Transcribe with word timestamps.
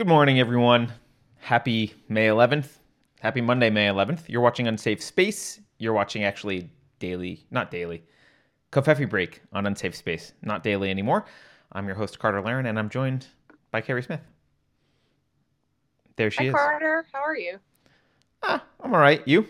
Good 0.00 0.08
morning, 0.08 0.40
everyone. 0.40 0.94
Happy 1.40 1.92
May 2.08 2.28
11th. 2.28 2.78
Happy 3.20 3.42
Monday, 3.42 3.68
May 3.68 3.86
11th. 3.86 4.30
You're 4.30 4.40
watching 4.40 4.66
Unsafe 4.66 5.02
Space. 5.02 5.60
You're 5.76 5.92
watching 5.92 6.24
actually 6.24 6.70
daily, 7.00 7.44
not 7.50 7.70
daily, 7.70 8.02
Covfefe 8.72 9.10
Break 9.10 9.42
on 9.52 9.66
Unsafe 9.66 9.94
Space. 9.94 10.32
Not 10.40 10.64
daily 10.64 10.88
anymore. 10.88 11.26
I'm 11.72 11.86
your 11.86 11.96
host, 11.96 12.18
Carter 12.18 12.40
Laren, 12.40 12.64
and 12.64 12.78
I'm 12.78 12.88
joined 12.88 13.26
by 13.72 13.82
Keri 13.82 14.02
Smith. 14.02 14.22
There 16.16 16.30
she 16.30 16.44
Hi, 16.44 16.48
is. 16.48 16.54
Carter. 16.54 17.04
How 17.12 17.20
are 17.20 17.36
you? 17.36 17.58
Ah, 18.42 18.64
I'm 18.82 18.94
all 18.94 19.00
right. 19.00 19.20
You? 19.28 19.46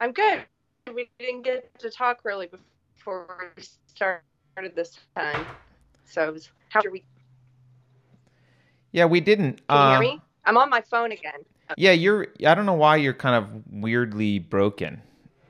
I'm 0.00 0.10
good. 0.10 0.44
We 0.92 1.08
didn't 1.20 1.42
get 1.42 1.78
to 1.78 1.88
talk 1.88 2.22
really 2.24 2.48
before 2.96 3.52
we 3.56 3.62
started 3.86 4.74
this 4.74 4.98
time. 5.14 5.46
So, 6.06 6.32
was, 6.32 6.50
how's 6.70 6.82
your 6.82 6.92
week? 6.92 7.04
Yeah, 8.92 9.04
we 9.04 9.20
didn't. 9.20 9.66
Can 9.68 9.76
you 9.76 9.82
uh, 9.82 10.00
hear 10.00 10.00
me? 10.00 10.20
I'm 10.44 10.56
on 10.56 10.70
my 10.70 10.80
phone 10.80 11.12
again. 11.12 11.40
Yeah, 11.76 11.92
you're. 11.92 12.28
I 12.44 12.54
don't 12.54 12.66
know 12.66 12.74
why 12.74 12.96
you're 12.96 13.14
kind 13.14 13.36
of 13.36 13.62
weirdly 13.70 14.40
broken, 14.40 15.00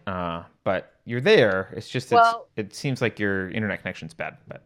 uh, 0.06 0.44
but 0.64 0.94
you're 1.04 1.20
there. 1.20 1.72
It's 1.76 1.88
just 1.88 2.06
it's, 2.06 2.12
Well- 2.12 2.48
it 2.56 2.74
seems 2.74 3.00
like 3.00 3.18
your 3.18 3.50
internet 3.50 3.80
connection's 3.80 4.14
bad. 4.14 4.36
But 4.46 4.62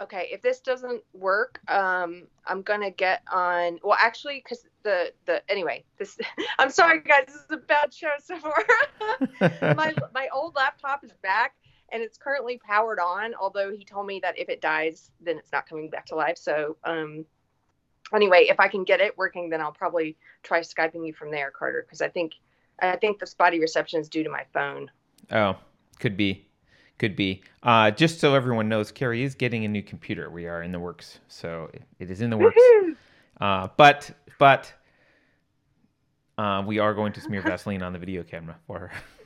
Okay, 0.00 0.28
if 0.32 0.40
this 0.40 0.60
doesn't 0.60 1.02
work, 1.12 1.60
um, 1.68 2.26
I'm 2.46 2.62
gonna 2.62 2.90
get 2.90 3.22
on. 3.30 3.78
Well, 3.84 3.98
actually, 4.00 4.42
because 4.42 4.66
the 4.82 5.12
the 5.26 5.42
anyway, 5.50 5.84
this. 5.98 6.18
I'm 6.58 6.70
sorry, 6.70 7.00
guys. 7.02 7.24
This 7.26 7.36
is 7.36 7.50
a 7.50 7.56
bad 7.58 7.92
show 7.92 8.12
so 8.22 8.38
far. 8.38 8.64
my 9.74 9.94
my 10.14 10.28
old 10.32 10.56
laptop 10.56 11.04
is 11.04 11.12
back 11.22 11.54
and 11.92 12.02
it's 12.02 12.18
currently 12.18 12.58
powered 12.58 12.98
on 12.98 13.34
although 13.40 13.70
he 13.70 13.84
told 13.84 14.06
me 14.06 14.20
that 14.20 14.38
if 14.38 14.48
it 14.48 14.60
dies 14.60 15.10
then 15.20 15.38
it's 15.38 15.52
not 15.52 15.68
coming 15.68 15.90
back 15.90 16.06
to 16.06 16.14
life 16.14 16.38
so 16.38 16.76
um 16.84 17.24
anyway 18.14 18.46
if 18.48 18.58
i 18.60 18.68
can 18.68 18.84
get 18.84 19.00
it 19.00 19.16
working 19.16 19.48
then 19.50 19.60
i'll 19.60 19.72
probably 19.72 20.16
try 20.42 20.60
skyping 20.60 21.06
you 21.06 21.12
from 21.12 21.30
there 21.30 21.50
carter 21.50 21.82
because 21.86 22.00
i 22.00 22.08
think 22.08 22.34
i 22.80 22.96
think 22.96 23.18
the 23.18 23.26
spotty 23.26 23.60
reception 23.60 24.00
is 24.00 24.08
due 24.08 24.24
to 24.24 24.30
my 24.30 24.44
phone 24.52 24.90
oh, 25.32 25.56
could 25.98 26.16
be, 26.16 26.46
could 26.98 27.16
be. 27.16 27.42
Uh, 27.62 27.90
just 27.90 28.20
so 28.20 28.34
everyone 28.34 28.68
knows, 28.68 28.90
Keri 28.92 29.22
is 29.22 29.34
getting 29.34 29.64
a 29.64 29.68
new 29.68 29.82
computer. 29.82 30.30
We 30.30 30.46
are 30.46 30.62
in 30.62 30.72
the 30.72 30.80
works, 30.80 31.18
so 31.28 31.70
it, 31.98 32.10
is 32.10 32.20
in 32.20 32.30
the 32.30 32.36
works. 32.36 32.60
Uh, 33.40 33.68
but 33.76 34.10
but 34.38 34.72
uh, 36.38 36.62
we 36.66 36.78
are 36.78 36.94
going 36.94 37.12
to 37.14 37.20
smear 37.20 37.42
Vaseline 37.42 37.82
on 37.82 37.92
the 37.92 37.98
video 37.98 38.22
camera 38.22 38.56
for 38.66 38.78
her. 38.78 38.92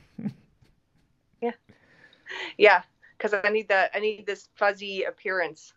yeah 2.57 2.81
because 3.17 3.33
i 3.43 3.49
need 3.49 3.67
that 3.67 3.91
i 3.93 3.99
need 3.99 4.25
this 4.25 4.49
fuzzy 4.55 5.03
appearance 5.03 5.73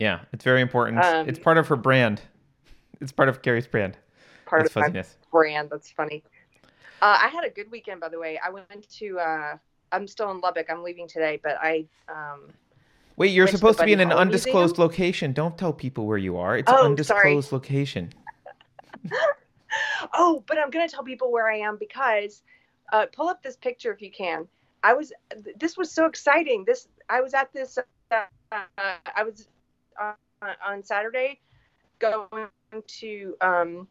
yeah, 0.00 0.20
it's 0.32 0.42
very 0.42 0.60
important. 0.62 1.04
Um, 1.04 1.28
it's 1.28 1.38
part 1.38 1.58
of 1.58 1.68
her 1.68 1.76
brand. 1.76 2.22
It's 3.00 3.12
part 3.12 3.28
of 3.28 3.42
Keri's 3.42 3.66
brand. 3.66 3.98
part 4.46 4.62
It's 4.62 4.70
of 4.70 4.76
my 4.76 4.82
fuzziness. 4.82 5.16
brand 5.30 5.68
that's 5.70 5.90
funny 5.90 6.24
uh, 7.02 7.18
i 7.22 7.28
had 7.28 7.44
a 7.44 7.50
good 7.50 7.70
weekend 7.70 8.00
by 8.00 8.08
the 8.08 8.18
way 8.18 8.40
i 8.44 8.50
went 8.50 8.88
to 8.90 9.18
uh 9.18 9.56
i'm 9.92 10.06
still 10.06 10.30
in 10.30 10.40
lubbock 10.40 10.66
i'm 10.70 10.82
leaving 10.82 11.06
today 11.06 11.38
but 11.42 11.58
i 11.60 11.84
um 12.08 12.50
Wait, 13.16 13.28
you're 13.28 13.46
to 13.46 13.56
supposed 13.56 13.78
to 13.78 13.84
be 13.84 13.92
in 13.92 14.00
an 14.00 14.10
undisclosed 14.10 14.76
Museum? 14.76 14.88
location. 14.88 15.32
Don't 15.32 15.56
tell 15.56 15.72
people 15.72 16.04
where 16.06 16.18
you 16.18 16.36
are. 16.36 16.56
It's 16.58 16.68
Oh, 16.68 16.72
an 16.72 16.78
sorry. 17.04 17.30
undisclosed 17.30 17.52
location. 17.52 18.12
Oh, 20.12 20.44
but 20.46 20.58
I'm 20.58 20.70
gonna 20.70 20.88
tell 20.88 21.02
people 21.04 21.32
where 21.32 21.50
I 21.50 21.58
am 21.58 21.76
because 21.78 22.42
uh, 22.92 23.06
pull 23.12 23.28
up 23.28 23.42
this 23.42 23.56
picture 23.56 23.92
if 23.92 24.00
you 24.02 24.10
can. 24.10 24.46
I 24.84 24.92
was. 24.92 25.12
This 25.58 25.76
was 25.76 25.90
so 25.90 26.04
exciting. 26.04 26.64
This 26.64 26.86
I 27.08 27.22
was 27.22 27.32
at 27.34 27.52
this. 27.52 27.78
Uh, 28.10 28.24
I 29.16 29.24
was 29.24 29.48
on, 29.98 30.14
on 30.64 30.82
Saturday 30.84 31.40
going 31.98 32.48
to 32.86 33.34
um, 33.40 33.88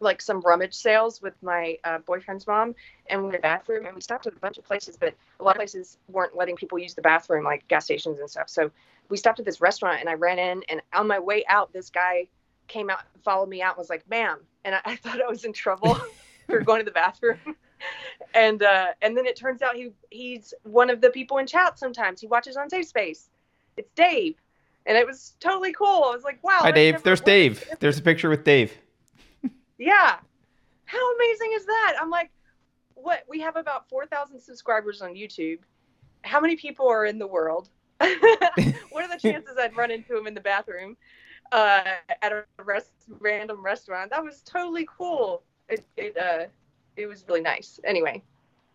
like 0.00 0.22
some 0.22 0.40
rummage 0.42 0.74
sales 0.74 1.20
with 1.20 1.34
my 1.42 1.76
uh, 1.82 1.98
boyfriend's 1.98 2.46
mom, 2.46 2.76
and 3.10 3.20
we 3.20 3.24
were 3.24 3.34
in 3.34 3.36
the 3.36 3.42
bathroom, 3.42 3.84
and 3.84 3.94
we 3.96 4.00
stopped 4.00 4.28
at 4.28 4.32
a 4.32 4.38
bunch 4.38 4.58
of 4.58 4.64
places, 4.64 4.96
but 4.96 5.12
a 5.40 5.42
lot 5.42 5.56
of 5.56 5.56
places 5.56 5.98
weren't 6.08 6.36
letting 6.36 6.54
people 6.54 6.78
use 6.78 6.94
the 6.94 7.02
bathroom, 7.02 7.44
like 7.44 7.66
gas 7.66 7.84
stations 7.84 8.20
and 8.20 8.30
stuff. 8.30 8.48
So 8.48 8.70
we 9.08 9.16
stopped 9.16 9.40
at 9.40 9.44
this 9.44 9.60
restaurant, 9.60 10.00
and 10.00 10.08
I 10.08 10.14
ran 10.14 10.38
in, 10.38 10.62
and 10.68 10.80
on 10.92 11.08
my 11.08 11.18
way 11.18 11.44
out, 11.48 11.72
this 11.72 11.90
guy 11.90 12.28
came 12.68 12.90
out, 12.90 13.00
followed 13.24 13.48
me 13.48 13.60
out, 13.60 13.72
and 13.72 13.78
was 13.78 13.90
like, 13.90 14.08
"Ma'am," 14.08 14.38
and 14.64 14.76
I, 14.76 14.80
I 14.84 14.96
thought 14.96 15.20
I 15.20 15.28
was 15.28 15.44
in 15.44 15.52
trouble. 15.52 15.98
we 16.48 16.54
were 16.54 16.62
going 16.62 16.78
to 16.78 16.84
the 16.84 16.92
bathroom, 16.92 17.38
and 18.34 18.62
uh, 18.62 18.88
and 19.02 19.16
then 19.16 19.26
it 19.26 19.36
turns 19.36 19.62
out 19.62 19.76
he 19.76 19.90
he's 20.10 20.54
one 20.62 20.90
of 20.90 21.00
the 21.00 21.10
people 21.10 21.38
in 21.38 21.46
chat. 21.46 21.78
Sometimes 21.78 22.20
he 22.20 22.26
watches 22.26 22.56
on 22.56 22.68
Safe 22.68 22.86
Space. 22.86 23.30
It's 23.76 23.90
Dave, 23.94 24.36
and 24.86 24.96
it 24.96 25.06
was 25.06 25.34
totally 25.40 25.72
cool. 25.72 26.04
I 26.04 26.14
was 26.14 26.24
like, 26.24 26.42
"Wow." 26.42 26.58
Hi, 26.60 26.70
Dave. 26.70 27.02
There's 27.02 27.20
Dave. 27.20 27.64
There's 27.80 27.98
a 27.98 28.02
picture 28.02 28.28
with 28.28 28.44
Dave. 28.44 28.72
Yeah, 29.80 30.16
how 30.86 31.14
amazing 31.14 31.52
is 31.54 31.66
that? 31.66 31.94
I'm 32.00 32.10
like, 32.10 32.32
what? 32.94 33.22
We 33.28 33.38
have 33.40 33.54
about 33.54 33.88
four 33.88 34.06
thousand 34.06 34.40
subscribers 34.40 35.02
on 35.02 35.14
YouTube. 35.14 35.58
How 36.22 36.40
many 36.40 36.56
people 36.56 36.88
are 36.88 37.04
in 37.04 37.16
the 37.16 37.28
world? 37.28 37.68
what 37.98 39.04
are 39.04 39.08
the 39.08 39.20
chances 39.20 39.56
I'd 39.56 39.76
run 39.76 39.92
into 39.92 40.16
him 40.16 40.26
in 40.26 40.34
the 40.34 40.40
bathroom 40.40 40.96
uh, 41.52 41.82
at 42.22 42.32
a 42.32 42.44
rest, 42.64 42.90
random 43.20 43.62
restaurant? 43.62 44.10
That 44.10 44.24
was 44.24 44.42
totally 44.42 44.88
cool. 44.96 45.42
It 45.68 45.84
it 45.96 46.16
uh, 46.16 46.46
it 46.98 47.06
was 47.06 47.24
really 47.28 47.40
nice. 47.40 47.80
Anyway, 47.84 48.22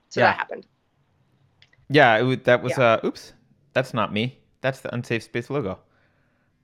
so 0.09 0.21
Yeah. 0.21 0.27
that 0.27 0.37
happened. 0.37 0.65
Yeah, 1.89 2.25
it, 2.25 2.43
that 2.45 2.63
was. 2.63 2.77
Uh, 2.77 2.99
oops, 3.05 3.33
that's 3.73 3.93
not 3.93 4.11
me. 4.13 4.39
That's 4.61 4.79
the 4.79 4.93
unsafe 4.95 5.23
space 5.23 5.49
logo. 5.49 5.79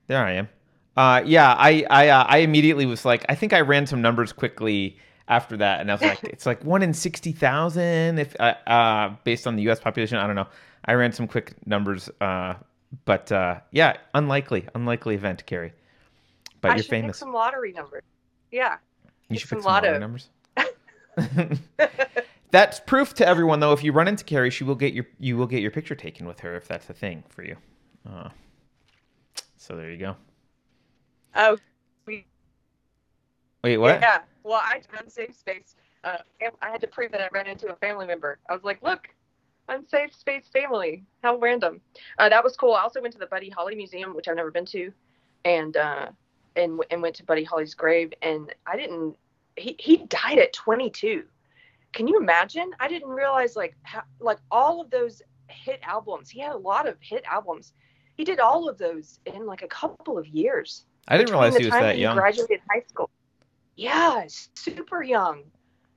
There 0.06 0.24
I 0.24 0.32
am. 0.32 0.48
Uh, 0.96 1.22
yeah, 1.24 1.54
I 1.56 1.84
I 1.90 2.08
uh, 2.08 2.24
I 2.26 2.38
immediately 2.38 2.86
was 2.86 3.04
like, 3.04 3.24
I 3.28 3.34
think 3.34 3.52
I 3.52 3.60
ran 3.60 3.86
some 3.86 4.02
numbers 4.02 4.32
quickly 4.32 4.98
after 5.28 5.56
that, 5.58 5.80
and 5.80 5.90
I 5.90 5.94
was 5.94 6.02
like, 6.02 6.24
it's 6.24 6.46
like 6.46 6.64
one 6.64 6.82
in 6.82 6.92
sixty 6.94 7.32
thousand 7.32 8.18
if 8.18 8.34
uh, 8.40 8.54
uh, 8.66 9.14
based 9.24 9.46
on 9.46 9.54
the 9.56 9.62
U.S. 9.64 9.78
population. 9.78 10.18
I 10.18 10.26
don't 10.26 10.36
know. 10.36 10.48
I 10.86 10.94
ran 10.94 11.12
some 11.12 11.28
quick 11.28 11.54
numbers, 11.66 12.08
uh, 12.20 12.54
but 13.04 13.30
uh, 13.30 13.60
yeah, 13.70 13.98
unlikely, 14.14 14.66
unlikely 14.74 15.14
event, 15.14 15.44
Keri. 15.46 15.72
But 16.60 16.72
I 16.72 16.74
you're 16.76 16.84
famous. 16.84 17.18
some 17.18 17.32
lottery 17.32 17.72
numbers. 17.72 18.02
Yeah. 18.50 18.78
You 19.28 19.38
should 19.38 19.48
pick 19.48 19.58
some 19.58 19.62
some 19.62 19.72
lottery 19.72 19.98
numbers. 19.98 20.28
that's 22.50 22.80
proof 22.80 23.14
to 23.14 23.26
everyone, 23.26 23.60
though. 23.60 23.72
If 23.72 23.82
you 23.84 23.92
run 23.92 24.08
into 24.08 24.24
Keri, 24.24 24.50
she 24.50 24.64
will 24.64 24.74
get 24.74 24.92
your 24.92 25.06
you 25.18 25.36
will 25.36 25.46
get 25.46 25.60
your 25.60 25.70
picture 25.70 25.94
taken 25.94 26.26
with 26.26 26.40
her 26.40 26.56
if 26.56 26.68
that's 26.68 26.88
a 26.90 26.94
thing 26.94 27.24
for 27.28 27.44
you. 27.44 27.56
Uh, 28.08 28.28
so 29.56 29.76
there 29.76 29.90
you 29.90 29.98
go. 29.98 30.16
Oh, 31.34 31.58
we 32.06 32.26
Wait, 33.62 33.78
what? 33.78 34.00
Yeah. 34.00 34.20
Well, 34.42 34.60
I 34.62 34.80
run 34.92 35.08
safe 35.08 35.34
space. 35.36 35.76
Uh, 36.02 36.18
I 36.62 36.70
had 36.70 36.80
to 36.80 36.86
prove 36.86 37.12
that 37.12 37.20
I 37.20 37.28
ran 37.32 37.46
into 37.46 37.70
a 37.70 37.76
family 37.76 38.06
member. 38.06 38.38
I 38.48 38.54
was 38.54 38.64
like, 38.64 38.82
look, 38.82 39.08
unsafe 39.68 40.14
space 40.14 40.48
family. 40.52 41.04
How 41.22 41.36
random. 41.38 41.80
Uh, 42.18 42.28
that 42.28 42.42
was 42.42 42.56
cool. 42.56 42.72
I 42.72 42.82
also 42.82 43.02
went 43.02 43.12
to 43.12 43.18
the 43.18 43.26
Buddy 43.26 43.50
Holly 43.50 43.74
Museum, 43.74 44.14
which 44.14 44.28
I've 44.28 44.36
never 44.36 44.50
been 44.50 44.64
to, 44.66 44.92
and 45.44 45.76
uh, 45.76 46.06
and 46.56 46.80
and 46.90 47.02
went 47.02 47.16
to 47.16 47.24
Buddy 47.24 47.44
Holly's 47.44 47.74
grave. 47.74 48.12
And 48.22 48.54
I 48.66 48.76
didn't. 48.76 49.16
He 49.60 49.76
he 49.78 49.98
died 49.98 50.38
at 50.38 50.52
22. 50.52 51.24
Can 51.92 52.06
you 52.06 52.18
imagine? 52.18 52.70
I 52.78 52.88
didn't 52.88 53.08
realize 53.08 53.56
like 53.56 53.76
how, 53.82 54.02
like 54.20 54.38
all 54.50 54.80
of 54.80 54.90
those 54.90 55.22
hit 55.48 55.80
albums. 55.82 56.30
He 56.30 56.40
had 56.40 56.52
a 56.52 56.58
lot 56.58 56.88
of 56.88 56.96
hit 57.00 57.24
albums. 57.24 57.72
He 58.16 58.24
did 58.24 58.38
all 58.38 58.68
of 58.68 58.78
those 58.78 59.18
in 59.26 59.46
like 59.46 59.62
a 59.62 59.68
couple 59.68 60.18
of 60.18 60.26
years 60.26 60.84
I 61.08 61.16
didn't 61.16 61.32
realize 61.32 61.56
he 61.56 61.64
was 61.64 61.72
time 61.72 61.82
that 61.82 61.98
young. 61.98 62.16
graduated 62.16 62.60
high 62.70 62.82
school. 62.88 63.10
Yeah, 63.76 64.24
super 64.54 65.02
young. 65.02 65.42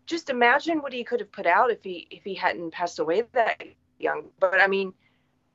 Just 0.06 0.30
imagine 0.30 0.82
what 0.82 0.92
he 0.92 1.04
could 1.04 1.20
have 1.20 1.32
put 1.32 1.46
out 1.46 1.70
if 1.70 1.84
he 1.84 2.08
if 2.10 2.24
he 2.24 2.34
hadn't 2.34 2.72
passed 2.72 3.00
away 3.00 3.24
that 3.34 3.64
young. 4.00 4.26
But 4.40 4.60
I 4.60 4.68
mean, 4.68 4.94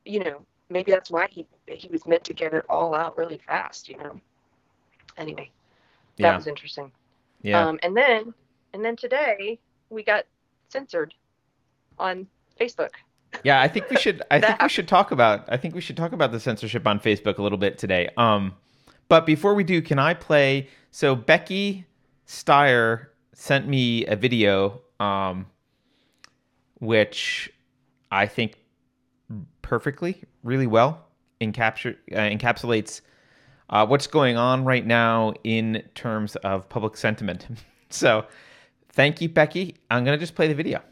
you 0.04 0.20
know, 0.20 0.46
maybe 0.70 0.92
that's 0.92 1.10
why 1.10 1.26
he 1.30 1.46
he 1.66 1.88
was 1.88 2.06
meant 2.06 2.24
to 2.24 2.34
get 2.34 2.54
it 2.54 2.64
all 2.68 2.94
out 2.94 3.18
really 3.18 3.40
fast. 3.46 3.88
You 3.88 3.98
know. 3.98 4.20
Anyway, 5.16 5.50
that 6.18 6.24
Yeah, 6.24 6.36
was 6.36 6.46
interesting. 6.46 6.92
Yeah. 7.42 7.66
Um, 7.66 7.78
and 7.82 7.96
then 7.96 8.34
and 8.72 8.84
then 8.84 8.96
today 8.96 9.58
we 9.90 10.02
got 10.02 10.24
censored 10.68 11.14
on 11.98 12.26
Facebook. 12.60 12.90
Yeah, 13.44 13.60
I 13.60 13.68
think 13.68 13.90
we 13.90 13.96
should. 13.96 14.22
I 14.30 14.40
think 14.46 14.62
we 14.62 14.68
should 14.68 14.88
talk 14.88 15.10
about. 15.10 15.44
I 15.48 15.56
think 15.56 15.74
we 15.74 15.80
should 15.80 15.96
talk 15.96 16.12
about 16.12 16.32
the 16.32 16.40
censorship 16.40 16.86
on 16.86 17.00
Facebook 17.00 17.38
a 17.38 17.42
little 17.42 17.58
bit 17.58 17.78
today. 17.78 18.08
Um, 18.16 18.54
but 19.08 19.26
before 19.26 19.54
we 19.54 19.64
do, 19.64 19.80
can 19.82 19.98
I 19.98 20.14
play? 20.14 20.68
So 20.90 21.14
Becky 21.14 21.86
Steyer 22.26 23.06
sent 23.34 23.68
me 23.68 24.06
a 24.06 24.16
video, 24.16 24.80
um, 25.00 25.46
which 26.74 27.52
I 28.10 28.26
think 28.26 28.56
perfectly, 29.62 30.22
really 30.42 30.66
well, 30.66 31.06
encapture 31.40 31.96
uh, 32.12 32.16
encapsulates 32.16 33.00
uh, 33.70 33.86
what's 33.86 34.06
going 34.06 34.36
on 34.36 34.64
right 34.64 34.86
now 34.86 35.34
in 35.44 35.82
terms 35.94 36.36
of 36.36 36.68
public 36.68 36.96
sentiment. 36.96 37.46
so, 37.90 38.24
thank 38.92 39.20
you, 39.20 39.28
Becky. 39.28 39.76
I'm 39.90 40.04
gonna 40.04 40.18
just 40.18 40.34
play 40.34 40.48
the 40.48 40.54
video. 40.54 40.82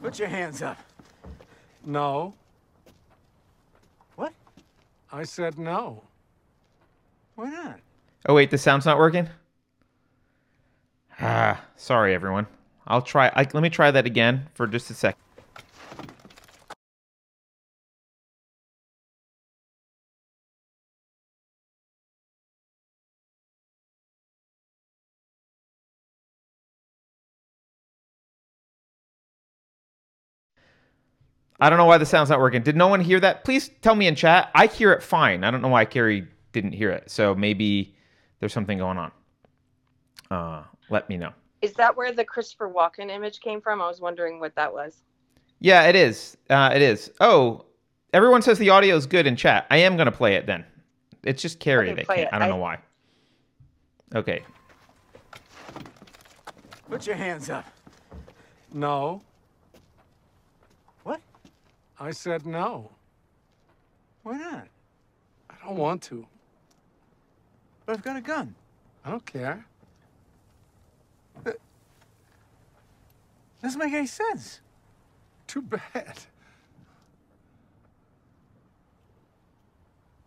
Put 0.00 0.18
your 0.18 0.28
hands 0.28 0.62
up. 0.62 0.78
No. 1.84 2.34
What? 4.16 4.32
I 5.12 5.24
said 5.24 5.58
no. 5.58 6.02
Why 7.34 7.50
not? 7.50 7.80
Oh 8.26 8.34
wait, 8.34 8.50
the 8.50 8.58
sound's 8.58 8.86
not 8.86 8.98
working. 8.98 9.28
Ah, 11.20 11.60
sorry 11.76 12.14
everyone. 12.14 12.46
I'll 12.86 13.02
try. 13.02 13.28
I, 13.34 13.46
let 13.52 13.62
me 13.62 13.70
try 13.70 13.90
that 13.90 14.06
again 14.06 14.48
for 14.54 14.66
just 14.66 14.90
a 14.90 14.94
sec. 14.94 15.16
I 31.60 31.68
don't 31.68 31.78
know 31.78 31.86
why 31.86 31.98
the 31.98 32.06
sound's 32.06 32.30
not 32.30 32.38
working. 32.38 32.62
Did 32.62 32.76
no 32.76 32.86
one 32.88 33.00
hear 33.00 33.18
that? 33.20 33.44
Please 33.44 33.68
tell 33.82 33.94
me 33.94 34.06
in 34.06 34.14
chat. 34.14 34.50
I 34.54 34.66
hear 34.66 34.92
it 34.92 35.02
fine. 35.02 35.42
I 35.44 35.50
don't 35.50 35.60
know 35.62 35.68
why 35.68 35.84
Keri 35.84 36.26
didn't 36.52 36.72
hear 36.72 36.90
it. 36.90 37.10
So 37.10 37.34
maybe 37.34 37.96
there's 38.40 38.52
something 38.52 38.78
going 38.78 38.96
on. 38.98 39.12
Uh, 40.30 40.62
let 40.90 41.08
me 41.08 41.16
know. 41.16 41.32
Is 41.60 41.72
that 41.74 41.96
where 41.96 42.12
the 42.12 42.24
Christopher 42.24 42.68
Walken 42.70 43.10
image 43.10 43.40
came 43.40 43.60
from? 43.60 43.82
I 43.82 43.88
was 43.88 44.00
wondering 44.00 44.38
what 44.38 44.54
that 44.54 44.72
was. 44.72 45.02
Yeah, 45.60 45.84
it 45.88 45.96
is. 45.96 46.36
Uh, 46.48 46.70
it 46.72 46.80
is. 46.82 47.10
Oh, 47.20 47.64
everyone 48.12 48.42
says 48.42 48.58
the 48.58 48.70
audio 48.70 48.94
is 48.94 49.06
good 49.06 49.26
in 49.26 49.34
chat. 49.34 49.66
I 49.70 49.78
am 49.78 49.96
gonna 49.96 50.12
play 50.12 50.34
it 50.34 50.46
then. 50.46 50.64
It's 51.24 51.42
just 51.42 51.58
Keri 51.58 51.90
Okay, 51.90 52.04
play 52.04 52.16
can't. 52.16 52.28
it. 52.28 52.34
I 52.34 52.38
don't 52.38 52.46
I- 52.48 52.50
know 52.50 52.56
why. 52.58 52.78
Okay. 54.14 54.42
Put 56.88 57.06
your 57.06 57.16
hands 57.16 57.50
up. 57.50 57.66
No. 58.72 59.20
What? 61.98 62.06
I 62.06 62.10
said 62.12 62.46
no. 62.46 62.90
Why 64.22 64.38
not? 64.38 64.68
I 65.50 65.54
don't 65.64 65.76
want 65.76 66.02
to. 66.04 66.26
But 67.86 67.96
I've 67.96 68.02
got 68.02 68.16
a 68.16 68.20
gun. 68.20 68.54
I 69.04 69.10
don't 69.10 69.24
care. 69.24 69.64
But... 71.42 71.58
Doesn't 73.62 73.78
make 73.78 73.92
any 73.92 74.06
sense. 74.06 74.60
Too 75.46 75.62
bad. 75.62 76.18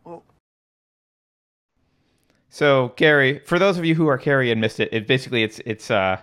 Well, 0.03 0.23
So 2.49 2.89
Keri, 2.89 3.39
for 3.45 3.59
those 3.59 3.77
of 3.77 3.85
you 3.85 3.95
who 3.95 4.07
are 4.07 4.17
Carrie 4.17 4.51
and 4.51 4.59
missed 4.59 4.79
it, 4.79 4.89
it 4.91 5.07
basically 5.07 5.43
it's 5.43 5.59
it's 5.65 5.91
uh, 5.91 6.19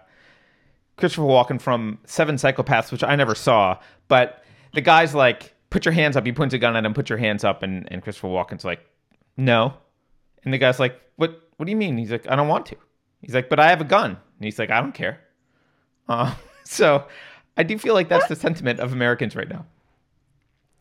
Christopher 0.96 1.22
Walken 1.22 1.60
from 1.60 1.98
Seven 2.04 2.36
Psychopaths, 2.36 2.90
which 2.90 3.04
I 3.04 3.14
never 3.14 3.34
saw, 3.34 3.78
but 4.08 4.44
the 4.74 4.80
guy's 4.80 5.14
like, 5.14 5.54
"Put 5.70 5.84
your 5.84 5.92
hands 5.92 6.16
up." 6.16 6.24
He 6.26 6.32
points 6.32 6.54
a 6.54 6.58
gun 6.58 6.76
at 6.76 6.84
him. 6.84 6.94
Put 6.94 7.08
your 7.08 7.18
hands 7.18 7.44
up, 7.44 7.62
and 7.62 7.90
and 7.92 8.02
Christopher 8.02 8.28
Walken's 8.28 8.64
like, 8.64 8.80
"No," 9.36 9.74
and 10.44 10.52
the 10.52 10.58
guy's 10.58 10.78
like, 10.80 11.00
"What? 11.16 11.40
What 11.56 11.66
do 11.66 11.70
you 11.70 11.76
mean?" 11.76 11.98
He's 11.98 12.10
like, 12.10 12.28
"I 12.30 12.36
don't 12.36 12.48
want 12.48 12.66
to." 12.66 12.76
He's 13.22 13.34
like, 13.34 13.48
"But 13.48 13.58
I 13.60 13.68
have 13.70 13.80
a 13.80 13.84
gun," 13.84 14.10
and 14.12 14.44
he's 14.44 14.58
like, 14.58 14.70
"I 14.70 14.80
don't 14.80 14.94
care." 14.94 15.20
Uh, 16.08 16.34
so 16.64 17.06
I 17.56 17.62
do 17.62 17.78
feel 17.78 17.94
like 17.94 18.08
that's 18.08 18.28
the 18.28 18.36
sentiment 18.36 18.80
of 18.80 18.92
Americans 18.92 19.34
right 19.36 19.48
now. 19.48 19.66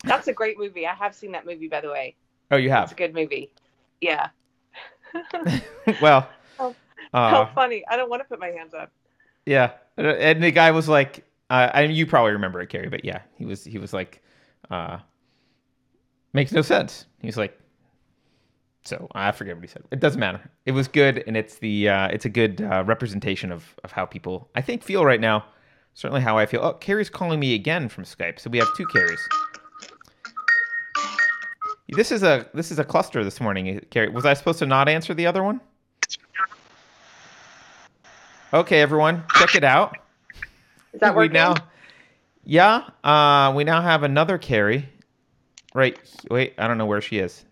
That's 0.04 0.28
a 0.28 0.32
great 0.32 0.58
movie. 0.58 0.86
I 0.86 0.94
have 0.94 1.14
seen 1.14 1.32
that 1.32 1.44
movie, 1.44 1.66
by 1.68 1.80
the 1.80 1.90
way. 1.90 2.14
Oh, 2.50 2.56
you 2.56 2.70
have? 2.70 2.84
It's 2.84 2.92
a 2.92 2.96
good 2.96 3.14
movie. 3.14 3.50
Yeah. 4.00 4.28
well, 6.00 6.28
Oh, 6.60 6.74
uh, 7.12 7.30
How 7.30 7.50
funny. 7.54 7.84
I 7.88 7.96
don't 7.96 8.10
want 8.10 8.22
to 8.22 8.28
put 8.28 8.38
my 8.38 8.48
hands 8.48 8.74
up. 8.74 8.90
Yeah, 9.46 9.72
and 9.96 10.42
the 10.42 10.50
guy 10.50 10.70
was 10.72 10.88
like, 10.88 11.24
uh, 11.50 11.70
and 11.74 11.94
you 11.94 12.06
probably 12.06 12.32
remember 12.32 12.60
it, 12.60 12.68
Keri, 12.68 12.88
but 12.88 13.04
yeah, 13.04 13.22
he 13.36 13.44
was 13.44 13.64
he 13.64 13.78
was 13.78 13.92
like, 13.92 14.22
uh, 14.70 14.98
makes 16.32 16.52
no 16.52 16.62
sense. 16.62 17.06
He's 17.20 17.36
like, 17.36 17.58
so 18.84 19.08
I 19.14 19.32
forget 19.32 19.54
what 19.54 19.64
he 19.64 19.68
said. 19.68 19.84
It 19.90 20.00
doesn't 20.00 20.20
matter. 20.20 20.40
It 20.66 20.72
was 20.72 20.88
good, 20.88 21.24
and 21.26 21.36
it's 21.36 21.58
the 21.58 21.88
uh, 21.88 22.08
it's 22.08 22.24
a 22.24 22.28
good 22.28 22.60
uh, 22.60 22.84
representation 22.84 23.50
of 23.50 23.64
of 23.84 23.92
how 23.92 24.04
people 24.04 24.50
I 24.54 24.60
think 24.60 24.82
feel 24.82 25.04
right 25.04 25.20
now. 25.20 25.44
Certainly 25.94 26.20
how 26.20 26.38
I 26.38 26.46
feel. 26.46 26.60
Oh, 26.62 26.74
Keri's 26.74 27.10
calling 27.10 27.40
me 27.40 27.54
again 27.54 27.88
from 27.88 28.04
Skype, 28.04 28.38
so 28.38 28.50
we 28.50 28.58
have 28.58 28.68
two 28.76 28.86
Keris. 28.86 29.18
This 31.88 32.12
is 32.12 32.22
a 32.22 32.46
this 32.52 32.70
is 32.70 32.78
a 32.78 32.84
cluster 32.84 33.24
this 33.24 33.40
morning, 33.40 33.80
Keri. 33.90 34.10
Was 34.10 34.26
I 34.26 34.34
supposed 34.34 34.58
to 34.58 34.66
not 34.66 34.88
answer 34.88 35.14
the 35.14 35.26
other 35.26 35.42
one? 35.42 35.60
Okay, 38.52 38.80
everyone, 38.80 39.24
check 39.34 39.54
it 39.54 39.64
out. 39.64 39.96
Is 40.98 41.02
that 41.02 41.14
we 41.16 41.28
now 41.28 41.54
yeah 42.44 42.88
uh 43.04 43.52
we 43.54 43.62
now 43.62 43.80
have 43.80 44.02
another 44.02 44.36
Keri. 44.36 44.88
Right 45.74 45.96
wait 46.28 46.54
i 46.58 46.66
don't 46.66 46.76
know 46.76 46.86
where 46.86 47.00
she 47.00 47.18
is. 47.20 47.44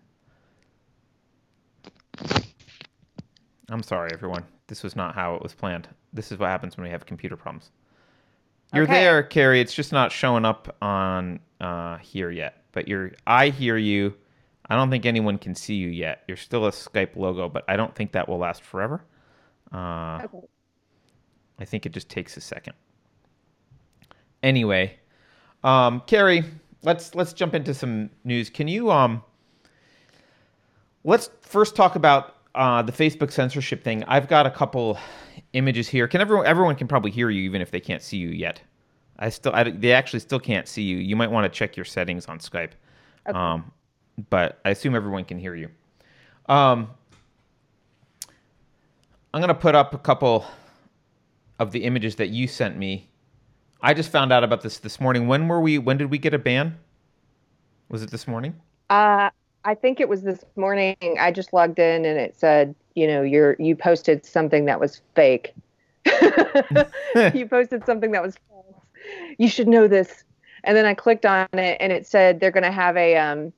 I'm 3.68 3.84
sorry 3.84 4.10
everyone. 4.12 4.44
This 4.66 4.82
was 4.82 4.96
not 4.96 5.14
how 5.14 5.36
it 5.36 5.42
was 5.44 5.54
planned. 5.54 5.86
This 6.12 6.32
is 6.32 6.38
what 6.38 6.48
happens 6.48 6.76
when 6.76 6.84
we 6.84 6.90
have 6.90 7.06
computer 7.06 7.36
problems. 7.36 7.70
You're 8.74 8.84
Okay. 8.84 8.94
there 9.04 9.22
Keri. 9.22 9.60
It's 9.60 9.74
just 9.74 9.92
not 9.92 10.10
showing 10.10 10.44
up 10.44 10.74
on 10.82 11.38
uh 11.60 11.98
here 11.98 12.32
yet. 12.32 12.64
But 12.72 12.88
you're 12.88 13.12
i 13.28 13.50
hear 13.50 13.76
you. 13.76 14.12
I 14.68 14.74
don't 14.74 14.90
think 14.90 15.06
anyone 15.06 15.38
can 15.38 15.54
see 15.54 15.74
you 15.76 15.86
yet. 15.88 16.24
You're 16.26 16.36
still 16.36 16.66
a 16.66 16.72
skype 16.72 17.14
logo 17.14 17.48
but 17.48 17.64
i 17.68 17.76
don't 17.76 17.94
think 17.94 18.10
that 18.12 18.28
will 18.28 18.38
last 18.38 18.64
forever. 18.64 19.04
Uh 19.72 20.22
Okay. 20.24 20.40
I 21.60 21.64
think 21.64 21.86
it 21.86 21.92
just 21.92 22.08
takes 22.08 22.36
a 22.36 22.40
second. 22.40 22.74
Anyway, 24.46 24.96
um, 25.64 26.00
Keri, 26.06 26.44
let's 26.84 27.16
let's 27.16 27.32
jump 27.32 27.52
into 27.52 27.74
some 27.74 28.10
news. 28.22 28.48
Can 28.48 28.68
you 28.68 28.92
um, 28.92 29.24
let's 31.02 31.30
first 31.42 31.74
talk 31.74 31.96
about 31.96 32.36
uh, 32.54 32.80
the 32.80 32.92
Facebook 32.92 33.32
censorship 33.32 33.82
thing. 33.82 34.04
I've 34.04 34.28
got 34.28 34.46
a 34.46 34.50
couple 34.50 34.98
images 35.52 35.88
here. 35.88 36.06
Can 36.06 36.20
everyone 36.20 36.46
everyone 36.46 36.76
can 36.76 36.86
probably 36.86 37.10
hear 37.10 37.28
you 37.28 37.42
even 37.42 37.60
if 37.60 37.72
they 37.72 37.80
can't 37.80 38.00
see 38.00 38.18
you 38.18 38.28
yet? 38.28 38.62
I 39.18 39.30
still 39.30 39.52
I, 39.52 39.64
they 39.64 39.92
actually 39.92 40.20
still 40.20 40.38
can't 40.38 40.68
see 40.68 40.82
you. 40.82 40.96
You 40.98 41.16
might 41.16 41.30
want 41.32 41.52
to 41.52 41.58
check 41.58 41.76
your 41.76 41.84
settings 41.84 42.26
on 42.26 42.38
Skype. 42.38 42.70
Um, 43.26 43.72
but 44.30 44.60
I 44.64 44.70
assume 44.70 44.94
everyone 44.94 45.24
can 45.24 45.40
hear 45.40 45.56
you. 45.56 45.68
Um, 46.48 46.88
I'm 49.34 49.40
gonna 49.40 49.54
put 49.54 49.74
up 49.74 49.92
a 49.92 49.98
couple 49.98 50.46
of 51.58 51.72
the 51.72 51.82
images 51.82 52.14
that 52.14 52.28
you 52.28 52.46
sent 52.46 52.78
me. 52.78 53.10
I 53.82 53.94
just 53.94 54.10
found 54.10 54.32
out 54.32 54.42
about 54.42 54.62
this 54.62 54.78
this 54.78 55.00
morning. 55.00 55.28
When 55.28 55.48
were 55.48 55.60
we? 55.60 55.78
When 55.78 55.96
did 55.96 56.10
we 56.10 56.18
get 56.18 56.34
a 56.34 56.38
ban? 56.38 56.78
Was 57.88 58.02
it 58.02 58.10
this 58.10 58.26
morning? 58.26 58.54
Uh, 58.90 59.30
I 59.64 59.74
think 59.74 60.00
it 60.00 60.08
was 60.08 60.22
this 60.22 60.44
morning. 60.56 60.96
I 61.20 61.30
just 61.32 61.52
logged 61.52 61.78
in 61.78 62.04
and 62.04 62.18
it 62.18 62.36
said, 62.36 62.74
you 62.94 63.06
know, 63.06 63.22
you're 63.22 63.56
you 63.58 63.76
posted 63.76 64.24
something 64.24 64.64
that 64.66 64.80
was 64.80 65.02
fake. 65.14 65.54
you 67.34 67.46
posted 67.48 67.84
something 67.84 68.12
that 68.12 68.22
was 68.22 68.36
false. 68.48 68.80
You 69.38 69.48
should 69.48 69.68
know 69.68 69.88
this. 69.88 70.24
And 70.64 70.76
then 70.76 70.86
I 70.86 70.94
clicked 70.94 71.26
on 71.26 71.46
it 71.52 71.76
and 71.80 71.92
it 71.92 72.06
said 72.06 72.40
they're 72.40 72.50
going 72.50 72.64
to 72.64 72.72
have 72.72 72.96
a 72.96 73.16
um 73.16 73.52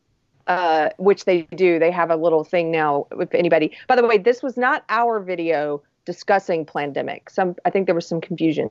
uh 0.47 0.91
which 0.99 1.27
they 1.27 1.43
do. 1.55 1.79
They 1.79 1.91
have 1.91 2.11
a 2.11 2.17
little 2.17 2.43
thing 2.43 2.71
now 2.71 3.07
if 3.13 3.35
anybody. 3.35 3.77
By 3.87 3.97
the 3.97 4.07
way, 4.07 4.19
this 4.19 4.43
was 4.43 4.57
not 4.57 4.85
our 4.89 5.21
video 5.21 5.83
discussing 6.05 6.65
pandemic. 6.65 7.31
Some 7.31 7.55
I 7.65 7.71
think 7.71 7.87
there 7.87 7.95
was 7.95 8.07
some 8.07 8.21
confusion 8.21 8.71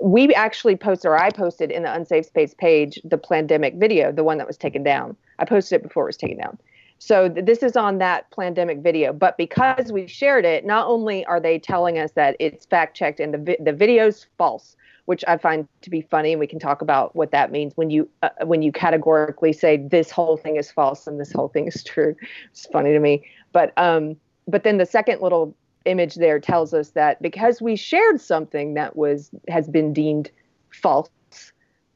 we 0.00 0.32
actually 0.34 0.76
posted, 0.76 1.10
or 1.10 1.18
I 1.18 1.30
posted 1.30 1.70
in 1.70 1.82
the 1.82 1.92
Unsafe 1.92 2.26
Space 2.26 2.54
page, 2.54 3.00
the 3.04 3.18
pandemic 3.18 3.74
video, 3.74 4.12
the 4.12 4.24
one 4.24 4.38
that 4.38 4.46
was 4.46 4.56
taken 4.56 4.82
down. 4.82 5.16
I 5.38 5.44
posted 5.44 5.80
it 5.80 5.82
before 5.82 6.04
it 6.04 6.08
was 6.08 6.16
taken 6.16 6.38
down. 6.38 6.58
So 6.98 7.28
th- 7.28 7.46
this 7.46 7.62
is 7.62 7.76
on 7.76 7.98
that 7.98 8.30
pandemic 8.30 8.78
video. 8.78 9.12
But 9.12 9.36
because 9.36 9.92
we 9.92 10.06
shared 10.06 10.44
it, 10.44 10.64
not 10.64 10.86
only 10.86 11.24
are 11.26 11.40
they 11.40 11.58
telling 11.58 11.98
us 11.98 12.12
that 12.12 12.36
it's 12.38 12.66
fact 12.66 12.96
checked 12.96 13.20
and 13.20 13.34
the 13.34 13.38
vi- 13.38 13.56
the 13.60 13.72
video's 13.72 14.26
false, 14.36 14.76
which 15.06 15.24
I 15.26 15.36
find 15.36 15.66
to 15.82 15.90
be 15.90 16.02
funny, 16.02 16.32
and 16.32 16.40
we 16.40 16.46
can 16.46 16.58
talk 16.58 16.82
about 16.82 17.14
what 17.16 17.30
that 17.30 17.50
means 17.50 17.76
when 17.76 17.90
you 17.90 18.08
uh, 18.22 18.30
when 18.44 18.62
you 18.62 18.72
categorically 18.72 19.52
say 19.52 19.76
this 19.76 20.10
whole 20.10 20.36
thing 20.36 20.56
is 20.56 20.70
false 20.70 21.06
and 21.06 21.20
this 21.20 21.32
whole 21.32 21.48
thing 21.48 21.66
is 21.66 21.82
true. 21.84 22.14
It's 22.50 22.66
funny 22.66 22.92
to 22.92 22.98
me. 22.98 23.24
But 23.52 23.72
um, 23.76 24.16
but 24.46 24.64
then 24.64 24.78
the 24.78 24.86
second 24.86 25.22
little 25.22 25.54
image 25.84 26.16
there 26.16 26.38
tells 26.38 26.74
us 26.74 26.90
that 26.90 27.20
because 27.22 27.62
we 27.62 27.76
shared 27.76 28.20
something 28.20 28.74
that 28.74 28.96
was 28.96 29.30
has 29.48 29.68
been 29.68 29.92
deemed 29.92 30.30
false, 30.70 31.08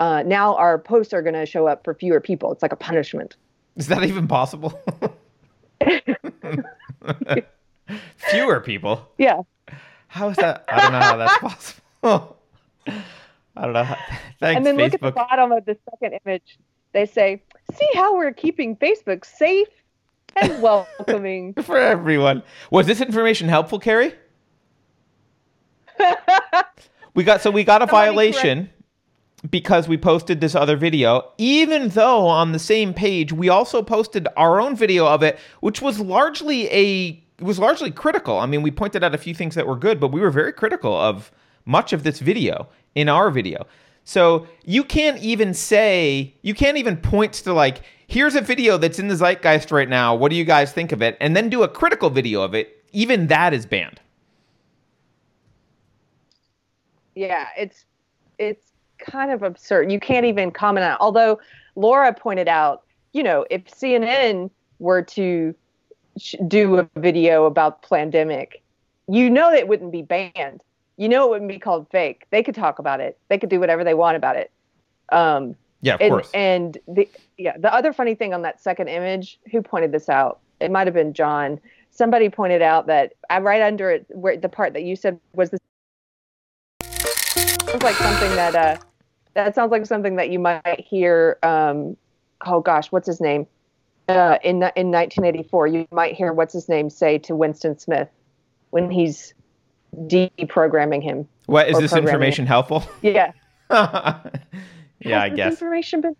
uh, 0.00 0.22
now 0.24 0.56
our 0.56 0.78
posts 0.78 1.12
are 1.12 1.22
going 1.22 1.34
to 1.34 1.46
show 1.46 1.66
up 1.66 1.84
for 1.84 1.94
fewer 1.94 2.20
people. 2.20 2.52
It's 2.52 2.62
like 2.62 2.72
a 2.72 2.76
punishment. 2.76 3.36
Is 3.76 3.86
that 3.88 4.04
even 4.04 4.26
possible? 4.28 4.78
Fewer 8.16 8.60
people. 8.60 9.08
Yeah. 9.18 9.42
How 10.08 10.28
is 10.28 10.36
that? 10.36 10.64
I 10.68 10.80
don't 10.80 10.92
know 10.92 11.00
how 11.00 11.16
that's 11.16 11.38
possible. 11.38 12.36
I 13.56 13.62
don't 13.62 13.72
know. 13.72 13.84
How, 13.84 13.96
thanks, 14.40 14.56
and 14.56 14.66
then 14.66 14.76
look 14.76 14.94
at 14.94 15.00
the 15.00 15.10
bottom 15.10 15.52
of 15.52 15.64
the 15.64 15.76
second 15.90 16.18
image. 16.24 16.58
They 16.92 17.06
say, 17.06 17.42
"See 17.74 17.88
how 17.94 18.16
we're 18.16 18.32
keeping 18.32 18.76
Facebook 18.76 19.24
safe 19.24 19.68
and 20.36 20.62
welcoming." 20.62 21.54
for 21.54 21.78
everyone. 21.78 22.42
Was 22.70 22.86
this 22.86 23.00
information 23.00 23.48
helpful, 23.48 23.78
Keri? 23.78 24.14
We 27.14 27.24
got 27.24 27.42
so 27.42 27.50
we 27.50 27.64
got 27.64 27.82
a 27.82 27.86
Somebody 27.86 28.10
violation. 28.10 28.70
because 29.50 29.86
we 29.86 29.98
posted 29.98 30.40
this 30.40 30.54
other 30.54 30.76
video, 30.76 31.30
even 31.36 31.90
though 31.90 32.26
on 32.26 32.52
the 32.52 32.58
same 32.58 32.94
page 32.94 33.32
we 33.32 33.48
also 33.48 33.82
posted 33.82 34.26
our 34.36 34.60
own 34.60 34.74
video 34.76 35.06
of 35.06 35.22
it, 35.22 35.38
which 35.60 35.82
was 35.82 36.00
largely 36.00 36.70
a 36.72 37.22
was 37.42 37.58
largely 37.58 37.90
critical. 37.90 38.38
I 38.38 38.46
mean, 38.46 38.62
we 38.62 38.70
pointed 38.70 39.04
out 39.04 39.14
a 39.14 39.18
few 39.18 39.34
things 39.34 39.54
that 39.56 39.66
were 39.66 39.76
good, 39.76 40.00
but 40.00 40.08
we 40.08 40.20
were 40.20 40.30
very 40.30 40.52
critical 40.52 40.94
of 40.98 41.30
much 41.66 41.92
of 41.92 42.02
this 42.02 42.18
video 42.18 42.68
in 42.94 43.08
our 43.08 43.30
video. 43.30 43.66
So 44.04 44.47
you 44.64 44.85
can't 44.85 45.18
even 45.18 45.54
say 45.54 46.35
you 46.42 46.54
can't 46.54 46.76
even 46.76 46.97
point 46.97 47.35
to 47.35 47.52
like 47.52 47.82
here's 48.06 48.35
a 48.35 48.40
video 48.40 48.76
that's 48.76 48.99
in 48.99 49.09
the 49.09 49.14
zeitgeist 49.14 49.71
right 49.71 49.88
now. 49.88 50.14
What 50.14 50.30
do 50.30 50.37
you 50.37 50.44
guys 50.44 50.73
think 50.73 50.92
of 50.92 51.00
it? 51.02 51.16
And 51.21 51.37
then 51.37 51.49
do 51.49 51.62
a 51.62 51.68
critical 51.68 52.11
video 52.11 52.42
of 52.42 52.54
it. 52.54 52.85
Even 52.92 53.28
that 53.28 53.54
is 53.54 53.64
banned. 53.64 54.00
Yeah, 57.14 57.49
it's 57.56 57.85
it's 58.38 58.73
kind 58.99 59.30
of 59.30 59.42
absurd. 59.42 59.90
You 59.90 60.00
can't 60.00 60.26
even 60.26 60.50
comment 60.50 60.85
on. 60.85 60.92
It. 60.92 60.99
Although 61.00 61.40
Laura 61.76 62.12
pointed 62.12 62.49
out, 62.49 62.82
you 63.12 63.23
know, 63.23 63.47
if 63.50 63.64
CNN 63.66 64.50
were 64.78 65.02
to 65.02 65.54
sh- 66.18 66.35
do 66.49 66.78
a 66.78 66.88
video 66.97 67.44
about 67.44 67.82
the 67.82 67.88
pandemic, 67.88 68.62
you 69.09 69.30
know 69.30 69.52
it 69.52 69.68
wouldn't 69.68 69.92
be 69.92 70.02
banned. 70.02 70.62
You 70.96 71.08
know 71.08 71.26
it 71.26 71.30
wouldn't 71.30 71.49
be 71.49 71.58
called 71.58 71.88
fake. 71.90 72.26
They 72.30 72.42
could 72.42 72.54
talk 72.54 72.78
about 72.78 73.00
it. 73.00 73.18
They 73.28 73.38
could 73.38 73.49
do 73.49 73.61
whatever 73.61 73.84
they 73.84 73.94
want 73.94 74.16
about 74.16 74.37
it. 74.37 74.50
Um, 75.11 75.56
Yeah, 75.80 75.94
of 75.94 76.00
and, 76.00 76.11
course. 76.11 76.30
And 76.32 76.78
the 76.87 77.08
yeah, 77.38 77.56
the 77.58 77.72
other 77.72 77.92
funny 77.92 78.14
thing 78.14 78.32
on 78.34 78.42
that 78.42 78.61
second 78.61 78.88
image, 78.88 79.38
who 79.50 79.62
pointed 79.62 79.92
this 79.92 80.08
out? 80.08 80.40
It 80.61 80.70
might 80.70 80.87
have 80.87 80.94
been 80.94 81.12
John. 81.12 81.61
Somebody 81.90 82.28
pointed 82.28 82.62
out 82.62 82.87
that 82.87 83.14
I 83.28 83.40
right 83.40 83.61
under 83.61 83.90
it, 83.90 84.06
where 84.11 84.37
the 84.37 84.49
part 84.49 84.72
that 84.75 84.84
you 84.84 84.96
said 84.96 85.18
was 85.34 85.50
the 85.50 85.58
sounds 87.72 87.82
like 87.82 87.96
something 87.96 88.30
that 88.37 88.54
uh, 88.54 88.76
that 89.34 89.54
sounds 89.54 89.70
like 89.70 89.87
something 89.87 90.16
that 90.16 90.30
you 90.30 90.38
might 90.38 90.80
hear. 90.80 91.38
Um, 91.42 91.96
oh 92.46 92.61
gosh, 92.61 92.92
what's 92.92 93.06
his 93.06 93.20
name? 93.20 93.46
Uh, 94.08 94.38
in 94.42 94.56
in 94.76 94.90
1984, 94.90 95.66
you 95.68 95.88
might 95.90 96.14
hear 96.14 96.32
what's 96.32 96.52
his 96.52 96.68
name 96.68 96.90
say 96.90 97.18
to 97.18 97.34
Winston 97.34 97.78
Smith 97.78 98.08
when 98.70 98.90
he's 98.90 99.34
deprogramming 99.96 101.02
him. 101.02 101.28
what 101.46 101.68
is 101.68 101.78
this 101.78 101.92
information 101.94 102.46
helpful? 102.46 102.84
Yeah. 103.02 103.32
yeah, 103.70 104.20
I 105.22 105.28
Has 105.28 105.30
this 105.30 105.37
guess. 105.37 105.52
Information 105.54 106.00
been 106.02 106.16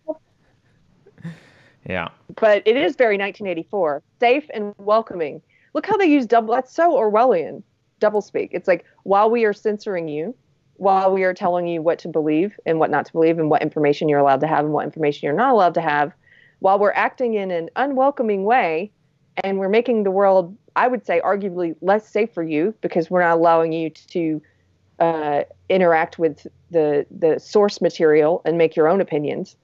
Yeah. 1.87 2.09
but 2.41 2.62
it 2.67 2.76
is 2.76 2.97
very 2.97 3.14
1984 3.19 4.02
safe 4.21 4.45
and 4.55 4.75
welcoming 4.79 5.43
look 5.75 5.87
how 5.87 5.97
they 5.97 6.07
use 6.07 6.26
double 6.26 6.55
that's 6.55 6.73
so 6.73 6.93
orwellian 6.93 7.62
double 8.00 8.21
speak 8.23 8.50
it's 8.52 8.69
like 8.69 8.85
while 9.02 9.29
we 9.31 9.45
are 9.45 9.52
censoring 9.52 10.07
you 10.09 10.35
while 10.76 11.12
we 11.12 11.25
are 11.25 11.35
telling 11.35 11.67
you 11.67 11.83
what 11.83 11.99
to 11.99 12.09
believe 12.09 12.59
and 12.67 12.79
what 12.79 12.91
not 12.91 13.05
to 13.07 13.12
believe 13.12 13.38
and 13.38 13.50
what 13.50 13.62
information 13.62 14.09
you're 14.09 14.19
allowed 14.21 14.41
to 14.41 14.47
have 14.47 14.64
and 14.64 14.73
what 14.73 14.85
information 14.85 15.26
you're 15.26 15.37
not 15.37 15.52
allowed 15.52 15.75
to 15.75 15.81
have 15.81 16.12
while 16.61 16.79
we're 16.79 16.93
acting 16.93 17.35
in 17.35 17.50
an 17.50 17.69
unwelcoming 17.76 18.45
way 18.45 18.91
and 19.43 19.59
we're 19.59 19.69
making 19.69 20.05
the 20.05 20.11
world 20.11 20.57
i 20.76 20.88
would 20.88 21.05
say 21.05 21.21
arguably 21.25 21.75
less 21.81 22.09
safe 22.09 22.33
for 22.33 22.43
you 22.43 22.75
because 22.81 23.11
we're 23.11 23.23
not 23.23 23.37
allowing 23.37 23.73
you 23.73 23.91
to 23.91 24.41
uh, 25.02 25.43
interact 25.69 26.19
with 26.19 26.47
the 26.71 27.05
the 27.11 27.38
source 27.41 27.81
material 27.81 28.41
and 28.45 28.57
make 28.57 28.76
your 28.76 28.88
own 28.88 29.00
opinions. 29.00 29.57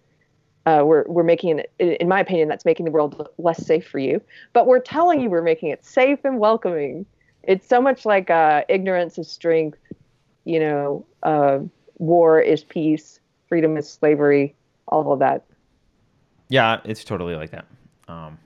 Uh, 0.66 0.82
we're 0.84 1.04
we're 1.06 1.22
making 1.22 1.60
it 1.60 1.72
in 1.78 2.08
my 2.08 2.18
opinion 2.18 2.48
that's 2.48 2.64
making 2.64 2.84
the 2.84 2.90
world 2.90 3.28
less 3.38 3.64
safe 3.64 3.86
for 3.86 4.00
you. 4.00 4.20
But 4.52 4.66
we're 4.66 4.80
telling 4.80 5.20
you 5.20 5.30
we're 5.30 5.42
making 5.42 5.70
it 5.70 5.84
safe 5.84 6.18
and 6.24 6.40
welcoming. 6.40 7.06
It's 7.44 7.68
so 7.68 7.80
much 7.80 8.04
like 8.04 8.30
uh, 8.30 8.64
ignorance 8.68 9.16
is 9.16 9.30
strength 9.30 9.78
you 10.44 10.58
know 10.58 11.06
uh, 11.22 11.60
war 11.98 12.40
is 12.40 12.64
peace 12.64 13.20
freedom 13.48 13.76
is 13.76 13.88
slavery 13.88 14.54
all 14.88 15.12
of 15.12 15.20
that. 15.20 15.44
Yeah, 16.48 16.80
it's 16.84 17.04
totally 17.04 17.36
like 17.36 17.50
that. 17.50 17.66
Um, 18.08 18.38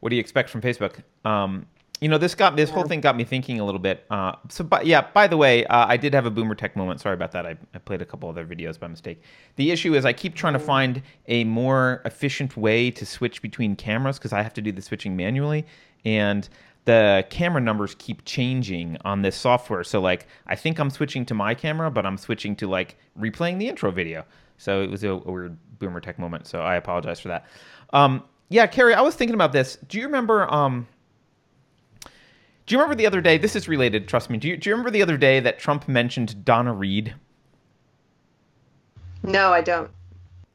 what 0.00 0.10
do 0.10 0.16
you 0.16 0.20
expect 0.20 0.50
from 0.50 0.60
Facebook? 0.60 1.02
Um, 1.24 1.66
you 2.00 2.08
know, 2.08 2.16
this 2.16 2.34
got 2.34 2.56
this 2.56 2.70
whole 2.70 2.84
thing 2.84 3.02
got 3.02 3.14
me 3.14 3.24
thinking 3.24 3.60
a 3.60 3.64
little 3.64 3.78
bit. 3.78 4.06
Uh, 4.10 4.32
so, 4.48 4.64
but 4.64 4.86
yeah, 4.86 5.06
by 5.12 5.26
the 5.26 5.36
way, 5.36 5.66
uh, 5.66 5.86
I 5.86 5.98
did 5.98 6.14
have 6.14 6.24
a 6.24 6.30
boomer 6.30 6.54
tech 6.54 6.74
moment. 6.74 7.00
Sorry 7.00 7.12
about 7.12 7.32
that. 7.32 7.44
I, 7.44 7.56
I 7.74 7.78
played 7.78 8.00
a 8.00 8.06
couple 8.06 8.28
other 8.28 8.46
videos 8.46 8.80
by 8.80 8.88
mistake. 8.88 9.22
The 9.56 9.70
issue 9.70 9.94
is 9.94 10.06
I 10.06 10.14
keep 10.14 10.34
trying 10.34 10.54
to 10.54 10.58
find 10.58 11.02
a 11.28 11.44
more 11.44 12.00
efficient 12.06 12.56
way 12.56 12.90
to 12.92 13.04
switch 13.04 13.42
between 13.42 13.76
cameras 13.76 14.18
because 14.18 14.32
I 14.32 14.42
have 14.42 14.54
to 14.54 14.62
do 14.62 14.72
the 14.72 14.80
switching 14.80 15.14
manually, 15.14 15.66
and 16.06 16.48
the 16.86 17.26
camera 17.28 17.60
numbers 17.60 17.94
keep 17.98 18.24
changing 18.24 18.96
on 19.04 19.20
this 19.20 19.36
software. 19.36 19.84
So, 19.84 20.00
like, 20.00 20.26
I 20.46 20.56
think 20.56 20.78
I'm 20.78 20.88
switching 20.88 21.26
to 21.26 21.34
my 21.34 21.54
camera, 21.54 21.90
but 21.90 22.06
I'm 22.06 22.16
switching 22.16 22.56
to 22.56 22.66
like 22.66 22.96
replaying 23.18 23.58
the 23.58 23.68
intro 23.68 23.90
video. 23.90 24.24
So 24.56 24.82
it 24.82 24.90
was 24.90 25.04
a, 25.04 25.10
a 25.10 25.18
weird 25.18 25.58
boomer 25.78 26.00
tech 26.00 26.18
moment. 26.18 26.46
So 26.46 26.60
I 26.60 26.76
apologize 26.76 27.20
for 27.20 27.28
that. 27.28 27.46
Um, 27.92 28.22
yeah, 28.50 28.66
Keri, 28.66 28.94
I 28.94 29.00
was 29.00 29.14
thinking 29.14 29.34
about 29.34 29.52
this. 29.52 29.78
Do 29.88 29.96
you 29.98 30.04
remember? 30.04 30.52
Um, 30.52 30.88
do 32.66 32.74
you 32.74 32.78
remember 32.78 32.96
the 32.96 33.06
other 33.06 33.20
day? 33.20 33.38
This 33.38 33.54
is 33.54 33.68
related. 33.68 34.08
Trust 34.08 34.28
me. 34.28 34.38
Do 34.38 34.48
you, 34.48 34.56
do 34.56 34.68
you 34.68 34.74
remember 34.74 34.90
the 34.90 35.02
other 35.02 35.16
day 35.16 35.38
that 35.40 35.60
Trump 35.60 35.88
mentioned 35.88 36.44
Donna 36.44 36.74
Reed? 36.74 37.14
No, 39.22 39.52
I 39.52 39.60
don't. 39.60 39.90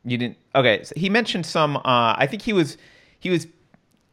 You 0.04 0.18
didn't. 0.18 0.38
Okay, 0.54 0.84
so 0.84 0.94
he 0.98 1.10
mentioned 1.10 1.46
some. 1.46 1.78
Uh, 1.78 2.16
I 2.18 2.28
think 2.28 2.42
he 2.42 2.52
was 2.52 2.78
he 3.20 3.30
was 3.30 3.48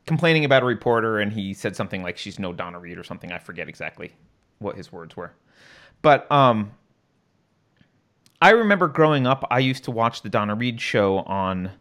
complaining 0.07 0.45
about 0.45 0.63
a 0.63 0.67
reporter, 0.67 1.19
and 1.19 1.33
he 1.33 1.53
said 1.53 1.75
something 1.75 2.05
like 2.05 2.17
she's 2.17 2.39
no 2.39 2.53
Donna 2.53 2.79
Reed 2.79 2.99
or 2.99 3.05
something. 3.05 3.33
I 3.33 3.39
forget 3.39 3.69
exactly 3.69 4.13
what 4.61 4.77
his 4.77 4.93
words 4.93 5.17
were, 5.17 5.33
but 6.03 6.31
um, 6.31 6.71
I 8.41 8.51
remember 8.51 8.87
growing 8.87 9.27
up. 9.27 9.45
I 9.51 9.59
used 9.59 9.83
to 9.85 9.91
watch 9.91 10.23
the 10.23 10.29
Donna 10.29 10.55
Reed 10.55 10.81
show 10.81 11.19
on. 11.19 11.73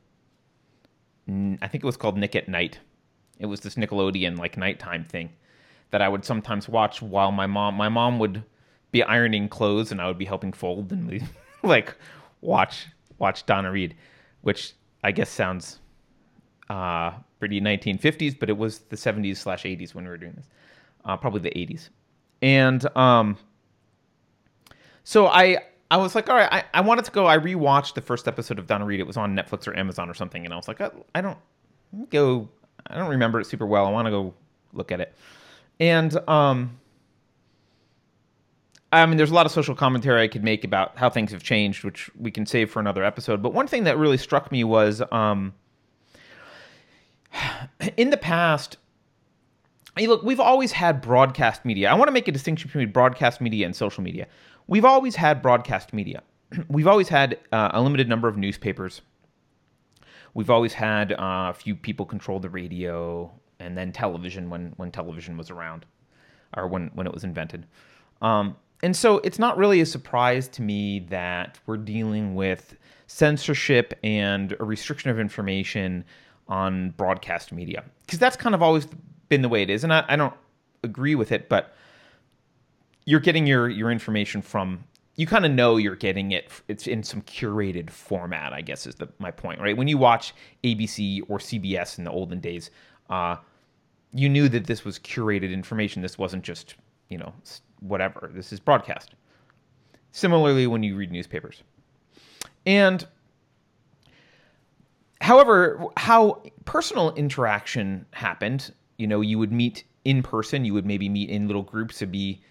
I 1.61 1.67
think 1.67 1.83
it 1.83 1.87
was 1.87 1.97
called 1.97 2.17
Nick 2.17 2.35
at 2.35 2.47
Night. 2.47 2.79
It 3.39 3.45
was 3.45 3.61
this 3.61 3.75
Nickelodeon 3.75 4.37
like 4.37 4.57
nighttime 4.57 5.05
thing 5.05 5.31
that 5.91 6.01
I 6.01 6.09
would 6.09 6.25
sometimes 6.25 6.67
watch 6.67 7.01
while 7.01 7.31
my 7.31 7.47
mom 7.47 7.75
my 7.75 7.89
mom 7.89 8.19
would 8.19 8.43
be 8.91 9.03
ironing 9.03 9.47
clothes 9.47 9.91
and 9.91 10.01
I 10.01 10.07
would 10.07 10.17
be 10.17 10.25
helping 10.25 10.53
fold 10.53 10.91
and 10.91 11.07
we 11.07 11.23
like 11.63 11.95
watch 12.41 12.87
watch 13.19 13.45
Donna 13.45 13.71
Reed, 13.71 13.95
which 14.41 14.73
I 15.03 15.11
guess 15.11 15.29
sounds 15.29 15.79
uh, 16.69 17.11
pretty 17.39 17.61
1950s, 17.61 18.37
but 18.39 18.49
it 18.49 18.57
was 18.57 18.79
the 18.79 18.95
70s 18.95 19.37
slash 19.37 19.63
80s 19.63 19.93
when 19.93 20.05
we 20.05 20.09
were 20.09 20.17
doing 20.17 20.33
this, 20.33 20.47
uh, 21.05 21.17
probably 21.17 21.41
the 21.41 21.51
80s, 21.51 21.89
and 22.41 22.85
um, 22.95 23.37
so 25.03 25.27
I 25.27 25.57
I 25.91 25.97
was 25.97 26.15
like, 26.15 26.29
all 26.29 26.37
right, 26.37 26.47
I, 26.49 26.63
I 26.73 26.81
wanted 26.81 27.03
to 27.05 27.11
go. 27.11 27.27
I 27.27 27.37
rewatched 27.37 27.95
the 27.95 28.01
first 28.01 28.25
episode 28.25 28.57
of 28.57 28.65
Donna 28.65 28.85
Reed. 28.85 29.01
It 29.01 29.07
was 29.07 29.17
on 29.17 29.35
Netflix 29.35 29.67
or 29.67 29.77
Amazon 29.77 30.09
or 30.09 30.13
something, 30.13 30.45
and 30.45 30.53
I 30.53 30.55
was 30.57 30.69
like, 30.69 30.79
I, 30.79 30.89
I 31.13 31.19
don't 31.19 31.37
go. 32.09 32.47
I 32.87 32.95
don't 32.95 33.09
remember 33.09 33.41
it 33.41 33.45
super 33.45 33.65
well. 33.65 33.85
I 33.85 33.91
want 33.91 34.05
to 34.05 34.11
go 34.11 34.33
look 34.73 34.91
at 34.91 35.01
it, 35.01 35.13
and 35.79 36.17
um. 36.29 36.77
I 38.93 39.05
mean, 39.05 39.15
there's 39.15 39.31
a 39.31 39.33
lot 39.33 39.45
of 39.45 39.53
social 39.53 39.73
commentary 39.73 40.21
I 40.21 40.27
could 40.27 40.43
make 40.43 40.65
about 40.65 40.97
how 40.97 41.09
things 41.09 41.31
have 41.31 41.43
changed, 41.43 41.85
which 41.85 42.09
we 42.19 42.29
can 42.29 42.45
save 42.45 42.69
for 42.69 42.81
another 42.81 43.05
episode. 43.05 43.41
But 43.41 43.53
one 43.53 43.65
thing 43.65 43.85
that 43.85 43.97
really 43.97 44.17
struck 44.17 44.51
me 44.51 44.65
was 44.65 45.01
um, 45.13 45.53
in 47.97 48.09
the 48.09 48.17
past, 48.17 48.75
hey, 49.95 50.07
look, 50.07 50.23
we've 50.23 50.41
always 50.41 50.73
had 50.73 51.01
broadcast 51.01 51.63
media. 51.63 51.89
I 51.89 51.93
want 51.93 52.09
to 52.09 52.11
make 52.11 52.27
a 52.27 52.33
distinction 52.33 52.67
between 52.67 52.91
broadcast 52.91 53.39
media 53.39 53.65
and 53.65 53.73
social 53.73 54.03
media. 54.03 54.27
We've 54.67 54.85
always 54.85 55.15
had 55.15 55.41
broadcast 55.41 55.93
media. 55.93 56.23
we've 56.69 56.87
always 56.87 57.09
had 57.09 57.39
uh, 57.51 57.71
a 57.73 57.81
limited 57.81 58.07
number 58.07 58.27
of 58.27 58.37
newspapers. 58.37 59.01
We've 60.33 60.49
always 60.49 60.73
had 60.73 61.11
uh, 61.13 61.17
a 61.49 61.53
few 61.53 61.75
people 61.75 62.05
control 62.05 62.39
the 62.39 62.49
radio 62.49 63.31
and 63.59 63.77
then 63.77 63.91
television 63.91 64.49
when, 64.49 64.73
when 64.77 64.91
television 64.91 65.37
was 65.37 65.49
around 65.49 65.85
or 66.55 66.67
when, 66.67 66.89
when 66.93 67.05
it 67.05 67.13
was 67.13 67.23
invented. 67.23 67.65
Um, 68.21 68.55
and 68.83 68.95
so 68.95 69.17
it's 69.19 69.37
not 69.39 69.57
really 69.57 69.81
a 69.81 69.85
surprise 69.85 70.47
to 70.49 70.61
me 70.61 70.99
that 71.09 71.59
we're 71.65 71.77
dealing 71.77 72.33
with 72.33 72.75
censorship 73.07 73.93
and 74.03 74.55
a 74.59 74.63
restriction 74.63 75.09
of 75.11 75.19
information 75.19 76.03
on 76.47 76.89
broadcast 76.91 77.51
media 77.51 77.83
because 78.05 78.19
that's 78.19 78.35
kind 78.35 78.55
of 78.55 78.61
always 78.61 78.87
been 79.29 79.41
the 79.41 79.49
way 79.49 79.61
it 79.61 79.69
is. 79.69 79.83
And 79.83 79.93
I, 79.93 80.03
I 80.07 80.15
don't 80.15 80.33
agree 80.83 81.15
with 81.15 81.31
it, 81.31 81.47
but 81.47 81.75
you're 83.05 83.19
getting 83.19 83.47
your, 83.47 83.69
your 83.69 83.91
information 83.91 84.41
from 84.41 84.83
you 85.15 85.27
kind 85.27 85.45
of 85.45 85.51
know 85.51 85.77
you're 85.77 85.95
getting 85.95 86.31
it 86.31 86.49
it's 86.67 86.87
in 86.87 87.03
some 87.03 87.21
curated 87.23 87.89
format 87.89 88.53
i 88.53 88.61
guess 88.61 88.87
is 88.87 88.95
the, 88.95 89.07
my 89.19 89.29
point 89.29 89.59
right? 89.59 89.75
When 89.75 89.87
you 89.87 89.97
watch 89.97 90.33
abc 90.63 91.21
or 91.27 91.37
cbs 91.37 91.97
in 91.97 92.05
the 92.05 92.11
olden 92.11 92.39
days 92.39 92.71
uh, 93.09 93.35
you 94.13 94.29
knew 94.29 94.49
that 94.49 94.65
this 94.65 94.83
was 94.83 94.99
curated 94.99 95.51
information. 95.51 96.01
This 96.01 96.17
wasn't 96.17 96.43
just 96.43 96.75
you 97.09 97.17
know 97.17 97.33
whatever. 97.79 98.29
This 98.33 98.53
is 98.53 98.59
broadcast. 98.59 99.11
Similarly 100.11 100.67
when 100.67 100.83
you 100.83 100.95
read 100.95 101.11
newspapers. 101.11 101.63
And 102.65 103.05
however 105.19 105.85
how 105.97 106.41
personal 106.65 107.13
interaction 107.13 108.05
happened 108.11 108.73
you 108.97 109.05
know 109.05 109.21
you 109.21 109.37
would 109.37 109.51
meet 109.51 109.83
in 110.03 110.23
person 110.23 110.65
you 110.65 110.73
would 110.73 110.85
maybe 110.85 111.07
meet 111.07 111.29
in 111.29 111.45
little 111.45 111.61
groups 111.61 111.99
to 111.99 112.07
be 112.07 112.41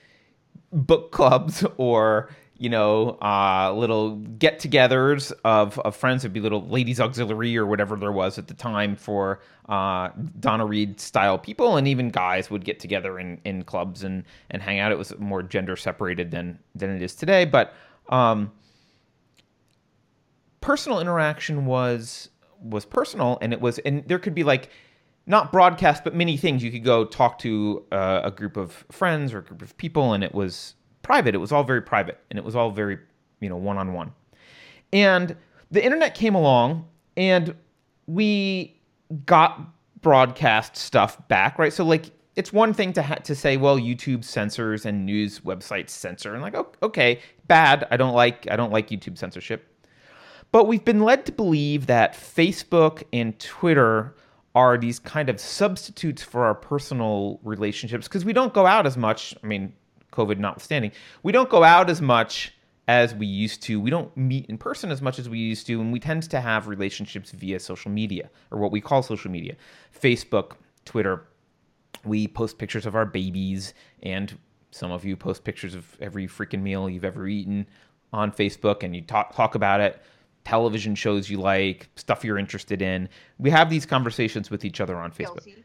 book 0.72 1.12
clubs 1.12 1.64
or 1.76 2.30
you 2.60 2.68
know, 2.68 3.16
uh, 3.22 3.72
little 3.72 4.16
get-togethers 4.16 5.32
of, 5.46 5.78
of 5.78 5.96
friends. 5.96 6.26
It'd 6.26 6.34
be 6.34 6.40
little 6.40 6.68
ladies' 6.68 7.00
auxiliary 7.00 7.56
or 7.56 7.64
whatever 7.64 7.96
there 7.96 8.12
was 8.12 8.36
at 8.36 8.48
the 8.48 8.54
time 8.54 8.96
for 8.96 9.40
uh, 9.70 10.10
Donna 10.38 10.66
Reed 10.66 11.00
style 11.00 11.38
people, 11.38 11.78
and 11.78 11.88
even 11.88 12.10
guys 12.10 12.50
would 12.50 12.62
get 12.66 12.78
together 12.78 13.18
in, 13.18 13.40
in 13.46 13.64
clubs 13.64 14.04
and, 14.04 14.24
and 14.50 14.60
hang 14.60 14.78
out. 14.78 14.92
It 14.92 14.98
was 14.98 15.18
more 15.18 15.42
gender 15.42 15.74
separated 15.74 16.30
than 16.30 16.58
than 16.74 16.90
it 16.90 17.00
is 17.00 17.14
today, 17.14 17.46
but 17.46 17.72
um, 18.10 18.52
personal 20.60 21.00
interaction 21.00 21.64
was 21.64 22.28
was 22.60 22.84
personal, 22.84 23.38
and 23.40 23.54
it 23.54 23.60
was 23.62 23.78
and 23.78 24.06
there 24.06 24.18
could 24.18 24.34
be 24.34 24.44
like 24.44 24.68
not 25.26 25.52
broadcast, 25.52 26.04
but 26.04 26.14
many 26.14 26.36
things. 26.36 26.62
You 26.62 26.70
could 26.70 26.84
go 26.84 27.04
talk 27.04 27.38
to 27.40 27.84
uh, 27.92 28.22
a 28.24 28.30
group 28.30 28.56
of 28.56 28.84
friends 28.90 29.32
or 29.32 29.38
a 29.38 29.42
group 29.42 29.62
of 29.62 29.76
people, 29.76 30.12
and 30.12 30.24
it 30.24 30.34
was 30.34 30.74
private. 31.02 31.34
It 31.34 31.38
was 31.38 31.52
all 31.52 31.64
very 31.64 31.82
private, 31.82 32.20
and 32.30 32.38
it 32.38 32.44
was 32.44 32.56
all 32.56 32.70
very, 32.70 32.98
you 33.40 33.48
know, 33.48 33.56
one 33.56 33.78
on 33.78 33.92
one. 33.92 34.12
And 34.92 35.36
the 35.70 35.84
internet 35.84 36.14
came 36.14 36.34
along, 36.34 36.88
and 37.16 37.54
we 38.06 38.80
got 39.26 39.60
broadcast 40.00 40.76
stuff 40.76 41.26
back, 41.28 41.58
right? 41.58 41.72
So 41.72 41.84
like, 41.84 42.10
it's 42.36 42.52
one 42.52 42.72
thing 42.72 42.92
to 42.94 43.02
ha- 43.02 43.16
to 43.16 43.34
say, 43.34 43.56
well, 43.56 43.78
YouTube 43.78 44.24
censors 44.24 44.86
and 44.86 45.04
news 45.04 45.40
websites 45.40 45.90
censor, 45.90 46.32
and 46.32 46.42
like, 46.42 46.56
okay, 46.82 47.20
bad. 47.46 47.86
I 47.90 47.96
don't 47.96 48.14
like 48.14 48.50
I 48.50 48.56
don't 48.56 48.72
like 48.72 48.88
YouTube 48.88 49.18
censorship. 49.18 49.66
But 50.52 50.66
we've 50.66 50.84
been 50.84 51.00
led 51.00 51.26
to 51.26 51.32
believe 51.32 51.86
that 51.86 52.14
Facebook 52.14 53.04
and 53.12 53.38
Twitter 53.38 54.16
are 54.54 54.76
these 54.76 54.98
kind 54.98 55.28
of 55.28 55.40
substitutes 55.40 56.22
for 56.22 56.44
our 56.44 56.54
personal 56.54 57.38
relationships 57.42 58.08
because 58.08 58.24
we 58.24 58.32
don't 58.32 58.52
go 58.52 58.66
out 58.66 58.86
as 58.86 58.96
much. 58.96 59.34
I 59.42 59.46
mean, 59.46 59.72
COVID 60.12 60.38
notwithstanding, 60.38 60.92
we 61.22 61.32
don't 61.32 61.48
go 61.48 61.62
out 61.62 61.88
as 61.88 62.02
much 62.02 62.52
as 62.88 63.14
we 63.14 63.26
used 63.26 63.62
to. 63.62 63.80
We 63.80 63.90
don't 63.90 64.14
meet 64.16 64.46
in 64.46 64.58
person 64.58 64.90
as 64.90 65.00
much 65.00 65.20
as 65.20 65.28
we 65.28 65.38
used 65.38 65.66
to, 65.68 65.80
and 65.80 65.92
we 65.92 66.00
tend 66.00 66.24
to 66.24 66.40
have 66.40 66.66
relationships 66.66 67.30
via 67.30 67.60
social 67.60 67.90
media 67.90 68.30
or 68.50 68.58
what 68.58 68.72
we 68.72 68.80
call 68.80 69.02
social 69.02 69.30
media 69.30 69.54
Facebook, 69.98 70.54
Twitter. 70.84 71.24
We 72.04 72.26
post 72.26 72.58
pictures 72.58 72.86
of 72.86 72.96
our 72.96 73.06
babies, 73.06 73.74
and 74.02 74.36
some 74.72 74.90
of 74.90 75.04
you 75.04 75.16
post 75.16 75.44
pictures 75.44 75.74
of 75.74 75.96
every 76.00 76.26
freaking 76.26 76.62
meal 76.62 76.90
you've 76.90 77.04
ever 77.04 77.28
eaten 77.28 77.66
on 78.12 78.32
Facebook, 78.32 78.82
and 78.82 78.96
you 78.96 79.02
talk 79.02 79.36
talk 79.36 79.54
about 79.54 79.80
it. 79.80 80.02
Television 80.44 80.94
shows 80.94 81.30
you 81.30 81.38
like, 81.38 81.88
stuff 81.96 82.24
you're 82.24 82.38
interested 82.38 82.82
in. 82.82 83.08
We 83.38 83.50
have 83.50 83.70
these 83.70 83.86
conversations 83.86 84.50
with 84.50 84.64
each 84.64 84.80
other 84.80 84.96
on 84.96 85.12
Facebook. 85.12 85.46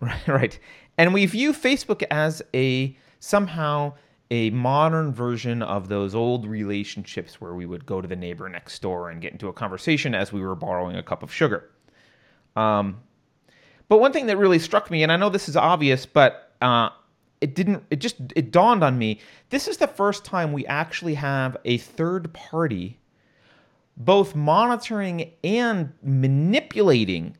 Right, 0.00 0.26
right. 0.26 0.58
And 0.96 1.12
we 1.12 1.26
view 1.26 1.52
Facebook 1.52 2.02
as 2.10 2.40
a 2.54 2.96
somehow 3.20 3.92
a 4.30 4.48
modern 4.48 5.12
version 5.12 5.62
of 5.62 5.88
those 5.88 6.14
old 6.14 6.46
relationships 6.46 7.42
where 7.42 7.52
we 7.54 7.66
would 7.66 7.84
go 7.84 8.00
to 8.00 8.08
the 8.08 8.16
neighbor 8.16 8.48
next 8.48 8.80
door 8.80 9.10
and 9.10 9.20
get 9.20 9.32
into 9.32 9.48
a 9.48 9.52
conversation 9.52 10.14
as 10.14 10.32
we 10.32 10.40
were 10.40 10.56
borrowing 10.56 10.96
a 10.96 11.02
cup 11.02 11.22
of 11.22 11.30
sugar. 11.32 11.70
Um, 12.56 13.02
but 13.88 13.98
one 13.98 14.12
thing 14.14 14.26
that 14.26 14.38
really 14.38 14.58
struck 14.58 14.90
me, 14.90 15.02
and 15.02 15.12
I 15.12 15.18
know 15.18 15.28
this 15.28 15.50
is 15.50 15.56
obvious, 15.56 16.06
but 16.06 16.54
uh, 16.62 16.88
it 17.42 17.54
didn't. 17.54 17.84
It 17.90 17.96
just 17.96 18.16
it 18.34 18.50
dawned 18.50 18.82
on 18.82 18.96
me. 18.96 19.20
This 19.50 19.68
is 19.68 19.76
the 19.76 19.86
first 19.86 20.24
time 20.24 20.52
we 20.54 20.64
actually 20.66 21.14
have 21.14 21.56
a 21.66 21.76
third 21.76 22.32
party, 22.32 22.98
both 23.96 24.34
monitoring 24.34 25.32
and 25.44 25.92
manipulating 26.02 27.36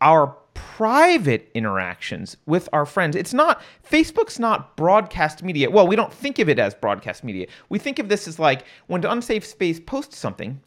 our 0.00 0.36
private 0.54 1.50
interactions 1.54 2.36
with 2.46 2.68
our 2.72 2.86
friends. 2.86 3.14
It's 3.16 3.34
not 3.34 3.62
Facebook's 3.88 4.38
not 4.38 4.76
broadcast 4.76 5.42
media. 5.42 5.70
Well, 5.70 5.86
we 5.86 5.96
don't 5.96 6.12
think 6.12 6.38
of 6.38 6.48
it 6.48 6.58
as 6.58 6.74
broadcast 6.74 7.24
media. 7.24 7.46
We 7.68 7.78
think 7.78 7.98
of 7.98 8.08
this 8.08 8.26
as 8.26 8.38
like 8.38 8.64
when 8.86 9.04
Unsafe 9.04 9.44
Space 9.44 9.80
posts 9.80 10.18
something, 10.18 10.60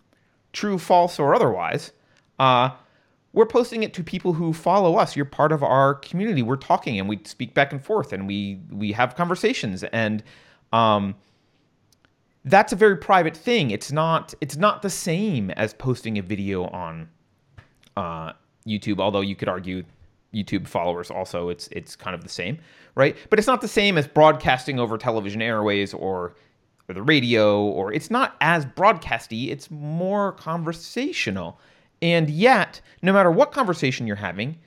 true, 0.53 0.77
false, 0.77 1.19
or 1.19 1.33
otherwise. 1.35 1.91
Uh, 2.37 2.71
we're 3.33 3.45
posting 3.45 3.83
it 3.83 3.93
to 3.93 4.03
people 4.03 4.33
who 4.33 4.53
follow 4.53 4.95
us. 4.95 5.15
You're 5.15 5.25
part 5.25 5.51
of 5.51 5.61
our 5.63 5.95
community. 5.95 6.41
We're 6.41 6.55
talking 6.55 6.99
and 6.99 7.07
we 7.07 7.19
speak 7.25 7.53
back 7.53 7.71
and 7.71 7.83
forth 7.83 8.13
and 8.13 8.27
we 8.27 8.59
we 8.71 8.91
have 8.93 9.15
conversations 9.15 9.83
and 9.83 10.23
um, 10.73 11.15
that's 12.49 12.73
a 12.73 12.75
very 12.75 12.97
private 12.97 13.35
thing. 13.35 13.71
It's 13.71 13.91
not 13.91 14.33
it's 14.41 14.57
not 14.57 14.81
the 14.81 14.89
same 14.89 15.51
as 15.51 15.73
posting 15.73 16.17
a 16.17 16.21
video 16.21 16.65
on 16.65 17.09
uh, 17.95 18.33
YouTube, 18.67 18.99
although 18.99 19.21
you 19.21 19.35
could 19.35 19.49
argue 19.49 19.83
YouTube 20.33 20.67
followers 20.67 21.09
also 21.09 21.49
it's 21.49 21.67
it's 21.71 21.95
kind 21.95 22.15
of 22.15 22.23
the 22.23 22.29
same, 22.29 22.59
right? 22.95 23.15
But 23.29 23.39
it's 23.39 23.47
not 23.47 23.61
the 23.61 23.67
same 23.67 23.97
as 23.97 24.07
broadcasting 24.07 24.79
over 24.79 24.97
television 24.97 25.41
airways 25.41 25.93
or 25.93 26.35
or 26.87 26.93
the 26.95 27.03
radio 27.03 27.61
or 27.61 27.93
it's 27.93 28.09
not 28.09 28.35
as 28.41 28.65
broadcasty, 28.65 29.49
it's 29.49 29.69
more 29.69 30.31
conversational. 30.33 31.59
And 32.01 32.29
yet, 32.29 32.81
no 33.01 33.11
matter 33.11 33.29
what 33.29 33.51
conversation 33.51 34.07
you're 34.07 34.15
having, 34.15 34.57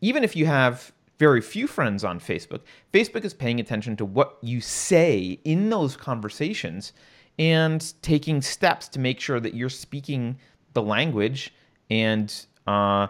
even 0.00 0.22
if 0.22 0.36
you 0.36 0.46
have 0.46 0.92
very 1.18 1.40
few 1.40 1.66
friends 1.66 2.04
on 2.04 2.20
Facebook, 2.20 2.60
Facebook 2.92 3.24
is 3.24 3.32
paying 3.32 3.58
attention 3.58 3.96
to 3.96 4.04
what 4.04 4.36
you 4.42 4.60
say 4.60 5.40
in 5.44 5.70
those 5.70 5.96
conversations 5.96 6.92
and 7.38 7.92
taking 8.02 8.40
steps 8.40 8.88
to 8.88 8.98
make 8.98 9.20
sure 9.20 9.40
that 9.40 9.54
you're 9.54 9.68
speaking 9.68 10.38
the 10.72 10.82
language 10.82 11.52
and 11.90 12.46
uh, 12.66 13.06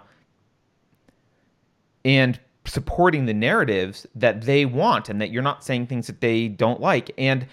and 2.05 2.39
supporting 2.65 3.27
the 3.27 3.35
narratives 3.35 4.07
that 4.15 4.43
they 4.43 4.65
want 4.65 5.09
and 5.09 5.21
that 5.21 5.31
you're 5.31 5.43
not 5.43 5.65
saying 5.65 5.87
things 5.87 6.07
that 6.07 6.21
they 6.21 6.49
don't 6.49 6.81
like. 6.81 7.11
And 7.17 7.47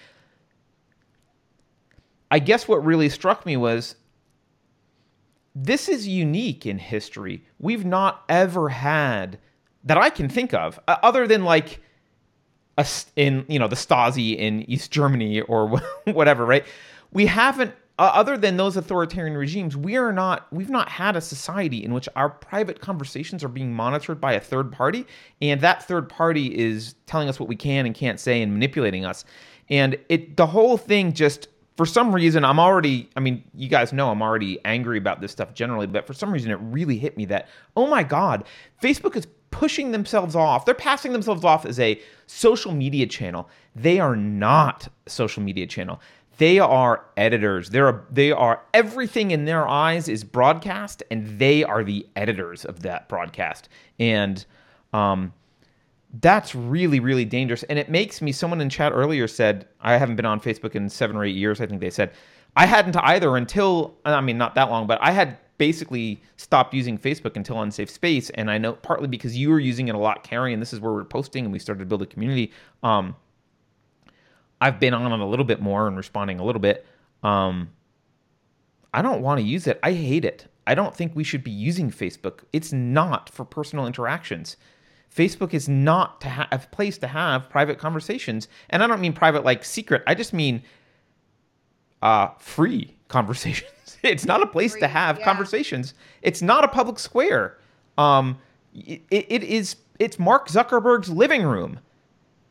I 2.30 2.38
guess 2.40 2.66
what 2.66 2.84
really 2.84 3.08
struck 3.08 3.46
me 3.46 3.56
was 3.56 3.96
this 5.54 5.88
is 5.88 6.08
unique 6.08 6.66
in 6.66 6.78
history. 6.78 7.44
We've 7.60 7.84
not 7.84 8.24
ever 8.28 8.70
had 8.70 9.38
that 9.84 9.98
I 9.98 10.10
can 10.10 10.28
think 10.28 10.52
of, 10.52 10.80
uh, 10.88 10.96
other 11.02 11.26
than 11.26 11.44
like 11.44 11.80
a, 12.78 12.86
in 13.16 13.44
you 13.48 13.58
know 13.58 13.68
the 13.68 13.76
Stasi 13.76 14.36
in 14.36 14.68
East 14.70 14.90
Germany 14.90 15.40
or 15.42 15.80
whatever, 16.04 16.44
right? 16.44 16.64
We 17.12 17.26
haven't, 17.26 17.72
uh, 17.98 18.10
other 18.12 18.36
than 18.36 18.56
those 18.56 18.76
authoritarian 18.76 19.36
regimes, 19.36 19.76
we 19.76 19.96
are 19.96 20.12
not. 20.12 20.46
We've 20.52 20.70
not 20.70 20.88
had 20.88 21.16
a 21.16 21.20
society 21.20 21.84
in 21.84 21.94
which 21.94 22.08
our 22.16 22.28
private 22.28 22.80
conversations 22.80 23.44
are 23.44 23.48
being 23.48 23.72
monitored 23.72 24.20
by 24.20 24.32
a 24.32 24.40
third 24.40 24.72
party, 24.72 25.06
and 25.40 25.60
that 25.60 25.82
third 25.84 26.08
party 26.08 26.56
is 26.58 26.94
telling 27.06 27.28
us 27.28 27.38
what 27.38 27.48
we 27.48 27.56
can 27.56 27.86
and 27.86 27.94
can't 27.94 28.18
say 28.18 28.42
and 28.42 28.52
manipulating 28.52 29.04
us. 29.04 29.24
And 29.70 29.96
it, 30.08 30.36
the 30.36 30.46
whole 30.46 30.76
thing 30.76 31.12
just 31.12 31.48
for 31.76 31.86
some 31.86 32.14
reason 32.14 32.44
i'm 32.44 32.60
already 32.60 33.08
i 33.16 33.20
mean 33.20 33.42
you 33.54 33.68
guys 33.68 33.92
know 33.92 34.10
i'm 34.10 34.22
already 34.22 34.58
angry 34.64 34.98
about 34.98 35.20
this 35.20 35.32
stuff 35.32 35.54
generally 35.54 35.86
but 35.86 36.06
for 36.06 36.12
some 36.12 36.30
reason 36.30 36.50
it 36.50 36.58
really 36.60 36.98
hit 36.98 37.16
me 37.16 37.24
that 37.24 37.48
oh 37.76 37.86
my 37.86 38.02
god 38.02 38.44
facebook 38.82 39.16
is 39.16 39.26
pushing 39.54 39.92
themselves 39.92 40.34
off 40.34 40.64
they're 40.64 40.74
passing 40.74 41.12
themselves 41.12 41.44
off 41.44 41.64
as 41.64 41.78
a 41.78 42.00
social 42.26 42.72
media 42.72 43.06
channel. 43.06 43.48
They 43.76 44.00
are 44.00 44.16
not 44.16 44.88
a 45.06 45.10
social 45.10 45.44
media 45.44 45.66
channel. 45.66 46.00
They 46.38 46.58
are 46.58 47.04
editors. 47.16 47.70
They're 47.70 47.88
a, 47.88 48.04
they 48.10 48.32
are 48.32 48.62
everything 48.74 49.30
in 49.30 49.44
their 49.44 49.68
eyes 49.68 50.08
is 50.08 50.24
broadcast 50.24 51.04
and 51.08 51.38
they 51.38 51.62
are 51.62 51.84
the 51.84 52.04
editors 52.16 52.64
of 52.64 52.82
that 52.82 53.08
broadcast. 53.08 53.68
And 54.00 54.44
um 54.92 55.32
that's 56.20 56.54
really 56.56 56.98
really 56.98 57.24
dangerous. 57.24 57.62
And 57.64 57.78
it 57.78 57.88
makes 57.88 58.20
me 58.20 58.32
someone 58.32 58.60
in 58.60 58.68
chat 58.68 58.92
earlier 58.92 59.28
said 59.28 59.68
i 59.80 59.96
haven't 59.96 60.16
been 60.16 60.26
on 60.26 60.40
facebook 60.40 60.74
in 60.74 60.88
seven 60.88 61.14
or 61.16 61.24
eight 61.24 61.36
years 61.36 61.60
i 61.60 61.66
think 61.66 61.80
they 61.80 61.90
said. 61.90 62.10
I 62.56 62.66
hadn't 62.66 62.96
either 62.96 63.36
until 63.36 63.96
i 64.04 64.20
mean 64.20 64.38
not 64.38 64.56
that 64.56 64.68
long 64.70 64.88
but 64.88 64.98
i 65.00 65.12
had 65.12 65.38
basically 65.58 66.22
stopped 66.36 66.74
using 66.74 66.98
facebook 66.98 67.36
until 67.36 67.60
unsafe 67.62 67.90
space 67.90 68.30
and 68.30 68.50
i 68.50 68.58
know 68.58 68.72
partly 68.74 69.08
because 69.08 69.36
you 69.36 69.50
were 69.50 69.60
using 69.60 69.88
it 69.88 69.94
a 69.94 69.98
lot 69.98 70.24
Keri 70.24 70.52
and 70.52 70.60
this 70.60 70.72
is 70.72 70.80
where 70.80 70.92
we're 70.92 71.04
posting 71.04 71.44
and 71.44 71.52
we 71.52 71.58
started 71.58 71.80
to 71.80 71.86
build 71.86 72.02
a 72.02 72.06
community 72.06 72.52
um, 72.82 73.14
i've 74.60 74.80
been 74.80 74.94
on 74.94 75.12
it 75.12 75.20
a 75.20 75.26
little 75.26 75.44
bit 75.44 75.60
more 75.60 75.86
and 75.86 75.96
responding 75.96 76.40
a 76.40 76.44
little 76.44 76.60
bit 76.60 76.86
um, 77.22 77.70
i 78.92 79.02
don't 79.02 79.22
want 79.22 79.38
to 79.38 79.46
use 79.46 79.66
it 79.66 79.78
i 79.82 79.92
hate 79.92 80.24
it 80.24 80.46
i 80.66 80.74
don't 80.74 80.94
think 80.94 81.14
we 81.14 81.24
should 81.24 81.44
be 81.44 81.50
using 81.50 81.90
facebook 81.90 82.40
it's 82.52 82.72
not 82.72 83.28
for 83.30 83.44
personal 83.44 83.86
interactions 83.86 84.56
Facebook 85.14 85.54
is 85.54 85.68
not 85.68 86.20
to 86.22 86.48
a 86.50 86.58
place 86.58 86.98
to 86.98 87.06
have 87.06 87.48
private 87.48 87.78
conversations. 87.78 88.48
And 88.70 88.82
I 88.82 88.86
don't 88.86 89.00
mean 89.00 89.12
private 89.12 89.44
like 89.44 89.64
secret. 89.64 90.02
I 90.06 90.14
just 90.14 90.32
mean 90.32 90.62
uh, 92.02 92.30
free 92.38 92.96
conversations. 93.08 93.70
It's 94.06 94.24
not 94.24 94.42
a 94.42 94.46
place 94.46 94.74
to 94.76 94.88
have 94.88 95.18
yeah. 95.18 95.24
conversations. 95.24 95.94
It's 96.22 96.42
not 96.42 96.64
a 96.64 96.68
public 96.68 96.98
square. 96.98 97.58
Um, 97.98 98.38
it, 98.74 99.02
it 99.10 99.42
is. 99.42 99.76
It's 99.98 100.18
Mark 100.18 100.48
Zuckerberg's 100.48 101.08
living 101.08 101.44
room, 101.44 101.78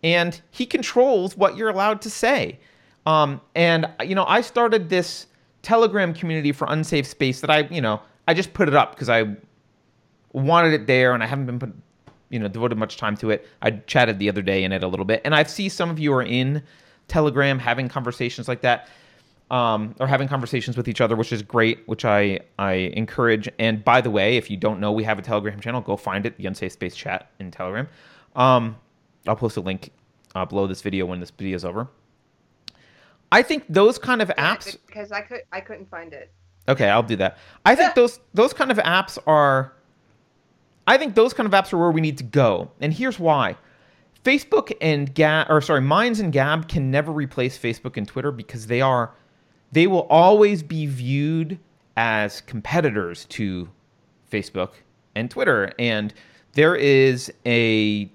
and 0.03 0.39
he 0.51 0.65
controls 0.65 1.35
what 1.35 1.57
you're 1.57 1.69
allowed 1.69 2.01
to 2.01 2.09
say. 2.09 2.59
Um, 3.05 3.41
and 3.55 3.89
you 4.03 4.15
know, 4.15 4.25
I 4.25 4.41
started 4.41 4.89
this 4.89 5.27
Telegram 5.61 6.13
community 6.13 6.51
for 6.51 6.67
unsafe 6.69 7.05
space 7.05 7.41
that 7.41 7.49
I, 7.49 7.59
you 7.69 7.81
know, 7.81 8.01
I 8.27 8.33
just 8.33 8.53
put 8.53 8.67
it 8.67 8.75
up 8.75 8.91
because 8.91 9.09
I 9.09 9.35
wanted 10.31 10.73
it 10.73 10.87
there, 10.87 11.13
and 11.13 11.21
I 11.21 11.25
haven't 11.25 11.45
been 11.45 11.59
put, 11.59 11.73
you 12.29 12.39
know 12.39 12.47
devoted 12.47 12.77
much 12.77 12.97
time 12.97 13.17
to 13.17 13.29
it. 13.31 13.47
I 13.61 13.71
chatted 13.71 14.19
the 14.19 14.29
other 14.29 14.41
day 14.41 14.63
in 14.63 14.71
it 14.71 14.83
a 14.83 14.87
little 14.87 15.05
bit, 15.05 15.21
and 15.25 15.35
I 15.35 15.43
see 15.43 15.69
some 15.69 15.89
of 15.89 15.99
you 15.99 16.13
are 16.13 16.23
in 16.23 16.63
Telegram, 17.07 17.59
having 17.59 17.89
conversations 17.89 18.47
like 18.47 18.61
that, 18.61 18.87
um, 19.53 19.93
or 19.99 20.07
having 20.07 20.27
conversations 20.27 20.75
with 20.75 20.87
each 20.87 20.99
other, 20.99 21.15
which 21.15 21.31
is 21.31 21.43
great, 21.43 21.87
which 21.87 22.05
I 22.05 22.39
I 22.57 22.73
encourage. 22.95 23.47
And 23.59 23.83
by 23.83 24.01
the 24.01 24.09
way, 24.09 24.35
if 24.35 24.49
you 24.49 24.57
don't 24.57 24.79
know, 24.79 24.91
we 24.91 25.03
have 25.03 25.19
a 25.19 25.21
Telegram 25.21 25.59
channel. 25.59 25.79
Go 25.79 25.95
find 25.95 26.25
it, 26.25 26.37
the 26.37 26.47
Unsafe 26.47 26.71
Space 26.71 26.95
Chat 26.95 27.29
in 27.39 27.51
Telegram. 27.51 27.87
Um, 28.35 28.77
I'll 29.27 29.35
post 29.35 29.55
a 29.57 29.61
link 29.61 29.91
uh, 30.33 30.43
below 30.45 30.65
this 30.65 30.81
video 30.81 31.05
when 31.05 31.19
this 31.19 31.29
video 31.29 31.55
is 31.55 31.63
over. 31.63 31.87
I 33.31 33.43
think 33.43 33.65
those 33.69 33.99
kind 33.99 34.23
of 34.23 34.29
apps. 34.29 34.75
because 34.87 35.11
I 35.11 35.21
could 35.21 35.41
I 35.51 35.61
couldn't 35.61 35.87
find 35.87 36.13
it. 36.13 36.31
Okay, 36.67 36.89
I'll 36.89 37.03
do 37.03 37.17
that. 37.17 37.37
I 37.63 37.75
think 37.75 37.93
those 37.95 38.19
those 38.33 38.53
kind 38.53 38.71
of 38.71 38.77
apps 38.77 39.19
are 39.27 39.73
I 40.87 40.97
think 40.97 41.13
those 41.13 41.31
kind 41.31 41.45
of 41.45 41.53
apps 41.53 41.71
are 41.73 41.77
where 41.77 41.91
we 41.91 42.01
need 42.01 42.17
to 42.17 42.23
go. 42.23 42.71
And 42.81 42.91
here's 42.91 43.19
why. 43.19 43.57
Facebook 44.25 44.75
and 44.81 45.13
Gab 45.13 45.51
or 45.51 45.61
sorry, 45.61 45.81
Minds 45.81 46.19
and 46.19 46.33
Gab 46.33 46.67
can 46.67 46.89
never 46.89 47.11
replace 47.11 47.55
Facebook 47.55 47.97
and 47.97 48.07
Twitter 48.07 48.31
because 48.31 48.65
they 48.65 48.81
are 48.81 49.13
they 49.73 49.87
will 49.87 50.07
always 50.09 50.63
be 50.63 50.85
viewed 50.85 51.59
as 51.97 52.41
competitors 52.41 53.25
to 53.25 53.69
Facebook 54.31 54.71
and 55.15 55.29
Twitter 55.29 55.73
and 55.77 56.13
there 56.53 56.75
is 56.75 57.31
a 57.45 58.09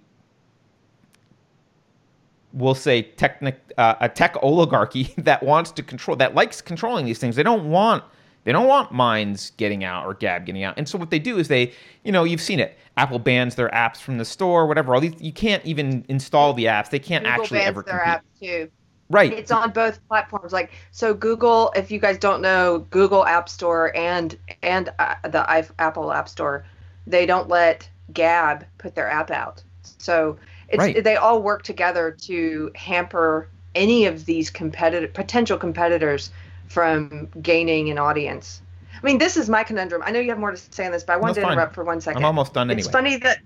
we'll 2.53 2.75
say 2.75 3.03
technic, 3.03 3.61
uh, 3.77 3.95
a 4.01 4.09
tech 4.09 4.37
oligarchy 4.43 5.15
that 5.19 5.43
wants 5.43 5.71
to 5.73 5.83
control 5.83 6.17
that 6.17 6.35
likes 6.35 6.61
controlling 6.61 7.05
these 7.07 7.19
things. 7.19 7.37
They 7.37 7.43
don't 7.43 7.71
want 7.71 8.05
they 8.45 8.53
don't 8.53 8.67
want 8.67 8.93
Minds 8.93 9.53
getting 9.59 9.85
out 9.85 10.07
or 10.07 10.15
Gab 10.15 10.47
getting 10.47 10.63
out. 10.63 10.75
And 10.79 10.89
so 10.89 10.97
what 10.97 11.11
they 11.11 11.19
do 11.19 11.39
is 11.39 11.49
they, 11.49 11.73
you 12.05 12.13
know, 12.13 12.25
you've 12.25 12.41
seen 12.41 12.61
it. 12.61 12.79
Apple 12.97 13.19
bans 13.19 13.57
their 13.57 13.69
apps 13.71 13.99
from 13.99 14.17
the 14.17 14.25
store, 14.25 14.67
whatever. 14.67 14.95
All 14.95 15.01
these 15.01 15.21
you 15.21 15.33
can't 15.33 15.65
even 15.65 16.05
install 16.09 16.55
the 16.55 16.65
apps. 16.65 16.91
They 16.91 16.99
can't 16.99 17.25
Google 17.25 17.43
actually 17.43 17.59
bans 17.59 17.69
ever 17.69 17.83
their 17.83 17.99
compete. 17.99 18.09
app 18.09 18.25
too. 18.41 18.71
Right. 19.11 19.33
It's 19.33 19.51
on 19.51 19.71
both 19.73 20.07
platforms. 20.09 20.53
Like 20.53 20.73
so, 20.91 21.15
Google. 21.15 21.73
If 21.75 21.91
you 21.91 21.99
guys 21.99 22.19
don't 22.19 22.43
know, 22.43 22.87
Google 22.91 23.25
App 23.25 23.49
Store 23.49 23.97
and 23.97 24.37
and 24.63 24.93
uh, 24.99 25.15
the 25.25 25.49
I- 25.51 25.69
Apple 25.79 26.13
App 26.13 26.29
Store, 26.29 26.65
they 27.07 27.25
don't 27.25 27.49
let 27.49 27.89
Gab 28.13 28.67
put 28.79 28.95
their 28.95 29.11
app 29.11 29.31
out. 29.31 29.63
So 29.83 30.37
it's 30.69 30.79
Right. 30.79 31.03
they 31.03 31.17
all 31.17 31.43
work 31.43 31.63
together 31.63 32.11
to 32.23 32.71
hamper 32.75 33.49
any 33.75 34.07
of 34.07 34.27
these 34.27 34.51
competitive 34.51 35.15
potential 35.15 35.57
competitors 35.57 36.31
from 36.67 37.29
gaining 37.41 37.91
an 37.91 37.99
audience. 37.99 38.61
I 39.03 39.07
mean, 39.07 39.19
this 39.19 39.37
is 39.37 39.49
my 39.49 39.63
conundrum. 39.63 40.03
I 40.05 40.11
know 40.11 40.21
you 40.21 40.29
have 40.31 40.39
more 40.39 40.51
to 40.51 40.57
say 40.57 40.85
on 40.87 40.93
this, 40.93 41.05
but 41.05 41.13
I 41.15 41.17
wanted 41.17 41.37
That's 41.37 41.47
to 41.47 41.53
interrupt 41.53 41.75
for 41.75 41.85
one 41.85 42.01
second. 42.01 42.19
I'm 42.19 42.27
almost 42.27 42.53
done 42.53 42.71
It's 42.71 42.89
funny 42.89 43.17
that, 43.19 43.39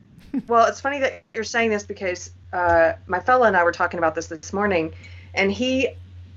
well, 0.46 0.66
it's 0.66 0.80
funny 0.80 0.98
that 1.00 1.22
you're 1.34 1.44
saying 1.44 1.70
this 1.70 1.82
because 1.82 2.30
uh, 2.52 2.94
my 3.06 3.20
fella 3.20 3.48
and 3.48 3.56
I 3.56 3.62
were 3.62 3.72
talking 3.72 3.98
about 3.98 4.14
this 4.14 4.28
this 4.28 4.52
morning, 4.52 4.94
and 5.34 5.52
he 5.52 5.88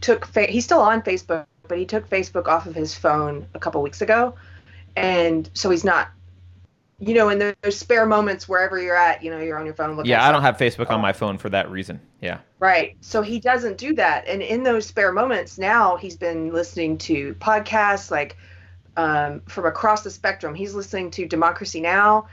took 0.02 0.26
fa- 0.26 0.48
he's 0.48 0.66
still 0.66 0.82
on 0.82 1.02
Facebook, 1.02 1.46
but 1.68 1.78
he 1.78 1.86
took 1.86 2.10
Facebook 2.10 2.48
off 2.48 2.66
of 2.66 2.76
his 2.76 2.96
phone 2.96 3.48
a 3.54 3.60
couple 3.60 3.82
weeks 3.82 4.02
ago, 4.02 4.36
and 4.96 5.50
so 5.54 5.70
he's 5.70 5.84
not, 5.84 6.10
you 7.00 7.14
know, 7.14 7.30
in 7.30 7.54
those 7.62 7.78
spare 7.78 8.06
moments 8.06 8.48
wherever 8.48 8.82
you're 8.82 8.96
at, 8.96 9.24
you 9.24 9.32
know, 9.32 9.40
you're 9.40 9.58
on 9.58 9.66
your 9.66 9.76
phone 9.76 9.96
looking. 9.96 10.10
Yeah, 10.10 10.28
I 10.28 10.32
don't 10.32 10.42
have 10.42 10.58
Facebook 10.58 10.90
on 10.90 11.02
my 11.02 11.12
phone 11.12 11.38
for 11.38 11.50
that 11.50 11.70
reason. 11.70 12.00
Yeah. 12.22 12.40
Right. 12.60 12.96
So 13.02 13.22
he 13.22 13.40
doesn't 13.40 13.78
do 13.78 13.94
that. 13.96 14.28
And 14.28 14.42
in 14.42 14.64
those 14.64 14.86
spare 14.86 15.12
moments 15.12 15.58
now, 15.58 15.98
he's 15.98 16.16
been 16.16 16.54
listening 16.54 16.98
to 17.00 17.36
podcasts 17.36 18.10
like 18.10 18.38
um, 18.98 19.42
from 19.48 19.66
across 19.66 20.04
the 20.04 20.10
spectrum. 20.10 20.56
He's 20.56 20.74
listening 20.74 21.12
to 21.12 21.28
Democracy 21.28 21.82
Now! 21.82 22.28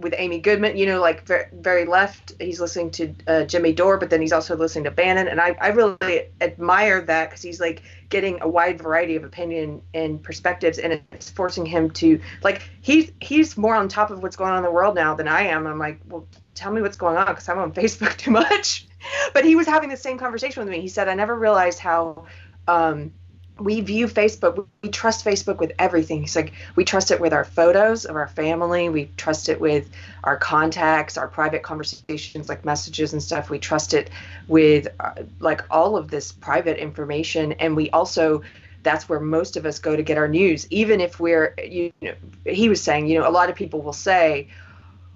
With 0.00 0.14
Amy 0.16 0.38
Goodman, 0.38 0.76
you 0.76 0.86
know, 0.86 1.00
like 1.00 1.26
very, 1.26 1.46
very 1.52 1.84
left. 1.84 2.32
He's 2.40 2.60
listening 2.60 2.90
to 2.92 3.14
uh, 3.26 3.44
Jimmy 3.44 3.72
Dore, 3.72 3.98
but 3.98 4.10
then 4.10 4.20
he's 4.20 4.32
also 4.32 4.56
listening 4.56 4.84
to 4.84 4.90
Bannon. 4.90 5.28
And 5.28 5.40
I, 5.40 5.56
I 5.60 5.68
really 5.68 6.28
admire 6.40 7.00
that 7.02 7.30
because 7.30 7.42
he's 7.42 7.60
like 7.60 7.82
getting 8.08 8.40
a 8.40 8.48
wide 8.48 8.80
variety 8.80 9.16
of 9.16 9.24
opinion 9.24 9.82
and 9.94 10.22
perspectives, 10.22 10.78
and 10.78 11.02
it's 11.12 11.30
forcing 11.30 11.66
him 11.66 11.90
to 11.92 12.20
like 12.42 12.68
he's 12.80 13.10
he's 13.20 13.56
more 13.56 13.74
on 13.74 13.88
top 13.88 14.10
of 14.10 14.22
what's 14.22 14.36
going 14.36 14.50
on 14.50 14.58
in 14.58 14.64
the 14.64 14.70
world 14.70 14.94
now 14.94 15.14
than 15.14 15.28
I 15.28 15.42
am. 15.48 15.66
I'm 15.66 15.78
like, 15.78 16.00
well, 16.06 16.26
tell 16.54 16.72
me 16.72 16.82
what's 16.82 16.96
going 16.96 17.16
on 17.16 17.26
because 17.26 17.48
I'm 17.48 17.58
on 17.58 17.72
Facebook 17.74 18.16
too 18.16 18.30
much. 18.30 18.86
But 19.32 19.44
he 19.44 19.54
was 19.54 19.68
having 19.68 19.90
the 19.90 19.96
same 19.96 20.18
conversation 20.18 20.60
with 20.60 20.68
me. 20.68 20.80
He 20.80 20.88
said, 20.88 21.08
I 21.08 21.14
never 21.14 21.32
realized 21.32 21.78
how. 21.78 22.26
Um, 22.66 23.12
we 23.58 23.80
view 23.80 24.06
Facebook, 24.06 24.66
we 24.82 24.88
trust 24.88 25.24
Facebook 25.24 25.58
with 25.58 25.72
everything. 25.78 26.20
He's 26.20 26.36
like, 26.36 26.52
we 26.76 26.84
trust 26.84 27.10
it 27.10 27.20
with 27.20 27.32
our 27.32 27.44
photos 27.44 28.04
of 28.04 28.16
our 28.16 28.28
family. 28.28 28.88
We 28.88 29.10
trust 29.16 29.48
it 29.48 29.60
with 29.60 29.90
our 30.24 30.36
contacts, 30.36 31.16
our 31.16 31.28
private 31.28 31.62
conversations, 31.62 32.48
like 32.48 32.64
messages 32.64 33.12
and 33.12 33.22
stuff. 33.22 33.50
We 33.50 33.58
trust 33.58 33.94
it 33.94 34.10
with 34.46 34.88
uh, 35.00 35.22
like 35.40 35.62
all 35.70 35.96
of 35.96 36.10
this 36.10 36.32
private 36.32 36.78
information. 36.78 37.52
And 37.52 37.74
we 37.74 37.90
also, 37.90 38.42
that's 38.82 39.08
where 39.08 39.20
most 39.20 39.56
of 39.56 39.66
us 39.66 39.78
go 39.78 39.96
to 39.96 40.02
get 40.02 40.18
our 40.18 40.28
news. 40.28 40.66
Even 40.70 41.00
if 41.00 41.18
we're, 41.18 41.54
you 41.58 41.92
know, 42.00 42.14
he 42.46 42.68
was 42.68 42.80
saying, 42.82 43.08
you 43.08 43.18
know, 43.18 43.28
a 43.28 43.30
lot 43.30 43.50
of 43.50 43.56
people 43.56 43.82
will 43.82 43.92
say, 43.92 44.48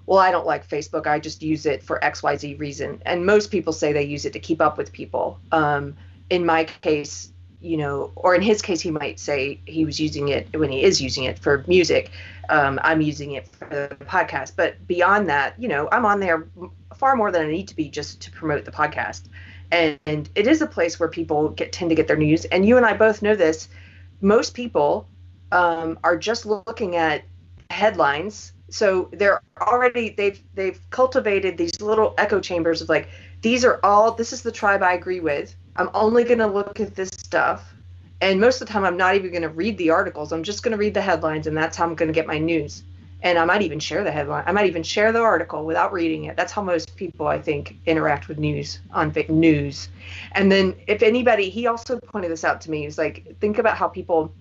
well, 0.05 0.19
I 0.19 0.31
don't 0.31 0.45
like 0.45 0.67
Facebook. 0.67 1.07
I 1.07 1.19
just 1.19 1.41
use 1.41 1.65
it 1.65 1.81
for 1.81 1.99
XYZ 2.01 2.59
reason. 2.59 3.01
And 3.05 3.25
most 3.25 3.51
people 3.51 3.71
say 3.71 3.93
they 3.93 4.03
use 4.03 4.25
it 4.25 4.33
to 4.33 4.39
keep 4.39 4.61
up 4.61 4.77
with 4.77 4.91
people. 4.91 5.39
Um, 5.51 5.95
in 6.29 6.45
my 6.45 6.65
case, 6.65 7.32
you 7.63 7.77
know, 7.77 8.11
or 8.15 8.35
in 8.35 8.41
his 8.41 8.61
case, 8.61 8.81
he 8.81 8.91
might 8.91 9.19
say 9.19 9.59
he 9.65 9.85
was 9.85 9.99
using 9.99 10.27
it 10.27 10.53
when 10.57 10.69
he 10.69 10.83
is 10.83 11.01
using 11.01 11.23
it 11.23 11.39
for 11.39 11.63
music. 11.67 12.11
Um, 12.49 12.77
I'm 12.83 12.99
using 12.99 13.31
it 13.31 13.47
for 13.47 13.65
the 13.69 13.95
podcast. 14.05 14.53
But 14.57 14.85
beyond 14.85 15.29
that, 15.29 15.59
you 15.59 15.69
know, 15.69 15.87
I'm 15.91 16.05
on 16.05 16.19
there 16.19 16.47
far 16.93 17.15
more 17.15 17.31
than 17.31 17.43
I 17.43 17.47
need 17.47 17.69
to 17.69 17.75
be 17.75 17.89
just 17.89 18.21
to 18.21 18.31
promote 18.31 18.65
the 18.65 18.71
podcast. 18.71 19.29
And, 19.71 19.97
and 20.05 20.29
it 20.35 20.45
is 20.45 20.61
a 20.61 20.67
place 20.67 20.99
where 20.99 21.07
people 21.07 21.49
get 21.49 21.71
tend 21.71 21.89
to 21.89 21.95
get 21.95 22.07
their 22.07 22.17
news. 22.17 22.43
And 22.45 22.65
you 22.65 22.75
and 22.75 22.85
I 22.85 22.93
both 22.93 23.21
know 23.21 23.35
this. 23.35 23.69
Most 24.19 24.53
people 24.53 25.07
um, 25.53 25.97
are 26.03 26.17
just 26.17 26.45
looking 26.45 26.97
at 26.97 27.23
headlines. 27.69 28.51
So 28.69 29.09
they're 29.13 29.41
already 29.61 30.09
they've 30.09 30.41
they've 30.53 30.79
cultivated 30.89 31.57
these 31.57 31.79
little 31.79 32.13
echo 32.17 32.39
chambers 32.39 32.81
of 32.81 32.89
like 32.89 33.07
these 33.41 33.63
are 33.63 33.79
all 33.83 34.11
this 34.11 34.33
is 34.33 34.41
the 34.41 34.51
tribe 34.51 34.83
I 34.83 34.93
agree 34.93 35.19
with. 35.19 35.55
I'm 35.75 35.89
only 35.93 36.23
going 36.23 36.39
to 36.39 36.47
look 36.47 36.79
at 36.79 36.95
this 36.95 37.09
stuff. 37.09 37.73
And 38.21 38.39
most 38.39 38.61
of 38.61 38.67
the 38.67 38.73
time, 38.73 38.85
I'm 38.85 38.95
not 38.95 39.15
even 39.15 39.31
going 39.31 39.41
to 39.41 39.49
read 39.49 39.77
the 39.77 39.89
articles. 39.89 40.31
I'm 40.31 40.43
just 40.43 40.63
going 40.63 40.71
to 40.71 40.77
read 40.77 40.93
the 40.93 41.01
headlines, 41.01 41.47
and 41.47 41.57
that's 41.57 41.75
how 41.75 41.85
I'm 41.85 41.95
going 41.95 42.07
to 42.07 42.13
get 42.13 42.27
my 42.27 42.37
news. 42.37 42.83
And 43.21 43.37
I 43.37 43.45
might 43.45 43.61
even 43.61 43.79
share 43.79 44.03
the 44.03 44.11
headline. 44.11 44.43
I 44.45 44.51
might 44.51 44.65
even 44.65 44.83
share 44.83 45.11
the 45.11 45.19
article 45.19 45.65
without 45.65 45.93
reading 45.93 46.25
it. 46.25 46.35
That's 46.35 46.51
how 46.51 46.61
most 46.61 46.95
people, 46.95 47.27
I 47.27 47.41
think, 47.41 47.77
interact 47.85 48.27
with 48.27 48.37
news 48.37 48.79
on 48.91 49.11
fa- 49.11 49.31
news. 49.31 49.89
And 50.33 50.51
then, 50.51 50.75
if 50.87 51.01
anybody, 51.01 51.49
he 51.49 51.67
also 51.67 51.99
pointed 51.99 52.31
this 52.31 52.43
out 52.43 52.61
to 52.61 52.71
me. 52.71 52.83
He's 52.83 52.97
like, 52.97 53.37
think 53.39 53.57
about 53.57 53.77
how 53.77 53.87
people, 53.87 54.33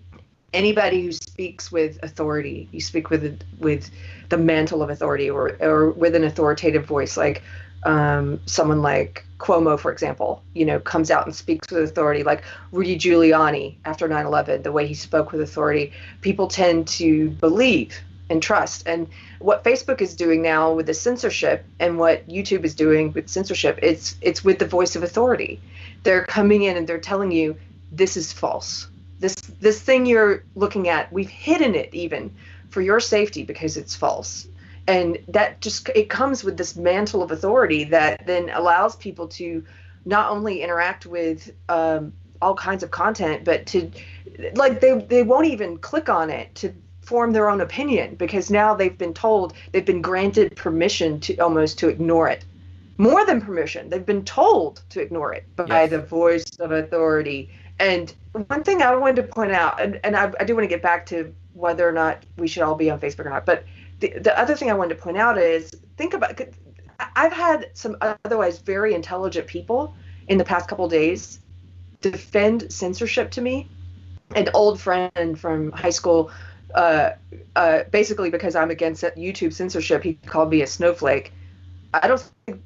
anybody 0.52 1.04
who 1.04 1.12
speaks 1.12 1.72
with 1.72 1.98
authority, 2.02 2.68
you 2.72 2.80
speak 2.80 3.10
with 3.10 3.40
with 3.58 3.90
the 4.28 4.38
mantle 4.38 4.82
of 4.82 4.90
authority, 4.90 5.30
or 5.30 5.56
or 5.60 5.90
with 5.90 6.14
an 6.14 6.24
authoritative 6.24 6.84
voice, 6.84 7.16
like 7.16 7.42
um, 7.84 8.40
someone 8.46 8.82
like 8.82 9.24
Cuomo, 9.42 9.78
for 9.78 9.90
example, 9.90 10.42
you 10.55 10.64
know, 10.64 10.78
comes 10.78 11.11
out 11.11 11.26
and 11.26 11.35
speaks 11.35 11.70
with 11.70 11.83
authority, 11.83 12.22
like 12.22 12.44
Rudy 12.70 12.96
Giuliani 12.96 13.74
after 13.85 14.07
9 14.07 14.24
11, 14.24 14.62
the 14.62 14.70
way 14.70 14.87
he 14.87 14.94
spoke 14.94 15.33
with 15.33 15.40
authority, 15.40 15.92
people 16.20 16.46
tend 16.46 16.87
to 16.88 17.31
believe 17.31 18.00
and 18.31 18.40
trust. 18.40 18.87
And 18.87 19.09
what 19.40 19.64
Facebook 19.64 20.00
is 20.00 20.14
doing 20.14 20.42
now 20.42 20.72
with 20.72 20.87
the 20.87 20.94
censorship 20.94 21.64
and 21.81 21.98
what 21.98 22.26
YouTube 22.28 22.64
is 22.64 22.74
doing 22.74 23.12
with 23.12 23.28
censorship, 23.28 23.81
it's 23.83 24.16
it's 24.20 24.44
with 24.44 24.61
the 24.61 24.66
voice 24.66 24.94
of 24.94 25.02
authority. 25.02 25.61
They're 26.05 26.24
coming 26.24 26.62
in 26.62 26.76
and 26.76 26.87
they're 26.87 26.98
telling 26.98 27.33
you 27.33 27.57
this 27.90 28.16
is 28.16 28.33
false. 28.33 28.87
This 29.18 29.35
this 29.35 29.81
thing 29.81 30.07
you're 30.07 30.44
looking 30.55 30.88
at, 30.88 31.12
we've 31.12 31.28
hidden 31.28 31.74
it 31.74 31.92
even 31.92 32.33
for 32.70 32.81
your 32.81 33.00
safety 33.00 33.42
because 33.42 33.76
it's 33.76 33.96
false 33.96 34.46
and 34.86 35.18
that 35.28 35.60
just 35.60 35.88
it 35.94 36.08
comes 36.10 36.42
with 36.44 36.56
this 36.56 36.76
mantle 36.76 37.22
of 37.22 37.30
authority 37.30 37.84
that 37.84 38.26
then 38.26 38.50
allows 38.50 38.96
people 38.96 39.28
to 39.28 39.64
not 40.04 40.30
only 40.30 40.62
interact 40.62 41.06
with 41.06 41.50
um, 41.68 42.12
all 42.40 42.54
kinds 42.54 42.82
of 42.82 42.90
content 42.90 43.44
but 43.44 43.66
to 43.66 43.90
like 44.54 44.80
they 44.80 44.98
they 45.08 45.22
won't 45.22 45.46
even 45.46 45.78
click 45.78 46.08
on 46.08 46.30
it 46.30 46.52
to 46.54 46.72
form 47.02 47.32
their 47.32 47.48
own 47.50 47.60
opinion 47.60 48.14
because 48.16 48.50
now 48.50 48.74
they've 48.74 48.98
been 48.98 49.14
told 49.14 49.54
they've 49.72 49.84
been 49.86 50.02
granted 50.02 50.54
permission 50.56 51.20
to 51.20 51.36
almost 51.38 51.78
to 51.78 51.88
ignore 51.88 52.28
it 52.28 52.44
more 52.98 53.24
than 53.26 53.40
permission 53.40 53.88
they've 53.90 54.06
been 54.06 54.24
told 54.24 54.82
to 54.88 55.00
ignore 55.00 55.32
it 55.32 55.44
by 55.56 55.66
Yes. 55.68 55.90
the 55.90 55.98
voice 56.00 56.44
of 56.58 56.72
authority 56.72 57.50
and 57.78 58.14
one 58.48 58.62
thing 58.64 58.82
i 58.82 58.94
wanted 58.94 59.16
to 59.16 59.22
point 59.24 59.52
out 59.52 59.80
and, 59.80 60.00
and 60.04 60.16
I, 60.16 60.32
I 60.40 60.44
do 60.44 60.54
want 60.54 60.64
to 60.64 60.68
get 60.68 60.82
back 60.82 61.06
to 61.06 61.32
whether 61.54 61.88
or 61.88 61.92
not 61.92 62.24
we 62.36 62.48
should 62.48 62.62
all 62.62 62.74
be 62.74 62.90
on 62.90 62.98
facebook 63.00 63.26
or 63.26 63.30
not 63.30 63.46
but 63.46 63.64
the, 64.02 64.18
the 64.18 64.38
other 64.38 64.56
thing 64.56 64.70
I 64.70 64.74
wanted 64.74 64.96
to 64.96 65.02
point 65.02 65.16
out 65.16 65.38
is 65.38 65.70
think 65.96 66.14
about 66.14 66.40
I've 67.16 67.32
had 67.32 67.70
some 67.74 67.96
otherwise 68.24 68.58
very 68.58 68.94
intelligent 68.94 69.46
people 69.46 69.94
in 70.28 70.38
the 70.38 70.44
past 70.44 70.68
couple 70.68 70.88
days 70.88 71.40
defend 72.00 72.72
censorship 72.72 73.30
to 73.32 73.40
me. 73.40 73.68
An 74.34 74.48
old 74.54 74.80
friend 74.80 75.38
from 75.38 75.72
high 75.72 75.90
school, 75.90 76.30
uh, 76.74 77.10
uh, 77.54 77.84
basically 77.90 78.30
because 78.30 78.56
I'm 78.56 78.70
against 78.70 79.02
YouTube 79.02 79.52
censorship, 79.52 80.02
he 80.02 80.14
called 80.14 80.50
me 80.50 80.62
a 80.62 80.66
snowflake. 80.66 81.32
I 81.94 82.08
don't 82.08 82.20
think 82.46 82.62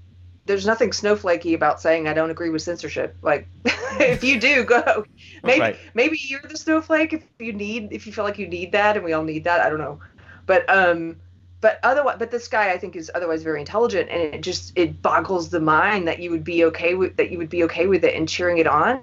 there's 0.46 0.66
nothing 0.66 0.90
snowflakey 0.90 1.55
about 1.55 1.81
saying 1.81 2.07
I 2.09 2.14
don't 2.14 2.31
agree 2.31 2.51
with 2.51 2.62
censorship. 2.62 3.16
Like, 3.22 3.49
if 4.01 4.22
you 4.22 4.40
do, 4.40 4.64
go. 4.64 5.05
Maybe 5.44 5.61
Right. 5.61 5.77
maybe 5.94 6.18
you're 6.29 6.40
the 6.49 6.57
snowflake 6.57 7.12
if 7.12 7.25
you 7.40 7.53
need 7.53 7.92
if 7.92 8.07
you 8.07 8.12
feel 8.12 8.25
like 8.25 8.38
you 8.38 8.46
need 8.49 8.72
that, 8.72 8.96
and 8.96 9.05
we 9.05 9.12
all 9.12 9.25
need 9.25 9.44
that. 9.44 9.61
I 9.61 9.68
don't 9.68 9.79
know, 9.79 9.99
but 10.46 10.68
um, 10.70 11.16
but 11.61 11.81
otherwise, 11.83 12.16
but 12.19 12.31
this 12.31 12.49
guy 12.49 12.73
I 12.73 12.79
think 12.79 12.97
is 12.97 13.11
otherwise 13.14 13.42
very 13.42 13.61
intelligent, 13.61 14.11
and 14.11 14.21
it 14.35 14.40
just 14.42 14.73
it 14.77 15.01
boggles 15.03 15.49
the 15.51 15.61
mind 15.61 16.07
that 16.09 16.19
you 16.21 16.31
would 16.31 16.45
be 16.45 16.64
okay 16.66 16.95
with 16.95 17.16
that 17.16 17.31
you 17.31 17.38
would 17.38 17.49
be 17.49 17.64
okay 17.64 17.87
with 17.87 18.05
it 18.05 18.14
and 18.14 18.29
cheering 18.29 18.59
it 18.59 18.66
on. 18.66 19.03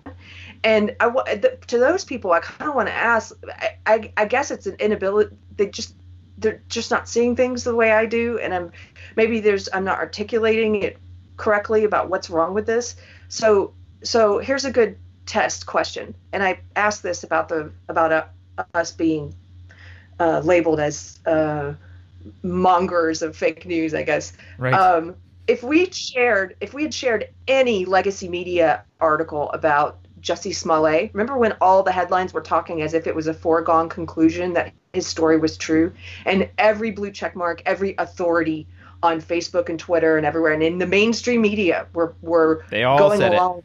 And 0.64 0.96
I 1.00 1.08
wa- 1.08 1.24
th- 1.24 1.60
to 1.68 1.78
those 1.78 2.06
people, 2.06 2.32
I 2.32 2.40
kind 2.40 2.70
of 2.70 2.76
want 2.76 2.88
to 2.88 2.94
ask. 2.94 3.34
I, 3.48 3.76
I 3.86 4.14
I 4.18 4.26
guess 4.26 4.52
it's 4.52 4.68
an 4.68 4.76
inability. 4.80 5.36
They 5.58 5.68
just 5.68 5.96
they're 6.38 6.62
just 6.70 6.92
not 6.92 7.10
seeing 7.10 7.36
things 7.36 7.64
the 7.64 7.76
way 7.76 7.92
I 7.92 8.06
do, 8.06 8.38
and 8.40 8.54
I'm 8.54 8.72
maybe 9.16 9.40
there's 9.40 9.68
I'm 9.74 9.84
not 9.84 9.98
articulating 9.98 10.84
it 10.84 10.98
correctly 11.38 11.84
about 11.86 12.10
what's 12.10 12.30
wrong 12.30 12.54
with 12.54 12.66
this. 12.66 12.96
So 13.30 13.74
so 14.04 14.38
here's 14.40 14.66
a 14.66 14.72
good 14.72 14.98
test 15.26 15.66
question, 15.66 16.14
and 16.32 16.44
I 16.44 16.60
asked 16.76 17.02
this 17.02 17.24
about 17.24 17.50
the 17.50 17.72
about 17.90 18.12
uh, 18.12 18.64
us 18.74 18.92
being 18.92 19.34
uh, 20.20 20.42
labeled 20.44 20.80
as 20.80 21.20
uh, 21.26 21.74
mongers 22.44 23.22
of 23.22 23.36
fake 23.36 23.66
news, 23.66 23.94
I 23.94 24.04
guess. 24.04 24.34
Right. 24.58 24.74
Um, 24.74 25.16
if 25.48 25.64
we 25.64 25.90
shared, 25.92 26.56
if 26.62 26.74
we 26.74 26.84
had 26.84 26.94
shared 26.94 27.30
any 27.48 27.86
legacy 27.86 28.30
media 28.30 28.84
article 29.00 29.52
about 29.52 30.00
Jussie 30.22 30.56
Smollett, 30.56 31.12
remember 31.14 31.38
when 31.38 31.54
all 31.60 31.84
the 31.84 31.92
headlines 31.92 32.34
were 32.34 32.42
talking 32.42 32.82
as 32.82 32.94
if 32.94 33.08
it 33.08 33.16
was 33.16 33.28
a 33.28 33.34
foregone 33.34 33.90
conclusion 33.90 34.54
that 34.54 34.74
his 34.94 35.06
story 35.06 35.38
was 35.38 35.58
true, 35.58 35.92
and 36.26 36.50
every 36.58 36.92
blue 36.92 37.12
check 37.12 37.36
mark, 37.36 37.62
every 37.66 37.94
authority 37.98 38.68
on 39.02 39.20
Facebook 39.20 39.68
and 39.68 39.78
Twitter 39.78 40.16
and 40.18 40.26
everywhere, 40.26 40.54
and 40.54 40.64
in 40.64 40.78
the 40.78 40.88
mainstream 40.88 41.42
media 41.42 41.88
were 41.94 42.16
were 42.22 42.64
They 42.70 42.86
all 42.86 42.98
going 42.98 43.20
said 43.20 43.34
it. 43.34 43.36
along. 43.36 43.64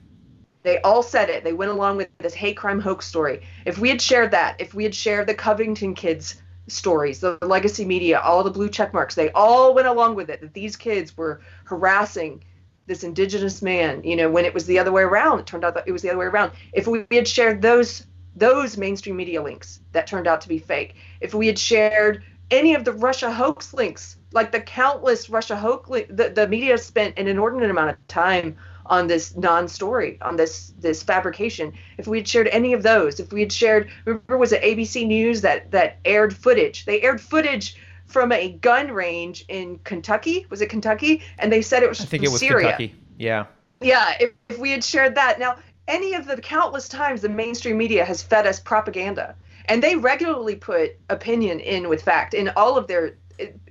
They 0.65 0.81
all 0.81 1.05
said 1.05 1.31
it. 1.31 1.45
They 1.45 1.53
went 1.53 1.71
along 1.71 1.99
with 1.99 2.09
this 2.19 2.35
hate 2.35 2.57
crime 2.57 2.81
hoax 2.81 3.07
story. 3.07 3.43
If 3.65 3.79
we 3.79 3.89
had 3.89 4.03
shared 4.03 4.33
that, 4.33 4.57
if 4.59 4.75
we 4.75 4.83
had 4.83 4.95
shared 4.95 5.29
the 5.29 5.35
Covington 5.35 5.95
kids 5.95 6.43
stories, 6.69 7.21
the 7.21 7.39
legacy 7.43 7.85
media, 7.85 8.21
all 8.21 8.45
the 8.45 8.51
blue 8.51 8.69
check 8.69 8.93
marks, 8.93 9.15
they 9.15 9.31
all 9.33 9.75
went 9.75 9.89
along 9.89 10.15
with 10.15 10.31
it. 10.31 10.41
That 10.41 10.55
these 10.55 10.77
kids 10.77 11.17
were 11.17 11.41
harassing 11.65 12.43
this 12.87 13.05
indigenous 13.05 13.63
man. 13.63 14.03
You 14.05 14.17
know, 14.17 14.31
when 14.31 14.45
it 14.45 14.55
was 14.55 14.67
the 14.67 14.79
other 14.79 14.93
way 14.93 15.03
around, 15.03 15.41
it 15.41 15.47
turned 15.47 15.65
out 15.65 15.75
that 15.75 15.87
it 15.87 15.93
was 15.93 16.03
the 16.03 16.11
other 16.11 16.19
way 16.19 16.27
around. 16.27 16.53
If 16.73 16.87
we 16.87 17.07
had 17.11 17.29
shared 17.29 17.63
those 17.63 18.07
those 18.37 18.77
mainstream 18.77 19.17
media 19.17 19.43
links 19.43 19.81
that 19.93 20.07
turned 20.07 20.29
out 20.29 20.41
to 20.43 20.49
be 20.49 20.59
fake, 20.59 20.95
if 21.21 21.35
we 21.35 21.49
had 21.49 21.59
shared 21.59 22.23
any 22.51 22.75
of 22.75 22.85
the 22.85 22.93
Russia 22.93 23.33
hoax 23.33 23.75
links, 23.75 24.17
like 24.33 24.53
the 24.53 24.61
countless 24.61 25.29
Russia 25.29 25.57
hoax, 25.57 25.89
the, 26.09 26.31
the 26.35 26.47
media 26.49 26.79
spent 26.79 27.19
an 27.19 27.27
inordinate 27.29 27.71
amount 27.71 27.91
of 27.91 28.09
time 28.09 28.57
on 28.89 29.07
this 29.07 29.37
non-story, 29.37 30.19
on 30.23 30.37
this 30.37 30.73
this 30.79 31.03
fabrication. 31.03 31.73
If 31.99 32.07
we 32.07 32.19
had 32.19 32.29
shared 32.29 32.49
any 32.49 32.73
of 32.73 32.83
those, 32.83 33.21
if 33.21 33.33
we 33.33 33.41
had 33.41 33.53
shared, 33.53 33.91
remember 34.05 34.39
was 34.39 34.53
it 34.53 34.63
ABC 34.63 35.07
News 35.07 35.41
that 35.43 35.71
that 35.71 35.99
aired 36.05 36.35
footage? 36.35 36.85
They 36.85 37.01
aired 37.03 37.21
footage 37.21 37.77
from 38.07 38.33
a 38.33 38.53
gun 38.53 38.91
range 38.91 39.45
in 39.49 39.79
Kentucky. 39.85 40.47
Was 40.51 40.61
it 40.61 40.69
Kentucky? 40.69 41.23
And 41.39 41.53
they 41.53 41.63
said 41.63 41.83
it 41.83 41.89
was 41.89 42.01
I 42.01 42.05
think 42.05 42.25
it 42.25 42.31
was 42.31 42.41
Syria. 42.41 42.77
Kentucky. 42.77 42.95
Yeah. 43.19 43.47
Yeah, 43.81 44.15
if, 44.19 44.33
if 44.49 44.59
we 44.59 44.73
had 44.73 44.83
shared 44.83 45.15
that. 45.15 45.39
Now, 45.39 45.57
any 45.87 46.15
of 46.15 46.27
the 46.27 46.41
countless 46.41 46.89
times 46.89 47.21
the 47.21 47.29
mainstream 47.29 47.79
media 47.79 48.05
has 48.05 48.23
fed 48.23 48.47
us 48.47 48.59
propaganda, 48.59 49.37
and 49.67 49.83
they 49.83 49.97
regularly 49.97 50.57
put 50.57 50.97
opinion 51.09 51.61
in 51.61 51.89
with 51.89 52.03
fact 52.03 52.35
in 52.35 52.51
all 52.57 52.77
of 52.77 52.87
their 52.89 53.17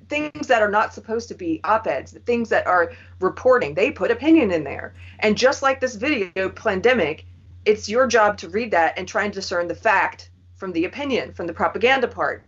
things 0.10 0.48
that 0.48 0.62
are 0.62 0.70
not 0.70 0.94
supposed 0.94 1.28
to 1.30 1.36
be 1.36 1.60
op-eds, 1.64 2.12
the 2.12 2.20
things 2.20 2.50
that 2.50 2.68
are 2.68 2.94
reporting, 3.20 3.74
they 3.74 3.92
put 3.92 4.12
opinion 4.12 4.52
in 4.52 4.64
there. 4.64 4.94
And 5.20 5.38
just 5.38 5.62
like 5.62 5.80
this 5.80 5.96
video, 5.96 6.50
pandemic, 6.50 7.26
it's 7.66 7.90
your 7.90 8.08
job 8.08 8.38
to 8.40 8.50
read 8.50 8.72
that 8.72 8.98
and 8.98 9.08
try 9.08 9.26
and 9.26 9.34
discern 9.34 9.68
the 9.68 9.76
fact 9.76 10.30
from 10.56 10.72
the 10.72 10.86
opinion, 10.86 11.34
from 11.34 11.48
the 11.48 11.54
propaganda 11.54 12.08
part. 12.08 12.44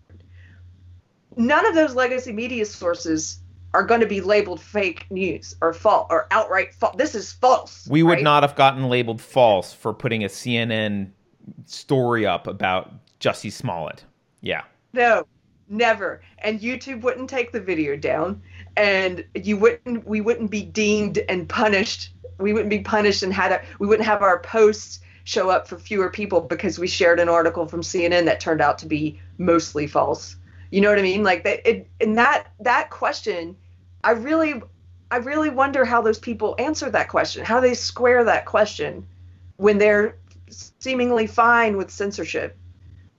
None 1.36 1.66
of 1.66 1.76
those 1.76 1.96
legacy 1.96 2.32
media 2.32 2.66
sources 2.66 3.40
are 3.74 3.84
going 3.84 4.02
to 4.02 4.08
be 4.08 4.22
labeled 4.22 4.60
fake 4.60 5.06
news 5.12 5.56
or 5.62 5.74
false 5.74 6.08
or 6.10 6.28
outright 6.32 6.74
false. 6.74 6.96
This 6.98 7.14
is 7.14 7.32
false. 7.32 7.88
We 7.90 8.02
would 8.02 8.14
right? 8.14 8.24
not 8.24 8.44
have 8.44 8.56
gotten 8.56 8.90
labeled 8.90 9.22
false 9.22 9.74
for 9.74 9.94
putting 9.94 10.24
a 10.24 10.28
CNN 10.28 11.12
story 11.66 12.26
up 12.26 12.48
about 12.48 12.92
Jussie 13.20 13.52
Smollett. 13.52 14.04
Yeah. 14.42 14.64
No, 14.94 15.26
never. 15.70 16.22
And 16.40 16.60
YouTube 16.60 17.02
wouldn't 17.02 17.30
take 17.30 17.52
the 17.52 17.62
video 17.62 17.96
down, 17.96 18.42
and 18.76 19.24
you 19.36 19.58
wouldn't. 19.58 20.08
We 20.08 20.22
wouldn't 20.22 20.52
be 20.52 20.64
deemed 20.64 21.20
and 21.30 21.48
punished. 21.48 22.14
We 22.38 22.54
wouldn't 22.54 22.70
be 22.70 22.80
punished 22.80 23.24
and 23.24 23.34
had 23.34 23.52
a. 23.52 23.62
We 23.80 23.88
wouldn't 23.88 24.08
have 24.08 24.22
our 24.22 24.40
posts 24.40 25.00
show 25.24 25.50
up 25.50 25.68
for 25.68 25.78
fewer 25.78 26.10
people 26.10 26.42
because 26.42 26.80
we 26.80 26.88
shared 26.88 27.20
an 27.20 27.30
article 27.30 27.68
from 27.68 27.82
CNN 27.82 28.26
that 28.26 28.40
turned 28.40 28.62
out 28.62 28.80
to 28.80 28.88
be 28.88 29.20
mostly 29.38 29.86
false. 29.86 30.36
You 30.72 30.82
know 30.82 30.90
what 30.90 31.00
I 31.00 31.04
mean? 31.04 31.24
Like 31.24 31.44
that. 31.44 31.68
It, 31.68 31.88
and 32.02 32.18
that 32.18 32.52
that 32.60 32.90
question, 32.90 33.56
I 34.04 34.12
really, 34.12 34.62
I 35.12 35.18
really 35.18 35.50
wonder 35.50 35.86
how 35.86 36.02
those 36.02 36.20
people 36.20 36.56
answer 36.58 36.90
that 36.90 37.10
question. 37.10 37.46
How 37.46 37.60
they 37.60 37.74
square 37.74 38.24
that 38.24 38.46
question 38.46 39.08
when 39.58 39.78
they're 39.78 40.18
seemingly 40.50 41.28
fine 41.28 41.78
with 41.78 41.92
censorship 41.92 42.58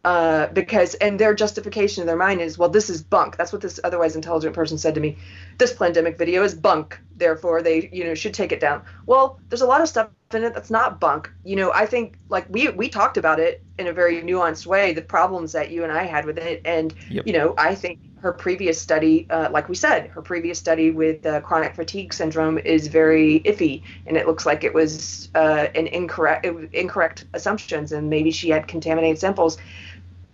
uh, 0.04 0.46
because 0.48 0.94
and 0.94 1.20
their 1.20 1.34
justification 1.34 2.00
in 2.00 2.06
their 2.06 2.16
mind 2.16 2.40
is 2.40 2.56
well 2.56 2.68
this 2.68 2.88
is 2.88 3.02
bunk. 3.02 3.36
That's 3.36 3.52
what 3.52 3.60
this 3.60 3.78
otherwise 3.84 4.16
intelligent 4.16 4.54
person 4.54 4.78
said 4.78 4.94
to 4.94 5.00
me. 5.00 5.18
This 5.58 5.72
pandemic 5.72 6.16
video 6.18 6.42
is 6.42 6.54
bunk. 6.54 6.98
Therefore 7.16 7.60
they 7.62 7.90
you 7.92 8.04
know 8.04 8.14
should 8.14 8.34
take 8.34 8.52
it 8.52 8.60
down. 8.60 8.82
Well 9.06 9.38
there's 9.48 9.60
a 9.60 9.66
lot 9.66 9.82
of 9.82 9.88
stuff 9.88 10.08
in 10.32 10.44
it 10.44 10.54
that's 10.54 10.70
not 10.70 11.00
bunk. 11.00 11.30
You 11.44 11.56
know 11.56 11.72
i 11.72 11.84
think 11.84 12.16
like 12.28 12.46
we 12.48 12.68
we 12.70 12.88
talked 12.88 13.18
about 13.18 13.40
it 13.40 13.62
in 13.78 13.88
a 13.88 13.92
very 13.92 14.22
nuanced 14.22 14.66
way 14.66 14.92
the 14.92 15.02
problems 15.02 15.52
that 15.52 15.70
you 15.70 15.82
and 15.84 15.92
i 15.92 16.04
had 16.04 16.24
with 16.24 16.38
it. 16.38 16.62
And 16.64 16.94
Yep. 17.10 17.26
you 17.26 17.32
know 17.34 17.54
i 17.58 17.74
think 17.74 17.98
her 18.20 18.32
previous 18.32 18.80
study 18.80 19.26
uh, 19.30 19.50
like 19.50 19.68
we 19.68 19.74
said 19.74 20.06
her 20.08 20.22
previous 20.22 20.58
study 20.58 20.90
with 20.90 21.24
uh, 21.26 21.40
chronic 21.40 21.74
fatigue 21.74 22.12
syndrome 22.12 22.58
is 22.58 22.86
very 22.88 23.40
iffy. 23.40 23.82
And 24.06 24.16
it 24.16 24.26
looks 24.26 24.46
like 24.46 24.64
it 24.64 24.72
was 24.74 25.30
uh, 25.34 25.66
an 25.74 25.86
incorrect 25.88 26.46
it 26.46 26.54
was 26.54 26.68
incorrect 26.72 27.24
assumptions. 27.34 27.92
And 27.92 28.08
maybe 28.10 28.30
she 28.30 28.50
had 28.50 28.68
contaminated 28.68 29.18
samples 29.18 29.58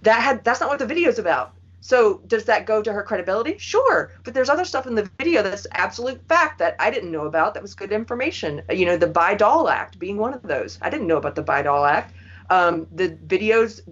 that 0.07 0.23
had 0.23 0.45
that's 0.45 0.61
not 0.61 0.71
what 0.71 0.79
the 0.79 0.87
video's 0.87 1.19
about. 1.19 1.53
So 1.81 2.21
does 2.27 2.45
that 2.47 2.67
go 2.67 2.83
to 2.83 2.93
her 2.93 3.03
credibility? 3.03 3.59
Sure, 3.59 4.11
but 4.25 4.35
there's 4.35 4.49
other 4.49 4.65
stuff 4.65 4.87
in 4.87 4.95
the 4.95 5.09
video 5.19 5.43
that's 5.43 5.67
absolute 5.73 6.21
fact 6.27 6.59
that 6.59 6.75
I 6.81 6.91
didn't 6.91 7.13
know 7.13 7.27
about. 7.27 7.55
That 7.55 7.63
was 7.63 7.75
good 7.75 7.93
information. 7.93 8.63
You 8.71 8.87
know, 8.87 8.97
the 8.97 9.07
Bayh-Dole 9.07 9.69
Act 9.69 9.99
being 9.99 10.17
one 10.17 10.35
of 10.35 10.43
those. 10.43 10.79
I 10.83 10.91
didn't 10.91 11.07
know 11.07 11.17
about 11.17 11.37
the 11.37 11.45
Bayh-Dole 11.45 11.85
Act. 11.85 12.15
Um, 12.51 12.87
the 12.93 13.11
videos 13.11 13.83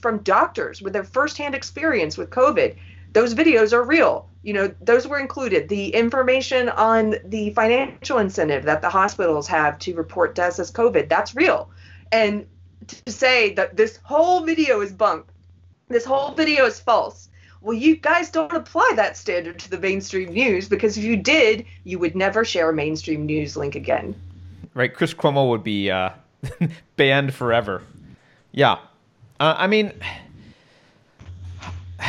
from 0.00 0.18
doctors 0.18 0.82
with 0.82 0.92
their 0.92 1.04
firsthand 1.04 1.54
experience 1.54 2.16
with 2.16 2.30
COVID. 2.30 2.76
Those 3.12 3.34
videos 3.34 3.72
are 3.72 3.84
real. 3.84 4.28
You 4.42 4.54
know, 4.54 4.74
those 4.80 5.06
were 5.06 5.20
included. 5.20 5.68
The 5.68 5.94
information 5.94 6.68
on 6.70 7.14
the 7.24 7.50
financial 7.50 8.18
incentive 8.18 8.64
that 8.64 8.82
the 8.82 8.90
hospitals 8.90 9.46
have 9.46 9.78
to 9.80 9.94
report 9.94 10.34
deaths 10.34 10.58
as 10.58 10.72
COVID, 10.72 11.08
that's 11.08 11.36
real. 11.36 11.70
And 12.10 12.46
to 12.88 13.12
say 13.12 13.54
that 13.54 13.76
this 13.76 14.00
whole 14.02 14.44
video 14.44 14.80
is 14.80 14.92
bunk 14.92 15.26
this 15.88 16.04
whole 16.04 16.32
video 16.32 16.64
is 16.66 16.80
false. 16.80 17.28
Well, 17.60 17.74
you 17.74 17.96
guys 17.96 18.30
don't 18.30 18.52
apply 18.52 18.92
that 18.96 19.16
standard 19.16 19.58
to 19.60 19.70
the 19.70 19.78
mainstream 19.78 20.32
news 20.32 20.68
because 20.68 20.98
if 20.98 21.04
you 21.04 21.16
did, 21.16 21.64
you 21.84 21.98
would 21.98 22.14
never 22.14 22.44
share 22.44 22.68
a 22.68 22.74
mainstream 22.74 23.24
news 23.24 23.56
link 23.56 23.74
again. 23.74 24.14
Right. 24.74 24.92
Chris 24.92 25.14
Cuomo 25.14 25.48
would 25.48 25.64
be 25.64 25.90
uh, 25.90 26.10
banned 26.96 27.32
forever. 27.32 27.82
Yeah. 28.52 28.78
Uh, 29.40 29.54
I 29.56 29.66
mean, 29.66 29.92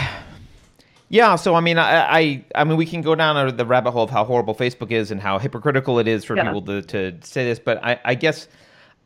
yeah. 1.10 1.36
So 1.36 1.56
I 1.56 1.62
mean, 1.62 1.78
I, 1.78 2.18
I, 2.20 2.46
I 2.56 2.64
mean, 2.64 2.78
we 2.78 2.86
can 2.86 3.02
go 3.02 3.16
down 3.16 3.56
the 3.56 3.66
rabbit 3.66 3.92
hole 3.92 4.04
of 4.04 4.10
how 4.10 4.26
horrible 4.26 4.56
Facebook 4.56 4.92
is 4.92 5.12
and 5.12 5.22
how 5.22 5.40
hypocritical 5.40 6.00
it 6.00 6.08
is 6.08 6.24
for 6.26 6.36
Yeah. 6.36 6.44
people 6.44 6.62
to, 6.64 6.82
to 6.82 7.18
say 7.26 7.46
this. 7.46 7.60
But 7.60 7.84
I, 7.84 8.00
I 8.04 8.16
guess, 8.16 8.48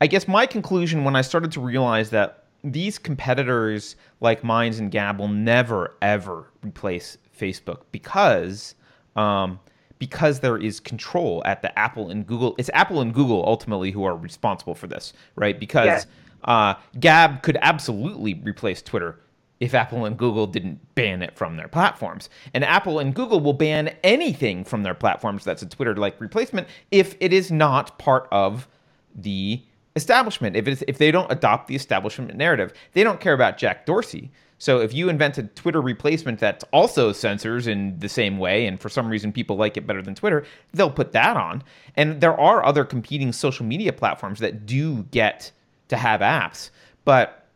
I 0.01 0.07
guess 0.07 0.27
my 0.27 0.45
conclusion 0.45 1.03
when 1.03 1.15
I 1.15 1.21
started 1.21 1.51
to 1.53 1.59
realize 1.61 2.09
that 2.11 2.38
these 2.63 2.97
competitors 2.97 3.95
like 4.19 4.43
Minds 4.43 4.79
and 4.79 4.91
Gab 4.91 5.19
will 5.19 5.27
never 5.27 5.95
ever 6.01 6.51
replace 6.63 7.17
Facebook 7.37 7.81
because, 7.91 8.75
um, 9.15 9.59
because 9.97 10.39
there 10.39 10.57
is 10.57 10.79
control 10.79 11.41
at 11.45 11.61
the 11.61 11.77
Apple 11.77 12.09
and 12.09 12.25
Google. 12.25 12.55
It's 12.57 12.69
Apple 12.73 13.01
and 13.01 13.13
Google 13.13 13.43
ultimately 13.45 13.91
who 13.91 14.03
are 14.03 14.15
responsible 14.15 14.75
for 14.75 14.87
this, 14.87 15.13
right? 15.35 15.59
Because 15.59 16.05
Yeah. 16.45 16.51
uh, 16.53 16.73
Gab 16.99 17.41
could 17.43 17.57
absolutely 17.61 18.33
replace 18.33 18.81
Twitter 18.81 19.19
if 19.59 19.73
Apple 19.73 20.05
and 20.05 20.17
Google 20.17 20.47
didn't 20.47 20.79
ban 20.95 21.21
it 21.21 21.35
from 21.35 21.57
their 21.57 21.67
platforms. 21.67 22.29
And 22.53 22.63
Apple 22.63 22.97
and 22.99 23.13
Google 23.13 23.41
will 23.41 23.51
ban 23.53 23.93
anything 24.05 24.63
from 24.63 24.83
their 24.83 24.93
platforms 24.93 25.43
that's 25.43 25.61
a 25.61 25.65
Twitter 25.65 25.95
like 25.95 26.19
replacement 26.21 26.67
if 26.91 27.15
it 27.19 27.33
is 27.33 27.51
not 27.51 27.99
part 27.99 28.27
of 28.31 28.69
the 29.13 29.61
establishment. 29.99 30.55
If 30.55 30.81
if 30.87 30.97
they 30.97 31.11
don't 31.11 31.31
adopt 31.31 31.67
the 31.67 31.75
establishment 31.75 32.33
narrative, 32.35 32.73
they 32.93 33.03
don't 33.03 33.19
care 33.19 33.33
about 33.33 33.57
Jack 33.57 33.85
Dorsey. 33.85 34.31
So 34.57 34.81
if 34.81 34.93
you 34.93 35.07
invent 35.07 35.37
a 35.37 35.43
Twitter 35.43 35.81
replacement 35.81 36.39
that 36.39 36.65
also 36.73 37.13
censors 37.13 37.65
in 37.65 37.97
the 37.99 38.09
same 38.09 38.37
way, 38.37 38.65
and 38.65 38.79
for 38.79 38.89
some 38.89 39.07
reason 39.07 39.31
people 39.31 39.55
like 39.55 39.77
it 39.77 39.87
better 39.87 40.01
than 40.01 40.15
Twitter, 40.15 40.45
they'll 40.73 40.91
put 40.91 41.13
that 41.13 41.37
on. 41.37 41.63
And 41.95 42.19
there 42.19 42.37
are 42.37 42.65
other 42.65 42.83
competing 42.83 43.31
social 43.31 43.65
media 43.65 43.93
platforms 43.93 44.39
that 44.39 44.65
do 44.65 45.03
get 45.11 45.51
to 45.87 45.97
have 45.97 46.19
apps, 46.19 46.71
but 47.05 47.47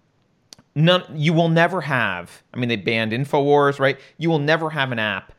none. 0.75 1.03
You 1.13 1.34
will 1.34 1.49
never 1.49 1.82
have. 1.82 2.41
I 2.53 2.58
mean, 2.58 2.69
they 2.69 2.77
banned 2.77 3.12
Infowars, 3.12 3.79
right? 3.79 3.99
You 4.17 4.29
will 4.29 4.39
never 4.39 4.69
have 4.69 4.91
an 4.91 4.99
app 4.99 5.34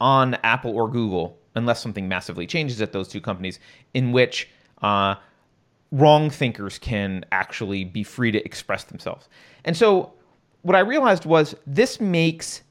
on 0.00 0.34
Apple 0.42 0.74
or 0.74 0.88
Google 0.88 1.36
unless 1.54 1.82
something 1.82 2.08
massively 2.08 2.46
changes 2.46 2.80
at 2.80 2.92
those 2.92 3.08
two 3.08 3.20
companies 3.20 3.58
in 3.92 4.12
which. 4.12 4.48
Uh, 4.80 5.16
wrong 5.92 6.30
thinkers 6.30 6.78
can 6.78 7.24
actually 7.30 7.84
be 7.84 8.02
free 8.02 8.32
to 8.32 8.44
express 8.44 8.84
themselves. 8.84 9.28
And 9.64 9.76
so 9.76 10.14
what 10.62 10.74
I 10.74 10.80
realized 10.80 11.24
was 11.24 11.54
this 11.66 12.00
makes 12.00 12.62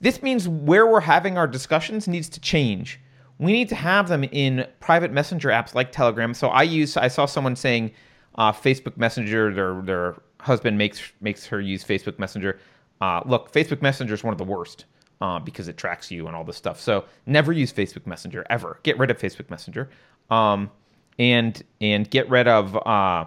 this 0.00 0.22
means 0.22 0.48
where 0.48 0.86
we're 0.86 1.00
having 1.00 1.36
our 1.38 1.46
discussions 1.46 2.08
needs 2.08 2.28
to 2.30 2.40
change. 2.40 2.98
We 3.38 3.52
need 3.52 3.68
to 3.68 3.76
have 3.76 4.08
them 4.08 4.24
in 4.24 4.66
private 4.80 5.12
messenger 5.12 5.48
apps 5.48 5.74
like 5.74 5.92
Telegram. 5.92 6.32
So 6.32 6.48
I 6.48 6.62
use 6.62 6.96
I 6.96 7.08
saw 7.08 7.26
someone 7.26 7.56
saying 7.56 7.92
uh, 8.36 8.52
Facebook 8.52 8.96
Messenger. 8.96 9.52
Their 9.52 9.82
their 9.82 10.14
husband 10.40 10.78
makes 10.78 11.12
makes 11.20 11.44
her 11.46 11.60
use 11.60 11.84
Facebook 11.84 12.18
Messenger. 12.18 12.58
Uh, 13.00 13.20
look, 13.26 13.52
Facebook 13.52 13.82
Messenger 13.82 14.14
is 14.14 14.22
one 14.22 14.32
of 14.32 14.38
the 14.38 14.44
worst 14.44 14.84
uh, 15.20 15.40
because 15.40 15.66
it 15.66 15.76
tracks 15.76 16.10
you 16.10 16.28
and 16.28 16.36
all 16.36 16.44
this 16.44 16.56
stuff. 16.56 16.80
So 16.80 17.04
never 17.26 17.52
use 17.52 17.72
Facebook 17.72 18.06
Messenger 18.06 18.46
ever. 18.48 18.78
Get 18.84 18.98
rid 18.98 19.10
of 19.10 19.18
Facebook 19.18 19.50
Messenger. 19.50 19.90
Um, 20.30 20.70
and 21.18 21.62
and 21.80 22.08
get 22.10 22.28
rid 22.28 22.48
of. 22.48 22.76
Uh, 22.76 23.24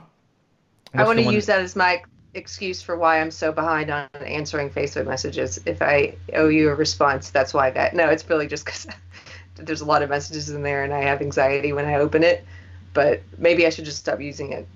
I 0.94 1.04
want 1.04 1.20
to 1.20 1.32
use 1.32 1.46
that 1.48 1.60
as 1.60 1.76
my 1.76 2.02
excuse 2.34 2.82
for 2.82 2.98
why 2.98 3.20
I'm 3.20 3.32
so 3.32 3.52
behind 3.52 3.90
on 3.90 4.08
answering 4.22 4.70
Facebook 4.70 5.06
messages. 5.08 5.60
If 5.66 5.82
I 5.82 6.16
owe 6.34 6.50
you 6.50 6.70
a 6.70 6.76
response, 6.76 7.30
that's 7.30 7.54
why 7.54 7.72
that. 7.72 7.96
No, 7.96 8.10
it's 8.10 8.28
really 8.30 8.48
just 8.48 8.66
because 8.66 8.88
there's 9.56 9.82
a 9.82 9.86
lot 9.86 10.04
of 10.04 10.10
messages 10.10 10.50
in 10.50 10.62
there 10.62 10.84
and 10.84 10.94
I 10.94 11.02
have 11.02 11.22
anxiety 11.22 11.74
when 11.74 11.86
I 11.86 11.96
open 11.96 12.24
it. 12.24 12.46
But 12.94 13.22
maybe 13.38 13.66
I 13.66 13.70
should 13.70 13.86
just 13.86 13.98
stop 13.98 14.22
using 14.22 14.54
it. 14.54 14.68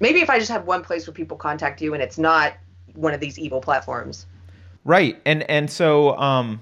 Maybe 0.00 0.20
if 0.20 0.30
I 0.30 0.38
just 0.38 0.50
have 0.50 0.66
one 0.66 0.82
place 0.82 1.06
where 1.06 1.14
people 1.14 1.36
contact 1.36 1.82
you 1.82 1.94
and 1.94 2.02
it's 2.02 2.18
not 2.18 2.54
one 2.94 3.12
of 3.12 3.20
these 3.20 3.38
evil 3.38 3.60
platforms. 3.60 4.26
Right, 4.84 5.20
and 5.26 5.42
and 5.50 5.70
so 5.70 6.16
um, 6.16 6.60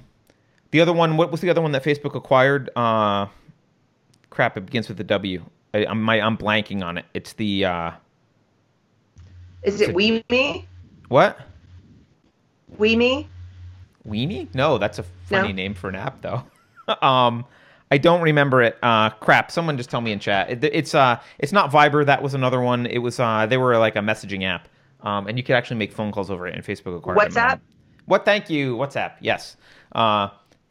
the 0.70 0.80
other 0.80 0.92
one, 0.92 1.16
what 1.16 1.30
was 1.30 1.40
the 1.40 1.50
other 1.50 1.60
one 1.60 1.72
that 1.72 1.84
Facebook 1.84 2.14
acquired? 2.14 2.70
Uh, 2.74 3.26
crap, 4.30 4.56
it 4.56 4.66
begins 4.66 4.88
with 4.88 4.98
a 4.98 5.04
W. 5.04 5.44
I, 5.74 5.84
I'm 5.86 6.00
my, 6.00 6.20
I'm 6.20 6.38
blanking 6.38 6.82
on 6.82 6.96
it. 6.98 7.04
It's 7.12 7.32
the 7.34 7.64
uh, 7.64 7.90
Is 9.64 9.80
it 9.80 9.94
We 9.94 10.24
Me? 10.30 10.66
what? 11.08 11.38
We 12.78 12.96
Me? 12.96 13.28
Weenie? 14.08 14.54
No, 14.54 14.78
that's 14.78 14.98
a 14.98 15.02
funny 15.02 15.48
No. 15.48 15.54
name 15.54 15.74
for 15.74 15.88
an 15.88 15.96
app 15.96 16.20
though. 16.20 16.44
um, 17.06 17.44
I 17.90 17.98
don't 17.98 18.20
remember 18.22 18.62
it. 18.62 18.76
Uh, 18.82 19.10
crap. 19.10 19.50
Someone 19.50 19.76
just 19.76 19.90
tell 19.90 20.00
me 20.00 20.12
in 20.12 20.18
chat. 20.18 20.50
It, 20.50 20.64
it's 20.64 20.94
uh, 20.94 21.20
it's 21.38 21.52
not 21.52 21.70
Viber. 21.70 22.04
That 22.04 22.22
was 22.22 22.34
another 22.34 22.60
one. 22.60 22.86
It 22.86 22.98
was 22.98 23.18
uh, 23.18 23.46
they 23.46 23.56
were 23.56 23.76
like 23.78 23.96
a 23.96 24.00
messaging 24.00 24.44
app. 24.44 24.68
Um, 25.02 25.26
and 25.26 25.36
you 25.38 25.44
could 25.44 25.54
actually 25.54 25.76
make 25.76 25.92
phone 25.92 26.12
calls 26.12 26.30
over 26.30 26.46
it. 26.46 26.54
And 26.54 26.64
Facebook 26.64 26.96
acquired. 26.96 27.18
WhatsApp? 27.18 27.60
What? 28.06 28.24
Thank 28.24 28.50
you. 28.50 28.76
WhatsApp. 28.76 29.12
Yes. 29.20 29.56
Uh, 29.92 30.28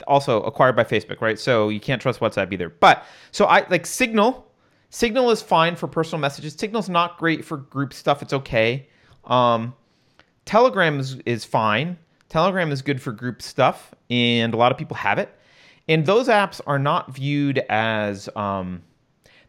also 0.07 0.41
acquired 0.43 0.75
by 0.75 0.83
Facebook, 0.83 1.21
right? 1.21 1.39
So 1.39 1.69
you 1.69 1.79
can't 1.79 2.01
trust 2.01 2.19
WhatsApp 2.19 2.51
either. 2.51 2.69
But 2.69 3.03
so 3.31 3.45
I 3.45 3.67
like 3.69 3.85
Signal. 3.85 4.47
Signal 4.93 5.31
is 5.31 5.41
fine 5.41 5.75
for 5.75 5.87
personal 5.87 6.19
messages. 6.19 6.53
Signal's 6.53 6.87
not 6.87 7.17
great 7.17 7.43
for 7.43 7.57
group 7.57 7.95
stuff. 7.95 8.21
It's 8.21 8.31
okay. 8.31 8.87
Um, 9.25 9.73
Telegram 10.45 10.99
is, 10.99 11.15
is 11.25 11.43
fine. 11.43 11.97
Telegram 12.29 12.71
is 12.71 12.83
good 12.83 13.01
for 13.01 13.11
group 13.11 13.41
stuff, 13.41 13.95
and 14.11 14.53
a 14.53 14.57
lot 14.57 14.71
of 14.71 14.77
people 14.77 14.95
have 14.95 15.17
it. 15.17 15.35
And 15.87 16.05
those 16.05 16.27
apps 16.27 16.61
are 16.67 16.77
not 16.77 17.11
viewed 17.11 17.57
as. 17.69 18.29
Um, 18.35 18.83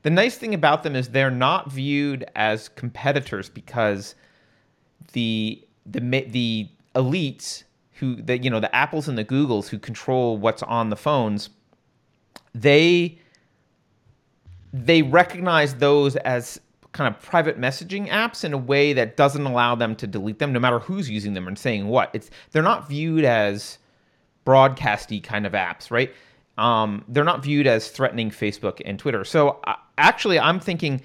the 0.00 0.08
nice 0.08 0.38
thing 0.38 0.54
about 0.54 0.82
them 0.82 0.96
is 0.96 1.10
they're 1.10 1.30
not 1.30 1.70
viewed 1.70 2.24
as 2.34 2.70
competitors 2.70 3.50
because 3.50 4.14
the 5.12 5.62
the 5.84 6.00
the 6.00 6.70
elites 6.94 7.64
who 7.92 8.16
the 8.16 8.38
you 8.38 8.48
know 8.48 8.60
the 8.60 8.74
apples 8.74 9.08
and 9.08 9.18
the 9.18 9.26
googles 9.26 9.68
who 9.68 9.78
control 9.78 10.38
what's 10.38 10.62
on 10.62 10.88
the 10.88 10.96
phones 10.96 11.50
they 12.54 13.18
they 14.74 15.02
recognize 15.02 15.76
those 15.76 16.16
as 16.16 16.60
kind 16.90 17.12
of 17.12 17.22
private 17.22 17.60
messaging 17.60 18.08
apps 18.08 18.44
in 18.44 18.52
a 18.52 18.58
way 18.58 18.92
that 18.92 19.16
doesn't 19.16 19.46
allow 19.46 19.76
them 19.76 19.94
to 19.94 20.06
delete 20.06 20.40
them 20.40 20.52
no 20.52 20.58
matter 20.58 20.80
who's 20.80 21.08
using 21.08 21.32
them 21.34 21.46
and 21.46 21.56
saying 21.56 21.86
what. 21.86 22.10
It's 22.12 22.28
they're 22.50 22.62
not 22.62 22.88
viewed 22.88 23.24
as 23.24 23.78
broadcasty 24.44 25.22
kind 25.22 25.46
of 25.46 25.52
apps 25.52 25.92
right? 25.92 26.12
Um, 26.58 27.04
they're 27.08 27.24
not 27.24 27.42
viewed 27.42 27.68
as 27.68 27.88
threatening 27.88 28.30
facebook 28.30 28.80
and 28.84 28.98
twitter. 28.98 29.24
So 29.24 29.60
uh, 29.64 29.76
actually 29.96 30.40
i'm 30.40 30.58
thinking 30.58 31.00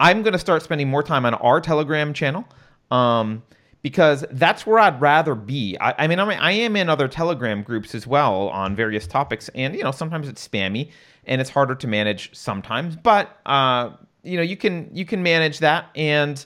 i'm 0.00 0.22
going 0.22 0.34
to 0.34 0.38
start 0.38 0.62
spending 0.62 0.88
more 0.88 1.02
time 1.02 1.24
on 1.24 1.34
our 1.34 1.60
telegram 1.60 2.12
channel 2.12 2.46
um, 2.90 3.42
because 3.82 4.24
that's 4.30 4.66
where 4.66 4.78
I'd 4.78 5.00
rather 5.00 5.34
be. 5.34 5.76
I, 5.80 6.04
I 6.04 6.06
mean, 6.08 6.18
I'm, 6.18 6.28
I 6.28 6.52
am 6.52 6.76
in 6.76 6.88
other 6.88 7.08
Telegram 7.08 7.62
groups 7.62 7.94
as 7.94 8.06
well 8.06 8.48
on 8.48 8.74
various 8.74 9.06
topics, 9.06 9.48
and 9.54 9.74
you 9.74 9.82
know, 9.82 9.92
sometimes 9.92 10.28
it's 10.28 10.46
spammy 10.46 10.90
and 11.24 11.40
it's 11.40 11.50
harder 11.50 11.74
to 11.76 11.86
manage 11.86 12.34
sometimes. 12.34 12.96
But 12.96 13.38
uh, 13.46 13.90
you 14.22 14.36
know, 14.36 14.42
you 14.42 14.56
can 14.56 14.90
you 14.92 15.04
can 15.04 15.22
manage 15.22 15.60
that, 15.60 15.86
and 15.94 16.44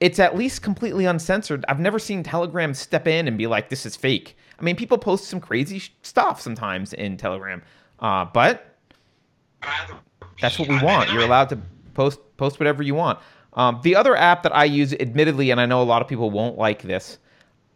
it's 0.00 0.18
at 0.18 0.36
least 0.36 0.62
completely 0.62 1.04
uncensored. 1.04 1.64
I've 1.68 1.80
never 1.80 1.98
seen 1.98 2.22
Telegram 2.22 2.72
step 2.74 3.06
in 3.06 3.28
and 3.28 3.36
be 3.36 3.46
like, 3.46 3.68
"This 3.68 3.84
is 3.84 3.96
fake." 3.96 4.36
I 4.58 4.62
mean, 4.62 4.76
people 4.76 4.96
post 4.96 5.24
some 5.24 5.40
crazy 5.40 5.80
sh- 5.80 5.92
stuff 6.02 6.40
sometimes 6.40 6.92
in 6.92 7.16
Telegram, 7.16 7.62
uh, 7.98 8.24
but 8.26 8.76
that's 10.40 10.58
what 10.58 10.68
we 10.68 10.80
want. 10.80 11.12
You're 11.12 11.22
allowed 11.22 11.50
to 11.50 11.58
post 11.94 12.18
post 12.36 12.58
whatever 12.58 12.82
you 12.82 12.94
want. 12.94 13.18
Um, 13.54 13.80
the 13.82 13.96
other 13.96 14.16
app 14.16 14.42
that 14.44 14.54
I 14.54 14.64
use, 14.64 14.94
admittedly, 14.94 15.50
and 15.50 15.60
I 15.60 15.66
know 15.66 15.82
a 15.82 15.84
lot 15.84 16.02
of 16.02 16.08
people 16.08 16.30
won't 16.30 16.56
like 16.56 16.82
this, 16.82 17.18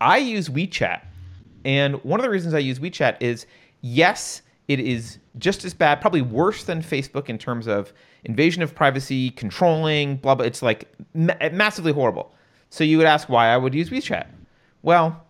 I 0.00 0.18
use 0.18 0.48
WeChat. 0.48 1.02
And 1.64 2.02
one 2.04 2.20
of 2.20 2.24
the 2.24 2.30
reasons 2.30 2.54
I 2.54 2.58
use 2.58 2.78
WeChat 2.78 3.16
is 3.20 3.46
yes, 3.82 4.42
it 4.68 4.80
is 4.80 5.18
just 5.38 5.64
as 5.64 5.74
bad, 5.74 6.00
probably 6.00 6.22
worse 6.22 6.64
than 6.64 6.82
Facebook 6.82 7.28
in 7.28 7.38
terms 7.38 7.66
of 7.66 7.92
invasion 8.24 8.62
of 8.62 8.74
privacy, 8.74 9.30
controlling, 9.30 10.16
blah, 10.16 10.34
blah. 10.34 10.46
It's 10.46 10.62
like 10.62 10.88
ma- 11.14 11.34
massively 11.52 11.92
horrible. 11.92 12.32
So 12.70 12.84
you 12.84 12.98
would 12.98 13.06
ask 13.06 13.28
why 13.28 13.48
I 13.48 13.56
would 13.56 13.74
use 13.74 13.90
WeChat. 13.90 14.26
Well, 14.82 15.24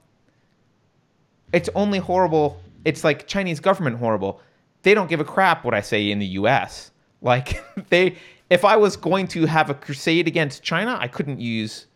it's 1.53 1.69
only 1.75 1.99
horrible. 1.99 2.61
It's 2.85 3.05
like 3.05 3.27
Chinese 3.27 3.61
government 3.61 3.99
horrible. 3.99 4.41
They 4.83 4.95
don't 4.95 5.09
give 5.09 5.21
a 5.21 5.25
crap 5.25 5.65
what 5.65 5.75
I 5.75 5.81
say 5.81 6.11
in 6.11 6.19
the 6.19 6.27
US. 6.27 6.91
Like 7.21 7.63
they 7.89 8.17
if 8.51 8.65
I 8.65 8.77
was 8.77 8.97
going 8.97 9.27
to 9.29 9.47
have 9.47 9.71
a 9.71 9.75
crusade 9.75 10.29
against 10.29 10.63
China, 10.63 10.97
I 11.01 11.09
couldn't 11.09 11.41
use 11.41 11.87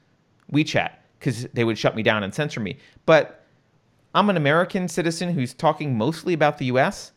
WeChat 0.52 0.92
cuz 1.20 1.46
they 1.52 1.64
would 1.64 1.78
shut 1.78 1.94
me 1.94 2.02
down 2.02 2.22
and 2.22 2.34
censor 2.34 2.60
me. 2.60 2.76
But 3.06 3.44
I'm 4.14 4.28
an 4.30 4.36
American 4.36 4.88
citizen 4.88 5.32
who's 5.32 5.54
talking 5.54 5.96
mostly 5.96 6.34
about 6.34 6.58
the 6.58 6.66
US. 6.66 7.12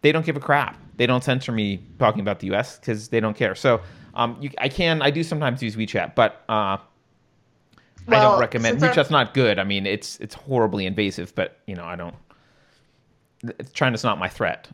They 0.00 0.12
don't 0.12 0.24
give 0.24 0.36
a 0.36 0.40
crap. 0.40 0.78
They 0.96 1.06
don't 1.06 1.22
censor 1.22 1.52
me 1.52 1.82
talking 1.98 2.20
about 2.20 2.40
the 2.40 2.54
US 2.54 2.78
cuz 2.78 3.08
they 3.08 3.20
don't 3.20 3.36
care. 3.36 3.54
So, 3.54 3.80
um, 4.14 4.36
you, 4.40 4.50
I 4.58 4.68
can 4.68 5.02
I 5.02 5.10
do 5.10 5.22
sometimes 5.22 5.62
use 5.62 5.76
WeChat, 5.76 6.14
but 6.14 6.42
uh, 6.48 6.76
I 8.08 8.20
don't 8.20 8.40
recommend. 8.40 8.80
WeChat's 8.80 9.10
not 9.10 9.34
good. 9.34 9.58
I 9.58 9.64
mean, 9.64 9.86
it's 9.86 10.18
it's 10.20 10.34
horribly 10.34 10.86
invasive, 10.86 11.34
but 11.34 11.58
you 11.66 11.74
know, 11.74 11.84
I 11.84 11.96
don't. 11.96 12.14
China's 13.72 14.04
not 14.04 14.18
my 14.18 14.28
threat. 14.28 14.68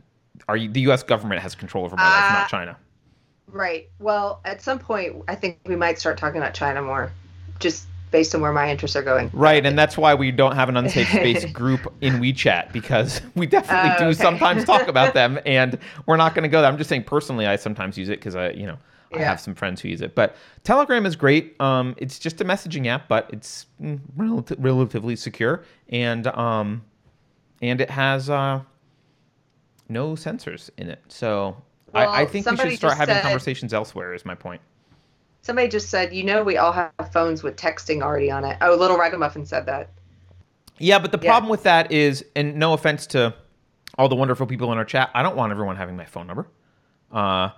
Are 0.46 0.56
you, 0.56 0.70
the 0.70 0.80
U.S. 0.82 1.02
government 1.02 1.40
has 1.42 1.54
control 1.54 1.84
over 1.84 1.96
my 1.96 2.02
life, 2.02 2.30
Uh, 2.30 2.34
not 2.40 2.48
China. 2.48 2.76
Right. 3.50 3.88
Well, 3.98 4.40
at 4.44 4.62
some 4.62 4.78
point, 4.78 5.16
I 5.28 5.34
think 5.34 5.58
we 5.66 5.76
might 5.76 5.98
start 5.98 6.18
talking 6.18 6.38
about 6.38 6.54
China 6.54 6.82
more, 6.82 7.10
just 7.60 7.86
based 8.10 8.34
on 8.34 8.40
where 8.40 8.52
my 8.52 8.70
interests 8.70 8.96
are 8.96 9.02
going. 9.02 9.30
Right, 9.32 9.64
and 9.64 9.78
that's 9.78 9.96
why 9.98 10.14
we 10.14 10.30
don't 10.30 10.54
have 10.54 10.68
an 10.68 10.76
unsafe 10.76 11.08
space 11.08 11.44
group 11.52 11.92
in 12.00 12.14
WeChat 12.14 12.72
because 12.72 13.20
we 13.34 13.46
definitely 13.46 13.90
Oh, 13.90 13.98
do 13.98 14.04
okay. 14.06 14.14
sometimes 14.14 14.64
talk 14.64 14.88
about 14.88 15.14
them, 15.14 15.38
and 15.46 15.78
we're 16.06 16.16
not 16.16 16.34
going 16.34 16.42
to 16.44 16.48
go 16.48 16.60
there. 16.60 16.70
I'm 16.70 16.78
just 16.78 16.88
saying 16.88 17.04
personally, 17.04 17.46
I 17.46 17.56
sometimes 17.56 17.98
use 17.98 18.08
it 18.08 18.18
because 18.20 18.36
I, 18.36 18.50
you 18.50 18.66
know, 18.66 18.78
I 19.14 19.18
have 19.20 19.40
some 19.40 19.54
friends 19.54 19.80
who 19.80 19.88
use 19.88 20.00
it. 20.02 20.14
But 20.14 20.36
Telegram 20.64 21.06
is 21.06 21.16
great. 21.16 21.58
Um, 21.60 21.94
it's 21.98 22.18
just 22.18 22.40
a 22.40 22.44
messaging 22.44 22.86
app, 22.86 23.08
but 23.08 23.28
it's 23.32 23.66
mm, 23.80 23.98
relati- 24.16 24.56
relatively 24.58 25.16
secure, 25.16 25.64
and 25.88 26.26
um, 26.28 26.84
and 27.62 27.80
it 27.80 27.90
has 27.90 28.28
uh, 28.30 28.60
no 29.88 30.14
censors 30.14 30.70
in 30.76 30.88
it. 30.88 31.00
So 31.08 31.56
I, 31.94 32.22
I 32.22 32.26
think 32.26 32.50
we 32.50 32.56
should 32.56 32.76
start 32.76 32.96
having 32.96 33.14
said- 33.14 33.22
conversations 33.22 33.72
elsewhere. 33.74 34.14
Is 34.14 34.24
my 34.24 34.34
point. 34.34 34.60
Somebody 35.40 35.68
just 35.68 35.88
said, 35.88 36.12
you 36.12 36.24
know, 36.24 36.42
we 36.42 36.56
all 36.56 36.72
have 36.72 36.92
phones 37.12 37.42
with 37.42 37.56
texting 37.56 38.02
already 38.02 38.30
on 38.30 38.44
it. 38.44 38.58
Oh, 38.60 38.74
Little 38.74 38.98
Ragamuffin 38.98 39.46
said 39.46 39.66
that. 39.66 39.90
Yeah, 40.78 40.98
but 40.98 41.12
the 41.12 41.18
Yeah. 41.22 41.30
problem 41.30 41.48
with 41.48 41.62
that 41.62 41.90
is, 41.92 42.24
and 42.36 42.56
no 42.56 42.72
offense 42.74 43.06
to 43.08 43.34
all 43.96 44.08
the 44.08 44.16
wonderful 44.16 44.46
people 44.46 44.70
in 44.72 44.78
our 44.78 44.84
chat, 44.84 45.10
I 45.14 45.22
don't 45.22 45.36
want 45.36 45.50
everyone 45.52 45.76
having 45.76 45.96
my 45.96 46.04
phone 46.04 46.26
number. 46.26 46.48
Uh, 47.10 47.50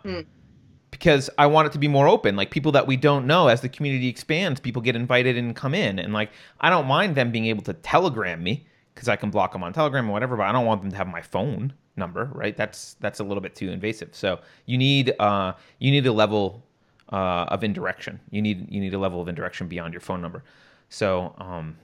because 0.91 1.31
I 1.39 1.47
want 1.47 1.67
it 1.67 1.73
to 1.73 1.79
be 1.79 1.89
more 1.89 2.07
open. 2.07 2.37
Like 2.37 2.51
people 2.51 2.73
that 2.73 2.87
we 2.87 2.97
don't 2.97 3.27
know, 3.27 3.49
as 3.49 3.61
the 3.63 3.69
community 3.69 4.09
expands, 4.09 4.61
people 4.61 4.83
get 4.83 4.95
invited 4.95 5.37
and 5.37 5.57
come 5.57 5.75
in, 5.75 5.99
and 5.99 6.13
like 6.13 6.31
I 6.61 6.71
don't 6.71 6.87
mind 6.87 7.15
them 7.17 7.33
being 7.33 7.47
able 7.47 7.63
to 7.65 7.73
telegram 7.73 8.43
me 8.43 8.67
because 8.95 9.09
I 9.09 9.17
can 9.17 9.31
block 9.31 9.53
them 9.53 9.63
on 9.65 9.73
Telegram 9.73 10.09
or 10.09 10.13
whatever, 10.13 10.37
but 10.37 10.45
I 10.47 10.53
don't 10.53 10.67
want 10.67 10.83
them 10.83 10.91
to 10.91 10.97
have 10.97 11.09
my 11.09 11.23
phone 11.23 11.73
number, 11.97 12.31
right? 12.35 12.57
That's 12.57 12.95
that's 13.01 13.21
a 13.21 13.25
little 13.25 13.41
bit 13.41 13.55
too 13.55 13.71
invasive. 13.71 14.11
So 14.13 14.41
you 14.67 14.79
need 14.79 15.15
uh, 15.19 15.53
you 15.79 15.91
need 15.91 16.07
a 16.07 16.13
level 16.13 16.65
uh, 17.13 17.47
of 17.49 17.65
indirection. 17.65 18.21
You 18.31 18.43
need 18.43 18.71
you 18.71 18.81
need 18.81 18.95
a 18.95 18.99
level 18.99 19.21
of 19.21 19.29
indirection 19.29 19.69
beyond 19.69 19.93
your 19.93 20.01
phone 20.01 20.21
number. 20.21 20.45
So 20.89 21.35
um, 21.39 21.77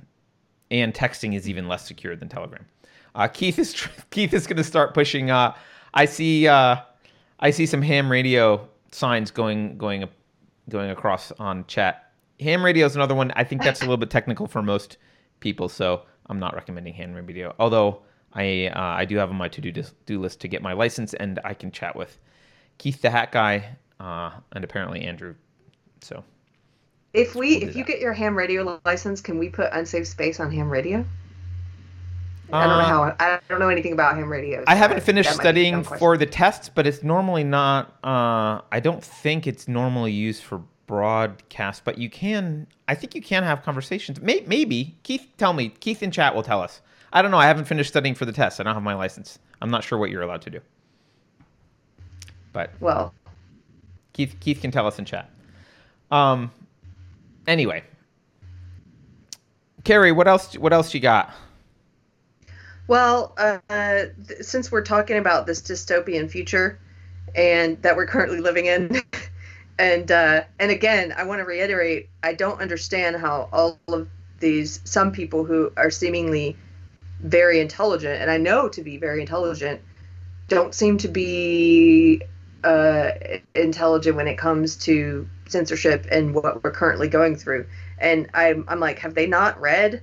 and 0.71 0.93
texting 0.95 1.37
is 1.37 1.49
even 1.49 1.69
less 1.69 1.87
secure 1.87 2.17
than 2.17 2.29
Telegram. 2.29 2.67
Uh, 3.15 3.29
Keith 3.29 3.59
is 3.59 3.87
Keith 4.11 4.35
is 4.35 4.47
going 4.47 4.57
to 4.57 4.65
start 4.65 4.95
pushing. 4.95 5.31
Uh, 5.31 5.55
I 5.95 6.05
see 6.05 6.49
uh, 6.49 6.77
I 7.41 7.51
see 7.51 7.67
some 7.67 7.83
ham 7.83 8.11
radio 8.11 8.69
signs 8.93 9.31
going 9.31 9.79
going 9.79 10.09
going 10.69 10.91
across 10.91 11.33
on 11.33 11.65
chat. 11.67 12.13
Ham 12.41 12.65
radio 12.65 12.85
is 12.87 12.97
another 12.97 13.15
one. 13.15 13.33
I 13.35 13.45
think 13.45 13.63
that's 13.63 13.81
a 13.81 13.85
little 13.85 13.97
bit 13.97 14.11
technical 14.11 14.47
for 14.47 14.63
most 14.63 14.99
people, 15.41 15.69
so 15.69 16.03
I'm 16.27 16.39
not 16.39 16.55
recommending 16.55 16.93
ham 16.93 17.15
radio. 17.15 17.55
Although 17.59 18.03
I 18.33 18.67
uh, 18.69 18.81
I 18.81 19.05
do 19.05 19.17
have 19.17 19.31
on 19.31 19.37
my 19.37 19.49
to 19.49 19.61
do 19.61 19.73
do 20.07 20.21
list 20.21 20.41
to 20.41 20.49
get 20.49 20.63
my 20.63 20.73
license, 20.73 21.15
and 21.15 21.41
I 21.45 21.55
can 21.55 21.71
chat 21.71 21.97
with 21.97 22.19
Keith 22.79 23.01
the 23.03 23.11
Hat 23.11 23.33
Guy 23.33 23.77
uh, 24.01 24.31
and 24.53 24.65
apparently 24.65 25.03
Andrew. 25.03 25.35
So 26.03 26.25
If 27.15 27.35
we, 27.35 27.59
We'll 27.59 27.69
if 27.71 27.77
you 27.77 27.85
that. 27.85 27.93
get 27.93 28.01
your 28.01 28.13
ham 28.13 28.37
radio 28.37 28.81
license, 28.85 29.21
can 29.21 29.39
we 29.39 29.49
put 29.49 29.73
unsafe 29.73 30.07
space 30.07 30.41
on 30.41 30.51
ham 30.53 30.69
radio? 30.71 31.05
I 32.53 32.67
don't 32.67 32.79
know 32.79 32.85
Uh, 32.85 32.85
how. 32.85 33.17
I 33.19 33.41
don't 33.49 33.59
know 33.59 33.69
anything 33.71 33.93
about 33.93 34.17
ham 34.17 34.31
radio. 34.31 34.63
I 34.67 34.75
haven't 34.77 35.03
finished 35.03 35.31
that 35.31 35.37
might 35.39 35.43
be 35.43 35.49
a 35.49 35.53
studying 35.53 35.83
for 35.85 36.17
the 36.17 36.27
tests, 36.27 36.69
but 36.69 36.87
it's 36.87 37.03
normally 37.03 37.43
not. 37.45 37.97
Uh, 38.05 38.61
I 38.71 38.81
don't 38.81 39.03
think 39.03 39.47
it's 39.47 39.67
normally 39.67 40.13
used 40.13 40.43
for 40.43 40.63
broadcast, 40.87 41.85
but 41.85 41.99
you 41.99 42.09
can. 42.09 42.67
I 42.87 42.95
think 42.95 43.15
you 43.17 43.23
can 43.23 43.43
have 43.43 43.63
conversations. 43.63 44.21
May, 44.21 44.45
maybe 44.47 44.97
Keith, 45.03 45.27
tell 45.39 45.53
me. 45.55 45.71
Keith 45.71 46.03
in 46.03 46.11
chat 46.13 46.35
will 46.35 46.45
tell 46.45 46.63
us. 46.63 46.81
I 47.13 47.23
don't 47.23 47.31
know. 47.31 47.39
I 47.39 47.47
haven't 47.47 47.67
finished 47.67 47.91
studying 47.91 48.15
for 48.15 48.25
the 48.25 48.33
test. 48.33 48.61
I 48.61 48.63
don't 48.63 48.75
have 48.75 48.83
my 48.83 48.95
license. 48.95 49.39
I'm 49.63 49.71
not 49.71 49.85
sure 49.85 49.99
what 49.99 50.11
you're 50.11 50.23
allowed 50.23 50.43
to 50.43 50.51
do. 50.51 50.61
But 52.53 52.71
Well, 52.81 53.15
Keith, 54.13 54.37
Keith 54.41 54.61
can 54.61 54.71
tell 54.71 54.87
us 54.87 54.99
in 54.99 55.05
chat. 55.05 55.31
Um. 56.11 56.51
Anyway, 57.47 57.85
Keri, 59.85 60.11
what 60.13 60.27
else? 60.27 60.57
What 60.59 60.73
else 60.73 60.95
you 60.95 61.01
got? 61.01 61.33
Well, 62.89 63.35
uh, 63.37 63.59
th- 63.69 64.43
since 64.43 64.71
we're 64.71 64.83
talking 64.83 65.17
about 65.17 65.47
this 65.47 65.61
dystopian 65.61 66.31
future 66.31 66.79
and 67.35 67.81
that 67.83 67.97
we're 67.97 68.07
currently 68.07 68.41
living 68.41 68.67
in, 68.67 69.03
and 69.79 70.11
uh, 70.11 70.45
and 70.59 70.71
again, 70.71 71.13
I 71.17 71.25
want 71.25 71.41
to 71.41 71.45
reiterate, 71.45 72.09
I 72.23 72.35
don't 72.35 72.61
understand 72.61 73.17
how 73.17 73.49
all 73.53 73.79
of 73.89 74.09
these 74.41 74.81
some 74.85 75.13
people 75.13 75.45
who 75.45 75.73
are 75.77 75.91
seemingly 75.91 76.57
very 77.21 77.61
intelligent, 77.61 78.21
and 78.21 78.31
I 78.31 78.37
know 78.37 78.69
to 78.69 78.83
be 78.83 78.97
very 78.99 79.21
intelligent, 79.21 79.81
don't 80.49 80.75
seem 80.75 80.99
to 80.99 81.09
be 81.09 82.23
uh, 82.63 83.11
intelligent 83.55 84.17
when 84.17 84.29
it 84.29 84.37
comes 84.39 84.77
to 84.77 85.29
censorship 85.49 86.07
and 86.11 86.35
what 86.35 86.63
we're 86.63 86.71
currently 86.71 87.09
going 87.09 87.37
through. 87.37 87.67
And 87.99 88.29
I'm 88.35 88.65
I'm 88.69 88.81
like, 88.81 88.99
have 89.01 89.15
they 89.15 89.27
not 89.27 89.61
read 89.61 90.03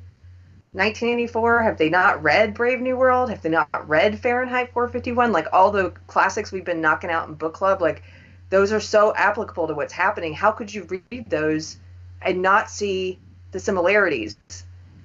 1984? 0.71 1.63
Have 1.63 1.77
they 1.77 1.89
not 1.89 2.23
read 2.23 2.53
Brave 2.53 2.81
New 2.81 2.97
World? 2.97 3.29
Have 3.29 3.41
they 3.41 3.49
not 3.49 3.87
read 3.87 4.19
Fahrenheit 4.19 4.73
451? 4.73 5.31
Like 5.31 5.47
all 5.53 5.71
the 5.71 5.91
classics 6.07 6.51
we've 6.51 6.65
been 6.65 6.81
knocking 6.81 7.11
out 7.11 7.27
in 7.27 7.35
book 7.35 7.53
club, 7.53 7.81
like 7.81 8.01
those 8.49 8.71
are 8.71 8.79
so 8.79 9.13
applicable 9.15 9.67
to 9.67 9.73
what's 9.73 9.93
happening. 9.93 10.33
How 10.33 10.51
could 10.51 10.73
you 10.73 10.87
read 11.11 11.29
those 11.29 11.77
and 12.21 12.41
not 12.41 12.69
see 12.69 13.19
the 13.51 13.59
similarities? 13.59 14.35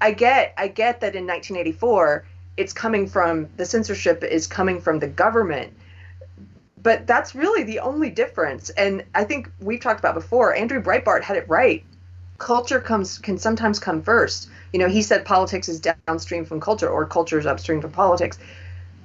I 0.01 0.13
get 0.13 0.55
I 0.57 0.69
get 0.69 1.01
that 1.01 1.15
in 1.15 1.27
1984 1.27 2.25
it's 2.57 2.73
coming 2.73 3.07
from 3.07 3.49
the 3.57 3.65
censorship 3.65 4.25
is 4.25 4.49
coming 4.49 4.81
from 4.81 4.99
the 4.99 5.07
government. 5.07 5.73
But 6.83 7.07
that's 7.07 7.35
really 7.35 7.63
the 7.63 7.81
only 7.81 8.11
difference. 8.11 8.71
And 8.71 9.05
I 9.15 9.25
think 9.25 9.51
we've 9.61 9.81
talked 9.81 10.01
about 10.01 10.15
before, 10.15 10.55
Andrew 10.55 10.83
Breitbart 10.83 11.23
had 11.23 11.37
it 11.37 11.49
right. 11.49 11.85
Culture 12.39 12.81
comes 12.81 13.19
can 13.19 13.39
sometimes 13.39 13.79
come 13.79 14.03
first 14.03 14.49
you 14.73 14.79
know, 14.79 14.89
he 14.89 15.03
said 15.03 15.25
politics 15.25 15.69
is 15.69 15.81
downstream 15.81 16.45
from 16.45 16.61
culture 16.61 16.89
or 16.89 17.07
culture 17.07 17.39
is 17.39 17.47
upstream 17.47 17.81
from 17.81 17.93
politics. 17.93 18.39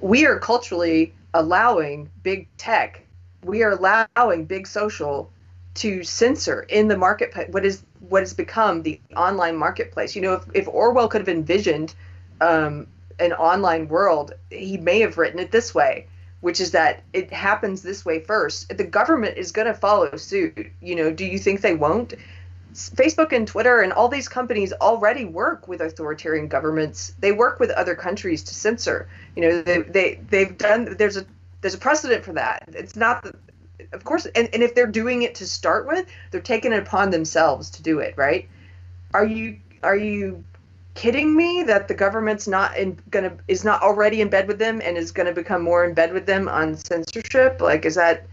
We 0.00 0.26
are 0.26 0.38
culturally 0.38 1.14
allowing 1.32 2.10
big 2.22 2.48
tech, 2.58 3.02
we 3.42 3.62
are 3.62 3.72
allowing 3.72 4.44
big 4.44 4.66
social 4.66 5.30
to 5.74 6.04
censor 6.04 6.62
in 6.62 6.86
the 6.86 6.96
market 6.96 7.34
what 7.50 7.66
is 7.66 7.82
what 8.08 8.22
has 8.22 8.34
become 8.34 8.82
the 8.82 9.00
online 9.16 9.56
marketplace. 9.56 10.14
You 10.16 10.22
know, 10.22 10.34
if, 10.34 10.44
if 10.54 10.68
Orwell 10.68 11.08
could 11.08 11.20
have 11.20 11.28
envisioned 11.28 11.94
um, 12.40 12.86
an 13.18 13.32
online 13.32 13.88
world, 13.88 14.32
he 14.50 14.76
may 14.76 15.00
have 15.00 15.18
written 15.18 15.38
it 15.38 15.50
this 15.50 15.74
way, 15.74 16.06
which 16.40 16.60
is 16.60 16.72
that 16.72 17.02
it 17.12 17.32
happens 17.32 17.82
this 17.82 18.04
way 18.04 18.20
first. 18.20 18.76
The 18.76 18.84
government 18.84 19.38
is 19.38 19.52
going 19.52 19.66
to 19.66 19.74
follow 19.74 20.16
suit. 20.16 20.70
You 20.80 20.96
know, 20.96 21.12
do 21.12 21.24
you 21.24 21.38
think 21.38 21.60
they 21.60 21.74
won't? 21.74 22.14
Facebook 22.74 23.32
and 23.32 23.46
Twitter 23.46 23.80
and 23.82 23.92
all 23.92 24.08
these 24.08 24.28
companies 24.28 24.72
already 24.72 25.24
work 25.24 25.68
with 25.68 25.80
authoritarian 25.80 26.48
governments. 26.48 27.14
They 27.20 27.30
work 27.30 27.60
with 27.60 27.70
other 27.70 27.94
countries 27.94 28.42
to 28.44 28.54
censor. 28.54 29.08
You 29.36 29.42
know, 29.42 29.62
they 29.62 29.82
they 29.82 30.20
they've 30.28 30.58
done. 30.58 30.96
There's 30.98 31.16
a 31.16 31.24
there's 31.60 31.74
a 31.74 31.78
precedent 31.78 32.24
for 32.24 32.32
that. 32.32 32.68
It's 32.72 32.96
not 32.96 33.22
the, 33.22 33.34
of 33.92 34.04
course, 34.04 34.26
and, 34.26 34.48
and 34.52 34.62
if 34.62 34.74
they're 34.74 34.86
doing 34.86 35.22
it 35.22 35.34
to 35.36 35.46
start 35.46 35.86
with, 35.86 36.06
they're 36.30 36.40
taking 36.40 36.72
it 36.72 36.82
upon 36.82 37.10
themselves 37.10 37.70
to 37.70 37.82
do 37.82 37.98
it, 37.98 38.14
right? 38.16 38.48
Are 39.12 39.24
you 39.24 39.58
are 39.82 39.96
you 39.96 40.44
kidding 40.94 41.36
me 41.36 41.64
that 41.64 41.88
the 41.88 41.94
government's 41.94 42.46
not 42.46 42.76
in 42.76 42.98
gonna 43.10 43.36
is 43.48 43.64
not 43.64 43.82
already 43.82 44.20
in 44.20 44.28
bed 44.28 44.48
with 44.48 44.58
them 44.58 44.80
and 44.82 44.96
is 44.96 45.12
gonna 45.12 45.32
become 45.32 45.62
more 45.62 45.84
in 45.84 45.94
bed 45.94 46.12
with 46.12 46.26
them 46.26 46.48
on 46.48 46.76
censorship? 46.76 47.60
Like, 47.60 47.84
is 47.84 47.94
that 47.96 48.26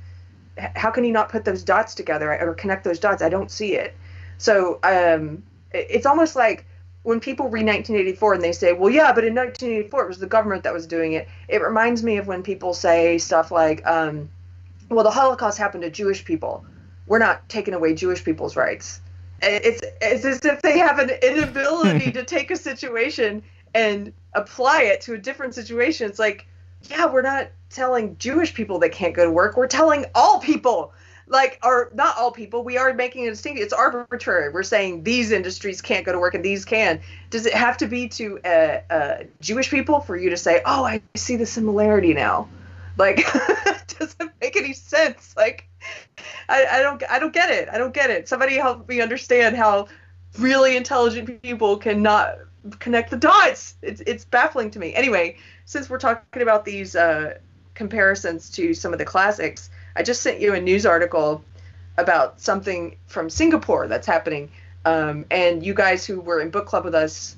how 0.75 0.91
can 0.91 1.03
you 1.03 1.11
not 1.11 1.29
put 1.29 1.45
those 1.45 1.63
dots 1.63 1.95
together 1.95 2.39
or 2.39 2.53
connect 2.53 2.83
those 2.83 2.99
dots? 2.99 3.21
I 3.21 3.29
don't 3.29 3.51
see 3.51 3.75
it. 3.75 3.95
So 4.37 4.79
um, 4.83 5.43
it's 5.71 6.05
almost 6.05 6.35
like 6.35 6.65
when 7.03 7.19
people 7.19 7.45
read 7.45 7.65
1984 7.65 8.35
and 8.35 8.43
they 8.43 8.51
say, 8.51 8.73
well, 8.73 8.91
yeah, 8.91 9.11
but 9.13 9.23
in 9.23 9.33
1984 9.33 10.03
it 10.03 10.07
was 10.07 10.19
the 10.19 10.27
government 10.27 10.63
that 10.63 10.73
was 10.73 10.85
doing 10.85 11.13
it. 11.13 11.27
It 11.47 11.61
reminds 11.61 12.03
me 12.03 12.17
of 12.17 12.27
when 12.27 12.43
people 12.43 12.73
say 12.73 13.17
stuff 13.17 13.51
like, 13.51 13.85
um, 13.87 14.29
well, 14.91 15.03
the 15.03 15.11
Holocaust 15.11 15.57
happened 15.57 15.83
to 15.83 15.89
Jewish 15.89 16.25
people. 16.25 16.65
We're 17.07 17.19
not 17.19 17.47
taking 17.49 17.73
away 17.73 17.95
Jewish 17.95 18.23
people's 18.23 18.55
rights. 18.55 19.01
It's, 19.41 19.81
it's 20.01 20.25
as 20.25 20.45
if 20.45 20.61
they 20.61 20.77
have 20.79 20.99
an 20.99 21.09
inability 21.23 22.11
to 22.11 22.23
take 22.23 22.51
a 22.51 22.55
situation 22.55 23.41
and 23.73 24.13
apply 24.33 24.83
it 24.83 25.01
to 25.01 25.13
a 25.13 25.17
different 25.17 25.55
situation. 25.55 26.09
It's 26.09 26.19
like, 26.19 26.45
yeah, 26.89 27.05
we're 27.05 27.21
not 27.21 27.49
telling 27.69 28.17
Jewish 28.17 28.53
people 28.53 28.79
they 28.79 28.89
can't 28.89 29.13
go 29.13 29.25
to 29.25 29.31
work. 29.31 29.55
We're 29.55 29.67
telling 29.67 30.05
all 30.13 30.39
people 30.39 30.93
like 31.27 31.59
or 31.63 31.89
not 31.93 32.17
all 32.17 32.31
people 32.31 32.63
we 32.63 32.77
are 32.77 32.93
making 32.93 33.25
a 33.25 33.29
distinction 33.29 33.63
it's 33.63 33.71
arbitrary 33.71 34.51
we're 34.51 34.63
saying 34.63 35.03
these 35.03 35.31
industries 35.31 35.81
can't 35.81 36.05
go 36.05 36.11
to 36.11 36.19
work 36.19 36.33
and 36.33 36.43
these 36.43 36.65
can 36.65 36.99
does 37.29 37.45
it 37.45 37.53
have 37.53 37.77
to 37.77 37.87
be 37.87 38.09
to 38.09 38.37
uh, 38.43 38.81
uh, 38.89 39.17
jewish 39.39 39.69
people 39.69 40.01
for 40.01 40.17
you 40.17 40.29
to 40.29 40.35
say 40.35 40.61
oh 40.65 40.83
i 40.83 41.01
see 41.15 41.37
the 41.37 41.45
similarity 41.45 42.13
now 42.13 42.49
like 42.97 43.17
doesn't 43.99 44.31
make 44.41 44.55
any 44.55 44.73
sense 44.73 45.33
like 45.37 45.67
I, 46.49 46.65
I 46.71 46.81
don't 46.81 47.03
i 47.09 47.19
don't 47.19 47.33
get 47.33 47.49
it 47.49 47.69
i 47.69 47.77
don't 47.77 47.93
get 47.93 48.09
it 48.09 48.27
somebody 48.27 48.55
help 48.55 48.87
me 48.87 49.01
understand 49.01 49.55
how 49.55 49.87
really 50.39 50.77
intelligent 50.77 51.41
people 51.41 51.77
cannot 51.77 52.39
connect 52.79 53.09
the 53.09 53.17
dots 53.17 53.75
it's, 53.81 54.01
it's 54.01 54.25
baffling 54.25 54.71
to 54.71 54.79
me 54.79 54.93
anyway 54.93 55.35
since 55.65 55.89
we're 55.89 55.99
talking 55.99 56.41
about 56.41 56.65
these 56.65 56.95
uh, 56.95 57.37
comparisons 57.73 58.49
to 58.51 58.73
some 58.73 58.93
of 58.93 58.99
the 58.99 59.05
classics 59.05 59.69
I 59.95 60.03
just 60.03 60.21
sent 60.21 60.39
you 60.39 60.53
a 60.53 60.61
news 60.61 60.85
article 60.85 61.43
about 61.97 62.39
something 62.39 62.95
from 63.07 63.29
Singapore 63.29 63.87
that's 63.87 64.07
happening. 64.07 64.49
Um, 64.85 65.25
and 65.29 65.63
you 65.63 65.73
guys 65.73 66.05
who 66.05 66.21
were 66.21 66.41
in 66.41 66.49
book 66.49 66.65
club 66.65 66.85
with 66.85 66.95
us 66.95 67.35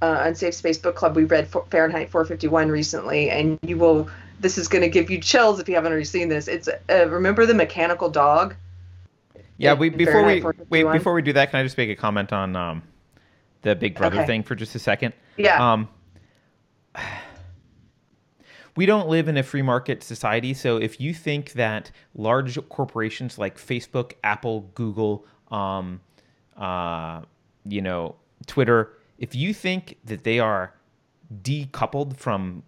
uh, 0.00 0.22
Unsafe 0.24 0.54
Space 0.54 0.78
Book 0.78 0.96
Club, 0.96 1.14
we 1.14 1.24
read 1.24 1.48
Fahrenheit 1.70 2.10
451 2.10 2.70
recently, 2.70 3.30
and 3.30 3.58
you 3.62 3.76
will. 3.76 4.08
This 4.40 4.58
is 4.58 4.68
going 4.68 4.82
to 4.82 4.88
give 4.88 5.10
you 5.10 5.20
chills 5.20 5.60
if 5.60 5.68
you 5.68 5.74
haven't 5.74 5.92
already 5.92 6.04
seen 6.04 6.28
this. 6.28 6.48
It's 6.48 6.68
uh, 6.68 7.08
remember 7.08 7.46
the 7.46 7.54
mechanical 7.54 8.08
dog. 8.08 8.56
Yeah, 9.58 9.74
we 9.74 9.90
before 9.90 10.24
we 10.24 10.42
wait 10.70 10.90
before 10.90 11.12
we 11.12 11.22
do 11.22 11.34
that, 11.34 11.50
can 11.50 11.60
I 11.60 11.62
just 11.62 11.76
make 11.76 11.90
a 11.90 11.94
comment 11.94 12.32
on 12.32 12.56
um, 12.56 12.82
the 13.62 13.76
Big 13.76 13.94
Brother 13.94 14.16
Okay. 14.16 14.26
thing 14.26 14.42
for 14.42 14.54
just 14.54 14.74
a 14.74 14.78
second? 14.78 15.12
Yeah. 15.36 15.72
Um, 15.72 15.88
we 18.76 18.86
don't 18.86 19.08
live 19.08 19.28
in 19.28 19.36
a 19.36 19.42
free 19.42 19.62
market 19.62 20.02
society, 20.02 20.54
so 20.54 20.78
if 20.78 21.00
you 21.00 21.12
think 21.12 21.52
that 21.52 21.90
large 22.14 22.58
corporations 22.70 23.36
like 23.36 23.58
Facebook, 23.58 24.12
Apple, 24.24 24.70
Google, 24.74 25.26
um, 25.50 26.00
uh, 26.56 27.20
you 27.66 27.82
know, 27.82 28.16
Twitter, 28.46 28.96
if 29.18 29.34
you 29.34 29.52
think 29.52 29.98
that 30.04 30.24
they 30.24 30.38
are 30.38 30.72
decoupled 31.42 32.16
from 32.16 32.62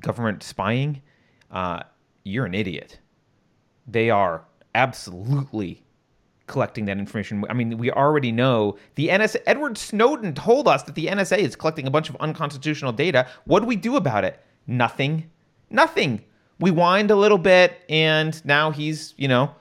government 0.00 0.42
spying, 0.42 1.02
uh, 1.50 1.82
you're 2.24 2.46
an 2.46 2.54
idiot. 2.54 2.98
They 3.86 4.10
are 4.10 4.44
absolutely 4.74 5.84
collecting 6.46 6.84
that 6.86 6.98
information. 6.98 7.44
I 7.48 7.54
mean, 7.54 7.78
we 7.78 7.90
already 7.90 8.32
know 8.32 8.76
the 8.94 9.08
NSA. 9.08 9.42
Edward 9.46 9.78
Snowden 9.78 10.34
told 10.34 10.68
us 10.68 10.82
that 10.84 10.94
the 10.94 11.06
NSA 11.06 11.38
is 11.38 11.56
collecting 11.56 11.86
a 11.86 11.90
bunch 11.90 12.08
of 12.08 12.16
unconstitutional 12.16 12.92
data. 12.92 13.26
What 13.44 13.60
do 13.60 13.66
we 13.66 13.76
do 13.76 13.96
about 13.96 14.24
it? 14.24 14.40
Nothing. 14.66 15.30
Nothing. 15.70 16.24
We 16.58 16.70
whined 16.70 17.10
a 17.10 17.16
little 17.16 17.38
bit, 17.38 17.82
and 17.88 18.44
now 18.44 18.70
he's, 18.70 19.14
you 19.16 19.28
know, 19.28 19.54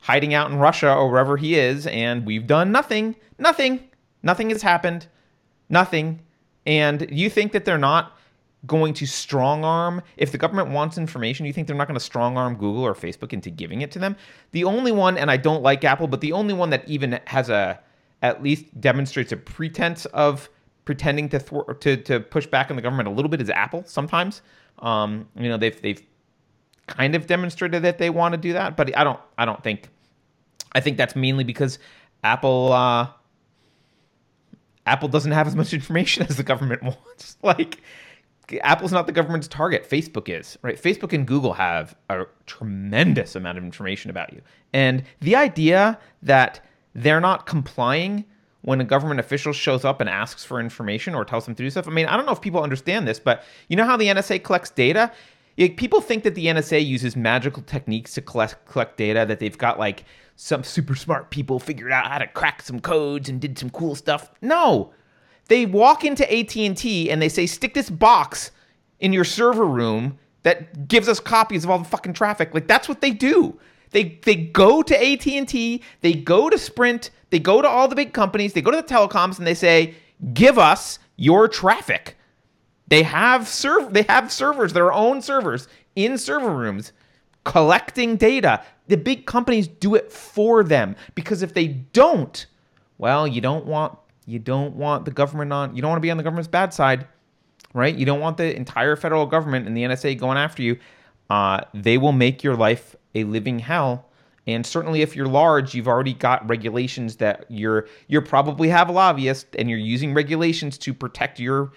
hiding 0.00 0.34
out 0.34 0.50
in 0.50 0.58
Russia 0.58 0.92
or 0.94 1.10
wherever 1.10 1.36
he 1.36 1.56
is, 1.58 1.86
and 1.86 2.26
we've 2.26 2.46
done 2.46 2.72
nothing. 2.72 3.16
Nothing. 3.38 3.88
Nothing 4.22 4.50
has 4.50 4.62
happened. 4.62 5.06
Nothing. 5.68 6.20
And 6.66 7.08
you 7.10 7.28
think 7.28 7.52
that 7.52 7.64
they're 7.64 7.78
not 7.78 8.16
going 8.66 8.94
to 8.94 9.06
strong 9.06 9.64
arm 9.64 10.02
if 10.16 10.30
the 10.30 10.38
government 10.38 10.70
wants 10.70 10.96
information 10.96 11.46
you 11.46 11.52
think 11.52 11.66
they're 11.66 11.76
not 11.76 11.88
going 11.88 11.98
to 11.98 12.04
strong 12.04 12.36
arm 12.36 12.54
google 12.54 12.82
or 12.82 12.94
facebook 12.94 13.32
into 13.32 13.50
giving 13.50 13.82
it 13.82 13.90
to 13.90 13.98
them? 13.98 14.16
The 14.52 14.64
only 14.64 14.92
one 14.92 15.18
and 15.18 15.30
i 15.30 15.36
don't 15.36 15.62
like 15.62 15.84
apple 15.84 16.06
but 16.06 16.20
the 16.20 16.32
only 16.32 16.54
one 16.54 16.70
that 16.70 16.88
even 16.88 17.20
has 17.26 17.48
a 17.48 17.80
at 18.22 18.42
least 18.42 18.80
demonstrates 18.80 19.32
a 19.32 19.36
pretense 19.36 20.04
of 20.06 20.48
pretending 20.84 21.28
to 21.30 21.38
thwart, 21.38 21.80
to 21.80 21.96
to 21.96 22.20
push 22.20 22.46
back 22.46 22.70
on 22.70 22.76
the 22.76 22.82
government 22.82 23.08
a 23.08 23.12
little 23.12 23.28
bit 23.28 23.40
is 23.40 23.50
apple 23.50 23.84
sometimes. 23.86 24.42
Um, 24.78 25.28
you 25.36 25.48
know 25.48 25.56
they've 25.56 25.80
they've 25.80 26.02
kind 26.86 27.14
of 27.14 27.26
demonstrated 27.26 27.82
that 27.82 27.98
they 27.98 28.10
want 28.10 28.32
to 28.32 28.38
do 28.38 28.52
that 28.54 28.76
but 28.76 28.96
i 28.98 29.04
don't 29.04 29.20
i 29.38 29.44
don't 29.44 29.62
think 29.62 29.88
i 30.72 30.80
think 30.80 30.96
that's 30.96 31.14
mainly 31.14 31.44
because 31.44 31.78
apple 32.24 32.72
uh 32.72 33.06
apple 34.86 35.08
doesn't 35.08 35.32
have 35.32 35.46
as 35.46 35.56
much 35.56 35.72
information 35.80 36.24
as 36.28 36.36
the 36.36 36.42
government 36.42 36.82
wants. 36.82 37.36
Like 37.42 37.80
Apple's 38.60 38.92
not 38.92 39.06
the 39.06 39.12
government's 39.12 39.48
target. 39.48 39.88
Facebook 39.88 40.28
is, 40.28 40.58
right? 40.62 40.80
Facebook 40.80 41.12
and 41.12 41.26
Google 41.26 41.52
have 41.54 41.96
a 42.10 42.24
tremendous 42.46 43.34
amount 43.36 43.58
of 43.58 43.64
information 43.64 44.10
about 44.10 44.32
you. 44.32 44.42
And 44.72 45.04
the 45.20 45.36
idea 45.36 45.98
that 46.22 46.60
they're 46.94 47.20
not 47.20 47.46
complying 47.46 48.24
when 48.62 48.80
a 48.80 48.84
government 48.84 49.18
official 49.20 49.52
shows 49.52 49.84
up 49.84 50.00
and 50.00 50.08
asks 50.08 50.44
for 50.44 50.60
information 50.60 51.14
or 51.14 51.24
tells 51.24 51.46
them 51.46 51.54
to 51.54 51.62
do 51.62 51.70
stuff. 51.70 51.88
I 51.88 51.90
mean, 51.90 52.06
I 52.06 52.16
don't 52.16 52.26
know 52.26 52.32
if 52.32 52.40
people 52.40 52.62
understand 52.62 53.08
this, 53.08 53.18
but 53.18 53.42
you 53.68 53.76
know 53.76 53.84
how 53.84 53.96
the 53.96 54.06
NSA 54.06 54.42
collects 54.44 54.70
data? 54.70 55.10
People 55.56 56.00
think 56.00 56.22
that 56.24 56.34
the 56.34 56.46
NSA 56.46 56.84
uses 56.84 57.16
magical 57.16 57.62
techniques 57.62 58.14
to 58.14 58.22
collect, 58.22 58.64
collect 58.66 58.96
data, 58.96 59.24
that 59.26 59.38
they've 59.38 59.58
got 59.58 59.78
like 59.78 60.04
some 60.36 60.64
super 60.64 60.94
smart 60.94 61.30
people 61.30 61.58
figured 61.58 61.92
out 61.92 62.06
how 62.06 62.18
to 62.18 62.26
crack 62.26 62.62
some 62.62 62.80
codes 62.80 63.28
and 63.28 63.40
did 63.40 63.58
some 63.58 63.70
cool 63.70 63.94
stuff. 63.94 64.30
No, 64.40 64.92
they 65.52 65.66
walk 65.66 66.02
into 66.02 66.24
AT&T 66.34 67.10
and 67.10 67.20
they 67.20 67.28
say 67.28 67.44
stick 67.44 67.74
this 67.74 67.90
box 67.90 68.52
in 69.00 69.12
your 69.12 69.22
server 69.22 69.66
room 69.66 70.18
that 70.44 70.88
gives 70.88 71.08
us 71.08 71.20
copies 71.20 71.62
of 71.62 71.68
all 71.68 71.78
the 71.78 71.84
fucking 71.84 72.14
traffic. 72.14 72.54
Like 72.54 72.66
that's 72.66 72.88
what 72.88 73.02
they 73.02 73.10
do. 73.10 73.60
They 73.90 74.18
they 74.24 74.34
go 74.34 74.80
to 74.80 74.96
AT&T, 74.96 75.82
they 76.00 76.12
go 76.14 76.48
to 76.48 76.56
Sprint, 76.56 77.10
they 77.28 77.38
go 77.38 77.60
to 77.60 77.68
all 77.68 77.86
the 77.86 77.94
big 77.94 78.14
companies, 78.14 78.54
they 78.54 78.62
go 78.62 78.70
to 78.70 78.78
the 78.78 78.82
telecoms 78.82 79.36
and 79.36 79.46
they 79.46 79.52
say, 79.52 79.94
"Give 80.32 80.58
us 80.58 80.98
your 81.16 81.48
traffic." 81.48 82.16
They 82.88 83.02
have 83.02 83.46
serv- 83.46 83.92
they 83.92 84.04
have 84.04 84.32
servers, 84.32 84.72
their 84.72 84.90
own 84.90 85.20
servers 85.20 85.68
in 85.94 86.16
server 86.16 86.56
rooms 86.56 86.94
collecting 87.44 88.16
data. 88.16 88.62
The 88.88 88.96
big 88.96 89.26
companies 89.26 89.68
do 89.68 89.96
it 89.96 90.10
for 90.10 90.64
them 90.64 90.96
because 91.14 91.42
if 91.42 91.52
they 91.52 91.66
don't, 91.68 92.46
well, 92.96 93.28
you 93.28 93.42
don't 93.42 93.66
want 93.66 93.98
you 94.26 94.38
don't 94.38 94.76
want 94.76 95.04
the 95.04 95.10
government 95.10 95.52
on, 95.52 95.74
you 95.74 95.82
don't 95.82 95.90
want 95.90 95.98
to 95.98 96.02
be 96.02 96.10
on 96.10 96.16
the 96.16 96.22
government's 96.22 96.48
bad 96.48 96.72
side, 96.72 97.06
right? 97.74 97.94
You 97.94 98.06
don't 98.06 98.20
want 98.20 98.36
the 98.36 98.54
entire 98.54 98.96
federal 98.96 99.26
government 99.26 99.66
and 99.66 99.76
the 99.76 99.82
NSA 99.82 100.18
going 100.18 100.38
after 100.38 100.62
you. 100.62 100.78
Uh, 101.30 101.60
they 101.74 101.98
will 101.98 102.12
make 102.12 102.44
your 102.44 102.56
life 102.56 102.94
a 103.14 103.24
living 103.24 103.58
hell. 103.58 104.08
And 104.46 104.66
certainly, 104.66 105.02
if 105.02 105.14
you're 105.14 105.28
large, 105.28 105.74
you've 105.74 105.88
already 105.88 106.14
got 106.14 106.48
regulations 106.48 107.16
that 107.16 107.44
you're 107.48 107.86
you're 108.08 108.22
probably 108.22 108.68
have 108.68 108.88
a 108.88 108.92
lobbyist, 108.92 109.46
and 109.56 109.70
you're 109.70 109.78
using 109.78 110.14
regulations 110.14 110.76
to 110.78 110.92
protect 110.92 111.38
your, 111.38 111.72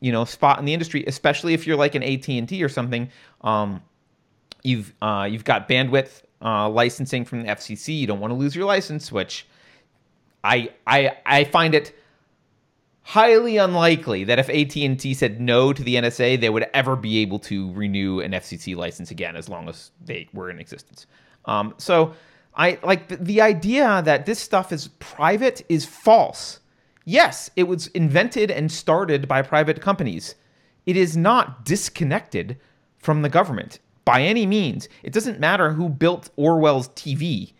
you 0.00 0.12
know, 0.12 0.26
spot 0.26 0.58
in 0.58 0.66
the 0.66 0.74
industry. 0.74 1.02
Especially 1.06 1.54
if 1.54 1.66
you're 1.66 1.78
like 1.78 1.94
an 1.94 2.02
AT 2.02 2.28
and 2.28 2.46
T 2.46 2.62
or 2.62 2.68
something. 2.68 3.08
Um, 3.40 3.82
you've 4.62 4.92
uh, 5.00 5.26
you've 5.30 5.44
got 5.44 5.66
bandwidth 5.66 6.22
uh, 6.42 6.68
licensing 6.68 7.24
from 7.24 7.42
the 7.42 7.48
FCC. 7.48 7.98
You 7.98 8.06
don't 8.06 8.20
want 8.20 8.32
to 8.32 8.36
lose 8.36 8.54
your 8.54 8.66
license, 8.66 9.10
which 9.10 9.46
I 10.44 10.70
I 10.86 11.16
I 11.24 11.44
find 11.44 11.74
it 11.74 11.96
highly 13.02 13.56
unlikely 13.56 14.24
that 14.24 14.38
if 14.38 14.48
AT&T 14.48 15.14
said 15.14 15.40
no 15.40 15.72
to 15.72 15.82
the 15.82 15.96
NSA, 15.96 16.40
they 16.40 16.48
would 16.48 16.66
ever 16.72 16.96
be 16.96 17.18
able 17.18 17.38
to 17.38 17.70
renew 17.72 18.20
an 18.20 18.32
FCC 18.32 18.74
license 18.74 19.10
again 19.10 19.36
as 19.36 19.48
long 19.48 19.68
as 19.68 19.90
they 20.02 20.26
were 20.32 20.48
in 20.48 20.58
existence. 20.58 21.06
Um, 21.44 21.74
so 21.76 22.14
I 22.54 22.78
like 22.82 23.08
the, 23.08 23.16
the 23.16 23.40
idea 23.42 24.00
that 24.04 24.24
this 24.24 24.38
stuff 24.38 24.72
is 24.72 24.88
private 25.00 25.64
is 25.68 25.84
false. 25.84 26.60
Yes, 27.04 27.50
it 27.56 27.64
was 27.64 27.88
invented 27.88 28.50
and 28.50 28.72
started 28.72 29.28
by 29.28 29.42
private 29.42 29.82
companies. 29.82 30.34
It 30.86 30.96
is 30.96 31.14
not 31.14 31.64
disconnected 31.64 32.58
from 32.96 33.20
the 33.20 33.28
government 33.28 33.80
by 34.06 34.22
any 34.22 34.46
means. 34.46 34.88
It 35.02 35.12
doesn't 35.12 35.40
matter 35.40 35.72
who 35.72 35.90
built 35.90 36.30
Orwell's 36.36 36.88
TV 36.90 37.52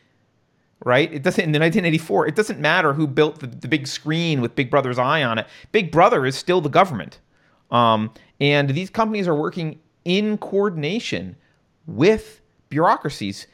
right? 0.85 1.13
It 1.13 1.23
doesn't 1.23 1.43
in 1.43 1.53
the 1.53 1.59
1984. 1.59 2.29
It 2.29 2.37
doesn't 2.37 2.61
matter 2.61 2.93
who 2.93 3.07
built 3.07 3.41
the, 3.41 3.47
the 3.47 3.69
big 3.69 3.87
screen 3.87 4.41
with 4.41 4.55
Big 4.55 4.71
Brother's 4.71 4.99
eye 4.99 5.23
on 5.23 5.39
it. 5.39 5.47
Big 5.73 5.91
Brother 5.91 6.25
is 6.27 6.37
still 6.37 6.61
the 6.61 6.69
government, 6.69 7.21
um, 7.71 8.13
and 8.41 8.71
these 8.71 8.91
companies 8.91 9.27
are 9.27 9.35
working 9.35 9.81
in 10.05 10.39
coordination 10.39 11.37
with 11.87 12.41
bureaucracies. 12.69 13.47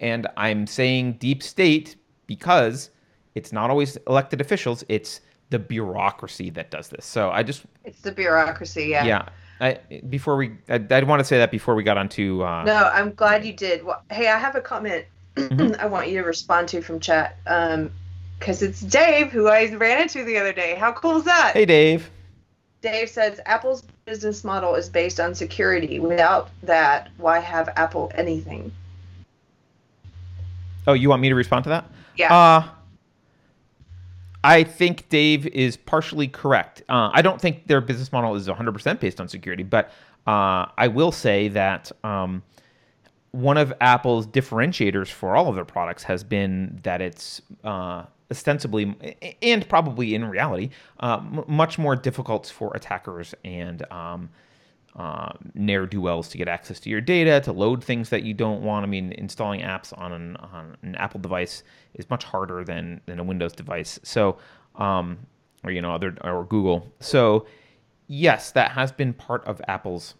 And 0.00 0.26
I'm 0.36 0.66
saying 0.66 1.14
deep 1.14 1.42
state 1.42 1.96
because 2.26 2.90
it's 3.34 3.52
not 3.52 3.70
always 3.70 3.96
elected 4.08 4.40
officials. 4.40 4.84
It's 4.88 5.20
the 5.50 5.58
bureaucracy 5.58 6.50
that 6.50 6.70
does 6.70 6.88
this. 6.88 7.04
So 7.06 7.30
I 7.30 7.42
just 7.42 7.62
it's 7.84 8.00
the 8.00 8.12
bureaucracy. 8.12 8.86
Yeah. 8.86 9.04
Yeah. 9.04 9.28
I, 9.60 9.78
before 10.08 10.36
we, 10.36 10.56
I, 10.68 10.84
I 10.90 11.02
want 11.04 11.20
to 11.20 11.24
say 11.24 11.38
that 11.38 11.50
before 11.50 11.76
we 11.76 11.84
got 11.84 11.96
onto. 11.96 12.42
Uh, 12.42 12.64
no, 12.64 12.90
I'm 12.92 13.14
glad 13.14 13.44
you 13.44 13.52
did. 13.52 13.84
Well, 13.84 14.02
hey, 14.10 14.28
I 14.28 14.38
have 14.38 14.56
a 14.56 14.60
comment 14.60 15.06
mm-hmm. 15.36 15.74
I 15.80 15.86
want 15.86 16.08
you 16.08 16.18
to 16.20 16.26
respond 16.26 16.68
to 16.68 16.82
from 16.82 17.00
chat. 17.00 17.36
Um, 17.46 17.90
because 18.38 18.62
it's 18.62 18.80
Dave 18.80 19.30
who 19.32 19.48
I 19.48 19.72
ran 19.74 20.02
into 20.02 20.24
the 20.24 20.36
other 20.36 20.52
day. 20.52 20.74
How 20.74 20.92
cool 20.92 21.16
is 21.16 21.24
that? 21.24 21.52
Hey, 21.54 21.64
Dave. 21.64 22.10
Dave 22.82 23.08
says 23.08 23.40
Apple's 23.46 23.82
business 24.04 24.44
model 24.44 24.74
is 24.74 24.90
based 24.90 25.18
on 25.18 25.34
security. 25.34 25.98
Without 25.98 26.50
that, 26.62 27.08
why 27.16 27.38
have 27.38 27.70
Apple 27.76 28.12
anything? 28.14 28.70
Oh, 30.86 30.92
you 30.92 31.08
want 31.08 31.22
me 31.22 31.30
to 31.30 31.34
respond 31.34 31.64
to 31.64 31.70
that? 31.70 31.86
Yeah. 32.16 32.34
Uh, 32.34 32.68
I 34.42 34.62
think 34.62 35.08
Dave 35.08 35.46
is 35.46 35.78
partially 35.78 36.28
correct. 36.28 36.82
Uh, 36.88 37.08
I 37.14 37.22
don't 37.22 37.40
think 37.40 37.66
their 37.66 37.80
business 37.80 38.12
model 38.12 38.34
is 38.34 38.46
100% 38.46 39.00
based 39.00 39.18
on 39.18 39.28
security, 39.28 39.62
but 39.62 39.90
uh, 40.26 40.66
I 40.76 40.88
will 40.88 41.12
say 41.12 41.48
that 41.48 41.90
um, 42.04 42.42
one 43.34 43.56
of 43.56 43.72
Apple's 43.80 44.28
differentiators 44.28 45.08
for 45.08 45.34
all 45.34 45.48
of 45.48 45.56
their 45.56 45.64
products 45.64 46.04
has 46.04 46.22
been 46.22 46.78
that 46.84 47.02
it's 47.02 47.42
uh, 47.64 48.04
ostensibly 48.30 48.94
and 49.42 49.68
probably 49.68 50.14
in 50.14 50.24
reality 50.24 50.70
uh, 51.00 51.16
m- 51.16 51.42
much 51.48 51.76
more 51.76 51.96
difficult 51.96 52.46
for 52.46 52.72
attackers 52.76 53.34
and 53.44 53.90
um, 53.90 54.30
uh, 54.94 55.32
ne'er 55.54 55.84
do 55.84 56.00
wells 56.00 56.28
to 56.28 56.38
get 56.38 56.46
access 56.46 56.78
to 56.78 56.88
your 56.88 57.00
data, 57.00 57.40
to 57.40 57.50
load 57.50 57.82
things 57.82 58.08
that 58.10 58.22
you 58.22 58.34
don't 58.34 58.62
want. 58.62 58.84
I 58.84 58.86
mean, 58.86 59.10
installing 59.18 59.62
apps 59.62 59.92
on 59.98 60.12
an, 60.12 60.36
on 60.36 60.76
an 60.82 60.94
Apple 60.94 61.18
device 61.18 61.64
is 61.94 62.08
much 62.08 62.22
harder 62.22 62.62
than, 62.62 63.00
than 63.06 63.18
a 63.18 63.24
Windows 63.24 63.52
device. 63.52 63.98
So, 64.04 64.38
um, 64.76 65.18
or 65.64 65.72
you 65.72 65.82
know, 65.82 65.92
other 65.92 66.16
or 66.22 66.44
Google. 66.44 66.86
So, 67.00 67.48
yes, 68.06 68.52
that 68.52 68.70
has 68.70 68.92
been 68.92 69.12
part 69.12 69.44
of 69.44 69.60
Apple's 69.66 70.14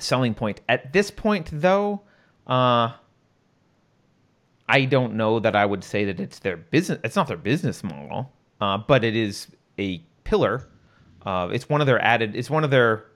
selling 0.00 0.34
point. 0.34 0.60
At 0.68 0.92
this 0.92 1.12
point, 1.12 1.50
though, 1.52 2.02
uh, 2.46 2.92
I 4.68 4.84
don't 4.84 5.14
know 5.14 5.38
that 5.40 5.54
I 5.54 5.64
would 5.64 5.84
say 5.84 6.04
that 6.06 6.20
it's 6.20 6.38
their 6.40 6.56
business. 6.56 6.98
It's 7.04 7.16
not 7.16 7.28
their 7.28 7.36
business 7.36 7.84
model, 7.84 8.32
uh, 8.60 8.78
but 8.78 9.04
it 9.04 9.14
is 9.16 9.48
a 9.78 10.02
pillar. 10.24 10.68
Uh, 11.24 11.48
it's 11.52 11.68
one 11.68 11.80
of 11.80 11.86
their 11.86 12.02
added. 12.02 12.34
It's 12.34 12.50
one 12.50 12.64
of 12.64 12.70
their 12.70 13.06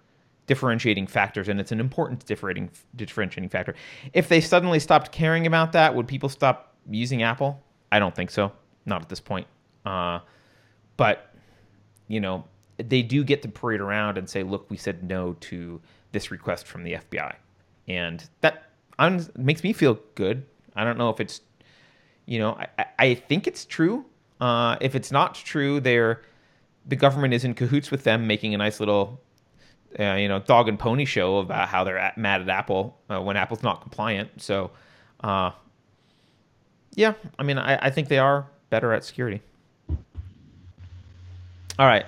differentiating 0.47 1.07
factors, 1.07 1.49
and 1.49 1.61
it's 1.61 1.73
an 1.73 1.81
important 1.81 2.25
differentiating 2.27 2.71
differentiating 2.97 3.49
factor. 3.49 3.75
If 4.13 4.29
they 4.29 4.41
suddenly 4.41 4.81
stopped 4.81 5.13
caring 5.13 5.47
about 5.47 5.73
that, 5.73 5.95
would 5.95 6.09
people 6.09 6.29
stop 6.29 6.75
using 6.89 7.23
Apple? 7.23 7.63
I 7.93 7.99
don't 7.99 8.15
think 8.15 8.31
so. 8.31 8.53
Not 8.87 9.03
at 9.03 9.09
this 9.09 9.21
point. 9.21 9.47
Uh, 9.85 10.21
but 10.97 11.35
you 12.09 12.21
know, 12.21 12.45
they 12.79 13.03
do 13.03 13.25
get 13.25 13.43
to 13.43 13.49
parade 13.49 13.81
around 13.81 14.19
and 14.19 14.29
say, 14.29 14.43
"Look, 14.43 14.71
we 14.71 14.77
said 14.77 15.03
no 15.03 15.35
to 15.41 15.81
this 16.13 16.31
request 16.31 16.67
from 16.67 16.85
the 16.85 16.95
FBI," 16.95 17.35
and 17.89 18.29
that 18.41 18.70
I'm, 19.01 19.27
makes 19.37 19.65
me 19.65 19.73
feel 19.73 19.99
good. 20.15 20.45
I 20.77 20.85
don't 20.85 20.99
know 20.99 21.11
if 21.11 21.19
it's, 21.21 21.41
you 22.27 22.39
know, 22.39 22.57
I, 22.79 22.85
I 22.99 23.15
think 23.15 23.47
it's 23.49 23.65
true. 23.65 24.05
Uh, 24.41 24.77
if 24.81 24.95
it's 24.95 25.11
not 25.11 25.35
true, 25.35 25.81
they're 25.81 26.23
the 26.87 26.97
government 26.97 27.35
is 27.35 27.45
in 27.45 27.55
cahoots 27.55 27.91
with 27.91 28.05
them, 28.05 28.27
making 28.27 28.55
a 28.55 28.59
nice 28.59 28.79
little, 28.81 29.21
uh, 29.99 30.15
you 30.15 30.29
know, 30.29 30.39
dog 30.39 30.69
and 30.69 30.79
pony 30.79 31.05
show 31.05 31.39
about 31.39 31.69
how 31.69 31.83
they're 31.85 31.99
at, 31.99 32.17
mad 32.17 32.41
at 32.41 32.49
Apple 32.49 32.97
uh, 33.11 33.21
when 33.21 33.37
Apple's 33.37 33.63
not 33.63 33.81
compliant. 33.83 34.31
So, 34.41 34.71
uh, 35.25 35.51
Yeah, 36.95 37.15
I 37.39 37.43
mean, 37.43 37.59
I, 37.59 37.87
I 37.87 37.91
think 37.91 38.09
they 38.09 38.19
are 38.19 38.47
better 38.71 38.93
at 38.93 39.05
security. 39.05 39.43
All 41.79 41.87
right. 41.87 42.05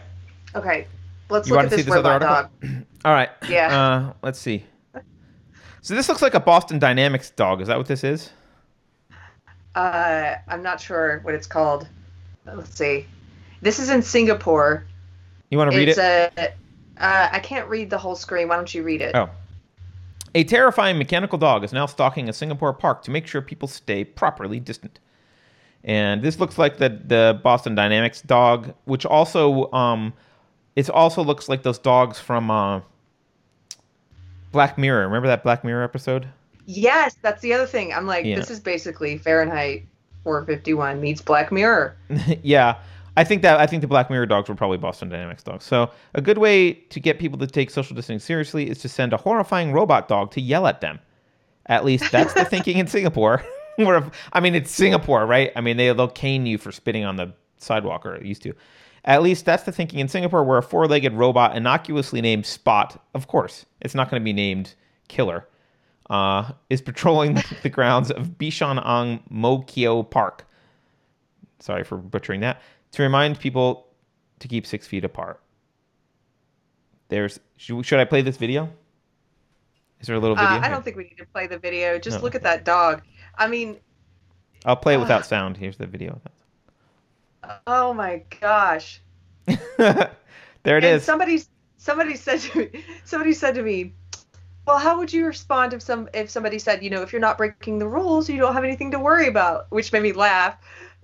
Okay, 0.55 0.87
let's 1.31 1.49
You 1.49 1.55
look 1.55 1.65
at 1.65 1.71
this 1.71 1.85
this 1.85 1.95
other 1.95 2.11
article? 2.11 2.35
dog. 2.35 2.85
All 3.05 3.13
right. 3.13 3.31
Yeah. 3.49 3.79
Uh, 3.79 4.13
let's 4.23 4.39
see. 4.39 4.65
So 5.83 5.95
this 5.95 6.09
looks 6.09 6.23
like 6.23 6.35
a 6.35 6.41
Boston 6.41 6.79
Dynamics 6.79 7.31
dog. 7.31 7.61
Is 7.61 7.67
that 7.67 7.77
what 7.77 7.89
this 7.89 8.05
is? 8.05 8.31
Uh, 9.75 10.37
I'm 10.47 10.63
not 10.63 10.81
sure 10.81 11.19
what 11.25 11.35
it's 11.35 11.47
called. 11.47 11.89
Let's 12.47 12.77
see. 12.77 13.07
This 13.63 13.81
is 13.81 13.91
in 13.91 14.01
Singapore. 14.01 14.87
You 15.51 15.59
want 15.59 15.73
to 15.73 15.77
read 15.77 15.89
it's 15.89 15.99
it? 15.99 16.33
a. 16.37 16.49
Uh, 16.99 17.29
I 17.33 17.41
can't 17.41 17.69
read 17.69 17.91
the 17.91 17.99
whole 17.99 18.15
screen. 18.15 18.47
Why 18.47 18.57
don't 18.57 18.73
you 18.73 18.85
read 18.85 19.03
it? 19.03 19.15
Oh. 19.17 19.29
A 20.37 20.45
terrifying 20.45 20.99
mechanical 20.99 21.37
dog 21.37 21.65
is 21.65 21.73
now 21.73 21.87
stalking 21.87 22.29
a 22.29 22.33
Singapore 22.33 22.73
park 22.73 23.03
to 23.03 23.11
make 23.11 23.27
sure 23.27 23.43
people 23.43 23.67
stay 23.67 24.05
properly 24.05 24.61
distant. 24.61 25.01
And 25.83 26.23
this 26.23 26.39
looks 26.39 26.59
like 26.59 26.79
the 26.79 26.91
the 26.91 27.41
Boston 27.43 27.75
Dynamics 27.75 28.23
dog, 28.23 28.73
which 28.85 29.05
also 29.05 29.71
um, 29.73 30.13
it 30.77 30.89
also 30.89 31.25
looks 31.25 31.49
like 31.49 31.65
those 31.65 31.79
dogs 31.79 32.21
from 32.21 32.53
uh, 32.53 32.81
Black 34.53 34.79
Mirror. 34.79 35.07
Remember 35.07 35.29
that 35.29 35.43
Black 35.43 35.65
Mirror 35.65 35.83
episode? 35.83 36.29
Yes, 36.67 37.17
that's 37.23 37.43
the 37.43 37.53
other 37.53 37.67
thing. 37.67 37.93
I'm 37.93 38.07
like, 38.07 38.25
Yeah. 38.25 38.37
this 38.37 38.51
is 38.51 38.61
basically 38.61 39.19
Fahrenheit 39.19 39.85
451 40.25 41.01
meets 41.01 41.21
Black 41.21 41.51
Mirror. 41.51 41.97
yeah, 42.43 42.77
I 43.17 43.25
think 43.25 43.43
that 43.43 43.59
I 43.59 43.67
think 43.67 43.81
the 43.81 43.89
Black 43.89 44.09
Mirror 44.11 44.27
dogs 44.27 44.49
were 44.49 44.55
probably 44.55 44.79
Boston 44.79 45.09
Dynamics 45.09 45.43
dogs. 45.43 45.65
So 45.65 45.91
a 46.15 46.21
good 46.21 46.39
way 46.39 46.73
to 46.75 47.01
get 47.01 47.19
people 47.19 47.39
to 47.39 47.47
take 47.47 47.71
social 47.71 47.95
distancing 47.97 48.25
seriously 48.25 48.71
is 48.71 48.79
to 48.79 48.89
send 48.89 49.13
a 49.13 49.17
horrifying 49.17 49.73
robot 49.73 50.09
dog 50.09 50.31
to 50.33 50.41
yell 50.41 50.67
at 50.67 50.81
them. 50.81 51.01
At 51.67 51.85
least 51.85 52.11
that's 52.13 52.35
the 52.35 52.45
thinking 52.55 52.79
in 52.79 52.87
Singapore. 52.87 53.45
Where 53.77 54.11
I 54.33 54.41
mean, 54.41 54.55
it's 54.55 54.71
Singapore, 54.71 55.27
right? 55.27 55.51
I 55.57 55.61
mean, 55.63 55.77
they 55.79 55.93
they'll 55.93 56.09
cane 56.09 56.47
you 56.47 56.59
for 56.59 56.71
spitting 56.73 57.05
on 57.05 57.17
the 57.17 57.33
sidewalk, 57.59 58.05
or 58.05 58.15
it 58.17 58.25
used 58.25 58.43
to. 58.43 58.55
At 59.05 59.23
least 59.23 59.45
that's 59.45 59.65
the 59.65 59.73
thinking 59.73 59.99
in 59.99 60.09
Singapore, 60.09 60.45
where 60.45 60.59
a 60.59 60.63
four-legged 60.63 61.13
robot 61.13 61.57
innocuously 61.57 62.21
named 62.21 62.47
Spot, 62.47 63.03
of 63.15 63.27
course, 63.27 63.67
it's 63.81 63.95
not 63.95 64.11
going 64.11 64.21
to 64.21 64.25
be 64.25 64.33
named 64.33 64.75
Killer, 65.09 65.49
uh, 66.09 66.53
is 66.71 66.81
patrolling 66.81 67.43
the 67.63 67.69
grounds 67.69 68.11
of 68.13 68.39
Bishan 68.39 68.81
Ang 68.87 69.23
Mo 69.29 69.63
Kio 69.63 70.05
Park. 70.05 70.47
Sorry 71.59 71.83
for 71.85 71.97
butchering 71.97 72.41
that. 72.41 72.63
To 72.93 73.03
remind 73.03 73.41
people 73.41 73.89
to 74.39 74.49
keep 74.49 74.67
six 74.67 74.87
feet 74.87 75.05
apart. 75.05 75.41
There's 77.09 77.41
should, 77.57 77.85
should 77.85 78.01
i 78.01 78.05
play 78.05 78.23
this 78.23 78.37
video? 78.37 78.71
Is 80.01 80.07
there 80.07 80.17
a 80.17 80.19
little 80.19 80.37
video 80.37 80.51
Uh, 80.57 80.61
I 80.61 80.69
don't 80.69 80.85
think 80.85 80.97
we 80.97 81.05
need 81.05 81.19
to 81.19 81.27
play 81.27 81.47
the 81.47 81.59
video. 81.59 81.99
Just 81.99 82.19
No. 82.19 82.23
look 82.25 82.35
at 82.35 82.43
that 82.43 82.65
dog. 82.65 83.03
I 83.37 83.47
mean, 83.47 83.79
i'll 84.65 84.77
play 84.77 84.95
it 84.95 84.99
without 84.99 85.25
sound. 85.27 85.57
Here's 85.57 85.77
the 85.77 85.87
video 85.87 86.21
oh 87.67 87.93
my 87.95 88.23
gosh. 88.41 89.01
there 89.47 90.09
it 90.65 90.85
and 90.85 90.85
is 90.85 91.03
somebody 91.05 91.43
somebody 91.77 92.17
said 92.17 92.41
to 92.41 92.59
me, 92.59 92.85
somebody 93.05 93.33
said 93.33 93.55
to 93.57 93.63
me, 93.63 93.93
"Well, 94.67 94.79
how 94.79 94.99
would 94.99 95.13
you 95.13 95.27
respond 95.27 95.73
if 95.73 95.83
some 95.83 96.09
if 96.15 96.31
somebody 96.31 96.59
said, 96.59 96.83
you 96.83 96.91
know, 96.91 97.03
if 97.03 97.13
you're 97.13 97.21
not 97.21 97.37
breaking 97.39 97.79
the 97.79 97.89
rules, 97.89 98.29
you 98.29 98.39
don't 98.39 98.55
have 98.55 98.65
anything 98.65 98.91
to 98.93 98.99
worry 98.99 99.27
about?" 99.27 99.67
Which 99.71 99.93
made 99.93 100.03
me 100.03 100.13
laugh. 100.13 100.57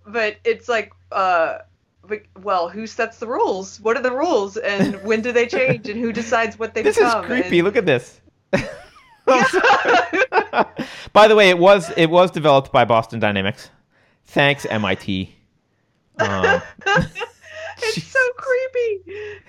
But 0.06 0.36
it's 0.44 0.68
like, 0.68 0.92
uh, 1.12 1.58
but, 2.02 2.22
well, 2.42 2.68
who 2.70 2.86
sets 2.86 3.18
the 3.18 3.26
rules? 3.26 3.78
What 3.80 3.96
are 3.96 4.02
the 4.02 4.12
rules, 4.12 4.56
and 4.56 5.02
when 5.02 5.20
do 5.20 5.32
they 5.32 5.46
change, 5.58 5.88
and 5.88 6.00
who 6.00 6.12
decides 6.12 6.58
what 6.58 6.74
they 6.74 6.82
this 6.82 6.96
is 6.96 7.04
become? 7.04 7.24
creepy 7.24 7.58
And- 7.58 7.64
look 7.66 7.76
at 7.76 7.84
this 7.86 8.20
by 11.12 11.28
the 11.28 11.36
way 11.36 11.50
it 11.50 11.58
was 11.58 11.90
it 11.98 12.06
was 12.06 12.30
developed 12.30 12.72
by 12.72 12.82
boston 12.86 13.20
dynamics 13.20 13.68
thanks 14.24 14.64
mit 14.70 15.28
um, 16.20 16.62
it's 17.82 18.04
so 18.04 18.20
creepy. 18.36 19.04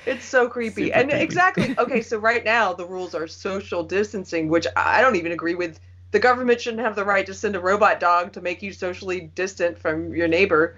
It's 0.05 0.25
so 0.25 0.47
creepy. 0.49 0.87
Super 0.87 0.99
and 0.99 1.11
creepy. 1.11 1.23
exactly. 1.23 1.73
Okay, 1.77 2.01
so 2.01 2.17
right 2.17 2.43
now 2.43 2.73
the 2.73 2.85
rules 2.85 3.13
are 3.15 3.27
social 3.27 3.83
distancing, 3.83 4.49
which 4.49 4.67
I 4.75 5.01
don't 5.01 5.15
even 5.15 5.31
agree 5.31 5.55
with. 5.55 5.79
The 6.11 6.19
government 6.19 6.59
shouldn't 6.61 6.81
have 6.81 6.95
the 6.95 7.05
right 7.05 7.25
to 7.27 7.33
send 7.33 7.55
a 7.55 7.59
robot 7.59 7.99
dog 7.99 8.33
to 8.33 8.41
make 8.41 8.61
you 8.63 8.73
socially 8.73 9.31
distant 9.35 9.77
from 9.77 10.13
your 10.15 10.27
neighbor. 10.27 10.77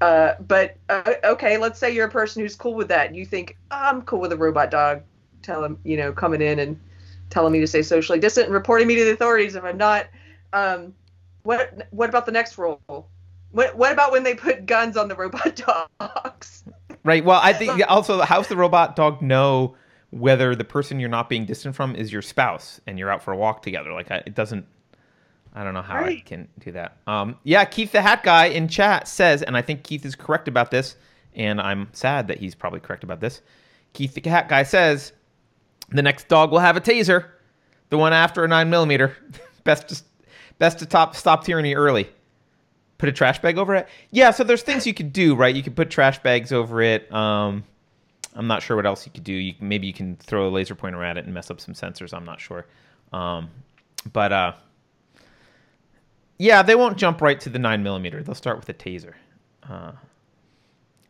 Uh, 0.00 0.34
but 0.40 0.76
uh, 0.88 1.14
okay, 1.24 1.56
let's 1.58 1.78
say 1.78 1.92
you're 1.94 2.08
a 2.08 2.10
person 2.10 2.42
who's 2.42 2.56
cool 2.56 2.74
with 2.74 2.88
that. 2.88 3.06
And 3.06 3.16
You 3.16 3.24
think 3.24 3.56
"Oh, 3.70 3.76
I'm 3.78 4.02
cool 4.02 4.20
with 4.20 4.32
a 4.32 4.36
robot 4.36 4.70
dog. 4.70 5.02
Tell 5.42 5.62
him, 5.64 5.78
you 5.84 5.96
know, 5.96 6.12
coming 6.12 6.42
in 6.42 6.58
and 6.58 6.80
telling 7.30 7.52
me 7.52 7.60
to 7.60 7.66
stay 7.66 7.82
socially 7.82 8.18
distant 8.18 8.46
and 8.46 8.54
reporting 8.54 8.86
me 8.88 8.96
to 8.96 9.04
the 9.04 9.12
authorities 9.12 9.54
if 9.54 9.64
I'm 9.64 9.78
not. 9.78 10.06
Um, 10.52 10.94
what 11.44 11.88
what 11.90 12.08
about 12.08 12.26
the 12.26 12.32
next 12.32 12.58
rule? 12.58 13.11
What 13.52 13.76
what 13.76 13.92
about 13.92 14.12
when 14.12 14.22
they 14.22 14.34
put 14.34 14.66
guns 14.66 14.96
on 14.96 15.08
the 15.08 15.14
robot 15.14 15.56
dogs? 16.00 16.64
Right. 17.04 17.24
Well, 17.24 17.40
I 17.42 17.52
think 17.52 17.82
also, 17.88 18.20
how's 18.20 18.48
the 18.48 18.56
robot 18.56 18.96
dog 18.96 19.22
know 19.22 19.76
whether 20.10 20.54
the 20.54 20.64
person 20.64 21.00
you're 21.00 21.08
not 21.08 21.28
being 21.28 21.46
distant 21.46 21.74
from 21.74 21.96
is 21.96 22.12
your 22.12 22.22
spouse 22.22 22.80
and 22.86 22.98
you're 22.98 23.10
out 23.10 23.22
for 23.22 23.32
a 23.32 23.36
walk 23.36 23.62
together? 23.62 23.92
Like, 23.92 24.10
I, 24.10 24.22
it 24.26 24.34
doesn't. 24.34 24.66
I 25.54 25.64
don't 25.64 25.74
know 25.74 25.82
how 25.82 25.96
I 25.96 26.22
can 26.24 26.48
do 26.60 26.72
that. 26.72 26.96
Um, 27.06 27.36
yeah, 27.44 27.64
Keith 27.66 27.92
the 27.92 28.00
Hat 28.00 28.22
Guy 28.22 28.46
in 28.46 28.68
chat 28.68 29.06
says, 29.06 29.42
and 29.42 29.54
I 29.54 29.60
think 29.60 29.82
Keith 29.82 30.06
is 30.06 30.14
correct 30.14 30.48
about 30.48 30.70
this, 30.70 30.96
and 31.34 31.60
I'm 31.60 31.88
sad 31.92 32.28
that 32.28 32.38
he's 32.38 32.54
probably 32.54 32.80
correct 32.80 33.04
about 33.04 33.20
this. 33.20 33.42
Keith 33.92 34.14
the 34.14 34.30
Hat 34.30 34.48
Guy 34.48 34.62
says, 34.62 35.12
the 35.90 36.00
next 36.00 36.28
dog 36.28 36.52
will 36.52 36.60
have 36.60 36.78
a 36.78 36.80
taser, 36.80 37.26
the 37.90 37.98
one 37.98 38.14
after 38.14 38.44
a 38.44 38.48
nine 38.48 38.70
millimeter. 38.70 39.14
best 39.64 39.88
to 39.88 40.02
best 40.58 40.78
to 40.78 40.86
top 40.86 41.14
stop 41.14 41.44
tyranny 41.44 41.74
early 41.74 42.08
put 43.02 43.08
a 43.08 43.12
trash 43.12 43.40
bag 43.40 43.58
over 43.58 43.74
it. 43.74 43.88
Yeah, 44.12 44.30
so 44.30 44.44
there's 44.44 44.62
things 44.62 44.86
you 44.86 44.94
could 44.94 45.12
do, 45.12 45.34
right? 45.34 45.52
You 45.52 45.60
could 45.64 45.74
put 45.74 45.90
trash 45.90 46.20
bags 46.20 46.52
over 46.52 46.80
it. 46.80 47.12
Um, 47.12 47.64
I'm 48.36 48.46
not 48.46 48.62
sure 48.62 48.76
what 48.76 48.86
else 48.86 49.04
you 49.04 49.10
could 49.10 49.24
do. 49.24 49.32
You, 49.32 49.54
maybe 49.58 49.88
you 49.88 49.92
can 49.92 50.14
throw 50.14 50.46
a 50.46 50.50
laser 50.50 50.76
pointer 50.76 51.02
at 51.02 51.16
it 51.16 51.24
and 51.24 51.34
mess 51.34 51.50
up 51.50 51.60
some 51.60 51.74
sensors. 51.74 52.14
I'm 52.14 52.24
not 52.24 52.40
sure. 52.40 52.64
Um, 53.12 53.50
but 54.12 54.32
uh, 54.32 54.52
yeah, 56.38 56.62
they 56.62 56.76
won't 56.76 56.96
jump 56.96 57.20
right 57.20 57.40
to 57.40 57.50
the 57.50 57.58
nine 57.58 57.82
millimeter. 57.82 58.22
They'll 58.22 58.36
start 58.36 58.56
with 58.56 58.68
a 58.68 58.74
taser. 58.74 59.14
Uh, 59.68 59.90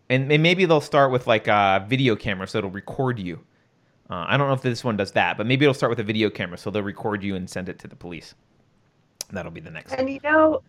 and, 0.08 0.32
and 0.32 0.42
maybe 0.42 0.64
they'll 0.64 0.80
start 0.80 1.12
with 1.12 1.26
like 1.26 1.46
a 1.46 1.84
video 1.86 2.16
camera 2.16 2.48
so 2.48 2.56
it'll 2.56 2.70
record 2.70 3.18
you. 3.18 3.38
Uh, 4.08 4.24
I 4.28 4.38
don't 4.38 4.48
know 4.48 4.54
if 4.54 4.62
this 4.62 4.82
one 4.82 4.96
does 4.96 5.12
that, 5.12 5.36
but 5.36 5.46
maybe 5.46 5.66
it'll 5.66 5.74
start 5.74 5.90
with 5.90 6.00
a 6.00 6.04
video 6.04 6.30
camera 6.30 6.56
so 6.56 6.70
they'll 6.70 6.82
record 6.82 7.22
you 7.22 7.36
and 7.36 7.50
send 7.50 7.68
it 7.68 7.78
to 7.80 7.86
the 7.86 7.96
police. 7.96 8.34
That'll 9.30 9.52
be 9.52 9.60
the 9.60 9.70
next. 9.70 9.92
And 9.92 10.08
you 10.08 10.20
know, 10.24 10.62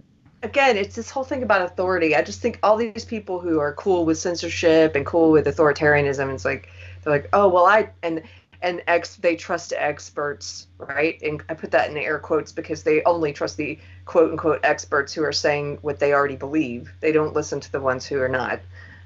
again, 0.44 0.78
it's 0.78 0.96
this 0.96 1.10
whole 1.10 1.24
thing 1.24 1.42
about 1.42 1.62
authority. 1.62 2.16
I 2.16 2.22
just 2.22 2.42
think 2.42 2.60
all 2.62 2.76
these 2.76 3.06
people 3.06 3.40
who 3.40 3.60
are 3.60 3.74
cool 3.74 4.06
with 4.06 4.18
censorship 4.18 4.96
and 4.96 5.06
cool 5.06 5.32
with 5.32 5.46
authoritarianism, 5.48 6.34
it's 6.34 6.46
like 6.46 6.70
they're 7.04 7.14
like, 7.14 7.30
oh 7.34 7.48
well, 7.48 7.66
I 7.66 7.90
and 8.04 8.22
and 8.62 8.82
ex 8.88 9.16
they 9.16 9.36
trust 9.36 9.74
experts, 9.76 10.68
right? 10.78 11.20
And 11.22 11.44
I 11.50 11.54
put 11.54 11.72
that 11.72 11.90
in 11.90 11.98
air 11.98 12.20
quotes 12.20 12.52
because 12.52 12.84
they 12.84 13.02
only 13.04 13.34
trust 13.34 13.58
the 13.58 13.80
quote 14.06 14.32
unquote 14.32 14.60
experts 14.64 15.14
who 15.14 15.24
are 15.24 15.34
saying 15.34 15.80
what 15.82 16.00
they 16.00 16.14
already 16.14 16.36
believe. 16.36 16.94
They 17.00 17.12
don't 17.12 17.34
listen 17.34 17.60
to 17.62 17.72
the 17.72 17.82
ones 17.82 18.06
who 18.06 18.20
are 18.22 18.30
not. 18.30 18.60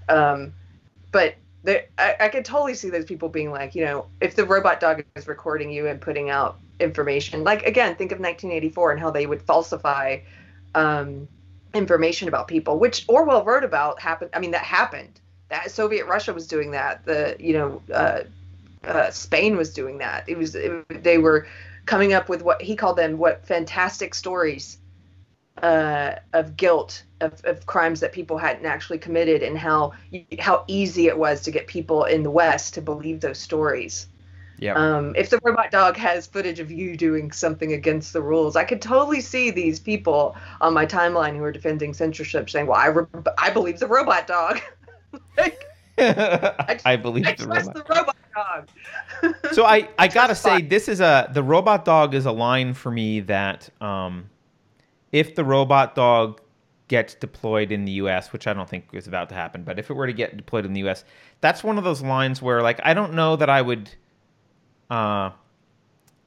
Um, 0.10 0.54
but 1.12 1.36
they, 1.64 1.86
I, 1.98 2.16
I 2.20 2.30
could 2.30 2.46
totally 2.46 2.74
see 2.74 2.90
those 2.90 3.06
people 3.06 3.30
being 3.30 3.52
like, 3.52 3.76
you 3.76 3.86
know, 3.86 4.08
if 4.22 4.36
the 4.36 4.46
robot 4.46 4.80
dog 4.80 5.04
is 5.16 5.28
recording 5.28 5.72
you 5.72 5.88
and 5.88 6.00
putting 6.00 6.30
out 6.30 6.60
information, 6.80 7.44
like 7.44 7.64
again, 7.64 7.96
think 7.96 8.12
of 8.12 8.20
1984 8.20 8.92
and 8.92 9.00
how 9.00 9.12
they 9.12 9.26
would 9.26 9.42
falsify 9.42 10.20
um, 10.78 11.28
information 11.73 12.28
about 12.28 12.47
people, 12.47 12.78
which 12.78 13.05
Orwell 13.07 13.43
wrote 13.43 13.63
about 13.63 13.99
happened. 13.99 14.30
I 14.34 14.39
mean, 14.39 14.51
that 14.51 14.63
happened. 14.63 15.19
That 15.49 15.71
Soviet 15.71 16.05
Russia 16.05 16.34
was 16.34 16.47
doing 16.47 16.71
that. 16.71 17.05
The 17.05 17.36
you 17.39 17.53
know 17.53 17.82
uh, 17.93 18.21
uh, 18.84 19.09
Spain 19.11 19.57
was 19.57 19.73
doing 19.73 19.97
that. 19.97 20.25
It 20.28 20.38
was 20.38 20.55
it, 20.55 21.03
they 21.03 21.17
were 21.17 21.47
coming 21.86 22.13
up 22.13 22.30
with 22.30 22.43
what 22.43 22.61
he 22.61 22.75
called 22.75 22.97
them 22.97 23.17
what 23.17 23.45
fantastic 23.45 24.13
stories 24.13 24.78
uh, 25.63 26.15
of 26.34 26.55
guilt 26.57 27.03
of, 27.21 27.41
of 27.45 27.65
crimes 27.65 28.01
that 28.01 28.11
people 28.11 28.38
hadn't 28.38 28.65
actually 28.65 28.99
committed 28.99 29.41
and 29.41 29.57
how 29.57 29.93
how 30.39 30.63
easy 30.67 31.07
it 31.07 31.17
was 31.17 31.41
to 31.43 31.51
get 31.51 31.65
people 31.65 32.03
in 32.03 32.21
the 32.23 32.32
West 32.32 32.75
to 32.75 32.82
believe 32.82 33.21
those 33.21 33.39
stories. 33.39 34.07
Yeah. 34.60 34.74
Um, 34.74 35.16
if 35.16 35.30
the 35.30 35.39
robot 35.43 35.72
dog 35.72 35.97
has 35.97 36.26
footage 36.26 36.60
of 36.60 36.72
you 36.72 36.97
doing 36.97 37.32
something 37.32 37.74
against 37.74 38.14
the 38.14 38.22
rules, 38.22 38.55
I 38.55 38.64
could 38.64 38.82
totally 38.82 39.22
see 39.22 39.51
these 39.51 39.80
people 39.80 40.36
on 40.62 40.74
my 40.74 40.86
timeline 40.86 41.36
who 41.36 41.43
are 41.43 41.51
defending 41.51 41.93
censorship 41.93 42.49
saying, 42.49 42.68
"Well, 42.68 42.80
I, 42.80 42.88
re- 42.88 43.05
I 43.38 43.49
believe 43.51 43.80
the 43.80 43.88
robot 43.88 44.26
dog. 44.26 44.60
like, 45.38 45.64
I, 45.97 46.95
believe 47.01 47.28
I 47.28 47.34
the 47.34 47.45
trust 47.45 47.68
robot. 47.68 47.88
the 47.88 47.93
robot 47.93 48.16
dog." 48.36 48.70
so 49.53 49.66
I, 49.66 49.89
I 49.99 50.08
gotta 50.08 50.36
say 50.36 50.62
this 50.62 50.88
is 50.88 51.01
a 51.01 51.30
the 51.34 51.43
robot 51.43 51.86
dog 51.86 52.16
is 52.16 52.26
a 52.26 52.32
line 52.32 52.74
for 52.74 52.91
me 52.91 53.20
that 53.22 53.70
um, 53.82 54.30
if 55.12 55.36
the 55.36 55.45
robot 55.45 55.95
dog 55.95 56.41
gets 56.88 57.14
deployed 57.14 57.72
in 57.72 57.86
the 57.86 57.91
U.S., 57.93 58.32
which 58.32 58.47
I 58.47 58.53
don't 58.53 58.70
think 58.70 58.86
is 58.93 59.08
about 59.08 59.30
to 59.30 59.36
happen, 59.36 59.64
but 59.64 59.78
if 59.78 59.89
it 59.89 59.93
were 59.93 60.08
to 60.08 60.14
get 60.14 60.38
deployed 60.38 60.66
in 60.66 60.74
the 60.74 60.80
U.S., 60.82 61.03
that's 61.41 61.64
one 61.64 61.78
of 61.78 61.84
those 61.84 62.01
lines 62.01 62.41
where 62.41 62.62
like 62.62 62.80
I 62.84 62.93
don't 62.93 63.14
know 63.14 63.36
that 63.36 63.49
I 63.49 63.62
would. 63.62 63.91
Uh, 64.90 65.32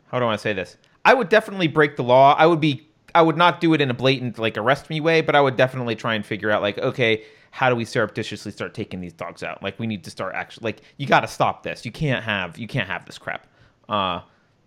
how 0.09 0.19
do 0.19 0.27
I 0.27 0.37
say 0.37 0.53
this? 0.53 0.77
I 1.05 1.15
would 1.15 1.29
definitely 1.29 1.69
break 1.69 1.97
the 1.97 2.03
law. 2.03 2.35
I 2.35 2.47
would 2.47 2.61
be 2.61 2.89
I 3.15 3.23
would 3.23 3.37
not 3.37 3.61
do 3.61 3.75
it 3.75 3.81
in 3.81 3.91
a 3.91 3.95
blatant 3.95 4.39
like 4.39 4.57
arrest 4.57 4.91
me 4.91 5.01
way, 5.01 5.21
but 5.21 5.35
I 5.35 5.41
would 5.41 5.57
definitely 5.57 5.97
try 5.97 6.15
and 6.15 6.25
figure 6.25 6.51
out 6.51 6.63
like, 6.63 6.79
okay, 6.79 7.25
how 7.51 7.69
do 7.69 7.77
we 7.77 7.85
surreptitiously 7.85 8.53
start 8.53 8.75
taking 8.75 9.01
these 9.01 9.13
dogs 9.13 9.43
out? 9.43 9.63
Like 9.63 9.79
we 9.79 9.87
need 9.87 10.05
to 10.05 10.11
start 10.11 10.35
actually 10.35 10.65
like 10.65 10.83
you 10.99 11.07
got 11.07 11.21
to 11.21 11.29
stop 11.29 11.63
this. 11.63 11.85
You 11.85 11.93
can't 11.93 12.25
have 12.25 12.59
you 12.59 12.67
can't 12.67 12.89
have 12.89 13.07
this 13.07 13.19
crap. 13.19 13.47
Uh, 13.89 14.21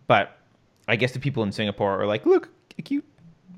but 0.07 0.37
I 0.87 0.95
guess 0.95 1.11
the 1.11 1.19
people 1.19 1.43
in 1.43 1.51
Singapore 1.51 2.01
are 2.01 2.05
like, 2.05 2.25
look, 2.25 2.49
a 2.77 2.81
cute 2.81 3.05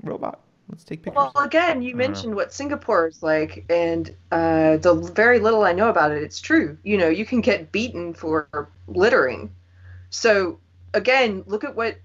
robot. 0.03 0.41
Let's 0.69 0.83
take 0.83 1.03
pictures. 1.03 1.31
Well, 1.35 1.45
again, 1.45 1.83
you 1.83 1.95
mentioned 1.95 2.33
what 2.35 2.51
Singapore 2.51 3.07
is 3.07 3.21
like, 3.21 3.65
and 3.69 4.15
uh, 4.31 4.77
the 4.77 4.95
very 5.13 5.39
little 5.39 5.63
I 5.63 5.73
know 5.73 5.89
about 5.89 6.11
it, 6.11 6.23
it's 6.23 6.41
true. 6.41 6.75
You 6.83 6.97
know, 6.97 7.07
you 7.07 7.23
can 7.23 7.41
get 7.41 7.71
beaten 7.71 8.13
for 8.13 8.71
littering. 8.87 9.51
So, 10.15 10.59
again, 10.93 11.43
look 11.45 11.65
at 11.65 11.75
what 11.75 11.97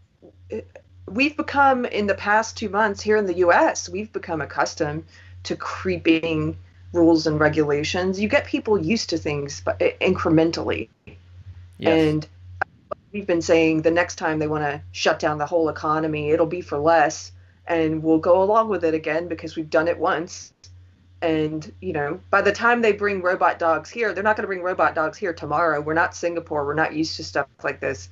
we've 1.06 1.36
become 1.36 1.84
in 1.84 2.08
the 2.08 2.14
past 2.14 2.56
two 2.56 2.68
months 2.68 3.00
here 3.00 3.16
in 3.16 3.26
the 3.26 3.36
U.S. 3.38 3.88
We've 3.88 4.12
become 4.12 4.40
accustomed 4.40 5.04
to 5.44 5.54
creeping 5.54 6.56
rules 6.92 7.28
and 7.28 7.38
regulations. 7.38 8.20
You 8.20 8.28
get 8.28 8.46
people 8.46 8.76
used 8.76 9.10
to 9.10 9.18
things 9.18 9.60
but 9.64 9.80
eh, 9.80 9.92
incrementally, 10.00 10.88
yes. 11.06 11.16
and 11.78 12.28
we've 13.12 13.28
been 13.28 13.42
saying 13.42 13.82
the 13.82 13.92
next 13.92 14.16
time 14.16 14.40
they 14.40 14.48
want 14.48 14.64
to 14.64 14.82
shut 14.90 15.20
down 15.20 15.38
the 15.38 15.46
whole 15.46 15.68
economy, 15.68 16.30
it'll 16.30 16.46
be 16.46 16.60
for 16.60 16.78
less 16.78 17.30
and 17.68 18.02
we'll 18.02 18.18
go 18.18 18.42
along 18.42 18.68
with 18.68 18.84
it 18.84 18.94
again 18.94 19.28
because 19.28 19.54
we've 19.54 19.70
done 19.70 19.86
it 19.86 19.98
once. 19.98 20.52
And, 21.22 21.72
you 21.80 21.92
know, 21.92 22.20
by 22.30 22.40
the 22.40 22.52
time 22.52 22.80
they 22.80 22.92
bring 22.92 23.20
robot 23.20 23.58
dogs 23.58 23.90
here, 23.90 24.14
they're 24.14 24.24
not 24.24 24.36
going 24.36 24.44
to 24.44 24.48
bring 24.48 24.62
robot 24.62 24.94
dogs 24.94 25.18
here 25.18 25.34
tomorrow. 25.34 25.80
We're 25.80 25.94
not 25.94 26.14
Singapore. 26.14 26.64
We're 26.64 26.74
not 26.74 26.94
used 26.94 27.16
to 27.16 27.24
stuff 27.24 27.46
like 27.62 27.80
this. 27.80 28.08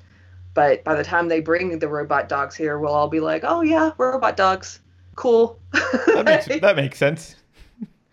But 0.55 0.85
by 0.85 0.95
the 0.95 1.05
time 1.05 1.29
they 1.29 1.41
bring 1.41 1.79
the 1.79 1.89
robot 1.89 2.29
dogs 2.29 2.55
here, 2.55 2.79
we'll 2.79 2.93
all 2.93 3.09
be 3.09 3.21
like, 3.21 3.45
oh, 3.45 3.63
yeah, 3.63 3.93
robot 3.97 4.37
dogs. 4.37 4.81
Cool. 5.15 5.59
that, 5.73 6.25
makes, 6.25 6.47
that 6.61 6.77
makes 6.77 6.99
sense. 6.99 7.37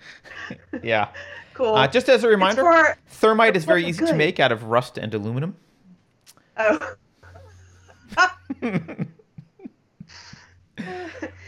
yeah. 0.84 1.10
Cool. 1.54 1.76
Uh, 1.76 1.88
just 1.88 2.10
as 2.10 2.24
a 2.24 2.28
reminder, 2.28 2.62
for, 2.62 2.98
thermite 3.08 3.56
is 3.56 3.66
very 3.66 3.86
easy 3.86 4.00
good. 4.00 4.10
to 4.10 4.16
make 4.16 4.40
out 4.40 4.52
of 4.52 4.64
rust 4.64 4.98
and 4.98 5.14
aluminum. 5.14 5.56
Oh. 6.58 6.96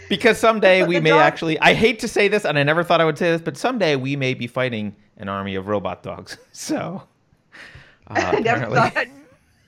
because 0.10 0.38
someday 0.38 0.84
we 0.86 1.00
may 1.00 1.10
dog- 1.12 1.22
actually 1.22 1.60
I 1.60 1.74
hate 1.74 2.00
to 2.00 2.08
say 2.08 2.28
this 2.28 2.46
and 2.46 2.58
I 2.58 2.64
never 2.64 2.84
thought 2.84 3.02
I 3.02 3.06
would 3.06 3.18
say 3.18 3.32
this, 3.32 3.42
but 3.42 3.58
someday 3.58 3.96
we 3.96 4.16
may 4.16 4.34
be 4.34 4.48
fighting 4.48 4.96
an 5.18 5.30
army 5.30 5.56
of 5.56 5.68
robot 5.68 6.04
dogs. 6.04 6.38
So 6.52 7.04
uh, 8.08 8.14
I 8.36 8.40
never 8.40 8.74
thought 8.74 9.08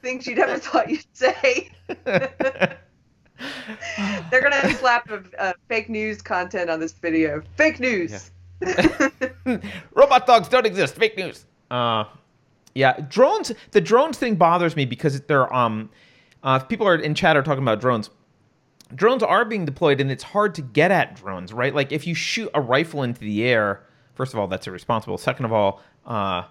things 0.02 0.26
you'd 0.26 0.38
never 0.38 0.58
thought 0.58 0.90
you'd 0.90 1.06
say. 1.14 1.70
They're 4.30 4.42
gonna 4.42 4.74
slap 4.76 5.10
a, 5.10 5.24
a 5.38 5.54
fake 5.68 5.90
news 5.90 6.22
content 6.22 6.70
on 6.70 6.80
this 6.80 6.94
video. 6.94 7.42
Fake 7.56 7.80
news. 7.80 8.32
Yeah. 8.62 9.58
robot 9.94 10.26
dogs 10.28 10.50
don't 10.50 10.66
exist. 10.66 10.96
Fake 10.96 11.16
news. 11.18 11.46
Uh, 11.72 12.04
yeah, 12.76 13.00
drones. 13.10 13.52
The 13.72 13.82
drones 13.82 14.18
thing 14.18 14.36
bothers 14.36 14.76
me 14.76 14.86
because 14.86 15.20
they're 15.22 15.54
um, 15.54 15.90
uh, 16.44 16.60
people 16.60 16.88
are 16.88 16.96
in 16.96 17.14
chat 17.14 17.38
are 17.38 17.44
talking 17.44 17.64
about 17.64 17.80
drones 17.80 18.10
drones 18.96 19.24
are 19.24 19.46
being 19.46 19.66
deployed 19.66 20.02
and 20.02 20.12
it's 20.12 20.24
hard 20.24 20.56
to 20.56 20.62
get 20.62 20.92
at 20.92 21.16
drones, 21.16 21.54
right? 21.54 21.74
Like 21.74 21.92
if 21.92 22.08
you 22.08 22.16
shoot 22.16 22.50
a 22.54 22.62
rifle 22.62 23.04
into 23.04 23.22
the 23.22 23.44
air, 23.44 23.84
first 24.16 24.34
of 24.34 24.40
all, 24.40 24.48
that's 24.48 24.68
irresponsible. 24.68 25.18
Second 25.18 25.46
of 25.46 25.54
all, 25.54 25.82
uh, 26.06 26.44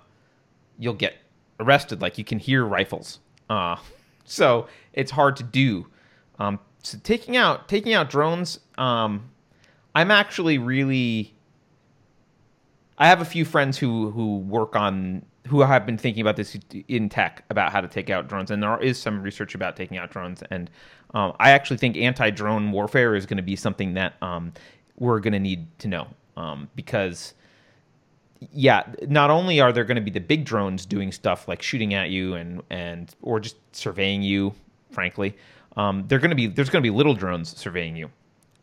you'll 0.79 0.95
get 0.95 1.17
arrested. 1.61 2.01
Like 2.01 2.19
you 2.19 2.25
can 2.25 2.39
hear 2.39 2.65
rifles. 2.65 3.21
Uh, 3.51 3.77
so 4.25 4.67
it's 4.93 5.11
hard 5.11 5.37
to 5.37 5.43
do. 5.43 5.87
Um, 6.39 6.61
so 6.83 6.99
taking 7.03 7.37
out 7.37 7.69
taking 7.69 7.93
out 7.93 8.09
drones, 8.11 8.61
um, 8.77 9.31
I'm 9.95 10.11
actually 10.11 10.59
really. 10.59 11.35
I 12.99 13.07
have 13.07 13.21
a 13.21 13.25
few 13.25 13.45
friends 13.45 13.79
who 13.79 14.11
who 14.11 14.39
work 14.39 14.75
on 14.77 15.25
who 15.47 15.61
have 15.61 15.87
been 15.87 15.97
thinking 15.97 16.21
about 16.21 16.37
this 16.37 16.59
in 16.89 17.09
tech 17.09 17.45
about 17.49 17.73
how 17.73 17.81
to 17.81 17.89
take 17.89 18.11
out 18.11 18.29
drones, 18.29 18.51
and 18.51 18.63
there 18.63 18.83
is 18.83 19.01
some 19.01 19.23
research 19.23 19.55
about 19.55 19.77
taking 19.77 19.97
out 19.97 20.11
drones. 20.11 20.43
And 20.51 20.71
um, 21.15 21.35
I 21.39 21.51
actually 21.51 21.79
think 21.79 21.97
anti-drone 21.97 22.71
warfare 22.71 23.15
is 23.15 23.25
going 23.25 23.39
to 23.39 23.43
be 23.43 23.57
something 23.57 23.95
that 23.95 24.15
um, 24.21 24.53
we're 24.97 25.21
going 25.21 25.33
to 25.33 25.39
need 25.39 25.67
to 25.79 25.89
know 25.89 26.09
um, 26.37 26.69
because, 26.75 27.35
yeah, 28.53 28.83
not 29.09 29.31
only 29.31 29.61
are 29.61 29.73
there 29.73 29.85
going 29.85 29.97
to 29.97 30.03
be 30.03 30.11
the 30.11 30.21
big 30.21 30.45
drones 30.45 30.85
doing 30.85 31.13
stuff 31.13 31.49
like 31.49 31.63
shooting 31.63 31.95
at 31.95 32.11
you 32.11 32.35
and 32.35 32.63
and 32.69 33.15
or 33.23 33.41
just 33.41 33.57
surveying 33.75 34.23
you, 34.23 34.53
frankly, 34.91 35.37
um, 35.77 36.05
they're 36.09 36.19
going 36.19 36.31
to 36.31 36.37
be 36.37 36.47
there's 36.49 36.69
going 36.69 36.83
to 36.83 36.91
be 36.91 36.95
little 36.95 37.15
drones 37.15 37.57
surveying 37.57 37.97
you. 37.97 38.11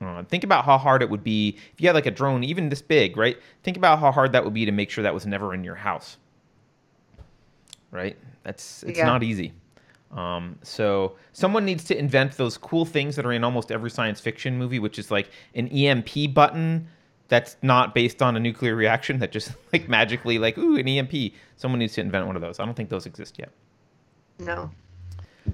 Uh, 0.01 0.23
think 0.23 0.43
about 0.43 0.65
how 0.65 0.77
hard 0.77 1.01
it 1.01 1.09
would 1.09 1.23
be 1.23 1.57
if 1.73 1.81
you 1.81 1.87
had 1.87 1.95
like 1.95 2.05
a 2.05 2.11
drone 2.11 2.43
even 2.43 2.69
this 2.69 2.81
big, 2.81 3.15
right? 3.17 3.37
Think 3.63 3.77
about 3.77 3.99
how 3.99 4.11
hard 4.11 4.33
that 4.33 4.43
would 4.43 4.53
be 4.53 4.65
to 4.65 4.71
make 4.71 4.89
sure 4.89 5.03
that 5.03 5.13
was 5.13 5.25
never 5.25 5.53
in 5.53 5.63
your 5.63 5.75
house 5.75 6.17
right? 7.95 8.17
That's 8.43 8.83
it's 8.83 8.99
yeah. 8.99 9.05
not 9.05 9.23
easy. 9.23 9.53
Um, 10.11 10.59
so 10.61 11.15
someone 11.33 11.65
needs 11.65 11.83
to 11.85 11.97
invent 11.97 12.37
those 12.37 12.57
cool 12.57 12.85
things 12.85 13.15
that 13.15 13.25
are 13.25 13.31
in 13.31 13.43
almost 13.43 13.71
every 13.71 13.89
science 13.89 14.19
fiction 14.19 14.57
movie, 14.57 14.79
which 14.79 14.99
is 14.99 15.09
like 15.09 15.29
an 15.55 15.67
EMP 15.69 16.33
button 16.33 16.87
that's 17.27 17.57
not 17.63 17.95
based 17.95 18.21
on 18.21 18.35
a 18.35 18.39
nuclear 18.39 18.75
reaction 18.75 19.17
that 19.19 19.31
just 19.31 19.51
like 19.73 19.89
magically 19.89 20.37
like 20.37 20.57
ooh 20.57 20.77
an 20.77 20.87
EMP. 20.87 21.33
Someone 21.55 21.79
needs 21.79 21.93
to 21.93 22.01
invent 22.01 22.27
one 22.27 22.35
of 22.35 22.41
those. 22.41 22.59
I 22.59 22.65
don't 22.65 22.75
think 22.75 22.89
those 22.89 23.05
exist 23.05 23.39
yet. 23.39 23.49
No, 24.37 24.69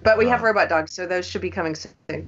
but 0.03 0.17
we 0.17 0.27
have 0.27 0.41
uh, 0.41 0.45
robot 0.45 0.69
dogs, 0.69 0.91
so 0.91 1.05
those 1.05 1.27
should 1.27 1.41
be 1.41 1.51
coming 1.51 1.75
soon. 1.75 2.27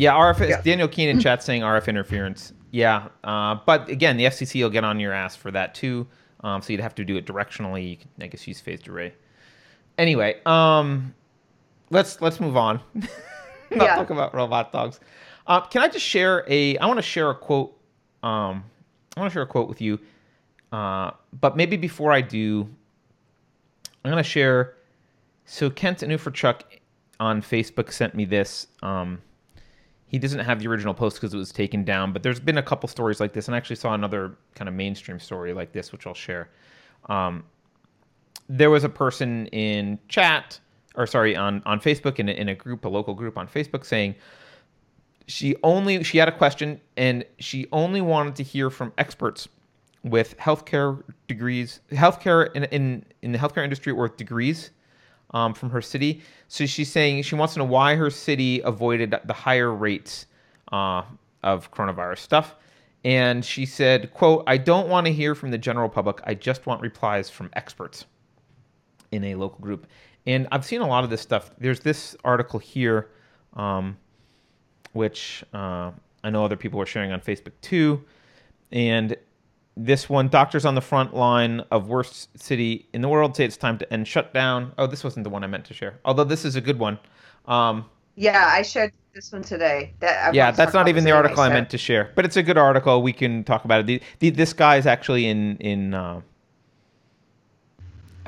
Yeah, 0.00 0.14
RF. 0.14 0.48
Yeah. 0.48 0.62
Daniel 0.62 0.88
Keenan 0.88 1.20
chat 1.20 1.42
saying 1.42 1.60
RF 1.60 1.86
interference. 1.86 2.54
Yeah, 2.70 3.08
uh, 3.22 3.56
but 3.66 3.90
again, 3.90 4.16
the 4.16 4.24
FCC 4.24 4.62
will 4.62 4.70
get 4.70 4.82
on 4.82 4.98
your 4.98 5.12
ass 5.12 5.36
for 5.36 5.50
that 5.50 5.74
too. 5.74 6.06
Um, 6.42 6.62
so 6.62 6.72
you'd 6.72 6.80
have 6.80 6.94
to 6.94 7.04
do 7.04 7.16
it 7.18 7.26
directionally. 7.26 7.90
You 7.90 7.96
could, 7.98 8.08
I 8.18 8.28
guess, 8.28 8.48
use 8.48 8.62
phased 8.62 8.88
array. 8.88 9.12
Anyway, 9.98 10.40
um, 10.46 11.14
let's 11.90 12.22
let's 12.22 12.40
move 12.40 12.56
on. 12.56 12.80
Not 12.94 13.10
yeah. 13.70 13.96
talk 13.96 14.08
about 14.08 14.34
robot 14.34 14.72
dogs. 14.72 15.00
Uh, 15.46 15.60
can 15.60 15.82
I 15.82 15.88
just 15.88 16.06
share 16.06 16.46
a? 16.48 16.78
I 16.78 16.86
want 16.86 16.96
to 16.96 17.02
share 17.02 17.28
a 17.28 17.34
quote. 17.34 17.76
Um, 18.22 18.64
I 19.18 19.20
want 19.20 19.30
to 19.30 19.34
share 19.34 19.42
a 19.42 19.46
quote 19.46 19.68
with 19.68 19.82
you. 19.82 19.98
Uh, 20.72 21.10
but 21.38 21.58
maybe 21.58 21.76
before 21.76 22.10
I 22.10 22.22
do, 22.22 22.66
I'm 24.02 24.10
going 24.10 24.22
to 24.22 24.28
share. 24.28 24.76
So 25.44 25.68
Kent 25.68 25.98
Anuferchuk 25.98 26.62
on 27.18 27.42
Facebook 27.42 27.92
sent 27.92 28.14
me 28.14 28.24
this. 28.24 28.66
Um, 28.82 29.20
he 30.10 30.18
doesn't 30.18 30.40
have 30.40 30.58
the 30.58 30.66
original 30.66 30.92
post 30.92 31.16
because 31.16 31.32
it 31.32 31.36
was 31.36 31.52
taken 31.52 31.84
down, 31.84 32.12
but 32.12 32.24
there's 32.24 32.40
been 32.40 32.58
a 32.58 32.62
couple 32.64 32.88
stories 32.88 33.20
like 33.20 33.32
this, 33.32 33.46
and 33.46 33.54
I 33.54 33.58
actually 33.58 33.76
saw 33.76 33.94
another 33.94 34.36
kind 34.56 34.68
of 34.68 34.74
mainstream 34.74 35.20
story 35.20 35.52
like 35.52 35.70
this, 35.70 35.92
which 35.92 36.04
I'll 36.04 36.14
share. 36.14 36.50
Um, 37.08 37.44
there 38.48 38.70
was 38.70 38.82
a 38.82 38.88
person 38.88 39.46
in 39.46 40.00
chat, 40.08 40.58
or 40.96 41.06
sorry, 41.06 41.36
on 41.36 41.62
on 41.64 41.78
Facebook 41.78 42.18
in 42.18 42.28
a, 42.28 42.32
in 42.32 42.48
a 42.48 42.56
group, 42.56 42.84
a 42.84 42.88
local 42.88 43.14
group 43.14 43.38
on 43.38 43.46
Facebook, 43.46 43.84
saying 43.84 44.16
she 45.28 45.54
only 45.62 46.02
she 46.02 46.18
had 46.18 46.28
a 46.28 46.36
question 46.36 46.80
and 46.96 47.24
she 47.38 47.68
only 47.70 48.00
wanted 48.00 48.34
to 48.34 48.42
hear 48.42 48.68
from 48.68 48.92
experts 48.98 49.48
with 50.02 50.36
healthcare 50.38 51.04
degrees, 51.28 51.82
healthcare 51.92 52.52
in 52.56 52.64
in 52.64 53.04
in 53.22 53.30
the 53.30 53.38
healthcare 53.38 53.62
industry 53.62 53.92
or 53.92 54.02
with 54.02 54.16
degrees 54.16 54.70
um, 55.32 55.54
from 55.54 55.70
her 55.70 55.82
city. 55.82 56.22
So 56.48 56.66
she's 56.66 56.90
saying 56.90 57.22
she 57.22 57.34
wants 57.34 57.54
to 57.54 57.60
know 57.60 57.66
why 57.66 57.94
her 57.94 58.10
city 58.10 58.60
avoided 58.60 59.14
the 59.24 59.32
higher 59.32 59.72
rates 59.72 60.26
uh, 60.72 61.02
of 61.42 61.70
coronavirus 61.70 62.18
stuff. 62.18 62.56
And 63.04 63.44
she 63.44 63.64
said, 63.64 64.12
quote, 64.12 64.44
I 64.46 64.58
don't 64.58 64.88
want 64.88 65.06
to 65.06 65.12
hear 65.12 65.34
from 65.34 65.50
the 65.50 65.58
general 65.58 65.88
public. 65.88 66.20
I 66.24 66.34
just 66.34 66.66
want 66.66 66.82
replies 66.82 67.30
from 67.30 67.48
experts 67.54 68.04
in 69.10 69.24
a 69.24 69.34
local 69.36 69.58
group. 69.60 69.86
And 70.26 70.46
I've 70.52 70.64
seen 70.64 70.82
a 70.82 70.86
lot 70.86 71.02
of 71.04 71.10
this 71.10 71.22
stuff. 71.22 71.50
There's 71.58 71.80
this 71.80 72.14
article 72.24 72.58
here, 72.58 73.08
um, 73.54 73.96
which 74.92 75.42
uh, 75.54 75.92
I 76.22 76.30
know 76.30 76.44
other 76.44 76.56
people 76.56 76.80
are 76.80 76.86
sharing 76.86 77.10
on 77.10 77.20
Facebook 77.20 77.52
too. 77.62 78.04
And 78.70 79.16
this 79.76 80.08
one, 80.08 80.28
doctors 80.28 80.64
on 80.64 80.74
the 80.74 80.80
front 80.80 81.14
line 81.14 81.60
of 81.70 81.88
worst 81.88 82.28
city 82.38 82.88
in 82.92 83.00
the 83.00 83.08
world 83.08 83.36
say 83.36 83.44
it's 83.44 83.56
time 83.56 83.78
to 83.78 83.92
end 83.92 84.06
shutdown. 84.06 84.72
Oh, 84.78 84.86
this 84.86 85.04
wasn't 85.04 85.24
the 85.24 85.30
one 85.30 85.44
I 85.44 85.46
meant 85.46 85.64
to 85.66 85.74
share. 85.74 85.98
Although 86.04 86.24
this 86.24 86.44
is 86.44 86.56
a 86.56 86.60
good 86.60 86.78
one. 86.78 86.98
Um, 87.46 87.86
yeah, 88.16 88.50
I 88.52 88.62
shared 88.62 88.92
this 89.14 89.32
one 89.32 89.42
today. 89.42 89.94
That, 90.00 90.34
yeah, 90.34 90.50
that's 90.50 90.74
not 90.74 90.88
even 90.88 91.04
the 91.04 91.12
article 91.12 91.40
I 91.40 91.48
meant 91.48 91.70
to 91.70 91.78
share, 91.78 92.12
but 92.14 92.24
it's 92.24 92.36
a 92.36 92.42
good 92.42 92.58
article. 92.58 93.02
We 93.02 93.12
can 93.12 93.44
talk 93.44 93.64
about 93.64 93.80
it. 93.80 93.86
The, 93.86 94.02
the, 94.18 94.30
this 94.30 94.52
guy 94.52 94.76
is 94.76 94.86
actually 94.86 95.26
in 95.26 95.56
in 95.58 95.94
uh, 95.94 96.20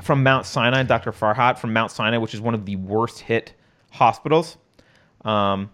from 0.01 0.23
Mount 0.23 0.45
Sinai, 0.45 0.83
Dr. 0.83 1.11
Farhat 1.11 1.57
from 1.57 1.73
Mount 1.73 1.91
Sinai, 1.91 2.17
which 2.17 2.33
is 2.33 2.41
one 2.41 2.53
of 2.53 2.65
the 2.65 2.75
worst 2.77 3.19
hit 3.19 3.53
hospitals. 3.91 4.57
Um, 5.23 5.69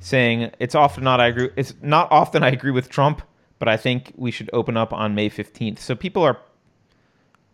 saying 0.00 0.52
it's 0.60 0.74
often 0.74 1.04
not 1.04 1.20
I 1.20 1.28
agree. 1.28 1.50
It's 1.56 1.74
not 1.82 2.10
often 2.12 2.42
I 2.42 2.48
agree 2.50 2.70
with 2.70 2.88
Trump 2.88 3.22
but 3.58 3.68
I 3.68 3.76
think 3.76 4.12
we 4.16 4.30
should 4.30 4.50
open 4.52 4.76
up 4.76 4.92
on 4.92 5.14
May 5.14 5.28
15th. 5.30 5.78
So 5.78 5.94
people 5.94 6.22
are 6.22 6.38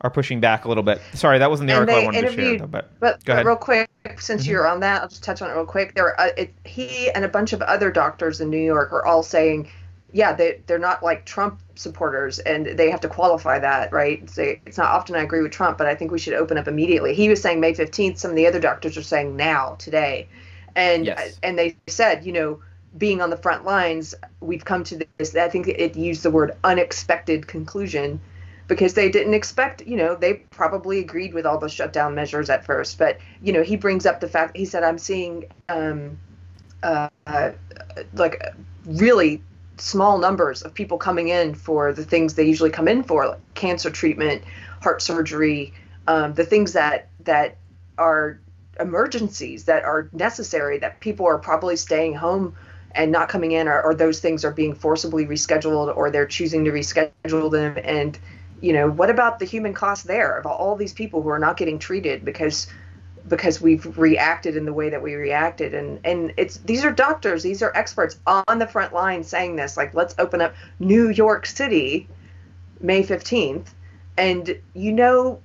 are 0.00 0.10
pushing 0.10 0.38
back 0.38 0.66
a 0.66 0.68
little 0.68 0.82
bit. 0.82 1.00
Sorry, 1.14 1.38
that 1.38 1.48
wasn't 1.48 1.68
the 1.68 1.74
article 1.74 1.98
I 1.98 2.04
wanted 2.04 2.22
to 2.26 2.32
share, 2.32 2.58
though, 2.58 2.66
but 2.66 2.90
But, 3.00 3.24
Go 3.24 3.32
ahead. 3.32 3.46
real 3.46 3.56
quick, 3.56 3.88
since 4.18 4.44
Mhm. 4.44 4.48
you're 4.48 4.66
on 4.68 4.80
that, 4.80 5.00
I'll 5.00 5.08
just 5.08 5.24
touch 5.24 5.40
on 5.40 5.48
it 5.48 5.54
real 5.54 5.64
quick. 5.64 5.94
There, 5.94 6.20
uh, 6.20 6.28
it, 6.36 6.52
he 6.64 7.10
and 7.12 7.24
a 7.24 7.28
bunch 7.28 7.54
of 7.54 7.62
other 7.62 7.90
doctors 7.90 8.38
in 8.42 8.50
New 8.50 8.58
York 8.58 8.92
are 8.92 9.06
all 9.06 9.22
saying, 9.22 9.70
yeah, 10.12 10.34
they 10.34 10.60
they're 10.66 10.78
not 10.78 11.02
like 11.02 11.24
Trump 11.24 11.58
supporters, 11.74 12.38
and 12.40 12.66
they 12.66 12.90
have 12.90 13.00
to 13.00 13.08
qualify 13.08 13.58
that, 13.60 13.92
right? 13.94 14.28
Say 14.28 14.60
it's 14.66 14.76
not 14.76 14.88
often 14.92 15.16
I 15.16 15.22
agree 15.22 15.40
with 15.40 15.52
Trump, 15.52 15.78
but 15.78 15.86
I 15.86 15.94
think 15.94 16.10
we 16.10 16.18
should 16.18 16.34
open 16.34 16.58
up 16.58 16.68
immediately. 16.68 17.14
He 17.14 17.30
was 17.30 17.40
saying 17.40 17.60
May 17.60 17.72
15th. 17.72 18.18
Some 18.18 18.30
of 18.30 18.36
the 18.36 18.46
other 18.46 18.60
doctors 18.60 18.98
are 18.98 19.02
saying 19.02 19.36
now, 19.36 19.76
today, 19.78 20.28
and 20.76 21.06
Yes. 21.06 21.38
and 21.42 21.58
they 21.58 21.76
said, 21.86 22.26
you 22.26 22.32
know. 22.32 22.58
Being 22.96 23.20
on 23.20 23.30
the 23.30 23.36
front 23.36 23.64
lines, 23.64 24.14
we've 24.40 24.64
come 24.64 24.84
to 24.84 25.06
this. 25.18 25.34
I 25.34 25.48
think 25.48 25.68
it 25.68 25.96
used 25.96 26.22
the 26.22 26.30
word 26.30 26.56
unexpected 26.62 27.46
conclusion 27.46 28.20
because 28.66 28.94
they 28.94 29.10
didn't 29.10 29.34
expect, 29.34 29.86
you 29.86 29.96
know, 29.96 30.14
they 30.14 30.34
probably 30.34 31.00
agreed 31.00 31.34
with 31.34 31.44
all 31.44 31.58
the 31.58 31.68
shutdown 31.68 32.14
measures 32.14 32.48
at 32.48 32.64
first. 32.64 32.98
But, 32.98 33.18
you 33.42 33.52
know, 33.52 33.62
he 33.62 33.76
brings 33.76 34.06
up 34.06 34.20
the 34.20 34.28
fact, 34.28 34.56
he 34.56 34.64
said, 34.64 34.82
I'm 34.82 34.98
seeing 34.98 35.44
um, 35.68 36.18
uh, 36.82 37.08
uh, 37.26 37.50
like 38.14 38.42
really 38.86 39.42
small 39.76 40.18
numbers 40.18 40.62
of 40.62 40.72
people 40.72 40.98
coming 40.98 41.28
in 41.28 41.54
for 41.54 41.92
the 41.92 42.04
things 42.04 42.34
they 42.34 42.44
usually 42.44 42.70
come 42.70 42.88
in 42.88 43.02
for, 43.02 43.26
like 43.26 43.54
cancer 43.54 43.90
treatment, 43.90 44.42
heart 44.82 45.02
surgery, 45.02 45.74
um, 46.06 46.32
the 46.34 46.44
things 46.44 46.72
that, 46.72 47.08
that 47.24 47.56
are 47.98 48.40
emergencies 48.80 49.64
that 49.64 49.84
are 49.84 50.08
necessary 50.12 50.78
that 50.78 51.00
people 51.00 51.26
are 51.26 51.38
probably 51.38 51.76
staying 51.76 52.14
home 52.14 52.54
and 52.94 53.10
not 53.10 53.28
coming 53.28 53.52
in 53.52 53.68
or, 53.68 53.80
or 53.82 53.94
those 53.94 54.20
things 54.20 54.44
are 54.44 54.50
being 54.50 54.74
forcibly 54.74 55.26
rescheduled 55.26 55.96
or 55.96 56.10
they're 56.10 56.26
choosing 56.26 56.64
to 56.64 56.70
reschedule 56.70 57.50
them. 57.50 57.78
And 57.82 58.18
you 58.60 58.72
know 58.72 58.90
what 58.90 59.10
about 59.10 59.38
the 59.38 59.44
human 59.44 59.74
cost 59.74 60.06
there 60.06 60.38
of 60.38 60.46
all 60.46 60.76
these 60.76 60.92
people 60.92 61.22
who 61.22 61.28
are 61.28 61.38
not 61.38 61.56
getting 61.56 61.78
treated 61.78 62.24
because 62.24 62.66
because 63.26 63.60
we've 63.60 63.98
reacted 63.98 64.54
in 64.54 64.64
the 64.64 64.72
way 64.72 64.90
that 64.90 65.02
we 65.02 65.14
reacted? 65.14 65.74
And 65.74 66.00
and 66.04 66.32
it's 66.36 66.58
these 66.58 66.84
are 66.84 66.92
doctors 66.92 67.42
these 67.42 67.62
are 67.62 67.72
experts 67.74 68.18
on 68.26 68.58
the 68.58 68.66
front 68.66 68.94
line 68.94 69.24
saying 69.24 69.56
this 69.56 69.76
like 69.76 69.94
let's 69.94 70.14
open 70.18 70.40
up 70.40 70.54
New 70.78 71.10
York 71.10 71.46
City 71.46 72.08
May 72.80 73.02
15th 73.02 73.68
and 74.16 74.58
you 74.74 74.92
know 74.92 75.40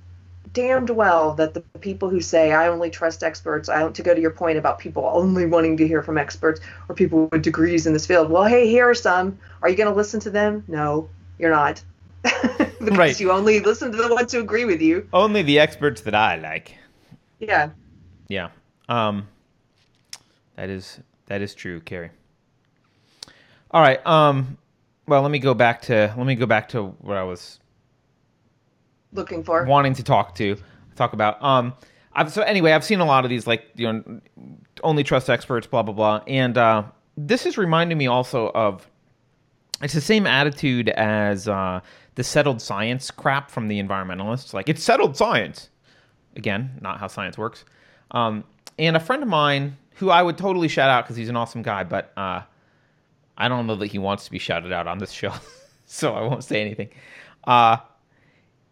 damned 0.52 0.90
well 0.90 1.34
that 1.34 1.54
the 1.54 1.60
people 1.80 2.08
who 2.08 2.20
say 2.20 2.52
I 2.52 2.68
only 2.68 2.90
trust 2.90 3.22
experts 3.22 3.68
I 3.68 3.88
to 3.88 4.02
go 4.02 4.14
to 4.14 4.20
your 4.20 4.32
point 4.32 4.58
about 4.58 4.78
people 4.78 5.08
only 5.14 5.46
wanting 5.46 5.76
to 5.76 5.86
hear 5.86 6.02
from 6.02 6.18
experts 6.18 6.60
or 6.88 6.94
people 6.94 7.28
with 7.30 7.42
degrees 7.42 7.86
in 7.86 7.92
this 7.92 8.06
field 8.06 8.30
well 8.30 8.44
hey 8.44 8.68
here 8.68 8.88
are 8.90 8.94
some 8.94 9.38
are 9.62 9.68
you 9.68 9.76
going 9.76 9.88
to 9.88 9.94
listen 9.94 10.18
to 10.20 10.30
them 10.30 10.64
no 10.66 11.08
you're 11.38 11.50
not 11.52 11.82
because 12.22 12.98
Right. 12.98 13.20
you 13.20 13.30
only 13.30 13.60
listen 13.60 13.92
to 13.92 13.96
the 13.98 14.12
ones 14.12 14.32
who 14.32 14.40
agree 14.40 14.64
with 14.64 14.82
you 14.82 15.08
only 15.12 15.42
the 15.42 15.58
experts 15.58 16.00
that 16.02 16.14
I 16.14 16.36
like. 16.36 16.76
yeah 17.38 17.70
Yeah. 18.28 18.50
Um 18.88 19.28
that 20.56 20.68
is 20.68 20.98
that 21.26 21.40
is 21.40 21.54
true, 21.54 21.80
Keri. 21.80 22.10
All 23.70 23.80
right. 23.80 24.04
Um 24.06 24.58
well, 25.06 25.22
let 25.22 25.30
me 25.30 25.38
go 25.38 25.54
back 25.54 25.82
to 25.82 26.12
let 26.16 26.26
me 26.26 26.34
go 26.34 26.46
back 26.46 26.68
to 26.70 26.88
where 27.00 27.18
I 27.18 27.22
was 27.22 27.58
looking 29.12 29.42
for 29.42 29.64
wanting 29.64 29.94
to 29.94 30.02
talk 30.02 30.34
to 30.36 30.56
talk 30.96 31.12
about. 31.12 31.42
Um 31.42 31.74
I've 32.12 32.32
so 32.32 32.42
anyway, 32.42 32.72
I've 32.72 32.84
seen 32.84 33.00
a 33.00 33.04
lot 33.04 33.24
of 33.24 33.30
these 33.30 33.46
like 33.46 33.64
you 33.76 33.92
know 33.92 34.20
only 34.82 35.04
trust 35.04 35.28
experts 35.28 35.66
blah 35.66 35.82
blah 35.82 35.94
blah 35.94 36.22
and 36.26 36.56
uh 36.56 36.84
this 37.16 37.44
is 37.46 37.58
reminding 37.58 37.98
me 37.98 38.06
also 38.06 38.50
of 38.54 38.88
it's 39.82 39.94
the 39.94 40.00
same 40.00 40.26
attitude 40.26 40.88
as 40.90 41.48
uh 41.48 41.80
the 42.14 42.24
settled 42.24 42.60
science 42.60 43.10
crap 43.10 43.50
from 43.50 43.68
the 43.68 43.82
environmentalists 43.82 44.52
like 44.52 44.68
it's 44.68 44.82
settled 44.82 45.16
science 45.16 45.70
again, 46.36 46.78
not 46.80 46.98
how 46.98 47.06
science 47.06 47.38
works. 47.38 47.64
Um, 48.10 48.44
and 48.78 48.96
a 48.96 49.00
friend 49.00 49.22
of 49.22 49.28
mine 49.28 49.76
who 49.94 50.10
I 50.10 50.22
would 50.22 50.38
totally 50.38 50.68
shout 50.68 50.90
out 50.90 51.04
because 51.04 51.16
he's 51.16 51.28
an 51.28 51.36
awesome 51.36 51.62
guy, 51.62 51.84
but 51.84 52.12
uh, 52.16 52.42
I 53.36 53.48
don't 53.48 53.66
know 53.66 53.76
that 53.76 53.86
he 53.86 53.98
wants 53.98 54.24
to 54.24 54.30
be 54.30 54.38
shouted 54.38 54.72
out 54.72 54.86
on 54.86 54.98
this 54.98 55.10
show, 55.10 55.32
so 55.86 56.14
I 56.14 56.22
won't 56.22 56.44
say 56.44 56.60
anything. 56.60 56.90
Uh, 57.44 57.78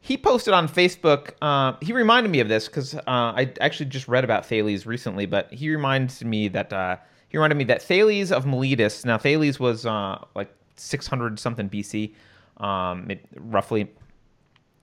he 0.09 0.17
posted 0.17 0.55
on 0.55 0.69
Facebook. 0.69 1.33
Uh, 1.43 1.75
he 1.83 1.93
reminded 1.93 2.31
me 2.31 2.41
of 2.41 2.49
this 2.49 2.67
because 2.67 2.95
uh, 2.95 3.03
I 3.07 3.53
actually 3.61 3.91
just 3.91 4.09
read 4.09 4.25
about 4.25 4.47
Thales 4.47 4.87
recently, 4.87 5.27
but 5.27 5.53
he 5.53 5.69
reminds 5.69 6.25
me 6.25 6.49
that 6.49 6.73
uh, 6.73 6.97
he 7.29 7.37
reminded 7.37 7.57
me 7.57 7.65
that 7.65 7.83
Thales 7.83 8.33
of 8.33 8.47
Miletus. 8.47 9.05
Now 9.05 9.19
Thales 9.19 9.61
was 9.61 9.85
uh, 9.85 10.25
like 10.35 10.51
600 10.77 11.39
something 11.39 11.69
BC, 11.69 12.15
um, 12.57 13.11
it, 13.11 13.23
roughly 13.37 13.91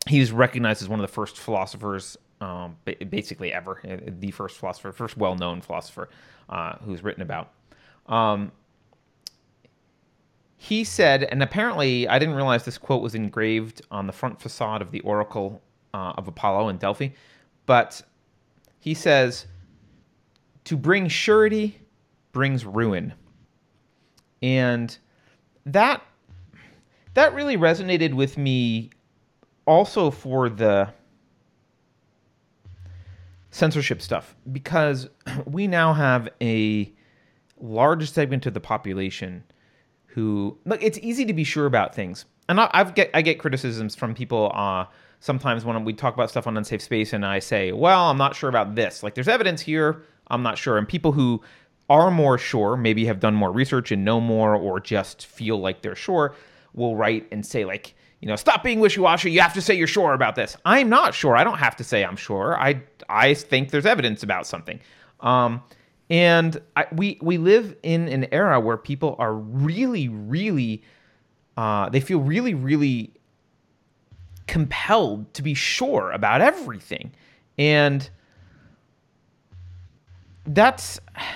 he 0.07 0.19
was 0.19 0.31
recognized 0.31 0.83
as 0.83 0.89
one 0.89 0.99
of 0.99 1.07
the 1.07 1.11
first 1.11 1.39
philosophers, 1.39 2.17
um, 2.39 2.77
ba- 2.85 3.03
basically 3.09 3.51
ever, 3.51 3.81
uh, 3.83 3.97
the 4.19 4.29
first 4.29 4.59
philosopher, 4.59 4.91
first 4.91 5.17
well-known 5.17 5.59
philosopher 5.59 6.07
uh, 6.49 6.75
who's 6.83 7.03
written 7.03 7.23
about. 7.23 7.51
Um, 8.05 8.51
he 10.57 10.83
said, 10.83 11.23
and 11.23 11.43
apparently 11.43 12.07
I 12.07 12.17
didn't 12.19 12.35
realize 12.35 12.63
this 12.65 12.77
quote 12.77 13.01
was 13.01 13.15
engraved 13.15 13.81
on 13.91 14.07
the 14.07 14.13
front 14.13 14.41
facade 14.41 14.81
of 14.81 14.91
the 14.91 15.01
Oracle 15.01 15.61
uh, 15.93 16.13
of 16.17 16.27
Apollo 16.27 16.69
in 16.69 16.77
Delphi, 16.77 17.09
but 17.65 18.01
he 18.79 18.93
says, 18.93 19.47
"To 20.65 20.77
bring 20.77 21.07
surety 21.07 21.79
brings 22.31 22.65
ruin," 22.65 23.13
and 24.41 24.97
that 25.65 26.01
that 27.15 27.33
really 27.33 27.57
resonated 27.57 28.13
with 28.13 28.37
me 28.37 28.91
also 29.65 30.11
for 30.11 30.49
the 30.49 30.93
censorship 33.51 34.01
stuff 34.01 34.35
because 34.51 35.09
we 35.45 35.67
now 35.67 35.93
have 35.93 36.29
a 36.41 36.91
large 37.57 38.11
segment 38.11 38.45
of 38.45 38.53
the 38.53 38.59
population 38.59 39.43
who 40.15 40.57
look 40.65 40.81
it's 40.81 40.97
easy 40.99 41.25
to 41.25 41.33
be 41.33 41.43
sure 41.43 41.65
about 41.65 41.93
things. 41.93 42.25
And 42.47 42.59
I, 42.59 42.69
I've 42.73 42.95
get 42.95 43.11
I 43.13 43.21
get 43.21 43.37
criticisms 43.37 43.95
from 43.95 44.15
people 44.15 44.51
uh 44.55 44.85
sometimes 45.19 45.65
when 45.65 45.83
we 45.83 45.93
talk 45.93 46.13
about 46.13 46.29
stuff 46.29 46.47
on 46.47 46.55
unsafe 46.55 46.81
space 46.81 47.11
and 47.11 47.25
I 47.25 47.39
say 47.39 47.73
well 47.73 48.09
I'm 48.09 48.17
not 48.17 48.33
sure 48.35 48.49
about 48.49 48.75
this. 48.75 49.03
Like 49.03 49.13
there's 49.13 49.27
evidence 49.27 49.61
here 49.61 50.01
I'm 50.27 50.41
not 50.41 50.57
sure. 50.57 50.77
And 50.77 50.87
people 50.87 51.11
who 51.11 51.41
are 51.89 52.09
more 52.09 52.37
sure 52.37 52.77
maybe 52.77 53.05
have 53.05 53.19
done 53.19 53.35
more 53.35 53.51
research 53.51 53.91
and 53.91 54.03
know 54.05 54.19
more 54.21 54.55
or 54.55 54.79
just 54.79 55.25
feel 55.25 55.59
like 55.59 55.81
they're 55.81 55.95
sure 55.95 56.33
will 56.73 56.95
write 56.95 57.27
and 57.31 57.45
say 57.45 57.65
like 57.65 57.93
you 58.21 58.27
know 58.27 58.37
stop 58.37 58.63
being 58.63 58.79
wishy-washy 58.79 59.29
you 59.29 59.41
have 59.41 59.53
to 59.53 59.61
say 59.61 59.73
you're 59.75 59.85
sure 59.85 60.13
about 60.13 60.35
this. 60.35 60.55
I'm 60.63 60.87
not 60.87 61.13
sure. 61.13 61.35
I 61.35 61.43
don't 61.43 61.59
have 61.59 61.75
to 61.75 61.83
say 61.83 62.05
i'm 62.05 62.15
sure. 62.15 62.57
I 62.57 62.81
i 63.09 63.33
think 63.33 63.71
there's 63.71 63.85
evidence 63.85 64.23
about 64.23 64.47
something. 64.47 64.79
Um 65.19 65.61
and 66.09 66.61
I, 66.75 66.85
we 66.91 67.17
we 67.21 67.37
live 67.37 67.75
in 67.83 68.07
an 68.07 68.27
era 68.31 68.59
where 68.59 68.77
people 68.77 69.15
are 69.17 69.33
really 69.33 70.07
really 70.07 70.83
uh 71.57 71.89
they 71.89 71.99
feel 71.99 72.19
really 72.19 72.53
really 72.53 73.15
compelled 74.47 75.33
to 75.33 75.41
be 75.41 75.53
sure 75.53 76.11
about 76.11 76.41
everything. 76.41 77.11
And 77.57 78.07
that's 80.45 80.99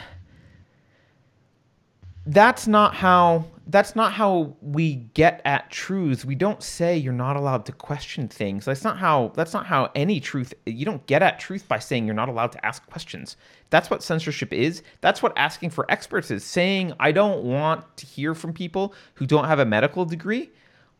that's 2.26 2.68
not 2.68 2.96
how 2.96 3.46
that's 3.70 3.96
not 3.96 4.14
how 4.14 4.56
we 4.62 4.96
get 4.96 5.42
at 5.46 5.70
truths. 5.70 6.26
We 6.26 6.34
don't 6.34 6.64
say 6.64 6.98
you're 6.98 7.14
not 7.14 7.36
allowed 7.36 7.68
to 7.68 7.72
question 7.72 8.28
things. 8.28 8.66
That's 8.66 8.84
not 8.84 8.98
how 8.98 9.32
that's 9.36 9.54
not 9.54 9.68
how 9.68 9.92
any 9.94 10.20
truth 10.20 10.56
you 10.66 10.86
don't 10.86 11.06
get 11.06 11.22
at 11.22 11.40
truth 11.40 11.68
by 11.68 11.78
saying 11.78 12.06
you're 12.06 12.16
not 12.16 12.30
allowed 12.30 12.52
to 12.54 12.66
ask 12.66 12.84
questions. 12.90 13.38
That's 13.70 13.92
what 13.92 14.02
censorship 14.02 14.52
is. 14.54 14.82
That's 15.02 15.22
what 15.22 15.38
asking 15.38 15.70
for 15.70 15.86
experts 15.90 16.32
is. 16.32 16.44
Saying 16.44 16.94
I 17.00 17.12
don't 17.12 17.44
want 17.44 17.86
to 17.98 18.08
hear 18.08 18.34
from 18.34 18.54
people 18.54 18.96
who 19.14 19.28
don't 19.28 19.46
have 19.46 19.60
a 19.60 19.66
medical 19.66 20.04
degree. 20.04 20.50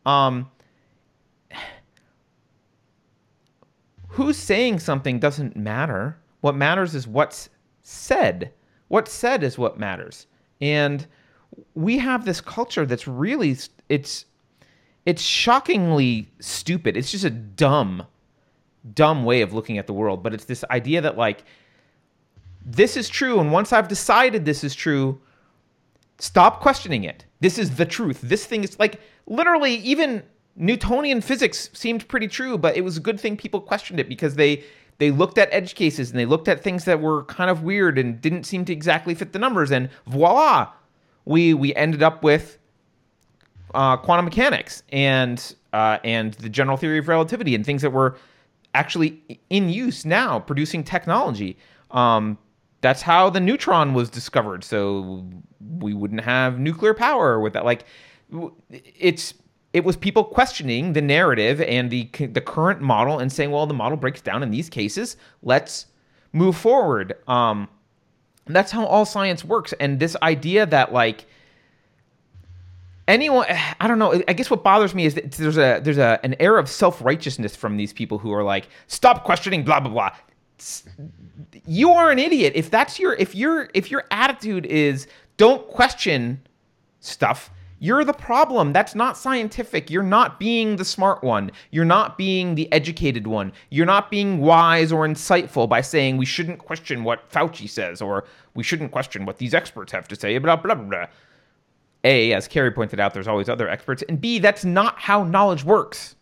Um 0.06 0.48
who's 4.08 4.36
saying 4.36 4.78
something 4.78 5.18
doesn't 5.18 5.56
matter. 5.56 6.18
What 6.40 6.54
matters 6.54 6.94
is 6.94 7.08
what's 7.08 7.48
said. 7.82 8.52
What's 8.86 9.12
said 9.12 9.42
is 9.42 9.58
what 9.58 9.78
matters. 9.78 10.28
And 10.60 11.06
we 11.74 11.98
have 11.98 12.24
this 12.24 12.40
culture 12.40 12.86
that's 12.86 13.06
really 13.06 13.56
it's 13.88 14.24
it's 15.06 15.22
shockingly 15.22 16.28
stupid. 16.40 16.96
It's 16.96 17.10
just 17.10 17.24
a 17.24 17.30
dumb 17.30 18.06
dumb 18.94 19.24
way 19.24 19.42
of 19.42 19.52
looking 19.52 19.78
at 19.78 19.86
the 19.86 19.92
world, 19.92 20.22
but 20.22 20.32
it's 20.32 20.44
this 20.44 20.64
idea 20.70 21.00
that 21.00 21.16
like 21.16 21.44
this 22.64 22.96
is 22.96 23.08
true 23.08 23.40
and 23.40 23.52
once 23.52 23.72
I've 23.72 23.88
decided 23.88 24.44
this 24.44 24.64
is 24.64 24.74
true, 24.74 25.20
stop 26.18 26.60
questioning 26.60 27.04
it. 27.04 27.24
This 27.40 27.58
is 27.58 27.76
the 27.76 27.86
truth. 27.86 28.20
This 28.22 28.46
thing 28.46 28.64
is 28.64 28.78
like 28.78 29.00
literally 29.26 29.74
even 29.76 30.22
Newtonian 30.56 31.20
physics 31.20 31.70
seemed 31.72 32.06
pretty 32.08 32.28
true, 32.28 32.58
but 32.58 32.76
it 32.76 32.82
was 32.82 32.96
a 32.96 33.00
good 33.00 33.18
thing 33.18 33.36
people 33.36 33.60
questioned 33.60 34.00
it 34.00 34.08
because 34.08 34.34
they 34.34 34.64
they 34.98 35.10
looked 35.10 35.38
at 35.38 35.48
edge 35.50 35.74
cases 35.74 36.10
and 36.10 36.18
they 36.18 36.26
looked 36.26 36.46
at 36.46 36.62
things 36.62 36.84
that 36.84 37.00
were 37.00 37.24
kind 37.24 37.50
of 37.50 37.62
weird 37.62 37.98
and 37.98 38.20
didn't 38.20 38.44
seem 38.44 38.66
to 38.66 38.72
exactly 38.72 39.14
fit 39.14 39.32
the 39.32 39.38
numbers 39.38 39.70
and 39.70 39.88
voila, 40.06 40.70
we 41.30 41.54
we 41.54 41.72
ended 41.76 42.02
up 42.02 42.24
with 42.24 42.58
uh, 43.72 43.96
quantum 43.96 44.24
mechanics 44.24 44.82
and 44.90 45.54
uh, 45.72 45.98
and 46.02 46.34
the 46.34 46.48
general 46.48 46.76
theory 46.76 46.98
of 46.98 47.06
relativity 47.06 47.54
and 47.54 47.64
things 47.64 47.82
that 47.82 47.90
were 47.90 48.18
actually 48.74 49.40
in 49.48 49.68
use 49.68 50.04
now, 50.04 50.40
producing 50.40 50.82
technology. 50.82 51.56
Um, 51.92 52.36
that's 52.80 53.02
how 53.02 53.30
the 53.30 53.38
neutron 53.38 53.94
was 53.94 54.10
discovered. 54.10 54.64
So 54.64 55.24
we 55.78 55.94
wouldn't 55.94 56.22
have 56.22 56.58
nuclear 56.58 56.94
power 56.94 57.38
with 57.38 57.52
that. 57.52 57.64
Like, 57.64 57.84
it's 58.70 59.34
it 59.72 59.84
was 59.84 59.96
people 59.96 60.24
questioning 60.24 60.94
the 60.94 61.02
narrative 61.02 61.60
and 61.60 61.90
the 61.90 62.08
the 62.26 62.40
current 62.40 62.80
model 62.80 63.20
and 63.20 63.32
saying, 63.32 63.52
well, 63.52 63.66
the 63.66 63.74
model 63.74 63.96
breaks 63.96 64.20
down 64.20 64.42
in 64.42 64.50
these 64.50 64.68
cases. 64.68 65.16
Let's 65.44 65.86
move 66.32 66.56
forward. 66.56 67.14
Um, 67.28 67.68
that's 68.54 68.70
how 68.70 68.86
all 68.86 69.04
science 69.04 69.44
works. 69.44 69.72
And 69.80 70.00
this 70.00 70.16
idea 70.22 70.66
that 70.66 70.92
like 70.92 71.26
anyone 73.10 73.46
i 73.80 73.88
don't 73.88 73.98
know 73.98 74.22
i 74.28 74.32
guess 74.32 74.50
what 74.50 74.62
bothers 74.62 74.94
me 74.94 75.04
is 75.04 75.14
that 75.14 75.32
there's 75.32 75.58
a 75.58 75.80
there's 75.82 75.98
a 75.98 76.18
an 76.22 76.34
air 76.40 76.58
of 76.58 76.68
self-righteousness 76.68 77.56
from 77.56 77.76
these 77.76 77.92
people 77.92 78.18
who 78.18 78.32
are 78.32 78.44
like 78.44 78.68
stop 78.86 79.24
questioning 79.24 79.64
blah 79.64 79.80
blah 79.80 79.90
blah 79.90 80.10
you 81.66 81.90
are 81.90 82.10
an 82.10 82.18
idiot 82.18 82.52
if 82.54 82.70
that's 82.70 82.98
your 82.98 83.14
if 83.14 83.34
your 83.34 83.68
if 83.74 83.90
your 83.90 84.04
attitude 84.10 84.64
is 84.66 85.06
don't 85.36 85.66
question 85.68 86.40
stuff 87.00 87.50
you're 87.80 88.04
the 88.04 88.12
problem 88.12 88.72
that's 88.72 88.94
not 88.94 89.16
scientific 89.16 89.90
you're 89.90 90.02
not 90.02 90.38
being 90.38 90.76
the 90.76 90.84
smart 90.84 91.22
one 91.24 91.50
you're 91.70 91.84
not 91.84 92.16
being 92.16 92.54
the 92.54 92.70
educated 92.72 93.26
one 93.26 93.52
you're 93.70 93.86
not 93.86 94.10
being 94.10 94.38
wise 94.38 94.92
or 94.92 95.06
insightful 95.06 95.68
by 95.68 95.80
saying 95.80 96.16
we 96.16 96.26
shouldn't 96.26 96.58
question 96.58 97.02
what 97.02 97.28
fauci 97.30 97.68
says 97.68 98.00
or 98.00 98.24
we 98.54 98.62
shouldn't 98.62 98.92
question 98.92 99.26
what 99.26 99.38
these 99.38 99.54
experts 99.54 99.90
have 99.90 100.06
to 100.06 100.14
say 100.14 100.38
blah 100.38 100.56
blah 100.56 100.74
blah. 100.74 101.06
A, 102.04 102.32
as 102.32 102.48
Keri 102.48 102.70
pointed 102.70 102.98
out, 102.98 103.12
there's 103.12 103.28
always 103.28 103.48
other 103.48 103.68
experts, 103.68 104.02
and 104.08 104.20
B, 104.20 104.38
that's 104.38 104.64
not 104.64 104.98
how 104.98 105.24
knowledge 105.24 105.64
works. 105.64 106.16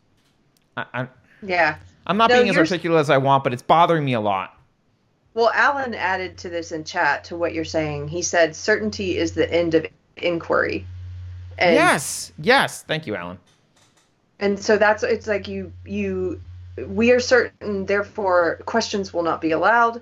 I, 0.77 0.87
I, 0.93 1.09
Yeah. 1.43 1.77
I'm 2.07 2.17
not 2.17 2.31
No, 2.31 2.39
being 2.39 2.49
as 2.49 2.57
articulate 2.57 3.01
as 3.01 3.11
I 3.11 3.19
want, 3.19 3.45
but 3.45 3.53
it's 3.53 3.63
bothering 3.63 4.05
me 4.05 4.15
a 4.15 4.21
lot. 4.21 4.59
Well, 5.35 5.51
Alan 5.55 5.95
added 5.95 6.37
to 6.39 6.49
this 6.49 6.73
in 6.73 6.83
chat 6.83 7.23
to 7.25 7.37
what 7.37 7.55
you're 7.55 7.65
saying. 7.65 8.09
He 8.09 8.23
said 8.23 8.57
certainty 8.57 9.19
is 9.19 9.33
the 9.33 9.51
end 9.53 9.75
of 9.75 9.87
inquiry. 10.17 10.85
And, 11.59 11.75
yes, 11.75 12.33
yes. 12.39 12.83
Thank 12.85 13.07
you, 13.07 13.17
Alan. 13.17 13.39
And 14.39 14.59
so 14.59 14.79
that's 14.79 15.03
it's 15.03 15.27
like 15.27 15.49
you 15.49 15.73
you 15.85 16.41
we 16.87 17.11
are 17.11 17.21
certain 17.21 17.87
therefore 17.87 18.61
questions 18.67 19.13
will 19.13 19.25
not 19.25 19.41
be 19.41 19.51
allowed 19.51 20.01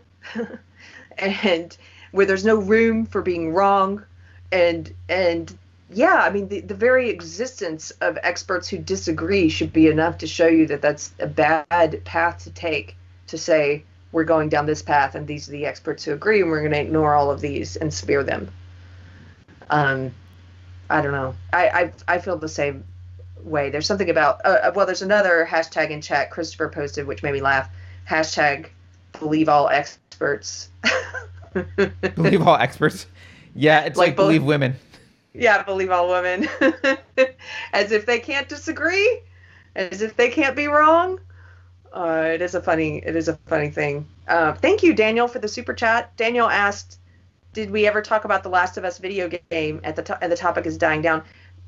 and 1.19 1.77
where 2.13 2.27
there's 2.27 2.45
no 2.45 2.57
room 2.57 3.07
for 3.07 3.23
being 3.23 3.55
wrong 3.55 4.05
and 4.53 4.93
and 5.09 5.57
yeah, 5.89 6.17
I 6.17 6.31
mean 6.31 6.49
the, 6.49 6.61
the 6.61 6.75
very 6.75 7.09
existence 7.09 7.93
of 8.01 8.19
experts 8.23 8.69
who 8.69 8.79
disagree 8.79 9.49
should 9.49 9.73
be 9.73 9.87
enough 9.87 10.19
to 10.19 10.27
show 10.27 10.49
you 10.49 10.67
that 10.67 10.83
that's 10.83 11.15
a 11.21 11.27
bad 11.27 12.03
path 12.05 12.45
to 12.45 12.51
take 12.51 12.97
to 13.29 13.39
say 13.39 13.85
we're 14.13 14.25
going 14.25 14.49
down 14.49 14.67
this 14.67 14.83
path 14.83 15.15
and 15.15 15.27
these 15.27 15.49
are 15.49 15.53
the 15.53 15.65
experts 15.65 16.05
who 16.05 16.13
agree 16.13 16.43
and 16.43 16.51
we're 16.51 16.61
going 16.61 16.73
to 16.73 16.81
ignore 16.81 17.15
all 17.15 17.31
of 17.31 17.41
these 17.41 17.77
and 17.77 17.95
smear 17.95 18.23
them. 18.23 18.51
Um 19.71 20.13
I 20.91 21.03
don't 21.03 21.13
know. 21.13 21.35
I 21.53 21.69
I, 21.69 21.93
I 22.17 22.19
feel 22.19 22.37
the 22.37 22.49
same 22.49 22.85
way. 23.43 23.71
There's 23.71 23.87
something 23.87 24.11
about 24.11 24.41
uh, 24.45 24.73
well, 24.75 24.87
there's 24.87 25.03
another 25.03 25.47
hashtag 25.49 25.91
in 25.91 26.01
chat 26.01 26.31
Christopher 26.31 26.69
posted, 26.69 27.07
which 27.07 27.23
made 27.23 27.33
me 27.33 27.41
laugh. 27.41 27.69
Hashtag 28.09 28.69
believe 29.19 29.49
all 29.49 29.69
experts. 29.69 30.69
Believe 32.15 32.47
all 32.47 32.57
experts. 32.57 33.07
Yeah, 33.55 33.81
it's 33.85 33.97
like, 33.97 34.09
Like 34.09 34.17
believe 34.17 34.43
women. 34.45 34.75
yeah, 35.33 35.63
believe 35.63 35.91
all 35.91 36.09
women. 36.11 36.47
as 37.73 37.93
if 37.93 38.05
they 38.05 38.19
can't 38.19 38.47
disagree, 38.49 39.21
as 39.75 40.03
if 40.03 40.17
they 40.17 40.29
can't 40.29 40.55
be 40.55 40.67
wrong. 40.67 41.19
Uh, 41.95 42.29
it 42.35 42.43
is 42.43 42.55
a 42.55 42.61
funny, 42.61 42.99
it 42.99 43.17
is 43.17 43.29
a 43.29 43.37
funny 43.47 43.71
thing. 43.71 44.07
Uh, 44.29 44.53
thank 44.53 44.83
you, 44.83 44.93
Daniel, 44.93 45.27
for 45.29 45.39
the 45.39 45.49
super 45.49 45.73
chat. 45.73 46.15
Daniel 46.19 46.49
asked, 46.51 46.99
"Did 47.57 47.71
we 47.71 47.87
ever 47.87 48.03
talk 48.03 48.27
about 48.27 48.43
the 48.43 48.51
Last 48.51 48.77
of 48.77 48.85
Us 48.85 48.99
video 48.99 49.31
game?" 49.51 49.81
At 49.83 49.97
the 49.97 50.03
to- 50.03 50.19
and 50.23 50.31
the 50.31 50.37
topic 50.37 50.67
is 50.67 50.77
dying 50.77 51.01
down. 51.01 51.23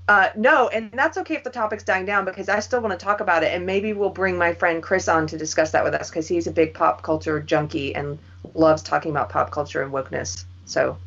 Uh, 0.07 0.29
no, 0.37 0.69
and 0.69 0.91
that's 0.93 1.17
okay 1.17 1.35
if 1.35 1.45
the 1.45 1.51
topic's 1.51 1.83
dying 1.83 2.05
down 2.05 2.27
because 2.27 2.51
I 2.51 2.61
still 2.61 2.83
want 2.83 2.99
to 2.99 3.03
talk 3.03 3.21
about 3.21 3.43
it, 3.43 3.55
and 3.55 3.65
maybe 3.65 3.95
we'll 3.95 4.11
bring 4.11 4.37
my 4.37 4.53
friend 4.53 4.83
Chris 4.83 5.09
on 5.09 5.27
to 5.29 5.39
discuss 5.39 5.71
that 5.71 5.83
with 5.83 5.95
us 5.95 6.11
because 6.11 6.29
he's 6.29 6.47
a 6.47 6.51
big 6.51 6.75
pop 6.75 7.03
culture 7.03 7.41
junkie 7.41 7.95
and 7.95 8.19
loves 8.53 8.83
talking 8.83 9.11
about 9.11 9.31
pop 9.31 9.51
culture 9.51 9.81
and 9.83 9.91
wokeness. 9.91 10.45
So 10.67 10.99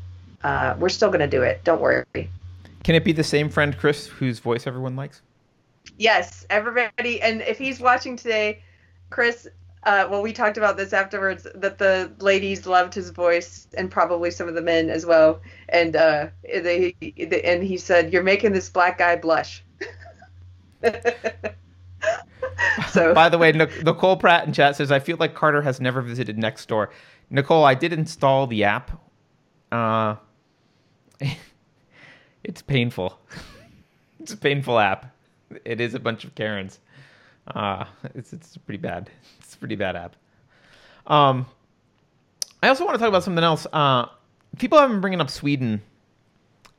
uh, 0.44 0.74
we're 0.80 0.90
still 0.90 1.12
gonna 1.12 1.28
do 1.28 1.44
it. 1.44 1.64
Don't 1.64 1.80
worry. 1.80 2.04
Can 2.84 2.96
it 2.96 3.04
be 3.04 3.12
the 3.12 3.24
same 3.24 3.50
friend 3.50 3.78
Chris 3.78 4.08
whose 4.08 4.40
voice 4.40 4.66
everyone 4.66 4.96
likes? 4.96 5.22
Yes, 6.00 6.48
everybody, 6.50 7.22
and 7.22 7.42
if 7.44 7.60
he's 7.60 7.80
watching 7.80 8.18
today, 8.18 8.64
Chris. 9.12 9.48
Uh, 9.84 10.08
well, 10.12 10.22
we 10.22 10.32
talked 10.32 10.58
about 10.58 10.78
this 10.78 10.94
afterwards 10.94 11.48
that 11.56 11.80
the 11.80 12.12
ladies 12.20 12.68
loved 12.68 12.94
his 12.94 13.10
voice 13.10 13.68
and 13.76 13.90
probably 13.90 14.30
some 14.30 14.48
of 14.48 14.54
the 14.54 14.62
men 14.62 14.92
as 14.92 15.08
well. 15.08 15.42
And 15.70 15.96
uh, 15.96 16.28
they, 16.44 16.96
and 17.44 17.64
he 17.64 17.78
said, 17.78 18.14
"You're 18.14 18.22
making 18.22 18.52
this 18.52 18.70
black 18.70 19.00
guy 19.00 19.16
blush." 19.16 19.64
so 22.90 23.14
By 23.14 23.30
the 23.30 23.40
way, 23.40 23.52
Nicole 23.52 24.18
Pratt 24.18 24.46
in 24.46 24.54
chat 24.54 24.76
says, 24.76 24.92
I 24.92 25.00
feel 25.00 25.18
like 25.18 25.34
Carter 25.34 25.64
has 25.64 25.82
never 25.82 26.02
visited 26.02 26.38
Nextdoor." 26.38 26.90
Nicole, 27.32 27.64
I 27.64 27.74
did 27.74 27.94
install 27.94 28.46
the 28.46 28.66
app. 28.66 28.92
Uh, 29.72 30.16
it's 32.44 32.62
painful. 32.62 33.20
it's 34.20 34.34
a 34.34 34.38
painful 34.38 34.78
app. 34.78 35.16
It 35.66 35.82
is 35.82 35.96
a 35.96 36.00
bunch 36.00 36.24
of 36.24 36.36
Karens. 36.36 36.80
Uh, 37.48 37.86
it's, 38.16 38.34
it's 38.34 38.58
pretty 38.58 38.78
bad. 38.78 39.10
It's 39.40 39.56
a 39.56 39.58
pretty 39.58 39.76
bad 39.76 39.96
app. 39.96 40.16
Um, 41.08 41.46
I 42.64 42.68
also 42.68 42.86
want 42.86 42.96
to 42.96 43.00
talk 43.00 43.10
about 43.10 43.24
something 43.24 43.44
else. 43.44 43.66
Uh, 43.74 44.06
people 44.58 44.78
have 44.78 44.90
been 44.90 45.02
bringing 45.02 45.22
up 45.22 45.30
Sweden 45.30 45.82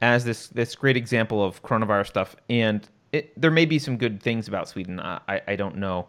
as 0.00 0.24
this 0.24 0.48
this 0.48 0.74
great 0.74 0.96
example 0.96 1.44
of 1.44 1.62
coronavirus 1.62 2.08
stuff, 2.08 2.36
and 2.48 2.88
it, 3.12 3.40
there 3.40 3.50
may 3.50 3.64
be 3.64 3.78
some 3.78 3.96
good 3.96 4.22
things 4.22 4.48
about 4.48 4.68
Sweden. 4.68 5.00
I 5.00 5.20
I, 5.28 5.42
I 5.48 5.56
don't 5.56 5.76
know. 5.76 6.06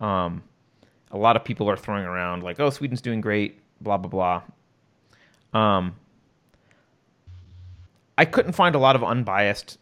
Um, 0.00 0.42
a 1.10 1.18
lot 1.18 1.36
of 1.36 1.44
people 1.44 1.68
are 1.68 1.76
throwing 1.76 2.04
around 2.04 2.42
like, 2.42 2.60
"Oh, 2.60 2.70
Sweden's 2.70 3.00
doing 3.00 3.20
great," 3.20 3.60
blah 3.80 3.96
blah 3.96 4.42
blah. 5.52 5.60
Um, 5.60 5.96
I 8.18 8.24
couldn't 8.24 8.52
find 8.52 8.74
a 8.74 8.78
lot 8.78 8.96
of 8.96 9.04
unbiased 9.04 9.78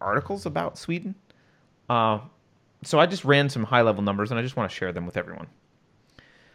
articles 0.00 0.46
about 0.46 0.78
Sweden, 0.78 1.14
uh, 1.88 2.20
so 2.82 2.98
I 2.98 3.06
just 3.06 3.24
ran 3.24 3.48
some 3.48 3.64
high 3.64 3.82
level 3.82 4.02
numbers, 4.02 4.30
and 4.30 4.38
I 4.38 4.42
just 4.42 4.56
want 4.56 4.70
to 4.70 4.76
share 4.76 4.92
them 4.92 5.06
with 5.06 5.16
everyone. 5.16 5.48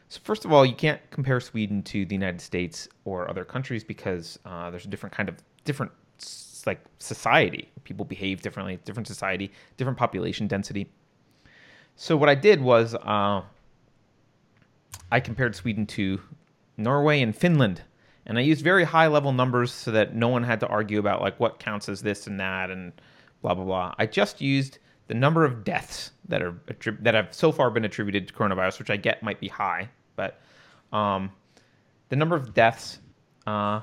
So 0.10 0.20
first 0.24 0.44
of 0.44 0.52
all, 0.52 0.66
you 0.66 0.76
can't 0.76 1.00
compare 1.10 1.40
Sweden 1.40 1.84
to 1.84 2.06
the 2.06 2.14
United 2.14 2.42
States 2.42 2.90
or 3.06 3.30
other 3.30 3.46
countries 3.46 3.84
because 3.84 4.38
uh, 4.46 4.70
there's 4.70 4.86
a 4.86 4.90
different 4.90 5.16
kind 5.16 5.30
of 5.30 5.36
different 5.64 5.92
like 6.66 6.80
society. 7.00 7.70
People 7.84 8.06
behave 8.06 8.42
differently, 8.42 8.78
different 8.86 9.08
society, 9.08 9.52
different 9.78 9.98
population 9.98 10.48
density. 10.48 10.90
So 11.96 12.18
what 12.18 12.30
I 12.30 12.36
did 12.36 12.62
was 12.62 12.94
uh, 12.94 13.42
I 15.12 15.20
compared 15.20 15.56
Sweden 15.56 15.86
to 15.88 16.22
Norway 16.78 17.22
and 17.22 17.36
Finland, 17.36 17.82
and 18.26 18.38
I 18.38 18.42
used 18.42 18.64
very 18.64 18.84
high 18.84 19.08
level 19.08 19.34
numbers 19.34 19.72
so 19.72 19.92
that 19.92 20.16
no 20.16 20.28
one 20.28 20.44
had 20.44 20.60
to 20.60 20.68
argue 20.68 21.00
about 21.00 21.22
like 21.22 21.40
what 21.40 21.60
counts 21.60 21.90
as 21.90 22.02
this 22.02 22.28
and 22.28 22.40
that 22.40 22.70
and 22.70 22.94
blah 23.42 23.54
blah 23.54 23.66
blah. 23.66 23.96
I 23.98 24.06
just 24.06 24.42
used 24.42 24.80
the 25.08 25.14
number 25.14 25.44
of 25.44 25.64
deaths 25.64 26.12
that 26.28 26.42
are 26.42 26.56
that 27.02 27.14
have 27.14 27.34
so 27.34 27.52
far 27.52 27.70
been 27.70 27.86
attributed 27.86 28.28
to 28.28 28.34
coronavirus, 28.34 28.80
which 28.80 28.90
I 28.90 28.98
get 28.98 29.22
might 29.24 29.40
be 29.40 29.48
high, 29.48 29.90
but 30.16 30.40
um, 30.94 31.32
the 32.10 32.16
number 32.16 32.36
of 32.36 32.54
deaths 32.54 33.00
uh, 33.48 33.82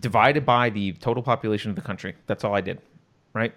divided 0.00 0.44
by 0.44 0.70
the 0.70 0.92
total 0.92 1.22
population 1.22 1.70
of 1.70 1.76
the 1.76 1.82
country. 1.82 2.14
That's 2.26 2.44
all 2.44 2.54
I 2.54 2.60
did, 2.60 2.80
right? 3.32 3.54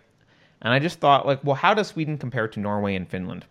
And 0.61 0.73
I 0.73 0.79
just 0.79 0.99
thought, 0.99 1.25
like, 1.25 1.43
well, 1.43 1.55
how 1.55 1.73
does 1.73 1.87
Sweden 1.87 2.17
compare 2.17 2.47
to 2.47 2.59
Norway 2.59 2.95
and 2.95 3.07
Finland? 3.07 3.45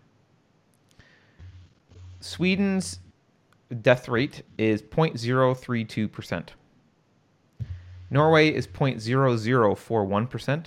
Sweden's 2.19 2.99
death 3.81 4.07
rate 4.07 4.43
is 4.57 4.81
0.032%. 4.81 6.49
Norway 8.09 8.49
is 8.49 8.67
0.0041%. 8.67 10.65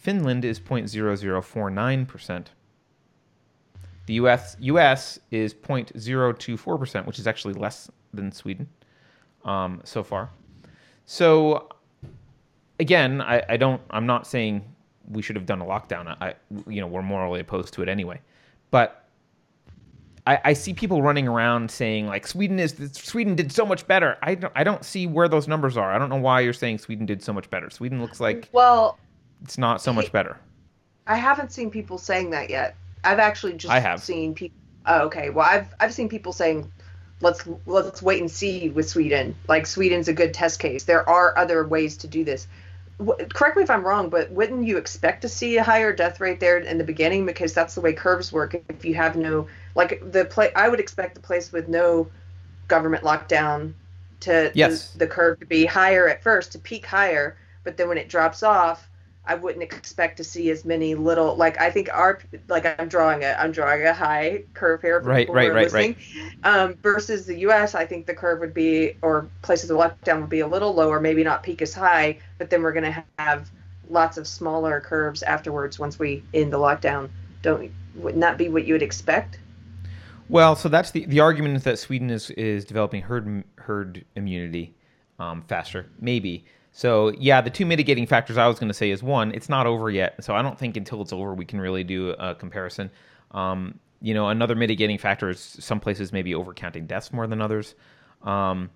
Finland 0.00 0.44
is 0.46 0.58
0.0049%. 0.58 2.46
The 4.06 4.14
US 4.14 4.56
US 4.58 5.20
is 5.30 5.54
0.024%, 5.54 7.06
which 7.06 7.18
is 7.18 7.26
actually 7.26 7.54
less 7.54 7.90
than 8.14 8.32
Sweden 8.32 8.66
um, 9.44 9.82
so 9.84 10.02
far. 10.02 10.30
So 11.04 11.68
again, 12.80 13.20
I, 13.20 13.42
I 13.48 13.56
don't. 13.58 13.80
I'm 13.90 14.06
not 14.06 14.26
saying 14.26 14.64
we 15.10 15.20
should 15.20 15.36
have 15.36 15.46
done 15.46 15.60
a 15.60 15.66
lockdown. 15.66 16.16
I, 16.20 16.34
you 16.66 16.80
know, 16.80 16.86
we're 16.86 17.02
morally 17.02 17.40
opposed 17.40 17.74
to 17.74 17.82
it 17.82 17.88
anyway. 17.88 18.20
But 18.70 19.06
I, 20.26 20.40
I 20.44 20.52
see 20.54 20.72
people 20.72 21.02
running 21.02 21.28
around 21.28 21.70
saying 21.70 22.06
like 22.06 22.26
Sweden 22.26 22.58
is 22.58 22.74
Sweden 22.94 23.34
did 23.34 23.52
so 23.52 23.66
much 23.66 23.86
better. 23.86 24.16
I 24.22 24.34
don't, 24.34 24.52
I 24.56 24.64
don't 24.64 24.84
see 24.84 25.06
where 25.06 25.28
those 25.28 25.46
numbers 25.46 25.76
are. 25.76 25.92
I 25.92 25.98
don't 25.98 26.08
know 26.08 26.16
why 26.16 26.40
you're 26.40 26.54
saying 26.54 26.78
Sweden 26.78 27.04
did 27.04 27.22
so 27.22 27.34
much 27.34 27.50
better. 27.50 27.68
Sweden 27.68 28.00
looks 28.00 28.18
like 28.18 28.48
well, 28.52 28.98
it's 29.42 29.58
not 29.58 29.82
so 29.82 29.92
much 29.92 30.12
better. 30.12 30.38
I 31.06 31.16
haven't 31.16 31.52
seen 31.52 31.70
people 31.70 31.98
saying 31.98 32.30
that 32.30 32.50
yet. 32.50 32.76
I've 33.04 33.18
actually 33.18 33.54
just 33.54 33.70
I 33.72 33.80
have. 33.80 34.00
seen 34.02 34.34
people 34.34 34.56
Oh, 34.86 35.02
okay. 35.06 35.28
Well, 35.30 35.46
I've 35.48 35.74
I've 35.78 35.92
seen 35.94 36.08
people 36.08 36.32
saying, 36.32 36.72
let's 37.20 37.46
let's 37.66 38.00
wait 38.02 38.20
and 38.20 38.30
see 38.30 38.70
with 38.70 38.88
Sweden. 38.88 39.36
Like 39.48 39.66
Sweden's 39.66 40.08
a 40.08 40.12
good 40.14 40.32
test 40.34 40.58
case. 40.58 40.84
There 40.84 41.08
are 41.08 41.36
other 41.38 41.66
ways 41.66 41.98
to 41.98 42.08
do 42.08 42.24
this. 42.24 42.48
W- 42.98 43.26
correct 43.28 43.56
me 43.58 43.62
if 43.62 43.70
I'm 43.70 43.86
wrong, 43.86 44.10
but 44.10 44.30
wouldn't 44.32 44.66
you 44.66 44.78
expect 44.78 45.22
to 45.22 45.28
see 45.28 45.58
a 45.58 45.62
higher 45.64 45.92
death 45.94 46.20
rate 46.20 46.40
there 46.40 46.58
in 46.58 46.78
the 46.78 46.84
beginning 46.84 47.26
because 47.26 47.54
that's 47.54 47.74
the 47.74 47.82
way 47.82 47.92
curves 47.94 48.32
work? 48.32 48.54
If 48.70 48.84
you 48.84 48.94
have 48.96 49.16
no 49.16 49.48
like 49.76 50.00
the 50.12 50.24
play, 50.26 50.52
I 50.54 50.68
would 50.68 50.80
expect 50.80 51.14
the 51.14 51.20
place 51.22 51.52
with 51.52 51.68
no 51.68 52.10
government 52.68 53.04
lockdown 53.04 53.74
to 54.20 54.52
Yes. 54.52 54.92
the, 54.92 54.98
the 55.00 55.06
curve 55.08 55.40
to 55.40 55.46
be 55.46 55.66
higher 55.66 56.08
at 56.08 56.22
first 56.22 56.52
to 56.52 56.58
peak 56.58 56.86
higher, 56.86 57.38
but 57.64 57.76
then 57.78 57.88
when 57.88 57.98
it 57.98 58.08
drops 58.10 58.42
off, 58.42 58.89
I 59.26 59.34
wouldn't 59.34 59.62
expect 59.62 60.16
to 60.16 60.24
see 60.24 60.50
as 60.50 60.64
many 60.64 60.94
little 60.94 61.36
like 61.36 61.60
I 61.60 61.70
think 61.70 61.88
our 61.92 62.20
like 62.48 62.66
I'm 62.80 62.88
drawing 62.88 63.22
a 63.22 63.36
I'm 63.38 63.52
drawing 63.52 63.82
a 63.82 63.92
high 63.92 64.44
curve 64.54 64.80
here 64.80 65.00
for 65.00 65.08
Right, 65.08 65.28
right, 65.28 65.50
who 65.50 65.56
are 65.56 65.70
right. 65.70 65.96
Um, 66.42 66.74
versus 66.82 67.26
the 67.26 67.38
U.S., 67.40 67.74
I 67.74 67.84
think 67.84 68.06
the 68.06 68.14
curve 68.14 68.40
would 68.40 68.54
be 68.54 68.96
or 69.02 69.28
places 69.42 69.70
of 69.70 69.78
lockdown 69.78 70.22
would 70.22 70.30
be 70.30 70.40
a 70.40 70.46
little 70.46 70.74
lower, 70.74 71.00
maybe 71.00 71.22
not 71.22 71.42
peak 71.42 71.60
as 71.62 71.74
high, 71.74 72.18
but 72.38 72.50
then 72.50 72.62
we're 72.62 72.72
going 72.72 72.92
to 72.92 73.04
have 73.18 73.50
lots 73.90 74.16
of 74.16 74.26
smaller 74.26 74.80
curves 74.80 75.22
afterwards 75.22 75.78
once 75.78 75.98
we 75.98 76.22
end 76.32 76.52
the 76.52 76.58
lockdown. 76.58 77.10
Don't 77.42 77.70
wouldn't 77.96 78.20
that 78.20 78.38
be 78.38 78.48
what 78.48 78.64
you 78.64 78.74
would 78.74 78.82
expect? 78.82 79.38
Well, 80.28 80.56
so 80.56 80.68
that's 80.68 80.92
the 80.92 81.04
the 81.06 81.20
argument 81.20 81.56
is 81.56 81.64
that 81.64 81.78
Sweden 81.78 82.10
is 82.10 82.30
is 82.30 82.64
developing 82.64 83.02
herd 83.02 83.44
herd 83.56 84.04
immunity 84.16 84.74
um, 85.18 85.42
faster, 85.42 85.86
maybe. 86.00 86.44
So 86.72 87.10
yeah, 87.18 87.40
the 87.40 87.50
two 87.50 87.66
mitigating 87.66 88.06
factors 88.06 88.36
I 88.36 88.46
was 88.46 88.58
going 88.58 88.68
to 88.68 88.74
say 88.74 88.90
is 88.90 89.02
one, 89.02 89.32
it's 89.32 89.48
not 89.48 89.66
over 89.66 89.90
yet, 89.90 90.22
so 90.22 90.34
I 90.34 90.42
don't 90.42 90.58
think 90.58 90.76
until 90.76 91.02
it's 91.02 91.12
over 91.12 91.34
we 91.34 91.44
can 91.44 91.60
really 91.60 91.84
do 91.84 92.10
a 92.10 92.34
comparison. 92.34 92.90
Um, 93.32 93.78
you 94.00 94.14
know, 94.14 94.28
another 94.28 94.54
mitigating 94.54 94.98
factor 94.98 95.28
is 95.28 95.40
some 95.40 95.80
places 95.80 96.12
maybe 96.12 96.32
overcounting 96.32 96.86
deaths 96.86 97.12
more 97.12 97.26
than 97.26 97.42
others. 97.42 97.74
Um, 98.22 98.70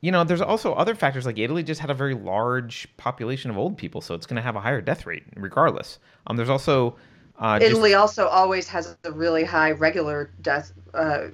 you 0.00 0.12
know, 0.12 0.24
there's 0.24 0.40
also 0.40 0.72
other 0.74 0.94
factors 0.94 1.26
like 1.26 1.38
Italy 1.38 1.62
just 1.62 1.80
had 1.80 1.90
a 1.90 1.94
very 1.94 2.14
large 2.14 2.88
population 2.96 3.50
of 3.50 3.58
old 3.58 3.76
people, 3.76 4.00
so 4.00 4.14
it's 4.14 4.26
going 4.26 4.36
to 4.36 4.42
have 4.42 4.56
a 4.56 4.60
higher 4.60 4.80
death 4.80 5.04
rate 5.06 5.24
regardless. 5.36 5.98
Um, 6.26 6.36
there's 6.36 6.50
also 6.50 6.96
uh, 7.38 7.58
just- 7.58 7.72
Italy 7.72 7.94
also 7.94 8.28
always 8.28 8.68
has 8.68 8.96
a 9.04 9.12
really 9.12 9.44
high 9.44 9.72
regular 9.72 10.30
death 10.42 10.72
uh, 10.94 11.26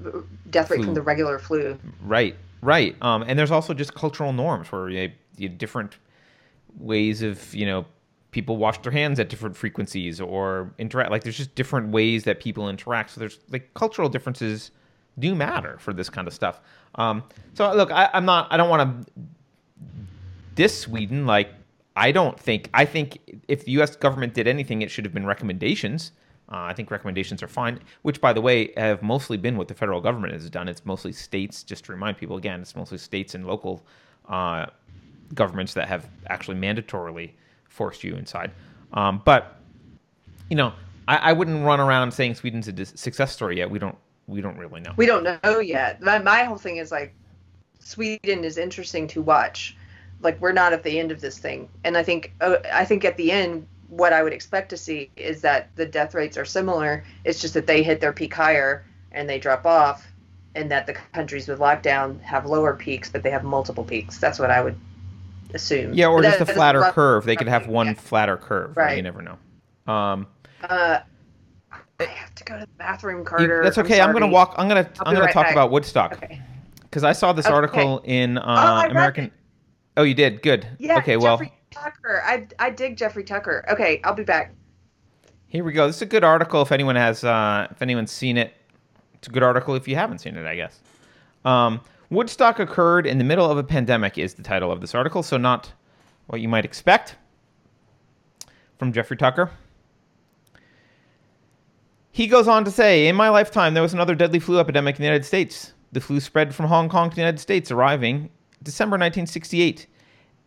death 0.51 0.70
rate 0.70 0.78
Flu. 0.78 0.86
from 0.86 0.95
the 0.95 1.03
regular 1.03 1.38
flu. 1.38 1.78
Right, 2.03 2.34
right. 2.62 2.97
Um, 3.03 3.22
and 3.26 3.38
there's 3.38 3.51
also 3.51 3.74
just 3.74 3.95
cultural 3.95 4.32
norms 4.32 4.72
where 4.72 4.88
you, 4.88 5.12
you 5.37 5.49
know, 5.49 5.55
different 5.57 5.97
ways 6.78 7.22
of 7.22 7.55
you 7.55 7.66
know 7.66 7.85
people 8.30 8.57
wash 8.57 8.78
their 8.78 8.93
hands 8.93 9.20
at 9.20 9.28
different 9.28 9.57
frequencies 9.57 10.20
or 10.20 10.72
interact. 10.78 11.11
Like 11.11 11.22
there's 11.22 11.37
just 11.37 11.55
different 11.55 11.91
ways 11.91 12.24
that 12.24 12.41
people 12.41 12.68
interact. 12.68 13.11
So 13.11 13.20
there's 13.20 13.39
like 13.51 13.72
cultural 13.74 14.09
differences 14.09 14.70
do 15.18 15.35
matter 15.35 15.76
for 15.78 15.93
this 15.93 16.09
kind 16.09 16.26
of 16.26 16.33
stuff. 16.33 16.61
Um, 16.95 17.22
so 17.55 17.72
look, 17.74 17.91
I, 17.93 18.09
I'm 18.12 18.24
not. 18.24 18.49
I 18.51 18.57
don't 18.57 18.70
want 18.70 19.07
to 19.07 19.12
diss 20.55 20.78
Sweden. 20.78 21.26
Like 21.26 21.51
I 21.95 22.12
don't 22.12 22.39
think. 22.39 22.70
I 22.74 22.85
think 22.85 23.18
if 23.49 23.64
the 23.64 23.72
U.S. 23.72 23.97
government 23.97 24.35
did 24.35 24.49
anything, 24.49 24.83
it 24.83 24.91
should 24.91 25.05
have 25.05 25.14
been 25.14 25.26
recommendations. 25.26 26.12
Uh, 26.49 26.66
I 26.68 26.74
think 26.74 26.91
recommendations 26.91 27.43
are 27.43 27.49
fine, 27.49 27.80
which, 28.03 28.20
by 28.20 28.33
the 28.33 28.41
way, 28.41 28.72
have 28.76 29.03
mostly 29.03 29.39
been 29.39 29.57
what 29.57 29.68
the 29.68 29.74
federal 29.74 30.01
government 30.01 30.35
has 30.35 30.51
done. 30.51 30.68
It's 30.68 30.85
mostly 30.85 31.12
states, 31.12 31.62
just 31.62 31.85
to 31.87 31.93
remind 31.93 32.18
people 32.18 32.37
again, 32.37 32.61
it's 32.61 32.76
mostly 32.76 32.99
states 32.99 33.35
and 33.35 33.47
local 33.47 33.87
uh, 34.28 34.66
governments 35.35 35.74
that 35.74 35.89
have 35.89 36.09
actually 36.28 36.57
mandatorily 36.57 37.33
forced 37.68 38.05
you 38.05 38.14
inside. 38.16 38.51
Um, 38.93 39.22
but, 39.24 39.57
you 40.51 40.57
know, 40.57 40.72
I, 41.09 41.16
I 41.16 41.33
wouldn't 41.33 41.64
run 41.64 41.80
around 41.80 42.12
saying 42.12 42.35
Sweden's 42.35 42.68
a 42.68 42.72
dis- 42.72 42.93
success 42.97 43.33
story 43.33 43.59
yet. 43.59 43.70
We 43.70 43.78
don't, 43.78 43.97
we 44.26 44.41
don't 44.41 44.57
really 44.57 44.80
know. 44.80 44.93
We 44.97 45.07
don't 45.07 45.24
know 45.24 45.59
yet. 45.59 46.01
My, 46.03 46.18
my 46.18 46.45
whole 46.45 46.59
thing 46.59 46.76
is 46.76 46.93
like 46.93 47.14
Sweden 47.80 48.45
is 48.45 48.59
interesting 48.59 49.09
to 49.09 49.22
watch. 49.22 49.76
Like 50.20 50.41
we're 50.41 50.53
not 50.53 50.72
at 50.72 50.85
the 50.85 51.01
end 51.01 51.11
of 51.11 51.20
this 51.20 51.39
thing, 51.39 51.68
and 51.83 51.97
I 51.97 52.05
think 52.05 52.33
uh, 52.41 52.59
I 52.72 52.85
think 52.85 53.05
at 53.05 53.16
the 53.16 53.33
end, 53.33 53.66
what 53.89 54.12
I 54.12 54.22
would 54.22 54.33
expect 54.33 54.70
to 54.70 54.76
see 54.76 55.11
is 55.16 55.41
that 55.41 55.74
the 55.74 55.85
death 55.85 56.14
rates 56.14 56.37
are 56.37 56.45
similar. 56.45 57.03
It's 57.24 57.41
just 57.41 57.55
that 57.55 57.66
they 57.66 57.83
hit 57.83 58.01
their 58.01 58.12
peak 58.12 58.33
higher 58.33 58.85
and 59.11 59.28
they 59.28 59.41
drop 59.41 59.66
off, 59.66 60.07
and 60.55 60.70
that 60.70 60.87
the 60.87 60.93
countries 60.93 61.49
with 61.49 61.59
lockdown 61.59 62.20
have 62.20 62.47
lower 62.47 62.72
peaks, 62.76 63.11
but 63.11 63.24
they 63.24 63.30
have 63.30 63.43
multiple 63.43 63.83
peaks. 63.83 64.18
That's 64.18 64.39
what 64.39 64.53
I 64.53 64.62
would 64.62 64.76
assume. 65.55 65.94
yeah, 65.94 66.07
or 66.07 66.22
But 66.22 66.38
just 66.38 66.50
a 66.50 66.53
flatter 66.55 66.80
rough- 66.80 66.94
curve. 66.94 67.24
They 67.24 67.36
could 67.36 67.48
have 67.48 67.66
one 67.68 67.88
yeah. 67.88 67.92
flatter 67.94 68.36
curve. 68.36 68.76
Right. 68.76 68.96
You 68.96 69.03
never 69.03 69.22
know. 69.22 69.38
Um, 69.92 70.26
Uh, 70.62 71.00
I 72.00 72.05
have 72.05 72.34
to 72.34 72.44
go 72.44 72.55
to 72.59 72.61
the 72.66 72.72
bathroom, 72.78 73.18
you- 73.18 73.24
Carter. 73.24 73.62
that's 73.62 73.78
okay. 73.78 74.00
I'm, 74.00 74.12
gonna 74.12 74.26
walk. 74.26 74.55
I'm 74.59 74.66
gonna. 74.68 74.88
I'll 75.00 75.09
I'm 75.09 75.14
gonna 75.14 75.26
right 75.26 75.32
talk 75.32 75.46
back. 75.46 75.53
about 75.53 75.70
Woodstock. 75.70 76.14
Okay. 76.14 76.40
because 76.82 77.05
I 77.05 77.12
saw 77.12 77.32
this 77.32 77.46
Okay. 77.46 77.55
article 77.55 78.00
in 78.05 78.38
uh, 78.38 78.42
I 78.44 78.86
American. 78.86 79.30
Oh, 79.96 80.03
you 80.03 80.14
did. 80.14 80.42
Good. 80.42 80.66
Yeah. 80.78 80.98
okay. 80.98 81.16
Well, 81.16 81.40
Tucker. 81.70 82.22
I 82.24 82.46
I 82.59 82.70
dig 82.70 82.96
Jeffrey 82.96 83.24
Tucker. 83.24 83.64
Okay, 83.70 84.00
I'll 84.05 84.14
be 84.14 84.24
back. 84.24 84.53
here 85.46 85.64
we 85.64 85.72
go. 85.72 85.86
This 85.86 85.96
is 85.96 86.03
a 86.03 86.07
good 86.07 86.24
article. 86.24 86.61
If 86.62 86.72
anyone 86.72 86.96
has, 86.96 87.24
uh, 87.24 87.68
if 87.70 87.80
anyone's 87.82 88.11
seen 88.12 88.36
it, 88.36 88.53
it's 89.14 89.28
a 89.28 89.30
good 89.30 89.42
article. 89.42 89.74
If 89.74 89.86
you 89.88 89.96
haven't 89.96 90.18
seen 90.18 90.36
it, 90.36 90.46
I 90.46 90.57
guess. 90.57 90.80
Um, 91.44 91.80
Woodstock 92.13 92.59
occurred 92.59 93.07
in 93.07 93.17
the 93.17 93.25
middle 93.25 93.51
of 93.51 93.57
a 93.57 93.65
pandemic 93.65 94.19
is 94.19 94.35
the 94.35 94.43
title 94.43 94.71
of 94.71 94.83
this 94.83 94.95
article. 94.95 95.23
So 95.23 95.39
not 95.39 95.73
what 96.27 96.43
you 96.43 96.49
might 96.49 96.67
expect 96.67 97.17
from 98.79 98.93
Jeffrey 98.93 99.17
Tucker. 99.17 99.51
He 102.11 102.27
goes 102.27 102.47
on 102.47 102.67
to 102.67 102.71
say, 102.71 103.09
In 103.09 103.17
my 103.17 103.31
lifetime, 103.31 103.73
there 103.73 103.83
was 103.83 103.95
another 103.95 104.15
deadly 104.15 104.41
flu 104.41 104.59
epidemic 104.59 104.97
in 104.97 105.01
the 105.01 105.07
United 105.07 105.25
States. 105.25 105.73
The 105.93 106.03
flu 106.03 106.21
spread 106.21 106.55
from 106.55 106.67
Hong 106.67 106.91
Kong 106.91 107.09
to 107.09 107.17
the 107.17 107.23
United 107.23 107.41
States, 107.41 107.71
arriving 107.71 108.29
December 108.63 108.97
1968 108.97 109.87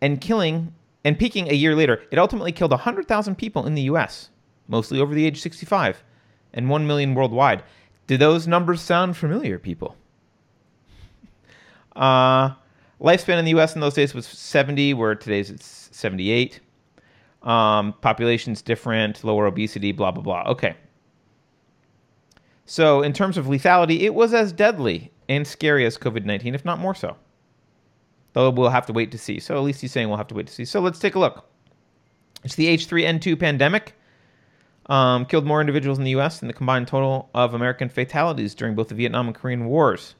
and 0.01 0.21
killing 0.21 0.71
and 1.03 1.17
peaking 1.17 1.49
a 1.49 1.55
year 1.55 1.75
later. 1.75 2.03
It 2.11 2.19
ultimately 2.19 2.51
killed 2.51 2.71
100,000 2.71 3.35
people 3.39 3.65
in 3.65 3.73
the 3.73 3.89
US, 3.93 4.29
mostly 4.67 4.99
over 4.99 5.15
the 5.15 5.25
age 5.25 5.37
of 5.37 5.41
65, 5.41 6.03
and 6.53 6.69
1 6.69 6.85
million 6.85 7.15
worldwide. 7.15 7.63
Do 8.05 8.17
those 8.17 8.47
numbers 8.47 8.81
sound 8.81 9.17
familiar, 9.17 9.57
people? 9.57 9.95
Uh, 11.95 12.51
lifespan 13.01 13.39
in 13.39 13.45
the 13.45 13.59
US 13.59 13.75
in 13.75 13.81
those 13.81 13.93
days 13.93 14.13
was 14.13 14.25
70, 14.25 14.93
where 14.93 15.15
today's 15.15 15.49
it's 15.49 15.89
78. 15.91 16.59
Um, 17.43 17.93
population's 18.01 18.61
different, 18.61 19.23
lower 19.23 19.45
obesity, 19.45 19.91
blah, 19.91 20.11
blah, 20.11 20.23
blah. 20.23 20.43
Okay. 20.47 20.75
So, 22.65 23.03
in 23.03 23.13
terms 23.13 23.37
of 23.37 23.45
lethality, 23.45 24.01
it 24.01 24.15
was 24.15 24.33
as 24.33 24.51
deadly 24.51 25.11
and 25.29 25.45
scary 25.45 25.85
as 25.85 25.97
COVID 25.97 26.25
19, 26.25 26.55
if 26.55 26.65
not 26.65 26.79
more 26.79 26.95
so. 26.95 27.15
Though 28.33 28.49
we'll 28.49 28.69
have 28.69 28.87
to 28.87 28.93
wait 28.93 29.11
to 29.11 29.17
see. 29.17 29.39
So, 29.39 29.55
at 29.55 29.63
least 29.63 29.81
he's 29.81 29.91
saying 29.91 30.07
we'll 30.07 30.17
have 30.17 30.27
to 30.27 30.35
wait 30.35 30.47
to 30.47 30.53
see. 30.53 30.65
So, 30.65 30.79
let's 30.79 30.97
take 30.97 31.13
a 31.13 31.19
look. 31.19 31.47
It's 32.43 32.55
the 32.55 32.67
H3N2 32.67 33.39
pandemic. 33.39 33.93
Um, 34.87 35.25
killed 35.25 35.45
more 35.45 35.61
individuals 35.61 35.97
in 35.97 36.03
the 36.03 36.11
U.S. 36.11 36.39
than 36.39 36.47
the 36.47 36.53
combined 36.53 36.87
total 36.87 37.29
of 37.33 37.53
American 37.53 37.89
fatalities 37.89 38.53
during 38.53 38.75
both 38.75 38.89
the 38.89 38.95
Vietnam 38.95 39.27
and 39.27 39.35
Korean 39.35 39.65
Wars. 39.65 40.13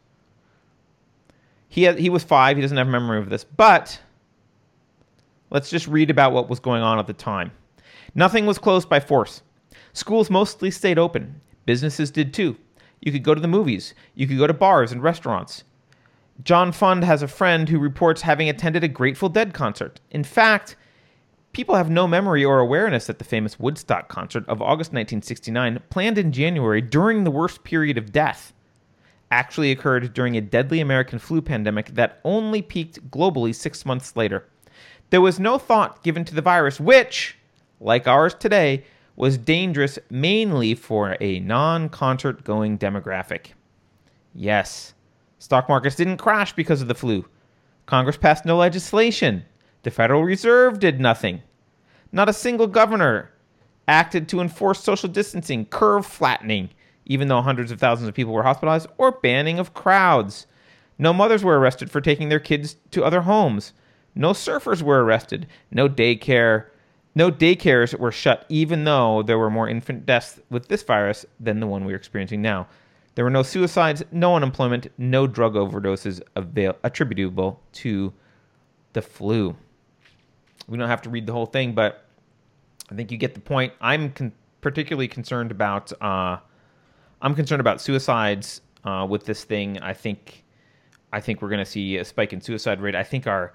He, 1.76 1.84
had, 1.84 2.00
he 2.00 2.10
was 2.10 2.24
five. 2.24 2.56
He 2.56 2.62
doesn't 2.62 2.78
have 2.78 2.88
memory 2.88 3.20
of 3.20 3.30
this. 3.30 3.44
But 3.44 4.00
let's 5.50 5.70
just 5.70 5.90
read 5.90 6.10
about 6.10 6.32
what 6.32 6.50
was 6.50 6.62
going 6.62 6.82
on 6.82 7.00
at 7.00 7.06
the 7.06 7.12
time. 7.12 7.52
Nothing 8.16 8.46
was 8.46 8.58
closed 8.58 8.88
by 8.88 9.02
force. 9.02 9.42
Schools 9.92 10.30
mostly 10.30 10.72
stayed 10.72 10.98
open. 10.98 11.42
Businesses 11.66 12.12
did 12.12 12.34
too. 12.34 12.56
You 13.02 13.12
could 13.12 13.24
go 13.24 13.36
to 13.36 13.42
the 13.42 13.50
movies. 13.50 13.94
You 14.14 14.26
could 14.26 14.38
go 14.38 14.48
to 14.48 14.54
bars 14.54 14.94
and 14.94 15.04
restaurants. 15.04 15.66
John 16.46 16.72
Fund 16.72 17.04
has 17.04 17.22
a 17.22 17.28
friend 17.28 17.68
who 17.68 17.78
reports 17.78 18.22
having 18.22 18.48
attended 18.48 18.86
a 18.86 18.88
Grateful 18.88 19.28
Dead 19.28 19.54
concert. 19.54 20.00
In 20.12 20.24
fact, 20.24 20.78
people 21.52 21.76
have 21.76 21.90
no 21.90 22.08
memory 22.08 22.46
or 22.46 22.60
awareness 22.60 23.08
that 23.08 23.20
the 23.20 23.26
famous 23.26 23.60
Woodstock 23.60 24.08
concert 24.08 24.48
of 24.48 24.62
August 24.62 24.94
1969, 24.94 25.82
planned 25.90 26.18
in 26.18 26.32
January 26.32 26.80
during 26.80 27.26
the 27.26 27.32
worst 27.32 27.66
period 27.66 27.98
of 27.98 28.14
death, 28.14 28.54
actually 29.32 29.72
occurred 29.72 30.14
during 30.14 30.38
a 30.38 30.42
deadly 30.42 30.80
American 30.80 31.20
flu 31.20 31.42
pandemic 31.42 31.96
that 31.96 32.20
only 32.24 32.62
peaked 32.62 33.10
globally 33.10 33.54
six 33.54 33.86
months 33.86 34.16
later. 34.16 34.46
There 35.10 35.22
was 35.22 35.40
no 35.40 35.58
thought 35.58 36.04
given 36.04 36.26
to 36.26 36.36
the 36.36 36.42
virus, 36.42 36.80
which, 36.80 37.38
like 37.80 38.08
ours 38.08 38.34
today, 38.34 38.86
was 39.16 39.38
dangerous 39.38 39.98
mainly 40.10 40.76
for 40.76 41.16
a 41.20 41.40
non 41.40 41.90
concert 41.90 42.44
going 42.44 42.78
demographic. 42.78 43.52
Yes, 44.34 44.94
stock 45.40 45.70
markets 45.70 45.96
didn't 45.96 46.18
crash 46.18 46.54
because 46.54 46.82
of 46.82 46.88
the 46.88 46.96
flu. 46.96 47.26
Congress 47.86 48.18
passed 48.18 48.46
no 48.46 48.58
legislation. 48.58 49.46
The 49.84 49.92
Federal 49.92 50.24
Reserve 50.24 50.80
did 50.80 51.00
nothing. 51.00 51.42
Not 52.12 52.30
a 52.30 52.34
single 52.34 52.68
governor 52.68 53.32
acted 53.88 54.28
to 54.30 54.42
enforce 54.42 54.84
social 54.84 55.10
distancing, 55.10 55.66
curve 55.66 56.06
flattening, 56.06 56.70
even 57.06 57.28
though 57.28 57.42
hundreds 57.42 57.72
of 57.72 57.80
thousands 57.80 58.10
of 58.10 58.16
people 58.16 58.34
were 58.34 58.44
hospitalized, 58.44 58.88
or 58.98 59.12
banning 59.12 59.60
of 59.60 59.74
crowds. 59.74 60.48
No 60.98 61.14
mothers 61.14 61.44
were 61.44 61.60
arrested 61.60 61.92
for 61.92 62.02
taking 62.02 62.30
their 62.30 62.40
kids 62.40 62.78
to 62.92 63.04
other 63.04 63.22
homes. 63.22 63.74
No 64.16 64.32
surfers 64.32 64.82
were 64.82 65.04
arrested. 65.04 65.48
No 65.72 65.90
daycare. 65.90 66.68
No 67.14 67.32
daycares 67.32 67.98
were 67.98 68.12
shut, 68.12 68.46
even 68.50 68.84
though 68.84 69.24
there 69.24 69.38
were 69.38 69.50
more 69.50 69.70
infant 69.70 70.06
deaths 70.06 70.40
with 70.50 70.68
this 70.68 70.84
virus 70.84 71.26
than 71.40 71.60
the 71.60 71.68
one 71.68 71.86
we're 71.86 71.96
experiencing 71.96 72.42
now. 72.42 72.68
There 73.16 73.24
were 73.24 73.32
no 73.32 73.44
suicides, 73.44 74.04
no 74.12 74.36
unemployment, 74.36 74.88
no 74.98 75.26
drug 75.26 75.54
overdoses 75.54 76.22
avail- 76.36 76.78
attributable 76.84 77.62
to 77.74 78.14
the 78.92 79.02
flu. 79.02 79.56
We 80.68 80.78
don't 80.78 80.90
have 80.90 81.02
to 81.04 81.10
read 81.10 81.26
the 81.26 81.34
whole 81.34 81.46
thing, 81.46 81.74
but 81.74 82.06
I 82.92 82.96
think 82.96 83.12
you 83.12 83.18
get 83.18 83.34
the 83.34 83.40
point. 83.40 83.74
I'm 83.80 84.12
con- 84.12 84.34
particularly 84.62 85.08
concerned 85.08 85.52
about. 85.52 85.94
Uh, 86.02 86.40
I'm 87.26 87.34
concerned 87.34 87.60
about 87.60 87.82
suicides 87.82 88.62
uh, 88.84 89.08
with 89.10 89.26
this 89.26 89.44
thing. 89.44 89.80
I 89.80 89.94
think, 89.94 90.46
I 91.12 91.20
think 91.20 91.42
we're 91.42 91.50
going 91.50 91.66
to 91.66 91.70
see 91.70 91.98
a 91.98 92.06
spike 92.06 92.34
in 92.34 92.40
suicide 92.40 92.80
rate. 92.80 92.94
I 92.94 93.02
think 93.02 93.26
our 93.26 93.52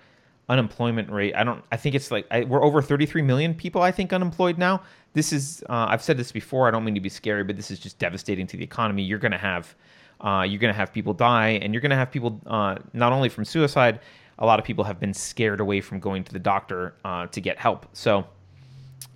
unemployment 0.49 1.09
rate. 1.09 1.35
I 1.37 1.45
don't. 1.45 1.63
I 1.71 1.77
think 1.77 1.95
it's 1.95 2.11
like 2.11 2.27
I, 2.33 2.43
we're 2.43 2.65
over 2.65 2.83
33 2.83 3.23
million 3.23 3.55
people. 3.55 3.81
I 3.81 3.93
think 3.93 4.13
unemployed 4.13 4.59
now. 4.59 4.83
This 5.13 5.33
is. 5.33 5.63
Uh, 5.71 5.87
I've 5.89 6.03
said 6.03 6.17
this 6.17 6.33
before. 6.33 6.67
I 6.67 6.73
don't 6.73 6.85
mean 6.85 6.97
to 6.97 7.01
be 7.01 7.09
scary, 7.09 7.45
but 7.45 7.57
this 7.57 7.71
is 7.71 7.79
just 7.79 8.01
devastating 8.01 8.49
to 8.49 8.57
the 8.57 8.65
economy. 8.65 9.05
You're 9.05 9.21
going 9.21 9.33
to 9.33 9.39
have. 9.39 9.75
Uh, 10.21 10.45
you're 10.47 10.59
going 10.59 10.75
to 10.75 10.77
have 10.77 10.93
people 10.93 11.15
die, 11.15 11.51
and 11.63 11.73
you're 11.73 11.81
going 11.81 11.91
to 11.91 11.97
have 11.97 12.11
people 12.11 12.41
uh, 12.47 12.77
not 12.93 13.13
only 13.13 13.29
from 13.29 13.45
suicide. 13.45 14.01
A 14.41 14.45
lot 14.45 14.59
of 14.59 14.65
people 14.65 14.83
have 14.83 14.99
been 14.99 15.15
scared 15.15 15.61
away 15.61 15.81
from 15.81 16.01
going 16.01 16.25
to 16.25 16.33
the 16.33 16.41
doctor 16.41 16.95
uh, 17.05 17.29
to 17.29 17.41
get 17.41 17.57
help. 17.57 17.87
So 17.93 18.27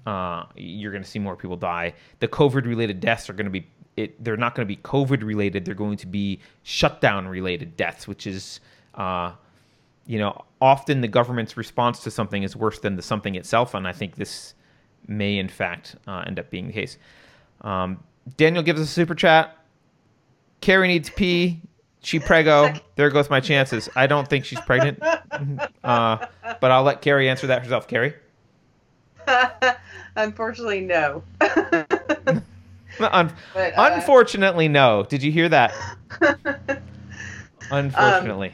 uh, 0.06 0.44
you're 0.54 0.92
going 0.92 1.02
to 1.02 1.08
see 1.08 1.18
more 1.18 1.36
people 1.36 1.56
die. 1.56 1.94
The 2.20 2.28
COVID-related 2.28 3.00
deaths 3.00 3.28
are 3.28 3.32
going 3.32 3.46
to 3.46 3.50
be. 3.50 3.66
It, 3.96 4.22
they're 4.22 4.36
not 4.36 4.54
going 4.54 4.66
to 4.66 4.74
be 4.74 4.80
COVID 4.82 5.22
related. 5.22 5.64
They're 5.64 5.74
going 5.74 5.98
to 5.98 6.06
be 6.06 6.40
shutdown 6.64 7.28
related 7.28 7.76
deaths, 7.76 8.08
which 8.08 8.26
is 8.26 8.60
uh, 8.94 9.32
you 10.06 10.18
know, 10.18 10.44
often 10.60 11.00
the 11.00 11.08
government's 11.08 11.56
response 11.56 12.00
to 12.00 12.10
something 12.10 12.42
is 12.42 12.56
worse 12.56 12.78
than 12.78 12.96
the 12.96 13.02
something 13.02 13.34
itself, 13.34 13.74
and 13.74 13.86
I 13.86 13.92
think 13.92 14.16
this 14.16 14.54
may, 15.06 15.38
in 15.38 15.48
fact, 15.48 15.96
uh, 16.06 16.24
end 16.26 16.38
up 16.38 16.50
being 16.50 16.66
the 16.66 16.72
case. 16.72 16.98
Um, 17.62 18.02
Daniel 18.36 18.62
gives 18.62 18.80
us 18.80 18.88
a 18.88 18.92
super 18.92 19.14
chat. 19.14 19.56
Keri 20.60 20.88
needs 20.88 21.10
pee. 21.10 21.60
She 22.00 22.18
prego. 22.18 22.74
There 22.96 23.08
goes 23.10 23.30
my 23.30 23.40
chances. 23.40 23.88
I 23.96 24.06
don't 24.06 24.28
think 24.28 24.44
she's 24.44 24.60
pregnant, 24.60 25.02
uh, 25.84 26.26
but 26.60 26.70
I'll 26.70 26.82
let 26.82 27.00
Keri 27.00 27.28
answer 27.28 27.46
that 27.46 27.62
herself. 27.62 27.88
Keri. 27.88 28.14
Unfortunately, 30.16 30.80
no. 30.80 31.22
Un- 33.00 33.32
But, 33.52 33.76
uh, 33.76 33.90
unfortunately, 33.94 34.68
no. 34.68 35.04
Did 35.08 35.22
you 35.22 35.32
hear 35.32 35.48
that? 35.48 35.72
Unfortunately. 37.70 38.52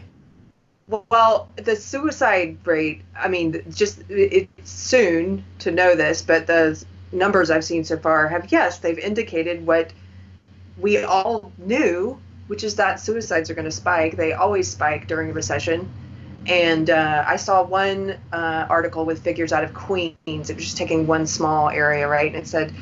Well, 1.10 1.48
the 1.56 1.76
suicide 1.76 2.58
rate, 2.64 3.02
I 3.16 3.28
mean, 3.28 3.62
just 3.70 4.02
it's 4.08 4.70
soon 4.70 5.44
to 5.60 5.70
know 5.70 5.94
this, 5.94 6.22
but 6.22 6.46
the 6.46 6.82
numbers 7.12 7.50
I've 7.50 7.64
seen 7.64 7.84
so 7.84 7.96
far 7.96 8.28
have, 8.28 8.50
yes, 8.50 8.78
they've 8.78 8.98
indicated 8.98 9.64
what 9.66 9.92
we 10.78 11.02
all 11.04 11.52
knew, 11.58 12.18
which 12.48 12.64
is 12.64 12.76
that 12.76 12.98
suicides 12.98 13.50
are 13.50 13.54
going 13.54 13.66
to 13.66 13.70
spike. 13.70 14.16
They 14.16 14.32
always 14.32 14.68
spike 14.70 15.06
during 15.06 15.30
a 15.30 15.32
recession. 15.32 15.88
And 16.46 16.88
uh, 16.90 17.24
I 17.26 17.36
saw 17.36 17.62
one 17.62 18.16
uh, 18.32 18.66
article 18.68 19.04
with 19.04 19.22
figures 19.22 19.52
out 19.52 19.62
of 19.62 19.74
Queens. 19.74 20.16
It 20.26 20.56
was 20.56 20.64
just 20.64 20.76
taking 20.76 21.06
one 21.06 21.26
small 21.26 21.68
area, 21.68 22.08
right? 22.08 22.26
And 22.26 22.36
it 22.36 22.48
said, 22.48 22.72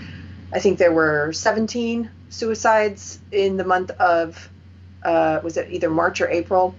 I 0.53 0.59
think 0.61 0.79
there 0.79 0.93
were 0.93 1.33
17 1.33 2.11
suicides 2.31 3.19
in 3.33 3.57
the 3.57 3.65
month 3.65 3.91
of, 3.93 4.49
uh, 5.03 5.41
was 5.43 5.57
it 5.57 5.71
either 5.71 5.91
March 5.91 6.21
or 6.21 6.29
April? 6.29 6.75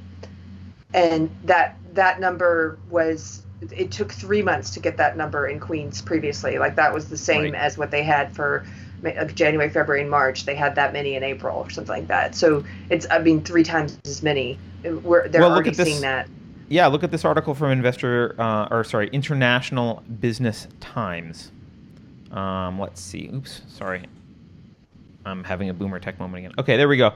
and 0.93 1.29
that 1.43 1.75
that 1.93 2.19
number 2.19 2.79
was 2.89 3.43
it 3.71 3.91
took 3.91 4.11
three 4.11 4.41
months 4.41 4.71
to 4.71 4.79
get 4.79 4.97
that 4.97 5.15
number 5.17 5.45
in 5.47 5.59
Queens 5.59 6.01
previously. 6.01 6.57
Like 6.57 6.75
that 6.77 6.93
was 6.93 7.09
the 7.09 7.17
same 7.17 7.43
Right. 7.51 7.55
as 7.55 7.77
what 7.77 7.91
they 7.91 8.01
had 8.03 8.33
for 8.35 8.65
uh, 9.05 9.25
January, 9.25 9.69
February, 9.69 10.01
and 10.01 10.09
March. 10.09 10.45
They 10.45 10.55
had 10.55 10.73
that 10.75 10.91
many 10.93 11.13
in 11.15 11.23
April 11.23 11.57
or 11.57 11.69
something 11.69 11.93
like 11.95 12.07
that. 12.07 12.33
So 12.35 12.63
it's 12.89 13.05
I 13.11 13.19
mean 13.19 13.41
three 13.43 13.63
times 13.63 13.99
as 14.05 14.23
many. 14.23 14.57
We're 14.83 15.27
they're 15.27 15.41
Well, 15.41 15.51
already 15.53 15.73
seeing 15.73 16.01
that. 16.01 16.27
Yeah, 16.69 16.87
look 16.87 17.03
at 17.03 17.11
this 17.11 17.25
article 17.25 17.53
from 17.53 17.69
Investor, 17.71 18.33
uh, 18.39 18.67
or 18.71 18.83
sorry, 18.83 19.09
International 19.11 20.03
Business 20.19 20.67
Times. 20.79 21.51
Um, 22.31 22.80
let's 22.80 23.01
see. 23.01 23.30
Oops, 23.34 23.61
sorry. 23.68 24.03
I'm 25.26 25.43
having 25.43 25.69
a 25.69 25.73
boomer 25.73 25.99
tech 25.99 26.19
moment 26.19 26.45
again. 26.45 26.53
Okay, 26.57 26.77
there 26.77 26.88
we 26.88 26.97
go. 26.97 27.14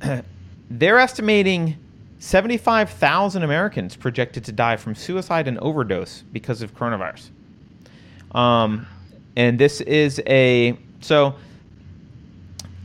They're 0.70 0.98
estimating 0.98 1.76
75,000 2.18 3.42
Americans 3.42 3.96
projected 3.96 4.44
to 4.44 4.52
die 4.52 4.76
from 4.76 4.94
suicide 4.94 5.48
and 5.48 5.58
overdose 5.58 6.22
because 6.32 6.62
of 6.62 6.74
coronavirus. 6.74 7.30
Um, 8.32 8.86
and 9.36 9.58
this 9.58 9.80
is 9.82 10.20
a 10.26 10.76
so 11.00 11.34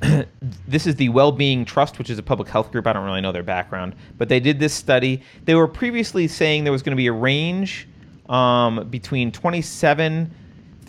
this 0.68 0.88
is 0.88 0.96
the 0.96 1.10
Wellbeing 1.10 1.66
Trust, 1.66 1.98
which 1.98 2.10
is 2.10 2.18
a 2.18 2.24
public 2.24 2.50
health 2.50 2.72
group. 2.72 2.88
I 2.88 2.94
don't 2.94 3.06
really 3.06 3.22
know 3.22 3.32
their 3.32 3.44
background, 3.44 3.96
but 4.18 4.30
they 4.30 4.40
did 4.40 4.60
this 4.60 4.74
study. 4.74 5.22
They 5.46 5.56
were 5.56 5.68
previously 5.68 6.28
saying 6.28 6.64
there 6.64 6.74
was 6.74 6.84
going 6.84 6.96
to 6.96 6.98
be 6.98 7.08
a 7.08 7.14
range 7.14 7.88
um, 8.30 8.88
between 8.90 9.32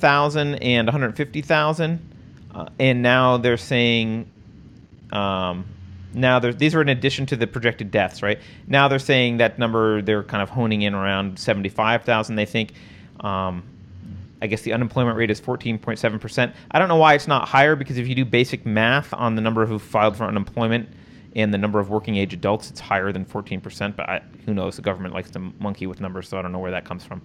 27,000 0.03 0.57
and 0.57 0.89
150,000, 0.89 2.15
uh, 2.53 2.67
and 2.81 3.03
now 3.03 3.37
they're 3.37 3.57
saying 3.57 4.29
um, 5.13 5.65
now 6.13 6.41
these 6.41 6.75
are 6.75 6.83
in 6.83 6.89
addition 6.89 7.25
to 7.27 7.37
the 7.37 7.47
projected 7.47 7.93
deaths, 7.93 8.21
right? 8.21 8.41
Now 8.67 8.89
they're 8.89 8.99
saying 8.99 9.37
that 9.37 9.61
number 9.61 10.03
they're 10.03 10.25
kind 10.25 10.43
of 10.43 10.51
honing 10.51 10.83
in 10.83 10.95
around 10.95 11.39
75,000. 11.39 12.35
They 12.35 12.47
think. 12.47 12.73
Um, 13.21 13.63
I 14.41 14.49
guess 14.49 14.63
the 14.63 14.73
unemployment 14.73 15.17
rate 15.17 15.31
is 15.31 15.41
14.7%. 15.41 16.53
I 16.73 16.79
don't 16.81 16.89
know 16.89 16.97
why 16.97 17.15
it's 17.15 17.29
not 17.29 17.47
higher 17.47 17.77
because 17.77 17.97
if 17.97 18.09
you 18.09 18.17
do 18.17 18.25
basic 18.25 18.67
math 18.67 19.15
on 19.15 19.37
the 19.37 19.41
number 19.41 19.63
of 19.63 19.69
who 19.69 19.79
filed 19.79 20.17
for 20.17 20.25
unemployment 20.25 20.89
and 21.37 21.55
the 21.55 21.59
number 21.59 21.79
of 21.79 21.91
working 21.91 22.17
age 22.17 22.35
adults, 22.35 22.69
it's 22.69 22.81
higher 22.81 23.13
than 23.13 23.25
14%. 23.25 23.95
But 23.95 24.09
I, 24.09 24.21
who 24.45 24.53
knows? 24.53 24.75
The 24.75 24.83
government 24.83 25.15
likes 25.15 25.31
to 25.31 25.39
monkey 25.39 25.87
with 25.87 26.01
numbers, 26.01 26.29
so 26.29 26.41
I 26.41 26.43
don't 26.43 26.51
know 26.51 26.59
where 26.59 26.73
that 26.73 26.85
comes 26.85 27.05
from. 27.05 27.23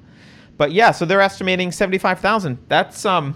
But 0.57 0.71
yeah, 0.71 0.91
so 0.91 1.05
they're 1.05 1.21
estimating 1.21 1.71
75,000. 1.71 2.57
That's 2.67 3.05
um 3.05 3.35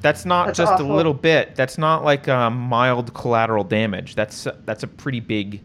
that's 0.00 0.24
not 0.24 0.46
That's 0.46 0.58
just 0.58 0.72
awful. 0.72 0.92
a 0.92 0.94
little 0.94 1.14
bit. 1.14 1.56
That's 1.56 1.76
not 1.76 2.04
like 2.04 2.28
uh, 2.28 2.50
mild 2.50 3.12
collateral 3.14 3.64
damage. 3.64 4.14
That's 4.14 4.46
that's 4.64 4.82
a 4.84 4.86
pretty 4.86 5.20
big 5.20 5.60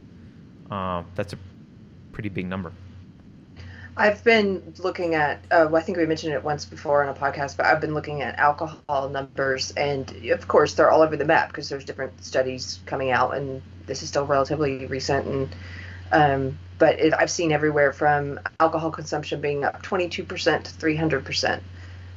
uh, 0.71 1.03
that's 1.15 1.33
a 1.33 1.37
pretty 2.11 2.29
big 2.29 2.47
number. 2.47 2.71
I've 3.95 4.23
been 4.23 4.73
looking 4.79 5.13
at. 5.13 5.37
Uh, 5.51 5.67
well, 5.69 5.75
I 5.75 5.81
think 5.81 5.99
we 5.99 6.05
mentioned 6.07 6.33
it 6.33 6.43
once 6.43 6.65
before 6.65 7.03
on 7.03 7.09
a 7.09 7.13
podcast, 7.13 7.57
but 7.57 7.67
I've 7.67 7.79
been 7.79 7.93
looking 7.93 8.23
at 8.23 8.35
alcohol 8.39 9.09
numbers, 9.09 9.71
and 9.77 10.09
of 10.31 10.47
course 10.47 10.73
they're 10.73 10.89
all 10.89 11.03
over 11.03 11.15
the 11.15 11.25
map 11.25 11.49
because 11.49 11.69
there's 11.69 11.85
different 11.85 12.23
studies 12.23 12.79
coming 12.87 13.11
out, 13.11 13.35
and 13.35 13.61
this 13.85 14.01
is 14.01 14.09
still 14.09 14.25
relatively 14.25 14.87
recent. 14.87 15.27
And 15.27 15.55
um, 16.11 16.59
but 16.83 16.99
it, 16.99 17.13
I've 17.13 17.31
seen 17.31 17.53
everywhere 17.53 17.93
from 17.93 18.41
alcohol 18.59 18.91
consumption 18.91 19.39
being 19.39 19.63
up 19.63 19.81
22% 19.83 20.05
to 20.17 20.25
300%, 20.25 21.61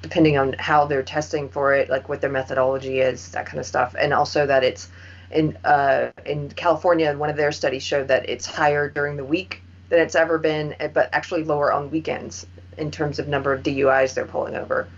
depending 0.02 0.36
on 0.38 0.55
how 0.55 0.86
they're 0.86 1.05
testing 1.05 1.48
for 1.48 1.72
it, 1.72 1.88
like 1.88 2.09
what 2.09 2.20
their 2.20 2.30
methodology 2.30 2.98
is, 2.98 3.30
that 3.30 3.47
kind 3.47 3.60
of 3.60 3.66
stuff, 3.66 3.94
and 3.97 4.12
also 4.12 4.44
that 4.44 4.64
it's 4.64 4.90
in 5.30 5.56
uh, 5.62 6.10
in 6.24 6.51
California. 6.51 7.16
One 7.16 7.30
of 7.30 7.36
their 7.36 7.52
studies 7.52 7.84
showed 7.84 8.09
that 8.09 8.28
it's 8.28 8.44
higher 8.44 8.90
during 8.90 9.16
the 9.16 9.24
week 9.24 9.62
than 9.88 10.01
it's 10.01 10.16
ever 10.16 10.36
been, 10.36 10.74
eh, 10.80 10.88
but 10.88 11.10
actually 11.12 11.44
lower 11.44 11.72
on 11.72 11.88
weekends 11.93 12.44
in 12.76 12.90
terms 12.90 13.20
of 13.20 13.28
number 13.28 13.52
of 13.52 13.62
DUIs 13.62 14.14
they're 14.14 14.26
pulling 14.26 14.56
over. 14.56 14.88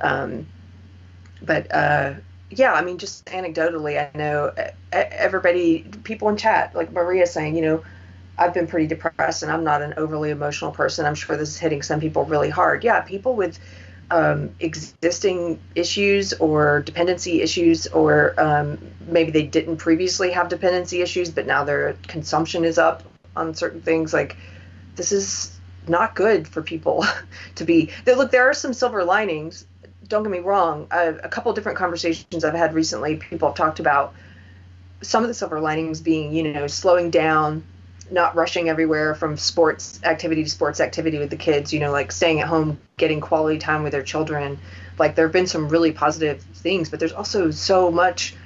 Um, 0.00 0.48
but 1.40 1.72
uh, 1.72 2.14
yeah, 2.50 2.72
I 2.72 2.82
mean, 2.82 2.98
just 2.98 3.24
anecdotally, 3.26 4.00
I 4.00 4.18
know 4.18 4.52
eh, 4.56 4.70
eh, 4.90 5.08
everybody, 5.12 5.86
people 6.02 6.28
in 6.28 6.36
chat, 6.36 6.74
like 6.74 6.90
Maria 6.90 7.28
saying, 7.28 7.54
you 7.54 7.62
know, 7.62 7.84
I've 8.38 8.54
been 8.54 8.66
pretty 8.66 8.86
depressed 8.86 9.42
and 9.42 9.52
I'm 9.52 9.64
not 9.64 9.82
an 9.82 9.94
overly 9.96 10.30
emotional 10.30 10.72
person. 10.72 11.06
I'm 11.06 11.14
sure 11.14 11.36
this 11.36 11.50
is 11.50 11.58
hitting 11.58 11.82
some 11.82 12.00
people 12.00 12.24
really 12.24 12.50
hard. 12.50 12.82
Yeah, 12.84 13.00
people 13.00 13.34
with 13.34 13.58
um, 14.12 14.54
existing 14.60 15.58
issues 15.74 16.34
or 16.34 16.82
dependency 16.82 17.40
issues, 17.40 17.86
or 17.88 18.38
um, 18.38 18.78
maybe 19.06 19.30
they 19.30 19.44
didn't 19.44 19.78
previously 19.78 20.30
have 20.32 20.48
dependency 20.48 21.00
issues, 21.00 21.30
but 21.30 21.46
now 21.46 21.64
their 21.64 21.94
consumption 22.08 22.64
is 22.64 22.78
up 22.78 23.02
on 23.34 23.54
certain 23.54 23.80
things. 23.80 24.12
Like, 24.12 24.36
this 24.96 25.12
is 25.12 25.58
not 25.88 26.14
good 26.14 26.46
for 26.46 26.62
people 26.62 27.04
to 27.54 27.64
be. 27.64 27.90
There, 28.04 28.16
look, 28.16 28.30
there 28.30 28.48
are 28.48 28.54
some 28.54 28.74
silver 28.74 29.02
linings. 29.02 29.64
Don't 30.08 30.22
get 30.22 30.32
me 30.32 30.40
wrong. 30.40 30.86
Uh, 30.90 31.14
a 31.22 31.28
couple 31.28 31.52
different 31.54 31.78
conversations 31.78 32.44
I've 32.44 32.54
had 32.54 32.74
recently, 32.74 33.16
people 33.16 33.48
have 33.48 33.56
talked 33.56 33.80
about 33.80 34.14
some 35.00 35.22
of 35.24 35.28
the 35.28 35.34
silver 35.34 35.58
linings 35.58 36.00
being, 36.00 36.32
you 36.32 36.52
know, 36.52 36.66
slowing 36.66 37.10
down, 37.10 37.64
not 38.12 38.34
rushing 38.34 38.68
everywhere 38.68 39.14
from 39.14 39.36
sports 39.36 40.00
activity 40.04 40.44
to 40.44 40.50
sports 40.50 40.80
activity 40.80 41.18
with 41.18 41.30
the 41.30 41.36
kids, 41.36 41.72
you 41.72 41.80
know, 41.80 41.90
like 41.90 42.12
staying 42.12 42.40
at 42.40 42.48
home, 42.48 42.78
getting 42.96 43.20
quality 43.20 43.58
time 43.58 43.82
with 43.82 43.92
their 43.92 44.02
children. 44.02 44.58
Like 44.98 45.14
there 45.14 45.26
have 45.26 45.32
been 45.32 45.46
some 45.46 45.68
really 45.68 45.92
positive 45.92 46.42
things, 46.42 46.90
but 46.90 47.00
there's 47.00 47.12
also 47.12 47.50
so 47.50 47.90
much 47.90 48.36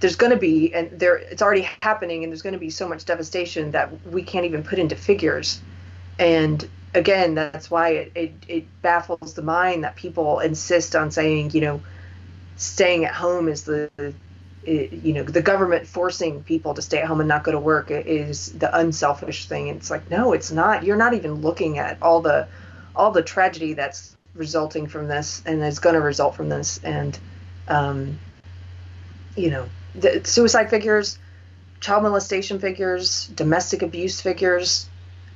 there's 0.00 0.16
going 0.16 0.30
to 0.30 0.38
be 0.38 0.72
and 0.72 0.90
there 0.98 1.16
it's 1.16 1.42
already 1.42 1.68
happening 1.82 2.22
and 2.22 2.32
there's 2.32 2.42
going 2.42 2.52
to 2.52 2.58
be 2.58 2.70
so 2.70 2.88
much 2.88 3.04
devastation 3.04 3.72
that 3.72 4.06
we 4.06 4.22
can't 4.22 4.46
even 4.46 4.62
put 4.62 4.78
into 4.78 4.94
figures. 4.94 5.60
And 6.18 6.66
again, 6.94 7.34
that's 7.34 7.70
why 7.70 7.90
it, 7.90 8.12
it, 8.14 8.32
it 8.46 8.82
baffles 8.82 9.34
the 9.34 9.42
mind 9.42 9.84
that 9.84 9.96
people 9.96 10.38
insist 10.40 10.94
on 10.94 11.10
saying, 11.10 11.50
you 11.50 11.60
know, 11.60 11.82
staying 12.56 13.04
at 13.04 13.14
home 13.14 13.48
is 13.48 13.64
the 13.64 13.90
it, 14.68 14.92
you 15.04 15.12
know 15.14 15.22
the 15.22 15.42
government 15.42 15.86
forcing 15.86 16.42
people 16.42 16.74
to 16.74 16.82
stay 16.82 16.98
at 16.98 17.06
home 17.06 17.20
and 17.20 17.28
not 17.28 17.44
go 17.44 17.52
to 17.52 17.58
work 17.58 17.90
is 17.90 18.52
the 18.52 18.76
unselfish 18.78 19.46
thing. 19.46 19.68
It's 19.68 19.90
like 19.90 20.10
no, 20.10 20.32
it's 20.32 20.52
not. 20.52 20.84
You're 20.84 20.96
not 20.96 21.14
even 21.14 21.40
looking 21.40 21.78
at 21.78 21.98
all 22.02 22.20
the 22.20 22.46
all 22.94 23.10
the 23.10 23.22
tragedy 23.22 23.74
that's 23.74 24.16
resulting 24.34 24.86
from 24.86 25.08
this 25.08 25.42
and 25.46 25.62
is 25.62 25.78
going 25.78 25.94
to 25.94 26.00
result 26.00 26.34
from 26.34 26.48
this 26.48 26.78
and 26.84 27.18
um, 27.68 28.18
you 29.36 29.50
know 29.50 29.68
the 29.94 30.20
suicide 30.24 30.70
figures 30.70 31.18
child 31.80 32.02
molestation 32.02 32.58
figures 32.58 33.26
domestic 33.28 33.82
abuse 33.82 34.20
figures 34.20 34.88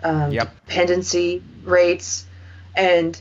um, 0.02 0.30
Yep. 0.32 0.50
dependency 0.66 1.42
rates 1.64 2.26
and 2.76 3.20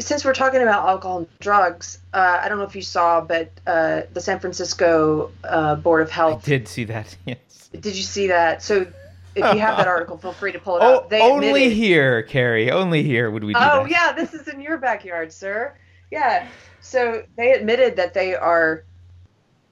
since 0.00 0.24
we're 0.24 0.34
talking 0.34 0.60
about 0.62 0.86
alcohol 0.88 1.18
and 1.18 1.38
drugs 1.40 2.00
uh, 2.12 2.40
i 2.42 2.48
don't 2.48 2.58
know 2.58 2.64
if 2.64 2.74
you 2.76 2.82
saw 2.82 3.20
but 3.20 3.50
uh, 3.66 4.02
the 4.12 4.20
san 4.20 4.38
francisco 4.40 5.30
uh, 5.44 5.74
board 5.76 6.02
of 6.02 6.10
Health 6.10 6.42
I 6.44 6.46
did 6.50 6.68
see 6.68 6.84
that. 6.84 7.16
Yes. 7.26 7.68
did 7.72 7.94
you 7.96 8.02
see 8.02 8.26
that 8.28 8.62
so 8.62 8.86
if 9.34 9.54
you 9.54 9.60
have 9.60 9.76
that 9.76 9.86
article 9.86 10.18
feel 10.18 10.32
free 10.32 10.50
to 10.52 10.58
pull 10.58 10.76
it 10.78 10.82
Oh, 10.82 10.96
up 10.96 11.10
they 11.10 11.20
only 11.22 11.48
admitted- 11.50 11.72
here, 11.76 12.22
Keri. 12.24 12.70
Only 12.72 13.02
here 13.04 13.30
would 13.30 13.44
we 13.44 13.52
do 13.52 13.60
Oh 13.60 13.82
that. 13.84 13.90
yeah, 13.90 14.12
this 14.12 14.34
is 14.34 14.48
in 14.48 14.60
your 14.60 14.78
backyard, 14.78 15.32
sir. 15.32 15.74
Yeah. 16.10 16.48
So 16.80 17.22
they 17.36 17.52
admitted 17.52 17.94
that 17.96 18.14
they 18.14 18.34
are 18.34 18.82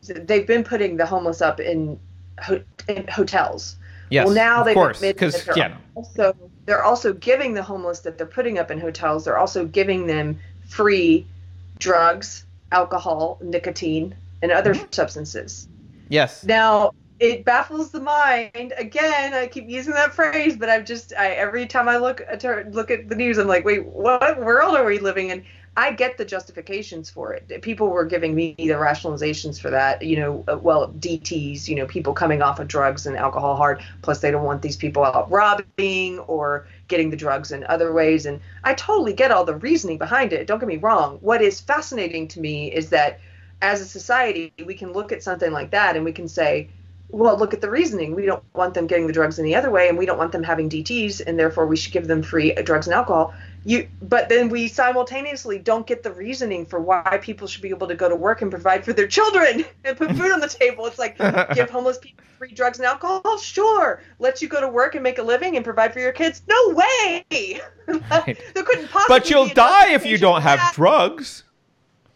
they've 0.02 0.46
been 0.46 0.62
putting 0.62 0.96
the 0.98 1.06
homeless 1.06 1.40
up 1.42 1.58
in, 1.58 1.98
ho- 2.40 2.62
in 2.86 3.08
hotels. 3.08 3.74
Yes. 4.10 4.26
well, 4.26 4.34
now 4.36 4.60
of 4.60 4.66
they've 4.66 4.74
course, 4.74 4.98
admitted 4.98 5.16
because 5.16 5.34
that 5.46 5.54
they're 5.56 5.68
yeah, 5.70 5.76
also 5.96 6.36
they're 6.66 6.84
also 6.84 7.12
giving 7.12 7.54
the 7.54 7.62
homeless 7.62 8.00
that 8.00 8.18
they're 8.18 8.26
putting 8.26 8.58
up 8.58 8.70
in 8.70 8.80
hotels. 8.80 9.24
They're 9.24 9.38
also 9.38 9.66
giving 9.66 10.06
them 10.06 10.40
free 10.60 11.30
drugs, 11.78 12.46
alcohol, 12.72 13.38
nicotine, 13.42 14.16
and 14.42 14.52
other 14.52 14.74
Mm-hmm. 14.74 14.86
substances. 14.92 15.68
yes. 16.08 16.48
Now 16.48 16.92
it 17.18 17.44
baffles 17.44 17.90
the 17.90 18.00
mind. 18.00 18.72
Again, 18.76 19.34
I 19.34 19.46
keep 19.46 19.68
using 19.68 19.94
that 19.94 20.14
phrase, 20.14 20.56
but 20.56 20.68
I've 20.68 20.84
just 20.84 21.12
I, 21.18 21.30
every 21.32 21.66
time 21.66 21.88
I 21.88 21.96
look 21.98 22.20
at 22.28 22.44
look 22.72 22.90
at 22.90 23.08
the 23.08 23.14
news, 23.16 23.38
I'm 23.38 23.46
like, 23.48 23.64
wait, 23.64 23.86
what 23.86 24.38
world 24.40 24.76
are 24.76 24.84
we 24.84 24.98
living 24.98 25.30
in? 25.30 25.44
I 25.78 25.92
get 25.92 26.16
the 26.16 26.24
justifications 26.24 27.10
for 27.10 27.34
it. 27.34 27.60
People 27.60 27.88
were 27.88 28.06
giving 28.06 28.34
me 28.34 28.54
the 28.56 28.68
rationalizations 28.68 29.60
for 29.60 29.68
that. 29.70 30.02
You 30.02 30.16
know, 30.16 30.44
uh, 30.48 30.56
well, 30.56 30.88
DTS. 30.88 31.68
You 31.68 31.76
know, 31.76 31.86
people 31.86 32.14
coming 32.14 32.40
off 32.40 32.58
of 32.58 32.66
drugs 32.66 33.06
and 33.06 33.16
alcohol 33.16 33.56
hard. 33.56 33.82
Plus, 34.00 34.20
they 34.20 34.30
don't 34.30 34.44
want 34.44 34.62
these 34.62 34.76
people 34.76 35.04
out 35.04 35.30
robbing 35.30 36.18
or 36.20 36.66
getting 36.88 37.10
the 37.10 37.16
drugs 37.16 37.52
in 37.52 37.64
other 37.64 37.92
ways. 37.92 38.24
And 38.24 38.40
I 38.64 38.72
totally 38.74 39.12
get 39.12 39.30
all 39.30 39.44
the 39.44 39.56
reasoning 39.56 39.98
behind 39.98 40.32
it. 40.32 40.46
Don't 40.46 40.58
get 40.58 40.68
me 40.68 40.78
wrong. 40.78 41.18
What 41.20 41.42
is 41.42 41.60
fascinating 41.60 42.28
to 42.28 42.40
me 42.40 42.72
is 42.72 42.88
that 42.90 43.20
as 43.60 43.80
a 43.80 43.86
society, 43.86 44.52
we 44.64 44.74
can 44.74 44.92
look 44.92 45.12
at 45.12 45.22
something 45.22 45.52
like 45.52 45.70
that 45.70 45.96
and 45.96 46.04
we 46.04 46.12
can 46.12 46.28
say, 46.28 46.68
well, 47.08 47.36
look 47.38 47.54
at 47.54 47.60
the 47.60 47.70
reasoning. 47.70 48.14
We 48.14 48.26
don't 48.26 48.42
want 48.54 48.74
them 48.74 48.86
getting 48.86 49.06
the 49.06 49.12
drugs 49.12 49.38
any 49.38 49.54
other 49.54 49.70
way, 49.70 49.88
and 49.88 49.96
we 49.96 50.06
don't 50.06 50.18
want 50.18 50.32
them 50.32 50.42
having 50.42 50.68
DTs, 50.68 51.22
and 51.24 51.38
therefore 51.38 51.66
we 51.66 51.76
should 51.76 51.92
give 51.92 52.08
them 52.08 52.22
free 52.22 52.52
drugs 52.54 52.86
and 52.86 52.94
alcohol. 52.94 53.34
You, 53.64 53.88
but 54.00 54.28
then 54.28 54.48
we 54.48 54.68
simultaneously 54.68 55.58
don't 55.58 55.86
get 55.86 56.02
the 56.02 56.12
reasoning 56.12 56.66
for 56.66 56.80
why 56.80 57.18
people 57.20 57.48
should 57.48 57.62
be 57.62 57.70
able 57.70 57.88
to 57.88 57.94
go 57.94 58.08
to 58.08 58.14
work 58.14 58.42
and 58.42 58.50
provide 58.50 58.84
for 58.84 58.92
their 58.92 59.08
children 59.08 59.64
and 59.84 59.96
put 59.96 60.10
food 60.12 60.30
on 60.30 60.40
the 60.40 60.48
table. 60.48 60.86
It's 60.86 60.98
like 60.98 61.18
give 61.54 61.70
homeless 61.70 61.98
people 61.98 62.24
free 62.38 62.52
drugs 62.52 62.78
and 62.78 62.86
alcohol. 62.86 63.38
Sure, 63.38 64.02
let 64.18 64.42
you 64.42 64.48
go 64.48 64.60
to 64.60 64.68
work 64.68 64.94
and 64.94 65.02
make 65.02 65.18
a 65.18 65.22
living 65.22 65.56
and 65.56 65.64
provide 65.64 65.92
for 65.92 66.00
your 66.00 66.12
kids. 66.12 66.42
No 66.48 66.74
way. 66.74 67.24
There 67.86 68.64
couldn't 68.64 68.88
possibly. 68.88 69.06
But 69.08 69.30
you'll 69.30 69.46
die 69.46 69.92
if 69.92 70.04
you 70.04 70.18
don't 70.18 70.42
have 70.42 70.74
drugs. 70.74 71.44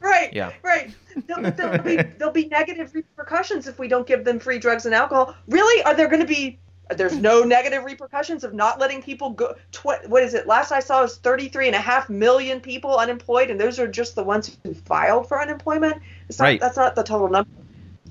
Right. 0.01 0.32
Yeah. 0.32 0.52
Right. 0.62 0.94
There'll, 1.27 1.51
there'll 1.52 1.82
be 1.82 1.97
there'll 1.97 2.32
be 2.32 2.47
negative 2.47 2.94
repercussions 2.94 3.66
if 3.68 3.78
we 3.78 3.89
don't 3.89 4.06
give 4.06 4.24
them 4.24 4.39
free 4.39 4.59
drugs 4.59 4.86
and 4.86 4.94
alcohol. 4.94 5.35
Really? 5.48 5.82
Are 5.85 5.94
there 5.94 6.09
going 6.09 6.20
to 6.20 6.27
be? 6.27 6.59
There's 6.97 7.16
no 7.16 7.43
negative 7.44 7.85
repercussions 7.85 8.43
of 8.43 8.55
not 8.55 8.81
letting 8.81 9.02
people 9.02 9.31
go. 9.31 9.55
Tw- 9.72 10.09
what 10.09 10.22
is 10.22 10.35
it? 10.35 10.47
Last 10.47 10.72
I 10.72 10.81
saw 10.81 11.02
was 11.02 11.18
33 11.18 11.68
and 11.68 11.77
a 11.77 11.81
half 11.81 12.09
million 12.09 12.60
people 12.60 12.97
unemployed, 12.97 13.51
and 13.51 13.60
those 13.60 13.78
are 13.78 13.86
just 13.86 14.14
the 14.14 14.24
ones 14.24 14.56
who 14.64 14.74
filed 14.74 15.28
for 15.28 15.40
unemployment. 15.40 16.02
It's 16.28 16.39
not, 16.39 16.44
Right. 16.47 16.60
That's 16.60 16.77
not 16.77 16.94
the 16.97 17.02
total 17.02 17.28
number. 17.28 17.51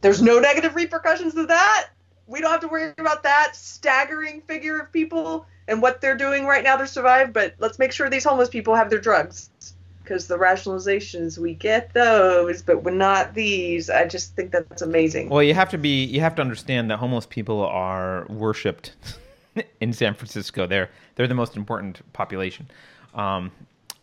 There's 0.01 0.21
no 0.21 0.39
negative 0.39 0.75
repercussions 0.75 1.35
of 1.35 1.49
that. 1.49 1.89
We 2.25 2.39
don't 2.39 2.51
have 2.51 2.61
to 2.61 2.67
worry 2.67 2.93
about 2.97 3.23
that 3.23 3.55
staggering 3.55 4.41
figure 4.41 4.79
of 4.79 4.93
people 4.93 5.45
and 5.67 5.81
what 5.81 5.99
they're 5.99 6.15
doing 6.15 6.45
right 6.45 6.63
now 6.63 6.77
to 6.77 6.87
survive. 6.87 7.33
But 7.33 7.55
let's 7.59 7.79
make 7.79 7.91
sure 7.91 8.09
these 8.09 8.23
homeless 8.23 8.49
people 8.49 8.75
have 8.75 8.89
their 8.89 8.99
drugs 8.99 9.49
because 10.10 10.27
the 10.27 10.38
rationalizations 10.38 11.38
we 11.38 11.53
get 11.53 11.94
those, 11.94 12.64
but 12.64 12.84
we're 12.84 12.90
not 12.90 13.36
these. 13.36 13.91
I 13.91 14.07
just 14.07 14.36
think 14.36 14.52
that's 14.52 14.81
amazing. 14.81 15.30
Well, 15.30 15.44
you 15.44 15.53
have 15.53 15.69
to 15.69 15.77
be. 15.77 16.03
You 16.03 16.19
have 16.22 16.34
to 16.36 16.41
understand 16.41 16.90
that 16.90 16.98
homeless 16.98 17.27
people 17.27 17.61
are 17.61 18.26
worshipped 18.27 18.95
in 19.80 19.94
San 19.94 20.15
Francisco. 20.15 20.65
They're 20.65 20.90
they're 21.15 21.27
the 21.27 21.36
most 21.36 21.56
important 21.56 22.02
population. 22.11 22.72
Um, 23.14 23.52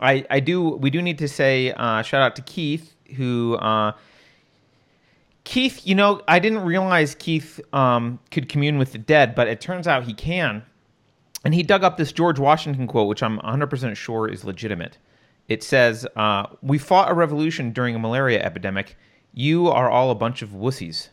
I 0.01 0.25
I 0.31 0.39
do. 0.39 0.63
We 0.63 0.91
do 0.91 1.03
need 1.03 1.19
to 1.19 1.29
say 1.29 1.73
uh, 1.73 2.03
shout 2.03 2.23
out 2.23 2.37
to 2.37 2.43
Keith 2.43 2.95
who. 3.17 3.57
Uh, 3.57 3.93
Keith, 5.43 5.87
you 5.87 5.95
know, 5.95 6.23
I 6.27 6.41
didn't 6.41 6.65
realize 6.65 7.15
Keith 7.15 7.61
um, 7.73 8.19
could 8.33 8.49
commune 8.49 8.79
with 8.79 8.91
the 8.91 8.99
dead, 8.99 9.37
but 9.37 9.47
it 9.47 9.61
turns 9.61 9.87
out 9.87 10.03
he 10.03 10.13
can. 10.13 10.65
And 11.45 11.55
he 11.55 11.63
dug 11.63 11.85
up 11.85 11.99
this 11.99 12.11
George 12.11 12.41
Washington 12.41 12.89
quote, 12.89 13.07
which 13.07 13.23
I'm 13.23 13.39
100% 13.39 13.95
sure 13.95 14.29
is 14.29 14.45
legitimate. 14.45 14.99
It 15.49 15.63
says, 15.63 16.07
uh, 16.17 16.47
We 16.63 16.79
fought 16.79 17.11
a 17.11 17.15
revolution 17.15 17.73
during 17.73 17.95
a 17.95 17.99
malaria 17.99 18.43
epidemic. 18.43 18.97
You 19.33 19.69
are 19.69 19.91
all 19.91 20.11
a 20.11 20.15
bunch 20.15 20.43
of 20.43 20.51
wussies. 20.51 21.09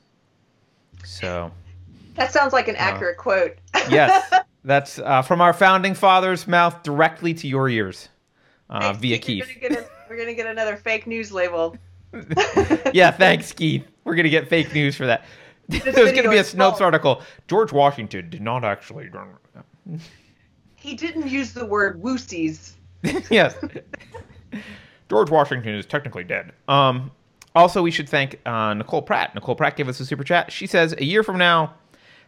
So, 1.03 1.51
That 2.15 2.31
sounds 2.31 2.53
like 2.53 2.67
an 2.67 2.75
accurate 2.75 3.17
quote. 3.17 3.57
yes, 3.89 4.41
that's 4.63 4.99
uh, 4.99 5.21
from 5.21 5.41
our 5.41 5.53
founding 5.53 5.93
father's 5.93 6.47
mouth 6.47 6.83
directly 6.83 7.33
to 7.35 7.47
your 7.47 7.69
ears 7.69 8.09
uh, 8.69 8.93
via 8.93 9.17
Keith. 9.17 9.45
Keith. 9.45 9.57
We're 9.61 9.69
gonna, 9.69 9.81
get 9.81 9.85
a, 9.85 10.09
we're 10.09 10.17
gonna 10.17 10.33
get 10.33 10.47
another 10.47 10.77
fake 10.77 11.05
news 11.05 11.31
label. 11.31 11.75
yeah, 12.93 13.11
thanks, 13.11 13.51
Keith. 13.51 13.85
We're 14.03 14.15
gonna 14.15 14.29
get 14.29 14.47
fake 14.47 14.73
news 14.73 14.95
for 14.95 15.05
that. 15.05 15.25
There's 15.67 15.93
gonna 15.93 16.29
be 16.29 16.37
a 16.37 16.43
Snopes 16.43 16.81
article. 16.81 17.21
George 17.47 17.71
Washington 17.71 18.29
did 18.29 18.41
not 18.41 18.63
actually. 18.63 19.09
He 20.75 20.95
didn't 20.95 21.27
use 21.27 21.53
the 21.53 21.65
word 21.65 22.01
woosies. 22.01 22.73
yes. 23.29 23.55
George 25.09 25.29
Washington 25.29 25.75
is 25.75 25.85
technically 25.85 26.23
dead. 26.23 26.53
Um, 26.67 27.11
also, 27.55 27.83
we 27.83 27.91
should 27.91 28.09
thank 28.09 28.39
uh, 28.45 28.73
Nicole 28.73 29.01
Pratt. 29.01 29.35
Nicole 29.35 29.55
Pratt 29.55 29.75
gave 29.75 29.87
us 29.87 29.99
a 29.99 30.05
super 30.05 30.23
chat. 30.23 30.51
She 30.51 30.65
says, 30.65 30.93
"A 30.97 31.03
year 31.03 31.21
from 31.21 31.37
now, 31.37 31.75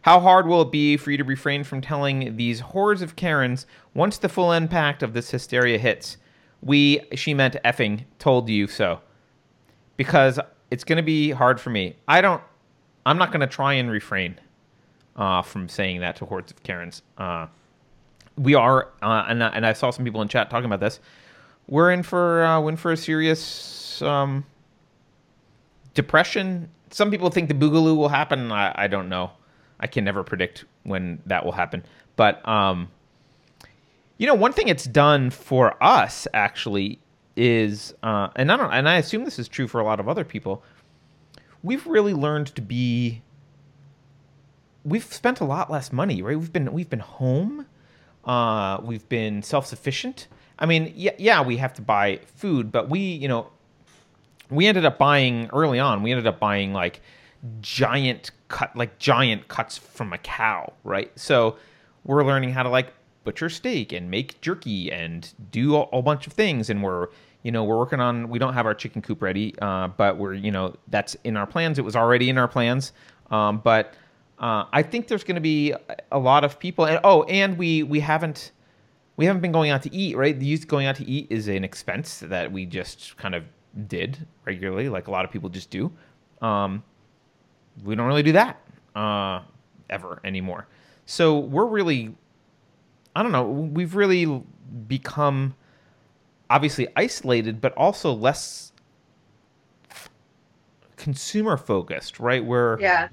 how 0.02 0.20
hard 0.20 0.46
will 0.46 0.62
it 0.62 0.70
be 0.70 0.96
for 0.96 1.10
you 1.10 1.16
to 1.16 1.24
refrain 1.24 1.64
from 1.64 1.80
telling 1.80 2.36
these 2.36 2.60
hordes 2.60 3.02
of 3.02 3.16
Karens 3.16 3.66
once 3.92 4.18
the 4.18 4.28
full 4.28 4.52
impact 4.52 5.02
of 5.02 5.14
this 5.14 5.30
hysteria 5.30 5.78
hits? 5.78 6.16
We, 6.62 7.00
she 7.14 7.34
meant 7.34 7.56
effing, 7.64 8.04
told 8.18 8.48
you 8.48 8.68
so. 8.68 9.00
Because 9.96 10.38
it's 10.70 10.84
going 10.84 10.98
to 10.98 11.02
be 11.02 11.30
hard 11.30 11.60
for 11.60 11.70
me. 11.70 11.96
I 12.06 12.20
don't. 12.20 12.42
I'm 13.04 13.18
not 13.18 13.30
going 13.30 13.40
to 13.40 13.46
try 13.46 13.74
and 13.74 13.90
refrain 13.90 14.38
uh, 15.16 15.42
from 15.42 15.68
saying 15.68 16.00
that 16.00 16.16
to 16.16 16.24
hordes 16.24 16.52
of 16.52 16.62
Karens. 16.62 17.02
Uh, 17.18 17.46
we 18.36 18.54
are, 18.54 18.88
uh, 19.02 19.24
and, 19.28 19.42
and 19.42 19.66
I 19.66 19.72
saw 19.72 19.90
some 19.90 20.04
people 20.04 20.22
in 20.22 20.28
chat 20.28 20.50
talking 20.50 20.66
about 20.66 20.80
this. 20.80 21.00
We're 21.68 21.90
in 21.90 22.02
for 22.02 22.44
uh, 22.44 22.60
we're 22.60 22.70
in 22.70 22.76
for 22.76 22.92
a 22.92 22.96
serious 22.96 24.00
um, 24.02 24.44
depression. 25.94 26.68
Some 26.90 27.10
people 27.10 27.30
think 27.30 27.48
the 27.48 27.54
boogaloo 27.54 27.96
will 27.96 28.08
happen. 28.08 28.52
I, 28.52 28.72
I 28.76 28.86
don't 28.86 29.08
know. 29.08 29.32
I 29.80 29.86
can 29.86 30.04
never 30.04 30.22
predict 30.22 30.64
when 30.84 31.20
that 31.26 31.44
will 31.44 31.52
happen. 31.52 31.84
But 32.14 32.46
um, 32.48 32.88
you 34.18 34.26
know, 34.26 34.34
one 34.34 34.52
thing 34.52 34.68
it's 34.68 34.84
done 34.84 35.30
for 35.30 35.82
us 35.82 36.26
actually 36.32 37.00
is, 37.36 37.94
uh, 38.02 38.28
and 38.36 38.50
I 38.50 38.56
don't, 38.56 38.72
and 38.72 38.88
I 38.88 38.96
assume 38.96 39.24
this 39.24 39.38
is 39.38 39.48
true 39.48 39.68
for 39.68 39.80
a 39.80 39.84
lot 39.84 40.00
of 40.00 40.08
other 40.08 40.24
people. 40.24 40.62
We've 41.62 41.86
really 41.86 42.14
learned 42.14 42.48
to 42.54 42.62
be. 42.62 43.22
We've 44.84 45.04
spent 45.04 45.40
a 45.40 45.44
lot 45.44 45.70
less 45.70 45.92
money, 45.92 46.22
right? 46.22 46.38
We've 46.38 46.52
been 46.52 46.72
we've 46.72 46.88
been 46.88 47.00
home. 47.00 47.66
Uh, 48.26 48.80
we've 48.82 49.08
been 49.08 49.42
self 49.42 49.66
sufficient. 49.66 50.26
I 50.58 50.66
mean, 50.66 50.92
yeah, 50.96 51.12
yeah, 51.18 51.42
we 51.42 51.56
have 51.58 51.72
to 51.74 51.82
buy 51.82 52.20
food, 52.34 52.72
but 52.72 52.88
we, 52.88 52.98
you 52.98 53.28
know, 53.28 53.48
we 54.50 54.66
ended 54.66 54.84
up 54.84 54.98
buying 54.98 55.48
early 55.52 55.78
on. 55.78 56.02
We 56.02 56.10
ended 56.10 56.26
up 56.26 56.40
buying 56.40 56.72
like 56.72 57.00
giant 57.60 58.32
cut, 58.48 58.74
like 58.76 58.98
giant 58.98 59.48
cuts 59.48 59.78
from 59.78 60.12
a 60.12 60.18
cow, 60.18 60.72
right? 60.82 61.10
So 61.18 61.56
we're 62.04 62.24
learning 62.24 62.50
how 62.52 62.62
to 62.62 62.68
like 62.68 62.92
butcher 63.24 63.48
steak 63.48 63.92
and 63.92 64.10
make 64.10 64.40
jerky 64.40 64.90
and 64.90 65.32
do 65.50 65.76
a, 65.76 65.82
a 65.92 66.02
bunch 66.02 66.26
of 66.26 66.32
things. 66.32 66.70
And 66.70 66.82
we're, 66.82 67.08
you 67.42 67.52
know, 67.52 67.64
we're 67.64 67.78
working 67.78 68.00
on. 68.00 68.28
We 68.28 68.38
don't 68.38 68.54
have 68.54 68.66
our 68.66 68.74
chicken 68.74 69.02
coop 69.02 69.22
ready, 69.22 69.54
uh, 69.60 69.88
but 69.88 70.16
we're, 70.16 70.34
you 70.34 70.50
know, 70.50 70.74
that's 70.88 71.16
in 71.24 71.36
our 71.36 71.46
plans. 71.46 71.78
It 71.78 71.84
was 71.84 71.94
already 71.96 72.28
in 72.30 72.38
our 72.38 72.48
plans, 72.48 72.92
um, 73.30 73.60
but 73.62 73.94
uh, 74.38 74.64
I 74.72 74.82
think 74.82 75.08
there's 75.08 75.24
going 75.24 75.36
to 75.36 75.40
be 75.40 75.74
a 76.12 76.18
lot 76.18 76.44
of 76.44 76.58
people. 76.58 76.84
And 76.84 77.00
oh, 77.04 77.22
and 77.24 77.56
we 77.56 77.82
we 77.82 78.00
haven't 78.00 78.52
we 79.16 79.24
haven't 79.24 79.42
been 79.42 79.52
going 79.52 79.70
out 79.70 79.82
to 79.84 79.94
eat, 79.94 80.16
right? 80.16 80.38
The 80.38 80.46
use 80.46 80.64
going 80.64 80.86
out 80.86 80.96
to 80.96 81.08
eat 81.08 81.26
is 81.30 81.48
an 81.48 81.64
expense 81.64 82.20
that 82.20 82.52
we 82.52 82.66
just 82.66 83.16
kind 83.16 83.34
of 83.34 83.44
did 83.88 84.26
regularly, 84.44 84.88
like 84.88 85.08
a 85.08 85.10
lot 85.10 85.24
of 85.24 85.30
people 85.30 85.48
just 85.48 85.70
do. 85.70 85.90
Um, 86.42 86.82
we 87.82 87.94
don't 87.94 88.06
really 88.06 88.22
do 88.22 88.32
that 88.32 88.60
uh, 88.94 89.40
ever 89.88 90.20
anymore. 90.24 90.66
So 91.06 91.38
we're 91.38 91.66
really, 91.66 92.14
I 93.14 93.22
don't 93.22 93.32
know, 93.32 93.44
we've 93.44 93.94
really 93.94 94.42
become 94.86 95.54
obviously 96.50 96.88
isolated, 96.96 97.60
but 97.60 97.72
also 97.74 98.12
less 98.12 98.72
consumer 100.96 101.56
focused, 101.56 102.18
right? 102.18 102.44
We're 102.44 102.78
Yeah. 102.80 103.08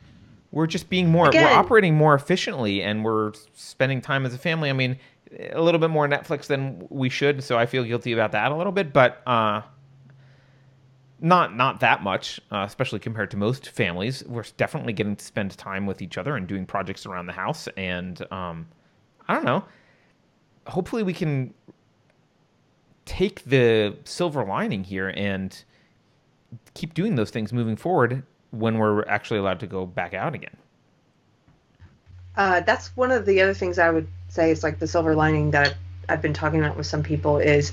We're 0.54 0.68
just 0.68 0.88
being 0.88 1.10
more 1.10 1.28
Again- 1.30 1.46
we're 1.46 1.58
operating 1.58 1.96
more 1.96 2.14
efficiently 2.14 2.84
and 2.84 3.04
we're 3.04 3.32
spending 3.54 4.00
time 4.02 4.24
as 4.26 4.34
a 4.36 4.38
family. 4.38 4.70
I 4.70 4.74
mean, 4.74 4.98
a 5.52 5.60
little 5.60 5.80
bit 5.80 5.90
more 5.90 6.08
Netflix 6.08 6.46
than 6.46 6.86
we 6.92 7.10
should, 7.10 7.44
so 7.44 7.58
I 7.58 7.66
feel 7.66 7.84
guilty 7.84 8.14
about 8.14 8.32
that 8.34 8.52
a 8.52 8.56
little 8.56 8.72
bit, 8.72 8.94
but 8.94 9.22
uh 9.28 9.62
not 11.20 11.56
not 11.56 11.80
that 11.80 12.04
much, 12.04 12.40
uh, 12.52 12.64
especially 12.68 13.00
compared 13.00 13.32
to 13.32 13.38
most 13.38 13.70
families. 13.70 14.24
We're 14.28 14.44
definitely 14.58 14.94
getting 14.94 15.16
to 15.16 15.26
spend 15.26 15.58
time 15.58 15.86
with 15.88 16.02
each 16.02 16.18
other 16.20 16.36
and 16.36 16.46
doing 16.48 16.66
projects 16.68 17.06
around 17.08 17.26
the 17.26 17.34
house 17.34 17.68
and 17.76 18.22
um 18.32 18.68
I 19.28 19.34
don't 19.34 19.46
know. 19.46 19.64
Hopefully 20.68 21.02
we 21.02 21.14
can 21.14 21.54
take 23.06 23.44
the 23.46 23.98
silver 24.04 24.46
lining 24.46 24.84
here 24.84 25.10
and 25.16 25.64
keep 26.76 26.94
doing 26.94 27.16
those 27.16 27.32
things 27.32 27.52
moving 27.52 27.76
forward 27.76 28.24
when 28.54 28.78
we're 28.78 29.04
actually 29.08 29.40
allowed 29.40 29.60
to 29.60 29.68
go 29.68 29.86
back 29.86 30.14
out 30.14 30.36
again. 30.36 30.56
Uh, 32.36 32.62
that's 32.62 32.96
one 32.96 33.12
of 33.12 33.26
the 33.26 33.42
other 33.42 33.54
things 33.54 33.78
I 33.80 33.90
would 33.90 34.08
say 34.28 34.52
is 34.52 34.64
like 34.64 34.80
the 34.80 34.88
silver 34.88 35.16
lining 35.16 35.52
that 35.52 35.68
I've, 35.68 35.76
I've 36.10 36.22
been 36.22 36.34
talking 36.34 36.60
about 36.60 36.78
with 36.78 36.88
some 36.88 37.04
people 37.04 37.38
is 37.38 37.72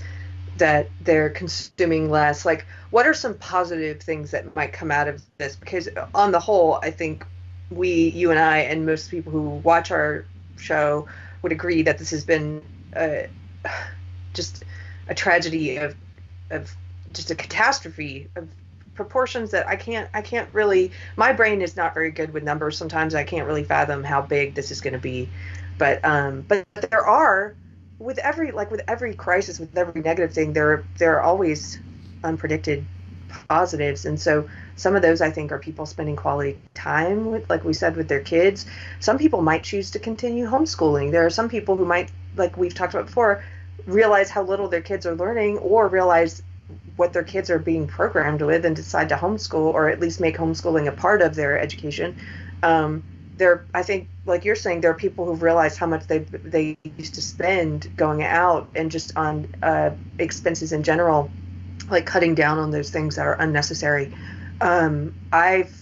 that 0.56 0.88
they're 1.00 1.30
consuming 1.30 2.10
less. 2.10 2.44
Like, 2.44 2.66
what 2.90 3.06
are 3.06 3.14
some 3.14 3.34
positive 3.34 4.00
things 4.00 4.30
that 4.32 4.54
might 4.56 4.72
come 4.72 4.90
out 4.90 5.08
of 5.08 5.22
this? 5.38 5.56
Because 5.56 5.88
on 6.14 6.32
the 6.32 6.40
whole, 6.40 6.78
I 6.82 6.90
think 6.90 7.26
we, 7.70 8.08
you 8.08 8.30
and 8.30 8.38
I, 8.38 8.58
and 8.58 8.84
most 8.84 9.10
people 9.10 9.32
who 9.32 9.42
watch 9.42 9.90
our 9.90 10.26
show 10.56 11.08
would 11.42 11.52
agree 11.52 11.82
that 11.82 11.98
this 11.98 12.10
has 12.10 12.24
been 12.24 12.62
uh, 12.94 13.22
just 14.34 14.64
a 15.08 15.14
tragedy 15.14 15.76
of, 15.76 15.96
of 16.50 16.74
just 17.12 17.30
a 17.30 17.34
catastrophe 17.34 18.28
of 18.36 18.48
proportions 19.00 19.50
that 19.52 19.66
I 19.66 19.76
can't 19.76 20.10
I 20.12 20.20
can't 20.20 20.52
really 20.52 20.92
my 21.16 21.32
brain 21.32 21.62
is 21.62 21.74
not 21.74 21.94
very 21.94 22.10
good 22.10 22.34
with 22.34 22.42
numbers. 22.42 22.76
Sometimes 22.76 23.14
I 23.14 23.24
can't 23.24 23.46
really 23.46 23.64
fathom 23.64 24.04
how 24.04 24.20
big 24.20 24.54
this 24.54 24.70
is 24.70 24.82
going 24.82 24.92
to 24.92 24.98
be. 25.00 25.30
But 25.78 26.04
um 26.04 26.44
but 26.46 26.66
there 26.90 27.06
are 27.06 27.56
with 27.98 28.18
every 28.18 28.50
like 28.52 28.70
with 28.70 28.82
every 28.86 29.14
crisis 29.14 29.58
with 29.58 29.74
every 29.76 30.02
negative 30.02 30.34
thing 30.34 30.52
there 30.52 30.84
there 30.98 31.16
are 31.16 31.22
always 31.22 31.78
unpredicted 32.22 32.84
positives. 33.48 34.04
And 34.04 34.20
so 34.20 34.50
some 34.76 34.94
of 34.94 35.00
those 35.00 35.22
I 35.22 35.30
think 35.30 35.50
are 35.50 35.58
people 35.58 35.86
spending 35.86 36.16
quality 36.16 36.58
time 36.74 37.30
with 37.30 37.48
like 37.48 37.64
we 37.64 37.72
said 37.72 37.96
with 37.96 38.08
their 38.08 38.20
kids. 38.20 38.66
Some 38.98 39.16
people 39.16 39.40
might 39.40 39.62
choose 39.62 39.90
to 39.92 39.98
continue 39.98 40.46
homeschooling. 40.46 41.10
There 41.10 41.24
are 41.24 41.30
some 41.30 41.48
people 41.48 41.76
who 41.78 41.86
might 41.86 42.10
like 42.36 42.54
we've 42.58 42.74
talked 42.74 42.92
about 42.92 43.06
before 43.06 43.42
realize 43.86 44.28
how 44.28 44.42
little 44.42 44.68
their 44.68 44.82
kids 44.82 45.06
are 45.06 45.14
learning 45.14 45.56
or 45.58 45.88
realize 45.88 46.42
what 47.00 47.14
their 47.14 47.24
kids 47.24 47.48
are 47.48 47.58
being 47.58 47.86
programmed 47.86 48.42
with 48.42 48.66
and 48.66 48.76
decide 48.76 49.08
to 49.08 49.14
homeschool 49.14 49.72
or 49.72 49.88
at 49.88 50.00
least 50.00 50.20
make 50.20 50.36
homeschooling 50.36 50.86
a 50.86 50.92
part 50.92 51.22
of 51.22 51.34
their 51.34 51.58
education. 51.58 52.14
Um, 52.62 53.02
there, 53.38 53.64
I 53.72 53.82
think, 53.82 54.06
like 54.26 54.44
you're 54.44 54.54
saying, 54.54 54.82
there 54.82 54.90
are 54.90 55.00
people 55.06 55.24
who've 55.24 55.42
realized 55.42 55.78
how 55.78 55.86
much 55.86 56.06
they 56.08 56.18
they 56.18 56.76
used 56.98 57.14
to 57.14 57.22
spend 57.22 57.90
going 57.96 58.22
out 58.22 58.68
and 58.74 58.90
just 58.90 59.16
on 59.16 59.48
uh, 59.62 59.92
expenses 60.18 60.74
in 60.74 60.82
general, 60.82 61.30
like 61.88 62.04
cutting 62.04 62.34
down 62.34 62.58
on 62.58 62.70
those 62.70 62.90
things 62.90 63.16
that 63.16 63.26
are 63.26 63.40
unnecessary. 63.40 64.12
Um, 64.60 65.14
I've 65.32 65.74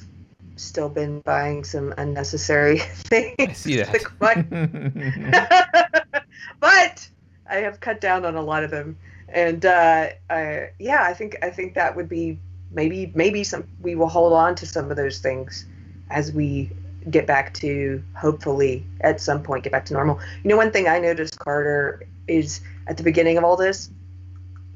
still 0.54 0.88
been 0.88 1.18
buying 1.22 1.64
some 1.64 1.92
unnecessary 1.98 2.78
things. 3.10 3.34
I 3.40 3.52
see 3.54 3.78
that. 3.78 3.90
but 6.60 7.08
I 7.50 7.56
have 7.56 7.80
cut 7.80 8.00
down 8.00 8.24
on 8.24 8.36
a 8.36 8.42
lot 8.42 8.62
of 8.62 8.70
them, 8.70 8.96
and 9.28 9.64
uh, 9.64 10.08
uh, 10.30 10.60
yeah, 10.78 11.02
I 11.02 11.14
think 11.14 11.36
I 11.42 11.50
think 11.50 11.74
that 11.74 11.96
would 11.96 12.08
be 12.08 12.38
maybe 12.70 13.12
maybe 13.14 13.44
some 13.44 13.66
we 13.80 13.94
will 13.94 14.08
hold 14.08 14.32
on 14.32 14.54
to 14.56 14.66
some 14.66 14.90
of 14.90 14.96
those 14.96 15.18
things 15.18 15.66
as 16.10 16.32
we 16.32 16.70
get 17.10 17.26
back 17.26 17.54
to 17.54 18.02
hopefully 18.16 18.84
at 19.00 19.20
some 19.20 19.42
point 19.42 19.64
get 19.64 19.72
back 19.72 19.84
to 19.86 19.94
normal. 19.94 20.18
You 20.42 20.50
know, 20.50 20.56
one 20.56 20.70
thing 20.70 20.88
I 20.88 20.98
noticed, 20.98 21.38
Carter, 21.38 22.06
is 22.26 22.60
at 22.86 22.96
the 22.96 23.02
beginning 23.02 23.38
of 23.38 23.44
all 23.44 23.56
this, 23.56 23.90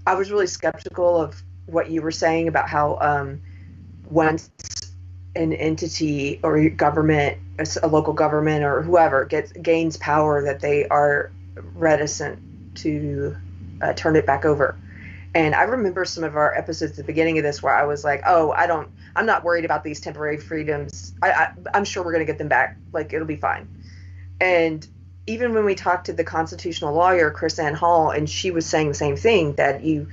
I 0.06 0.14
was 0.14 0.30
really 0.30 0.46
skeptical 0.46 1.20
of 1.20 1.42
what 1.66 1.90
you 1.90 2.02
were 2.02 2.12
saying 2.12 2.48
about 2.48 2.68
how 2.68 2.98
um, 3.00 3.40
once 4.10 4.50
an 5.34 5.52
entity 5.54 6.40
or 6.42 6.68
government, 6.70 7.38
a 7.82 7.88
local 7.88 8.12
government 8.12 8.64
or 8.64 8.82
whoever 8.82 9.24
gets 9.24 9.52
gains 9.52 9.96
power, 9.96 10.42
that 10.42 10.60
they 10.60 10.86
are 10.88 11.30
reticent 11.74 12.38
to 12.76 13.36
uh, 13.82 13.92
turn 13.94 14.16
it 14.16 14.26
back 14.26 14.44
over. 14.44 14.76
And 15.34 15.54
I 15.54 15.62
remember 15.62 16.04
some 16.04 16.24
of 16.24 16.36
our 16.36 16.54
episodes 16.54 16.92
at 16.92 16.98
the 16.98 17.04
beginning 17.04 17.38
of 17.38 17.44
this 17.44 17.62
where 17.62 17.74
I 17.74 17.84
was 17.84 18.04
like, 18.04 18.22
"Oh, 18.26 18.52
I 18.52 18.66
don't, 18.66 18.88
I'm 19.16 19.26
not 19.26 19.44
worried 19.44 19.64
about 19.64 19.82
these 19.82 20.00
temporary 20.00 20.36
freedoms. 20.36 21.14
I, 21.22 21.30
I 21.30 21.48
I'm 21.74 21.84
sure 21.84 22.04
we're 22.04 22.12
going 22.12 22.26
to 22.26 22.30
get 22.30 22.38
them 22.38 22.48
back. 22.48 22.76
Like 22.92 23.12
it'll 23.12 23.26
be 23.26 23.36
fine." 23.36 23.68
And 24.40 24.86
even 25.26 25.54
when 25.54 25.64
we 25.64 25.74
talked 25.74 26.06
to 26.06 26.12
the 26.12 26.24
constitutional 26.24 26.94
lawyer 26.94 27.30
KrisAnne 27.30 27.74
Hall, 27.74 28.10
and 28.10 28.28
she 28.28 28.50
was 28.50 28.66
saying 28.66 28.88
the 28.88 28.94
same 28.94 29.16
thing 29.16 29.54
that 29.54 29.84
you 29.84 30.08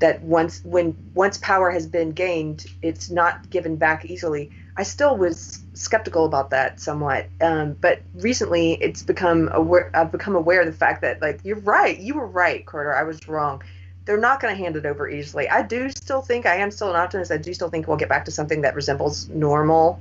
that 0.00 0.22
once 0.22 0.60
when 0.64 0.96
once 1.14 1.38
power 1.38 1.70
has 1.70 1.86
been 1.86 2.10
gained, 2.10 2.66
it's 2.82 3.10
not 3.10 3.48
given 3.50 3.76
back 3.76 4.04
easily. 4.04 4.50
I 4.76 4.82
still 4.82 5.16
was 5.16 5.62
skeptical 5.74 6.26
about 6.26 6.50
that 6.50 6.80
somewhat, 6.80 7.26
um, 7.40 7.76
but 7.80 8.02
recently 8.14 8.74
it's 8.74 9.02
become 9.02 9.48
aware. 9.52 9.90
I've 9.94 10.12
become 10.12 10.36
aware 10.36 10.60
of 10.60 10.66
the 10.66 10.72
fact 10.72 11.00
that 11.02 11.22
like 11.22 11.40
you're 11.44 11.60
right, 11.60 11.98
you 11.98 12.14
were 12.14 12.26
right, 12.26 12.64
Carter. 12.66 12.94
I 12.94 13.02
was 13.02 13.26
wrong. 13.26 13.62
They're 14.04 14.18
not 14.18 14.40
going 14.40 14.54
to 14.54 14.62
hand 14.62 14.76
it 14.76 14.86
over 14.86 15.08
easily. 15.08 15.48
I 15.48 15.62
do 15.62 15.90
still 15.90 16.20
think 16.22 16.46
I 16.46 16.56
am 16.56 16.70
still 16.70 16.90
an 16.90 16.96
optimist. 16.96 17.32
I 17.32 17.38
do 17.38 17.52
still 17.54 17.68
think 17.68 17.88
we'll 17.88 17.96
get 17.96 18.08
back 18.08 18.24
to 18.26 18.30
something 18.30 18.60
that 18.62 18.74
resembles 18.74 19.28
normal, 19.30 20.00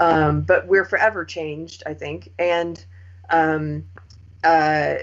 um, 0.00 0.40
but 0.40 0.66
we're 0.66 0.84
forever 0.84 1.24
changed. 1.24 1.82
I 1.86 1.94
think, 1.94 2.32
and 2.38 2.82
um, 3.30 3.84
uh, 4.42 4.96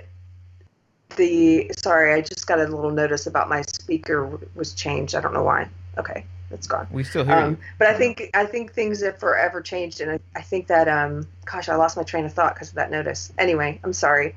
the 1.16 1.72
sorry, 1.78 2.14
I 2.14 2.22
just 2.22 2.48
got 2.48 2.60
a 2.60 2.64
little 2.64 2.92
notice 2.92 3.28
about 3.28 3.48
my 3.48 3.62
speaker 3.62 4.40
was 4.56 4.74
changed. 4.74 5.16
I 5.16 5.22
don't 5.22 5.34
know 5.34 5.44
why. 5.44 5.70
Okay, 5.98 6.26
it's 6.54 6.68
gone. 6.68 6.88
we 6.92 7.04
still 7.04 7.26
hear 7.26 7.36
Um, 7.36 7.52
you. 7.52 7.58
but 7.80 7.88
I 7.88 7.94
think 7.98 8.30
I 8.34 8.46
think 8.46 8.74
things 8.74 9.02
have 9.04 9.18
forever 9.20 9.62
changed, 9.62 10.02
and 10.02 10.12
I, 10.12 10.20
I 10.36 10.42
think 10.42 10.68
that 10.68 10.88
um, 10.88 11.28
gosh, 11.46 11.70
I 11.70 11.76
lost 11.76 11.98
my 11.98 12.04
train 12.04 12.26
of 12.26 12.34
thought 12.34 12.54
because 12.56 12.70
of 12.70 12.76
that 12.76 12.92
notice. 12.92 13.32
Anyway, 13.38 13.80
I'm 13.84 13.94
sorry. 13.94 14.36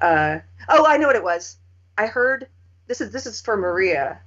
Uh, 0.00 0.40
oh, 0.68 0.84
I 0.86 0.96
know 0.96 1.06
what 1.06 1.16
it 1.16 1.22
was. 1.24 1.56
I 1.96 2.06
heard 2.06 2.48
this 2.86 3.00
is 3.00 3.10
this 3.10 3.26
is 3.26 3.40
for 3.40 3.56
Maria, 3.56 4.18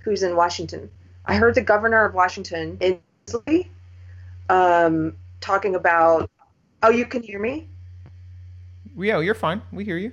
who's 0.00 0.22
in 0.22 0.36
Washington. 0.36 0.90
I 1.26 1.36
heard 1.36 1.54
the 1.54 1.62
governor 1.62 2.04
of 2.04 2.14
Washington, 2.14 2.78
Inslee, 2.78 3.68
um, 4.48 5.16
talking 5.40 5.74
about. 5.74 6.30
Oh, 6.82 6.90
you 6.90 7.06
can 7.06 7.22
hear 7.22 7.38
me. 7.40 7.68
Yeah, 8.96 9.20
you're 9.20 9.34
fine. 9.34 9.62
We 9.72 9.84
hear 9.84 9.96
you. 9.96 10.12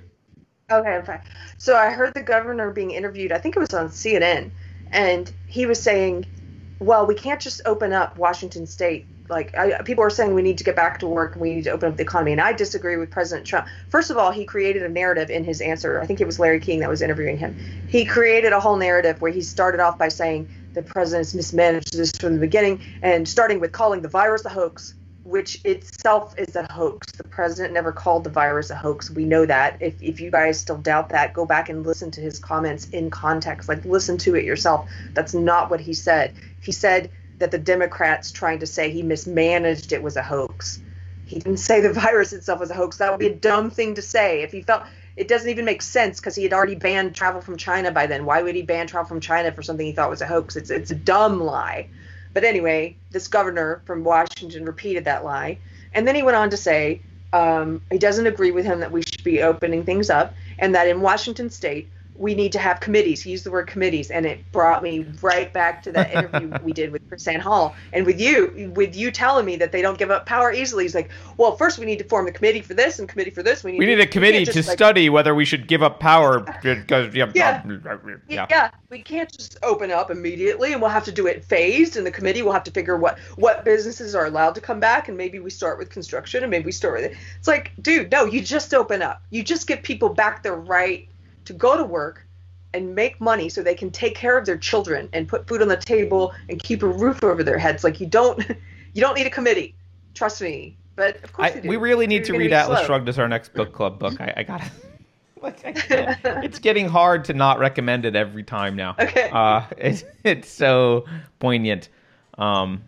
Okay, 0.70 0.88
I'm 0.88 1.04
fine. 1.04 1.20
So 1.58 1.76
I 1.76 1.90
heard 1.90 2.14
the 2.14 2.22
governor 2.22 2.70
being 2.70 2.92
interviewed. 2.92 3.30
I 3.30 3.38
think 3.38 3.56
it 3.56 3.60
was 3.60 3.74
on 3.74 3.88
CNN, 3.88 4.50
and 4.90 5.30
he 5.46 5.66
was 5.66 5.80
saying, 5.80 6.24
"Well, 6.82 7.06
we 7.06 7.14
can't 7.14 7.40
just 7.40 7.62
open 7.64 7.92
up 7.92 8.16
Washington 8.18 8.66
State. 8.66 9.06
Like 9.28 9.56
I, 9.56 9.80
people 9.82 10.04
are 10.04 10.10
saying, 10.10 10.34
we 10.34 10.42
need 10.42 10.58
to 10.58 10.64
get 10.64 10.76
back 10.76 10.98
to 10.98 11.06
work. 11.06 11.32
and 11.32 11.40
We 11.40 11.54
need 11.54 11.64
to 11.64 11.70
open 11.70 11.88
up 11.90 11.96
the 11.96 12.02
economy." 12.02 12.32
And 12.32 12.40
I 12.40 12.52
disagree 12.52 12.96
with 12.96 13.10
President 13.10 13.46
Trump. 13.46 13.66
First 13.88 14.10
of 14.10 14.18
all, 14.18 14.32
he 14.32 14.44
created 14.44 14.82
a 14.82 14.88
narrative 14.88 15.30
in 15.30 15.44
his 15.44 15.60
answer. 15.60 16.00
I 16.00 16.06
think 16.06 16.20
it 16.20 16.26
was 16.26 16.38
Larry 16.38 16.60
King 16.60 16.80
that 16.80 16.88
was 16.88 17.00
interviewing 17.00 17.38
him. 17.38 17.56
He 17.88 18.04
created 18.04 18.52
a 18.52 18.60
whole 18.60 18.76
narrative 18.76 19.20
where 19.20 19.32
he 19.32 19.40
started 19.40 19.80
off 19.80 19.96
by 19.96 20.08
saying 20.08 20.48
the 20.74 20.82
president's 20.82 21.34
mismanaged 21.34 21.96
this 21.96 22.10
from 22.20 22.34
the 22.34 22.40
beginning, 22.40 22.80
and 23.02 23.28
starting 23.28 23.60
with 23.60 23.72
calling 23.72 24.02
the 24.02 24.08
virus 24.08 24.44
a 24.44 24.48
hoax 24.48 24.94
which 25.24 25.64
itself 25.64 26.34
is 26.38 26.56
a 26.56 26.70
hoax. 26.70 27.12
The 27.12 27.24
president 27.24 27.72
never 27.72 27.92
called 27.92 28.24
the 28.24 28.30
virus 28.30 28.70
a 28.70 28.76
hoax. 28.76 29.10
We 29.10 29.24
know 29.24 29.46
that. 29.46 29.76
If, 29.80 30.02
if 30.02 30.20
you 30.20 30.30
guys 30.30 30.60
still 30.60 30.78
doubt 30.78 31.10
that, 31.10 31.32
go 31.32 31.46
back 31.46 31.68
and 31.68 31.86
listen 31.86 32.10
to 32.12 32.20
his 32.20 32.38
comments 32.38 32.88
in 32.90 33.10
context. 33.10 33.68
Like, 33.68 33.84
listen 33.84 34.18
to 34.18 34.34
it 34.34 34.44
yourself. 34.44 34.88
That's 35.14 35.34
not 35.34 35.70
what 35.70 35.80
he 35.80 35.94
said. 35.94 36.34
He 36.60 36.72
said 36.72 37.10
that 37.38 37.50
the 37.50 37.58
Democrats 37.58 38.32
trying 38.32 38.58
to 38.60 38.66
say 38.66 38.90
he 38.90 39.02
mismanaged 39.02 39.92
it 39.92 40.02
was 40.02 40.16
a 40.16 40.22
hoax. 40.22 40.80
He 41.26 41.38
didn't 41.38 41.58
say 41.58 41.80
the 41.80 41.92
virus 41.92 42.32
itself 42.32 42.60
was 42.60 42.70
a 42.70 42.74
hoax. 42.74 42.96
That 42.98 43.10
would 43.10 43.20
be 43.20 43.28
a 43.28 43.34
dumb 43.34 43.70
thing 43.70 43.94
to 43.94 44.02
say. 44.02 44.42
If 44.42 44.52
he 44.52 44.62
felt 44.62 44.84
it 45.16 45.28
doesn't 45.28 45.48
even 45.48 45.64
make 45.64 45.82
sense 45.82 46.20
because 46.20 46.34
he 46.34 46.42
had 46.42 46.52
already 46.52 46.74
banned 46.74 47.14
travel 47.14 47.40
from 47.40 47.56
China 47.56 47.90
by 47.90 48.06
then. 48.06 48.24
Why 48.24 48.42
would 48.42 48.54
he 48.54 48.62
ban 48.62 48.86
travel 48.86 49.08
from 49.08 49.20
China 49.20 49.52
for 49.52 49.62
something 49.62 49.86
he 49.86 49.92
thought 49.92 50.10
was 50.10 50.22
a 50.22 50.26
hoax? 50.26 50.56
It's 50.56 50.70
it's 50.70 50.90
a 50.90 50.94
dumb 50.94 51.40
lie. 51.40 51.88
But 52.34 52.44
anyway, 52.44 52.96
this 53.10 53.28
governor 53.28 53.82
from 53.84 54.04
Washington 54.04 54.64
repeated 54.64 55.04
that 55.04 55.24
lie. 55.24 55.58
And 55.94 56.06
then 56.08 56.14
he 56.14 56.22
went 56.22 56.36
on 56.36 56.50
to 56.50 56.56
say 56.56 57.00
um, 57.32 57.82
he 57.90 57.98
doesn't 57.98 58.26
agree 58.26 58.50
with 58.50 58.64
him 58.64 58.80
that 58.80 58.92
we 58.92 59.02
should 59.02 59.24
be 59.24 59.42
opening 59.42 59.84
things 59.84 60.10
up 60.10 60.34
and 60.58 60.74
that 60.74 60.88
in 60.88 61.00
Washington 61.00 61.50
state, 61.50 61.88
we 62.14 62.34
need 62.34 62.52
to 62.52 62.58
have 62.58 62.80
committees. 62.80 63.22
He 63.22 63.30
used 63.30 63.44
the 63.44 63.50
word 63.50 63.66
committees, 63.66 64.10
and 64.10 64.26
it 64.26 64.50
brought 64.52 64.82
me 64.82 65.06
right 65.22 65.52
back 65.52 65.82
to 65.84 65.92
that 65.92 66.12
interview 66.12 66.52
we 66.62 66.72
did 66.72 66.92
with 66.92 67.06
Chris 67.08 67.26
Hall, 67.26 67.74
and 67.92 68.04
with 68.04 68.20
you, 68.20 68.72
with 68.74 68.94
you 68.94 69.10
telling 69.10 69.46
me 69.46 69.56
that 69.56 69.72
they 69.72 69.80
don't 69.80 69.98
give 69.98 70.10
up 70.10 70.26
power 70.26 70.52
easily. 70.52 70.84
He's 70.84 70.94
like, 70.94 71.10
well, 71.38 71.56
first 71.56 71.78
we 71.78 71.86
need 71.86 71.98
to 71.98 72.04
form 72.04 72.26
the 72.26 72.32
committee 72.32 72.60
for 72.60 72.74
this 72.74 72.98
and 72.98 73.08
committee 73.08 73.30
for 73.30 73.42
this. 73.42 73.64
We 73.64 73.72
need, 73.72 73.78
We 73.78 73.86
need 73.86 74.00
a 74.00 74.06
committee 74.06 74.44
to 74.44 74.58
like, 74.58 74.76
study 74.76 75.08
whether 75.08 75.34
we 75.34 75.44
should 75.44 75.66
give 75.66 75.82
up 75.82 76.00
power 76.00 76.40
because 76.62 77.14
yeah, 77.14 77.30
Yeah. 77.34 77.62
Uh, 77.64 77.96
yeah. 78.28 78.46
Yeah. 78.50 78.70
we 78.90 79.02
can't 79.02 79.30
just 79.32 79.56
open 79.62 79.90
up 79.90 80.10
immediately, 80.10 80.72
and 80.72 80.82
we'll 80.82 80.90
have 80.90 81.04
to 81.04 81.12
do 81.12 81.26
it 81.26 81.44
phased. 81.44 81.96
And 81.96 82.06
the 82.06 82.10
committee 82.10 82.42
will 82.42 82.52
have 82.52 82.64
to 82.64 82.70
figure 82.70 82.96
what 82.96 83.18
what 83.36 83.64
businesses 83.64 84.14
are 84.14 84.26
allowed 84.26 84.54
to 84.56 84.60
come 84.60 84.80
back, 84.80 85.08
and 85.08 85.16
maybe 85.16 85.38
we 85.38 85.50
start 85.50 85.78
with 85.78 85.88
construction, 85.88 86.42
and 86.42 86.50
maybe 86.50 86.66
we 86.66 86.72
start 86.72 86.94
with 86.94 87.04
it. 87.10 87.16
It's 87.38 87.48
like, 87.48 87.72
dude, 87.80 88.12
no, 88.12 88.26
you 88.26 88.42
just 88.42 88.74
open 88.74 89.00
up. 89.00 89.22
You 89.30 89.42
just 89.42 89.66
give 89.66 89.82
people 89.82 90.10
back 90.10 90.42
their 90.42 90.56
right 90.56 91.08
to 91.44 91.52
go 91.52 91.76
to 91.76 91.84
work 91.84 92.26
and 92.74 92.94
make 92.94 93.20
money 93.20 93.48
so 93.48 93.62
they 93.62 93.74
can 93.74 93.90
take 93.90 94.14
care 94.14 94.38
of 94.38 94.46
their 94.46 94.56
children 94.56 95.08
and 95.12 95.28
put 95.28 95.46
food 95.46 95.62
on 95.62 95.68
the 95.68 95.76
table 95.76 96.32
and 96.48 96.62
keep 96.62 96.82
a 96.82 96.88
roof 96.88 97.22
over 97.22 97.42
their 97.42 97.58
heads. 97.58 97.84
Like 97.84 98.00
you 98.00 98.06
don't 98.06 98.38
you 98.94 99.00
don't 99.00 99.14
need 99.14 99.26
a 99.26 99.30
committee. 99.30 99.74
Trust 100.14 100.40
me. 100.42 100.76
But 100.94 101.22
of 101.24 101.32
course 101.32 101.52
I, 101.52 101.60
do. 101.60 101.68
we 101.68 101.76
really 101.76 102.06
need 102.06 102.26
You're 102.28 102.36
to 102.36 102.38
read 102.38 102.52
Atlas 102.52 102.80
slow. 102.80 102.86
Shrugged 102.86 103.08
as 103.08 103.18
our 103.18 103.28
next 103.28 103.54
book 103.54 103.72
club 103.72 103.98
book. 103.98 104.20
I, 104.20 104.34
I 104.38 104.42
gotta. 104.42 104.70
Like, 105.42 105.66
I 105.66 106.16
it's 106.44 106.60
getting 106.60 106.88
hard 106.88 107.24
to 107.24 107.34
not 107.34 107.58
recommend 107.58 108.04
it 108.04 108.14
every 108.14 108.44
time 108.44 108.76
now. 108.76 108.94
Okay. 108.96 109.28
Uh, 109.32 109.62
it's 109.76 110.04
it's 110.22 110.48
so 110.48 111.04
poignant. 111.40 111.88
Um, 112.38 112.84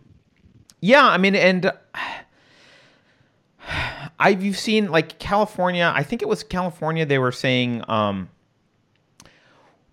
yeah, 0.81 1.05
I 1.05 1.18
mean, 1.18 1.35
and 1.35 1.72
I've 4.20 4.40
you've 4.40 4.56
seen 4.56 4.93
like 4.93 5.18
California. 5.18 5.93
I 5.93 6.05
think 6.05 6.22
it 6.22 6.28
was 6.28 6.44
California. 6.44 7.05
They 7.05 7.18
were 7.18 7.32
saying 7.32 7.82
um, 7.89 8.28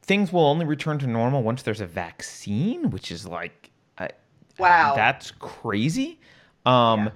things 0.02 0.32
will 0.34 0.46
only 0.46 0.66
return 0.66 1.00
to 1.00 1.08
normal 1.08 1.44
once 1.44 1.62
there's 1.64 1.82
a 1.82 1.86
vaccine, 1.86 2.90
which 2.90 3.12
is 3.12 3.26
like. 3.28 3.70
I, 3.98 4.10
Wow. 4.58 4.94
that's 4.96 5.32
crazy. 5.32 6.20
Um, 6.66 7.06
Yeah. 7.06 7.10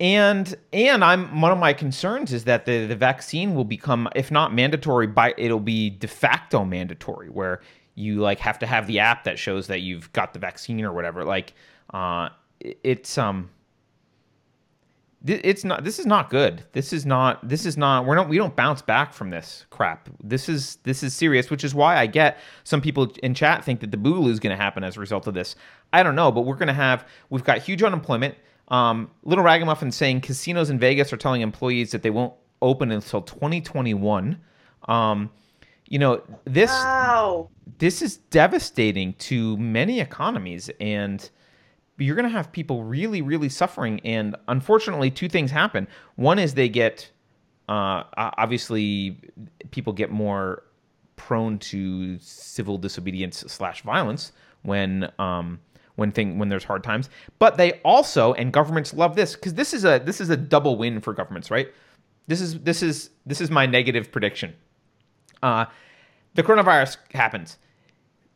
and 0.00 0.54
and 0.72 1.04
I'm 1.04 1.40
one 1.40 1.52
of 1.52 1.58
my 1.58 1.72
concerns 1.72 2.32
is 2.32 2.44
that 2.44 2.64
the 2.64 2.86
the 2.86 2.96
vaccine 2.96 3.54
will 3.54 3.64
become, 3.64 4.08
if 4.16 4.30
not 4.30 4.52
mandatory, 4.54 5.06
by 5.06 5.34
it'll 5.36 5.60
be 5.60 5.90
de 5.90 6.08
facto 6.08 6.64
mandatory, 6.64 7.28
where 7.28 7.60
you 7.94 8.16
like 8.20 8.38
have 8.38 8.58
to 8.60 8.66
have 8.66 8.86
the 8.86 8.98
app 8.98 9.24
that 9.24 9.38
shows 9.38 9.66
that 9.66 9.80
you've 9.80 10.10
got 10.12 10.32
the 10.32 10.38
vaccine 10.38 10.84
or 10.84 10.92
whatever. 10.92 11.24
Like, 11.24 11.52
uh, 11.92 12.30
it- 12.60 12.78
it's 12.82 13.18
um. 13.18 13.50
It's 15.26 15.64
not. 15.64 15.84
This 15.84 15.98
is 15.98 16.06
not 16.06 16.30
good. 16.30 16.64
This 16.72 16.92
is 16.92 17.04
not. 17.04 17.46
This 17.46 17.66
is 17.66 17.76
not. 17.76 18.06
We're 18.06 18.14
not. 18.14 18.28
We 18.28 18.38
don't 18.38 18.56
bounce 18.56 18.80
back 18.80 19.12
from 19.12 19.28
this 19.30 19.66
crap. 19.68 20.08
This 20.22 20.48
is. 20.48 20.76
This 20.84 21.02
is 21.02 21.14
serious. 21.14 21.50
Which 21.50 21.62
is 21.62 21.74
why 21.74 21.96
I 21.98 22.06
get 22.06 22.38
some 22.64 22.80
people 22.80 23.12
in 23.22 23.34
chat 23.34 23.62
think 23.62 23.80
that 23.80 23.90
the 23.90 23.98
boogaloo 23.98 24.30
is 24.30 24.40
going 24.40 24.56
to 24.56 24.62
happen 24.62 24.82
as 24.82 24.96
a 24.96 25.00
result 25.00 25.26
of 25.26 25.34
this. 25.34 25.56
I 25.92 26.02
don't 26.02 26.14
know, 26.14 26.32
but 26.32 26.42
we're 26.42 26.54
going 26.54 26.68
to 26.68 26.72
have. 26.72 27.06
We've 27.28 27.44
got 27.44 27.58
huge 27.58 27.82
unemployment. 27.82 28.34
Um, 28.68 29.10
Little 29.24 29.44
Ragamuffin 29.44 29.92
saying 29.92 30.22
casinos 30.22 30.70
in 30.70 30.78
Vegas 30.78 31.12
are 31.12 31.16
telling 31.18 31.42
employees 31.42 31.90
that 31.90 32.02
they 32.02 32.10
won't 32.10 32.32
open 32.62 32.90
until 32.90 33.20
2021. 33.20 34.38
Um, 34.88 35.30
you 35.86 35.98
know 35.98 36.22
this 36.44 36.70
Wow. 36.70 37.50
this 37.78 38.00
is 38.00 38.16
devastating 38.16 39.12
to 39.14 39.56
many 39.58 40.00
economies 40.00 40.70
and 40.80 41.28
you're 42.04 42.16
going 42.16 42.28
to 42.28 42.30
have 42.30 42.50
people 42.52 42.84
really 42.84 43.22
really 43.22 43.48
suffering 43.48 44.00
and 44.04 44.36
unfortunately 44.48 45.10
two 45.10 45.28
things 45.28 45.50
happen 45.50 45.86
one 46.16 46.38
is 46.38 46.54
they 46.54 46.68
get 46.68 47.10
uh, 47.68 48.02
obviously 48.16 49.20
people 49.70 49.92
get 49.92 50.10
more 50.10 50.64
prone 51.16 51.58
to 51.58 52.18
civil 52.18 52.78
disobedience 52.78 53.44
slash 53.46 53.82
violence 53.82 54.32
when 54.62 55.10
um, 55.18 55.60
when 55.96 56.10
thing 56.10 56.38
when 56.38 56.48
there's 56.48 56.64
hard 56.64 56.82
times 56.82 57.10
but 57.38 57.56
they 57.56 57.72
also 57.84 58.32
and 58.34 58.52
governments 58.52 58.94
love 58.94 59.14
this 59.14 59.34
because 59.34 59.54
this 59.54 59.72
is 59.74 59.84
a 59.84 60.00
this 60.04 60.20
is 60.20 60.30
a 60.30 60.36
double 60.36 60.76
win 60.76 61.00
for 61.00 61.12
governments 61.12 61.50
right 61.50 61.68
this 62.26 62.40
is 62.40 62.58
this 62.60 62.82
is 62.82 63.10
this 63.26 63.40
is 63.40 63.50
my 63.50 63.66
negative 63.66 64.10
prediction 64.10 64.54
uh, 65.42 65.66
the 66.34 66.42
coronavirus 66.42 66.96
happens. 67.12 67.58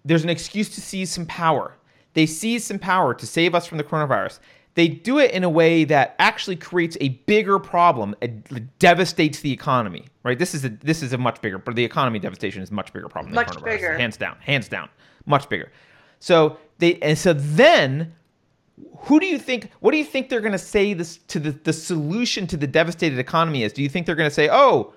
There's 0.05 0.24
an 0.24 0.31
excuse 0.31 0.74
to 0.74 0.81
seize 0.81 1.11
some 1.11 1.27
power. 1.27 1.77
They 2.15 2.27
seize 2.27 2.65
some 2.65 2.78
power 2.78 3.12
to 3.15 3.27
save 3.27 3.55
us 3.55 3.66
from 3.66 3.78
the 3.78 3.85
coronavirus. 3.85 4.39
They 4.74 4.89
do 4.89 5.19
it 5.19 5.31
in 5.31 5.45
a 5.45 5.51
way 5.51 5.85
that 5.85 6.16
actually 6.19 6.57
creates 6.57 6.97
a 7.01 7.11
bigger 7.11 7.59
problem. 7.59 8.16
It 8.20 8.78
devastates 8.78 9.41
the 9.41 9.53
economy. 9.53 10.07
Right? 10.24 10.39
This 10.39 10.55
is 10.55 10.65
a 10.65 10.70
this 10.70 11.03
is 11.03 11.12
a 11.12 11.19
much 11.19 11.41
bigger. 11.41 11.59
But 11.59 11.77
the 11.77 11.85
economy 11.85 12.19
devastation 12.19 12.62
is 12.62 12.70
a 12.70 12.74
much 12.74 12.93
bigger 12.93 13.09
problem 13.09 13.35
than 13.35 13.45
Much 13.47 13.62
bigger. 13.62 13.97
Hands 13.97 14.16
down. 14.16 14.36
Hands 14.41 14.66
down. 14.66 14.89
Much 15.27 15.49
bigger. 15.49 15.70
So 16.19 16.57
they 16.78 16.99
and 17.01 17.16
so 17.16 17.32
then 17.32 18.15
who 18.97 19.20
do 19.20 19.27
you 19.27 19.39
think 19.39 19.70
what 19.81 19.93
do 19.93 19.99
you 19.99 20.05
think 20.05 20.28
they're 20.28 20.41
going 20.41 20.53
to 20.53 20.59
say 20.59 20.95
this 20.95 21.19
to 21.28 21.39
the, 21.39 21.53
the 21.53 21.73
solution 21.73 22.47
to 22.49 22.57
the 22.57 22.66
devastated 22.66 23.19
economy 23.19 23.62
is 23.62 23.73
do 23.73 23.82
you 23.82 23.89
think 23.89 24.07
they're 24.07 24.16
going 24.16 24.28
to 24.28 24.35
say 24.35 24.49
oh 24.51 24.93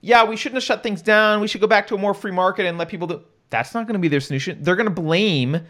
yeah 0.00 0.22
we 0.24 0.36
shouldn't 0.36 0.56
have 0.56 0.62
shut 0.62 0.82
things 0.82 1.02
down 1.02 1.40
we 1.40 1.48
should 1.48 1.60
go 1.60 1.66
back 1.66 1.86
to 1.88 1.94
a 1.94 1.98
more 1.98 2.14
free 2.14 2.30
market 2.30 2.66
and 2.66 2.78
let 2.78 2.88
people 2.88 3.06
do 3.06 3.20
that's 3.50 3.74
not 3.74 3.86
going 3.86 3.94
to 3.94 3.98
be 3.98 4.08
their 4.08 4.20
solution 4.20 4.62
they're 4.62 4.76
going 4.76 4.88
to 4.88 5.02
blame 5.02 5.60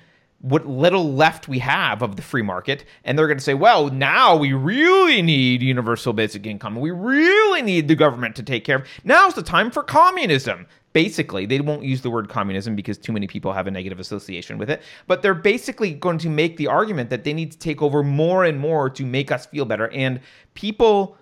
what 0.41 0.67
little 0.67 1.13
left 1.15 1.49
we 1.49 1.59
have 1.59 2.01
of 2.01 2.15
the 2.15 2.23
free 2.23 2.43
market 2.43 2.85
and 3.03 3.19
they're 3.19 3.27
going 3.27 3.39
to 3.39 3.45
say 3.45 3.55
well 3.55 3.89
now 3.89 4.37
we 4.37 4.53
really 4.53 5.21
need 5.21 5.63
universal 5.63 6.13
basic 6.13 6.47
income. 6.47 6.77
We 6.77 6.93
really 6.93 7.61
need 7.63 7.89
the 7.89 7.97
government 7.97 8.37
to 8.37 8.45
take 8.45 8.65
care 8.65 8.77
of 8.77 8.87
now's 9.03 9.35
the 9.35 9.43
time 9.43 9.71
for 9.71 9.83
communism. 9.83 10.67
Basically 10.93 11.45
they 11.45 11.61
won't 11.61 11.83
use 11.83 12.03
the 12.03 12.11
word 12.11 12.29
communism 12.29 12.77
because 12.77 12.99
too 12.99 13.13
many 13.13 13.27
people 13.27 13.53
have 13.53 13.67
a 13.67 13.71
negative 13.71 13.99
association 13.99 14.59
with 14.59 14.71
it 14.71 14.83
but 15.09 15.23
they're 15.23 15.35
basically 15.35 15.93
going 15.93 16.19
to 16.19 16.29
make 16.29 16.57
the 16.57 16.69
argument 16.69 17.11
that 17.11 17.25
they 17.25 17.33
need 17.33 17.51
to 17.51 17.59
take 17.59 17.83
over 17.83 18.05
more 18.05 18.45
and 18.45 18.61
more 18.61 18.89
to 18.91 19.05
make 19.05 19.33
us 19.33 19.47
feel 19.47 19.65
better. 19.65 19.89
And 19.89 20.21
people 20.55 21.17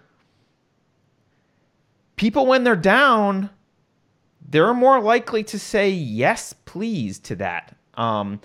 people 2.16 2.46
when 2.46 2.64
they're 2.64 2.76
down 2.76 3.48
they're 4.46 4.74
more 4.74 5.00
likely 5.00 5.42
to 5.44 5.58
say 5.58 5.88
yes 5.88 6.52
please 6.66 7.18
to 7.20 7.36
that. 7.36 7.74
Um, 7.94 8.40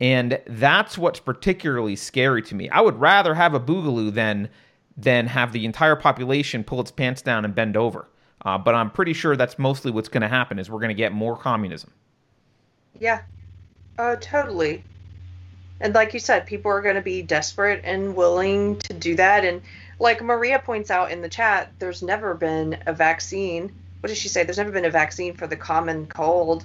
and 0.00 0.40
that's 0.46 0.98
what's 0.98 1.20
particularly 1.20 1.96
scary 1.96 2.42
to 2.42 2.54
me 2.54 2.68
i 2.70 2.80
would 2.80 3.00
rather 3.00 3.34
have 3.34 3.54
a 3.54 3.60
boogaloo 3.60 4.12
than 4.12 4.48
than 4.96 5.26
have 5.26 5.52
the 5.52 5.64
entire 5.64 5.96
population 5.96 6.64
pull 6.64 6.80
its 6.80 6.90
pants 6.90 7.22
down 7.22 7.44
and 7.44 7.54
bend 7.54 7.76
over 7.76 8.08
uh, 8.44 8.58
but 8.58 8.74
i'm 8.74 8.90
pretty 8.90 9.12
sure 9.12 9.36
that's 9.36 9.58
mostly 9.58 9.90
what's 9.90 10.08
going 10.08 10.22
to 10.22 10.28
happen 10.28 10.58
is 10.58 10.70
we're 10.70 10.80
going 10.80 10.88
to 10.88 10.94
get 10.94 11.12
more 11.12 11.36
communism 11.36 11.90
Yeah. 13.00 13.22
Oh, 13.98 14.16
totally. 14.16 14.84
And 15.80 15.94
like 15.94 16.14
you 16.14 16.20
said, 16.20 16.46
people 16.46 16.70
are 16.70 16.80
going 16.82 16.94
to 16.94 17.02
be 17.02 17.22
desperate 17.22 17.82
and 17.84 18.16
willing 18.16 18.78
to 18.80 18.94
do 18.94 19.14
that. 19.16 19.44
And 19.44 19.62
like 19.98 20.22
Maria 20.22 20.58
points 20.58 20.90
out 20.90 21.10
in 21.10 21.22
the 21.22 21.28
chat, 21.28 21.72
there's 21.78 22.02
never 22.02 22.34
been 22.34 22.78
a 22.86 22.92
vaccine. 22.92 23.72
What 24.00 24.08
did 24.08 24.16
she 24.16 24.28
say? 24.28 24.44
There's 24.44 24.58
never 24.58 24.72
been 24.72 24.84
a 24.84 24.90
vaccine 24.90 25.34
for 25.34 25.46
the 25.46 25.56
common 25.56 26.06
cold. 26.06 26.64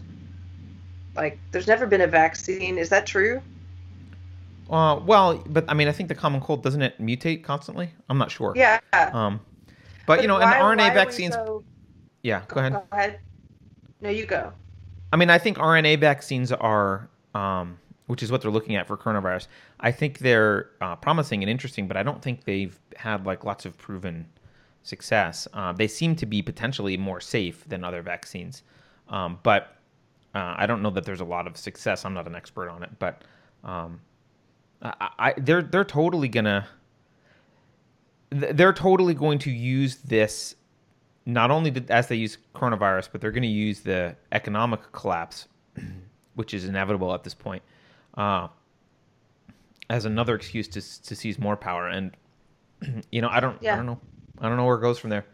Like, 1.16 1.38
there's 1.52 1.68
never 1.68 1.86
been 1.86 2.02
a 2.02 2.08
vaccine. 2.08 2.78
Is 2.78 2.90
that 2.90 3.06
true? 3.06 3.42
uh, 4.70 4.98
well 5.06 5.44
but 5.50 5.66
i 5.68 5.74
mean 5.74 5.90
i 5.90 5.92
think 5.92 6.08
the 6.08 6.16
common 6.16 6.40
cold 6.40 6.64
doesn't 6.64 6.82
it 6.82 6.98
mutate 7.02 7.44
constantly 7.44 7.90
i'm 8.08 8.18
not 8.18 8.32
sure 8.32 8.54
Yeah. 8.56 8.80
um, 9.12 9.42
but, 10.06 10.22
you 10.22 10.30
know 10.30 10.38
and 10.38 10.50
the 10.50 10.56
rna 10.56 10.94
vaccines 10.94 11.34
so- 11.34 11.62
yeah 12.24 12.44
go 12.48 12.62
ahead 12.62 12.74
Go 12.74 12.84
ahead. 12.94 13.20
No, 14.02 14.10
you 14.10 14.26
go. 14.26 14.52
I 15.14 15.18
mean, 15.18 15.30
I 15.30 15.38
think 15.38 15.58
RNA 15.58 16.00
vaccines 16.00 16.52
are, 16.52 17.08
um, 17.36 17.78
which 18.08 18.24
is 18.24 18.32
what 18.32 18.42
they're 18.42 18.50
looking 18.50 18.76
at 18.76 18.88
for 18.88 18.98
coronavirus. 18.98 19.46
I 19.80 19.92
think 19.92 20.20
they're 20.20 20.70
uh, 20.82 20.96
promising 20.96 21.44
and 21.44 21.50
interesting, 21.50 21.88
but 21.88 21.98
I 21.98 22.04
don't 22.04 22.20
think 22.22 22.46
they've 22.46 22.78
had 22.96 23.26
like 23.28 23.44
lots 23.44 23.66
of 23.66 23.78
proven 23.78 24.26
success. 24.84 25.48
Uh, 25.54 25.72
they 25.72 25.88
seem 25.88 26.16
to 26.16 26.26
be 26.26 26.42
potentially 26.42 26.98
more 26.98 27.20
safe 27.22 27.64
than 27.68 27.84
other 27.84 28.02
vaccines, 28.02 28.64
um, 29.10 29.38
but 29.44 29.76
uh, 30.34 30.56
I 30.58 30.66
don't 30.66 30.82
know 30.82 30.92
that 30.92 31.06
there's 31.06 31.22
a 31.22 31.26
lot 31.26 31.48
of 31.48 31.58
success. 31.58 32.06
I'm 32.06 32.14
not 32.14 32.28
an 32.28 32.36
expert 32.36 32.70
on 32.70 32.84
it, 32.84 32.90
but 33.00 33.24
um, 33.64 34.00
I, 34.82 35.10
I, 35.20 35.34
they're 35.38 35.62
they're 35.62 35.84
totally 35.84 36.28
gonna 36.30 36.68
they're 38.30 38.74
totally 38.74 39.14
going 39.14 39.40
to 39.40 39.52
use 39.52 39.98
this 39.98 40.56
not 41.26 41.52
only 41.52 41.70
did, 41.70 41.92
as 41.92 42.08
they 42.08 42.16
use 42.16 42.38
coronavirus, 42.56 43.10
but 43.12 43.22
they're 43.22 43.32
going 43.32 43.44
to 43.44 43.48
use 43.48 43.82
the 43.82 44.16
economic 44.32 44.92
collapse, 44.92 45.48
which 46.36 46.54
is 46.54 46.66
inevitable 46.66 47.14
at 47.14 47.24
this 47.24 47.34
point, 47.34 47.62
uh, 48.16 48.48
as 49.90 50.06
another 50.06 50.36
excuse 50.36 50.68
to 50.70 50.82
to 51.04 51.16
seize 51.16 51.38
more 51.38 51.58
power. 51.58 51.88
And 51.88 52.16
you 53.12 53.22
know, 53.22 53.30
I 53.30 53.40
don't, 53.40 53.62
I 53.66 53.76
don't 53.76 53.86
know, 53.86 54.00
I 54.40 54.48
don't 54.48 54.58
know 54.58 54.66
where 54.66 54.78
it 54.78 54.82
goes 54.82 54.98
from 54.98 55.10
there. 55.10 55.26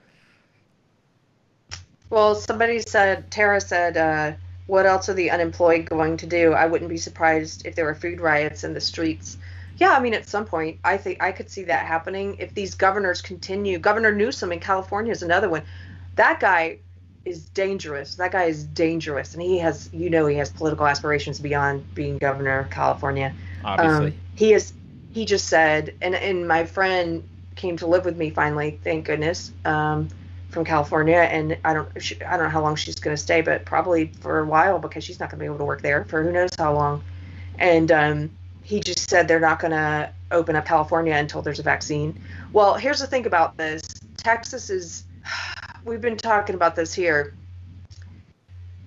Well, 2.10 2.36
somebody 2.36 2.80
said, 2.80 3.30
Tara 3.32 3.60
said, 3.60 3.98
uh, 3.98 4.34
what 4.68 4.86
else 4.86 5.10
are 5.10 5.14
the 5.14 5.32
unemployed 5.32 5.90
going 5.90 6.18
to 6.18 6.28
do? 6.28 6.54
I 6.54 6.68
wouldn't 6.68 6.90
be 6.90 6.98
surprised 6.98 7.66
if 7.66 7.76
there 7.76 7.86
were 7.86 7.96
food 7.96 8.22
riots 8.22 8.64
in 8.64 8.74
the 8.74 8.82
streets. 8.82 9.38
Yeah, 9.78 9.92
I 9.92 10.00
mean, 10.00 10.14
at 10.14 10.28
some 10.28 10.46
point, 10.46 10.80
I 10.84 10.98
think 10.98 11.22
I 11.22 11.32
could 11.32 11.50
see 11.50 11.64
that 11.64 11.86
happening 11.86 12.36
if 12.40 12.54
these 12.54 12.76
governors 12.76 13.22
continue. 13.22 13.80
Governor 13.80 14.12
Newsom 14.12 14.52
in 14.52 14.60
California 14.60 15.12
is 15.12 15.24
another 15.24 15.50
one. 15.50 15.64
That 16.16 16.40
guy 16.40 16.80
is 17.26 17.50
dangerous. 17.50 18.16
That 18.16 18.32
guy 18.32 18.46
is 18.46 18.64
dangerous, 18.64 19.34
and 19.34 19.42
he 19.42 19.60
has, 19.60 19.90
you 19.94 20.10
know, 20.10 20.26
he 20.28 20.36
has 20.38 20.50
political 20.50 20.88
aspirations 20.88 21.40
beyond 21.40 21.94
being 21.94 22.18
governor 22.18 22.60
of 22.60 22.70
California. 22.70 23.34
Obviously. 23.64 24.08
Um, 24.08 24.14
he 24.36 24.54
is. 24.54 24.74
He 25.12 25.26
just 25.26 25.48
said, 25.48 25.94
and 26.02 26.16
and 26.16 26.48
my 26.48 26.66
friend 26.66 27.24
came 27.56 27.78
to 27.78 27.88
live 27.88 28.06
with 28.06 28.18
me 28.18 28.30
finally. 28.30 28.80
Thank 28.84 29.06
goodness. 29.06 29.52
Um, 29.66 30.10
from 30.50 30.64
California, 30.64 31.18
and 31.18 31.58
I 31.66 31.74
don't 31.74 32.02
she, 32.02 32.22
I 32.24 32.38
don't 32.38 32.46
know 32.46 32.50
how 32.50 32.62
long 32.62 32.76
she's 32.76 32.96
going 32.96 33.16
to 33.16 33.22
stay, 33.22 33.42
but 33.42 33.66
probably 33.66 34.08
for 34.20 34.40
a 34.40 34.46
while 34.46 34.80
because 34.80 35.04
she's 35.04 35.20
not 35.20 35.30
going 35.30 35.40
to 35.40 35.44
be 35.44 35.46
able 35.46 35.58
to 35.58 35.66
work 35.66 35.82
there 35.82 36.06
for 36.06 36.24
who 36.24 36.32
knows 36.32 36.52
how 36.58 36.74
long. 36.74 37.04
And 37.60 37.92
um, 37.92 38.32
he 38.64 38.80
just 38.80 39.10
said 39.10 39.28
they're 39.28 39.40
not 39.40 39.60
going 39.60 39.72
to 39.72 40.12
open 40.32 40.56
up 40.56 40.66
California 40.66 41.14
until 41.16 41.42
there's 41.42 41.60
a 41.60 41.64
vaccine. 41.64 42.22
Well, 42.54 42.76
here's 42.76 43.00
the 43.00 43.08
thing 43.08 43.26
about 43.26 43.58
this: 43.58 43.82
Texas 44.18 44.70
is. 44.70 45.04
We've 45.86 46.02
been 46.02 46.18
talking 46.18 46.56
about 46.56 46.76
this 46.76 46.94
here. 46.94 47.34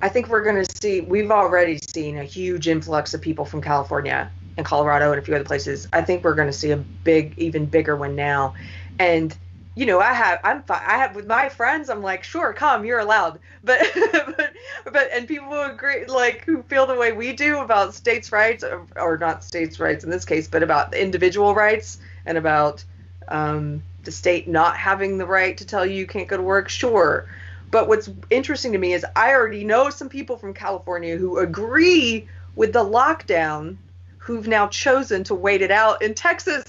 I 0.03 0.11
think 0.11 0.29
we're 0.29 0.43
going 0.43 0.63
to 0.63 0.77
see. 0.81 1.01
We've 1.01 1.31
already 1.31 1.79
seen 1.79 2.19
a 2.19 2.25
huge 2.25 2.69
influx 2.69 3.15
of 3.15 3.23
people 3.23 3.45
from 3.47 3.63
California 3.63 4.31
and 4.59 4.67
Colorado 4.67 5.13
and 5.13 5.19
a 5.19 5.25
few 5.25 5.35
other 5.35 5.45
places. 5.45 5.89
I 5.93 6.03
think 6.03 6.25
we're 6.25 6.35
going 6.35 6.49
to 6.49 6.53
see 6.53 6.73
a 6.73 6.77
big, 6.77 7.35
even 7.39 7.65
bigger 7.65 7.97
one 7.97 8.17
now, 8.17 8.55
and 8.99 9.35
you 9.75 9.87
know, 9.87 10.01
I 10.01 10.13
have, 10.13 10.41
I'm, 10.43 10.63
fi- 10.63 10.85
I 10.85 10.99
have 10.99 11.15
with 11.15 11.27
my 11.27 11.49
friends. 11.49 11.89
I'm 11.89 12.03
like, 12.03 12.25
sure, 12.25 12.53
come, 12.53 12.85
you're 12.85 12.99
allowed. 12.99 13.39
But, 13.63 13.81
but, 13.95 14.53
but, 14.91 15.11
and 15.13 15.29
people 15.29 15.53
agree, 15.63 16.07
like, 16.07 16.45
who 16.45 16.63
feel 16.63 16.87
the 16.87 16.95
way 16.97 17.13
we 17.13 17.35
do 17.35 17.61
about 17.61 17.95
states' 17.95 18.33
rights, 18.33 18.65
or, 18.65 18.87
or 18.97 19.19
not 19.19 19.45
states' 19.45 19.79
rights 19.79 20.03
in 20.03 20.11
this 20.11 20.25
case, 20.25 20.49
but 20.49 20.63
about 20.63 20.95
individual 20.95 21.55
rights 21.55 21.99
and 22.25 22.39
about 22.39 22.83
um, 23.29 23.83
the 24.05 24.11
state 24.11 24.49
not 24.49 24.77
having 24.77 25.19
the 25.19 25.27
right 25.27 25.57
to 25.59 25.67
tell 25.67 25.85
you 25.85 25.95
you 25.95 26.07
can't 26.07 26.29
go 26.29 26.37
to 26.37 26.43
work. 26.43 26.69
Sure. 26.69 27.29
But 27.71 27.87
what's 27.87 28.11
interesting 28.31 28.73
to 28.73 28.79
me 28.79 28.95
is 28.95 29.05
I 29.15 29.33
already 29.33 29.65
know 29.65 29.91
some 29.91 30.09
people 30.09 30.37
from 30.37 30.55
California 30.55 31.17
who 31.17 31.39
agree 31.39 32.29
with 32.57 32.73
the 32.73 32.85
lockdown, 32.85 33.77
who've 34.19 34.49
now 34.49 34.67
chosen 34.69 35.23
to 35.25 35.35
wait 35.35 35.63
it 35.63 35.71
out 35.71 36.03
in 36.03 36.15
Texas. 36.15 36.65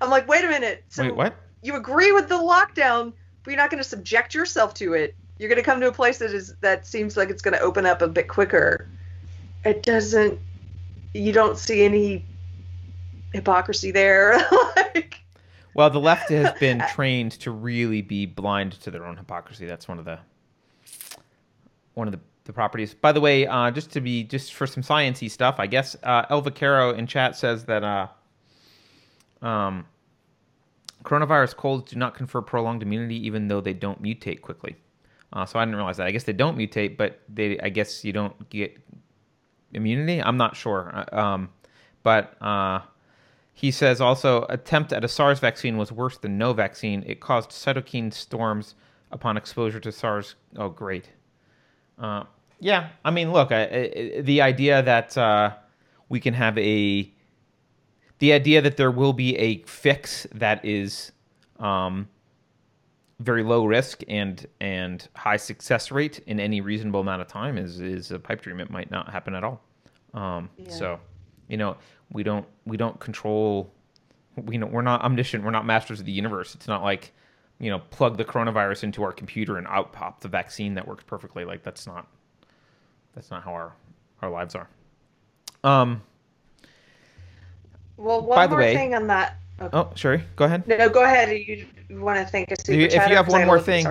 I'm 0.00 0.10
like, 0.10 0.26
wait 0.26 0.44
a 0.44 0.48
minute. 0.48 0.84
So 0.88 1.04
Wait, 1.04 1.14
what? 1.14 1.36
You 1.64 1.76
agree 1.76 2.12
with 2.12 2.28
the 2.28 2.36
lockdown, 2.36 3.12
but 3.42 3.50
you're 3.50 3.56
not 3.56 3.70
going 3.70 3.82
to 3.82 3.88
subject 3.88 4.34
yourself 4.34 4.74
to 4.74 4.92
it. 4.92 5.16
You're 5.38 5.48
going 5.48 5.60
to 5.60 5.64
come 5.64 5.80
to 5.80 5.88
a 5.88 5.92
place 5.92 6.18
that 6.18 6.32
is 6.32 6.54
that 6.60 6.86
seems 6.86 7.16
like 7.16 7.30
it's 7.30 7.42
going 7.42 7.54
to 7.54 7.60
open 7.60 7.86
up 7.86 8.02
a 8.02 8.06
bit 8.06 8.28
quicker. 8.28 8.88
It 9.64 9.82
doesn't. 9.82 10.38
You 11.14 11.32
don't 11.32 11.58
see 11.58 11.82
any 11.82 12.24
hypocrisy 13.32 13.90
there. 13.90 14.38
like, 14.76 15.20
Well, 15.72 15.88
the 15.88 16.00
left 16.00 16.28
has 16.28 16.52
been 16.60 16.82
trained 16.92 17.32
to 17.40 17.50
really 17.50 18.02
be 18.02 18.26
blind 18.26 18.72
to 18.82 18.90
their 18.90 19.06
own 19.06 19.16
hypocrisy. 19.16 19.66
That's 19.66 19.88
one 19.88 19.98
of 19.98 20.04
the 20.04 20.18
one 21.94 22.08
of 22.08 22.12
the, 22.12 22.20
the 22.44 22.52
properties. 22.52 22.92
By 22.92 23.12
the 23.12 23.20
way, 23.22 23.46
uh, 23.46 23.70
just 23.70 23.90
to 23.92 24.02
be 24.02 24.22
just 24.22 24.52
for 24.52 24.66
some 24.66 24.82
sciencey 24.82 25.30
stuff, 25.30 25.56
I 25.58 25.66
guess 25.66 25.96
uh, 26.02 26.26
Elva 26.28 26.50
Caro 26.50 26.92
in 26.92 27.06
chat 27.06 27.36
says 27.36 27.64
that 27.64 27.82
uh, 27.82 28.08
um, 29.44 29.86
coronavirus 31.04 31.56
colds 31.56 31.92
do 31.92 31.98
not 31.98 32.14
confer 32.14 32.40
prolonged 32.40 32.82
immunity, 32.82 33.24
even 33.26 33.48
though 33.48 33.60
they 33.60 33.74
don't 33.74 34.02
mutate 34.02 34.40
quickly. 34.40 34.76
Uh, 35.32 35.44
so 35.44 35.58
I 35.58 35.64
didn't 35.64 35.76
realize 35.76 35.96
that. 35.98 36.06
I 36.06 36.10
guess 36.10 36.24
they 36.24 36.32
don't 36.32 36.56
mutate, 36.56 36.96
but 36.96 37.20
they 37.28 37.58
I 37.60 37.68
guess 37.68 38.04
you 38.04 38.12
don't 38.12 38.48
get 38.50 38.76
immunity. 39.72 40.22
I'm 40.22 40.36
not 40.36 40.56
sure. 40.56 40.92
Uh, 40.94 41.20
Um, 41.20 41.48
but 42.02 42.40
uh, 42.42 42.80
he 43.52 43.70
says 43.70 44.00
also 44.00 44.46
attempt 44.48 44.92
at 44.92 45.04
a 45.04 45.08
SARS 45.08 45.40
vaccine 45.40 45.76
was 45.76 45.90
worse 45.90 46.18
than 46.18 46.38
no 46.38 46.52
vaccine. 46.52 47.02
It 47.06 47.20
caused 47.20 47.50
cytokine 47.50 48.12
storms 48.12 48.74
upon 49.10 49.36
exposure 49.36 49.80
to 49.80 49.90
SARS. 49.90 50.34
Oh, 50.56 50.68
great. 50.68 51.10
Uh, 51.98 52.24
yeah, 52.60 52.90
I 53.04 53.10
mean, 53.10 53.32
look, 53.32 53.52
I, 53.52 53.62
I, 53.62 54.20
the 54.20 54.42
idea 54.42 54.82
that 54.82 55.16
uh, 55.16 55.54
we 56.08 56.20
can 56.20 56.34
have 56.34 56.58
a 56.58 57.10
the 58.18 58.32
idea 58.32 58.60
that 58.62 58.76
there 58.76 58.90
will 58.90 59.12
be 59.12 59.36
a 59.36 59.62
fix 59.62 60.26
that 60.34 60.64
is 60.64 61.12
um, 61.58 62.08
very 63.20 63.42
low 63.42 63.64
risk 63.64 64.02
and 64.08 64.46
and 64.60 65.08
high 65.14 65.36
success 65.36 65.90
rate 65.90 66.20
in 66.26 66.40
any 66.40 66.60
reasonable 66.60 67.00
amount 67.00 67.22
of 67.22 67.28
time 67.28 67.58
is 67.58 67.80
is 67.80 68.10
a 68.10 68.18
pipe 68.18 68.42
dream. 68.42 68.60
It 68.60 68.70
might 68.70 68.90
not 68.90 69.10
happen 69.10 69.34
at 69.34 69.44
all. 69.44 69.62
Um, 70.14 70.50
Yeah. 70.56 70.70
So, 70.70 71.00
you 71.48 71.56
know, 71.56 71.76
we 72.12 72.22
don't 72.22 72.46
we 72.66 72.76
don't 72.76 72.98
control. 73.00 73.72
We 74.36 74.58
know 74.58 74.66
we're 74.66 74.82
not 74.82 75.02
omniscient. 75.02 75.44
We're 75.44 75.50
not 75.50 75.66
masters 75.66 76.00
of 76.00 76.06
the 76.06 76.12
universe. 76.12 76.54
It's 76.54 76.68
not 76.68 76.82
like 76.82 77.12
you 77.60 77.70
know 77.70 77.78
plug 77.90 78.16
the 78.16 78.24
coronavirus 78.24 78.84
into 78.84 79.02
our 79.02 79.12
computer 79.12 79.58
and 79.58 79.66
out 79.68 79.92
pop 79.92 80.20
the 80.20 80.28
vaccine 80.28 80.74
that 80.74 80.86
works 80.86 81.04
perfectly. 81.06 81.44
Like 81.44 81.62
that's 81.62 81.86
not 81.86 82.08
that's 83.14 83.30
not 83.30 83.42
how 83.44 83.52
our 83.52 83.72
our 84.22 84.30
lives 84.30 84.54
are. 84.54 84.68
Um. 85.62 86.02
Well, 87.96 88.20
one 88.20 88.36
By 88.36 88.46
the 88.46 88.50
more 88.50 88.60
way- 88.60 88.74
thing 88.74 88.94
on 88.94 89.06
that. 89.08 89.36
Okay. 89.60 89.76
Oh, 89.76 89.90
Sherry, 89.94 90.22
go 90.36 90.46
ahead. 90.46 90.66
No, 90.66 90.88
go 90.88 91.04
ahead. 91.04 91.30
You, 91.30 91.66
want 91.90 92.18
to 92.18 92.24
think 92.26 92.50
a 92.50 92.56
super 92.56 92.72
You- 92.78 92.86
if 92.86 93.08
you 93.08 93.14
have 93.16 93.28
one 93.28 93.46
more 93.46 93.60
thing. 93.60 93.86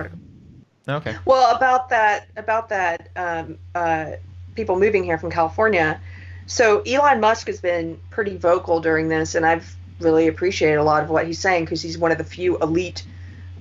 Okay. 0.86 1.16
Well, 1.24 1.56
about 1.56 1.88
that, 1.88 2.26
about 2.36 2.68
that, 2.68 3.08
um, 3.16 3.56
uh, 3.74 4.12
people 4.54 4.78
moving 4.78 5.02
here 5.02 5.16
from 5.16 5.30
California. 5.30 5.98
So 6.46 6.82
Elon 6.82 7.20
Musk 7.20 7.46
has 7.46 7.60
been 7.60 7.98
pretty 8.10 8.36
vocal 8.36 8.80
during 8.80 9.08
this, 9.08 9.34
and 9.34 9.46
I've 9.46 9.74
really 10.00 10.28
appreciated 10.28 10.76
a 10.76 10.82
lot 10.82 11.02
of 11.02 11.08
what 11.08 11.26
he's 11.26 11.38
saying 11.38 11.64
because 11.64 11.80
he's 11.80 11.96
one 11.96 12.12
of 12.12 12.18
the 12.18 12.24
few 12.24 12.58
elite 12.58 13.04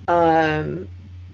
um, 0.09 0.89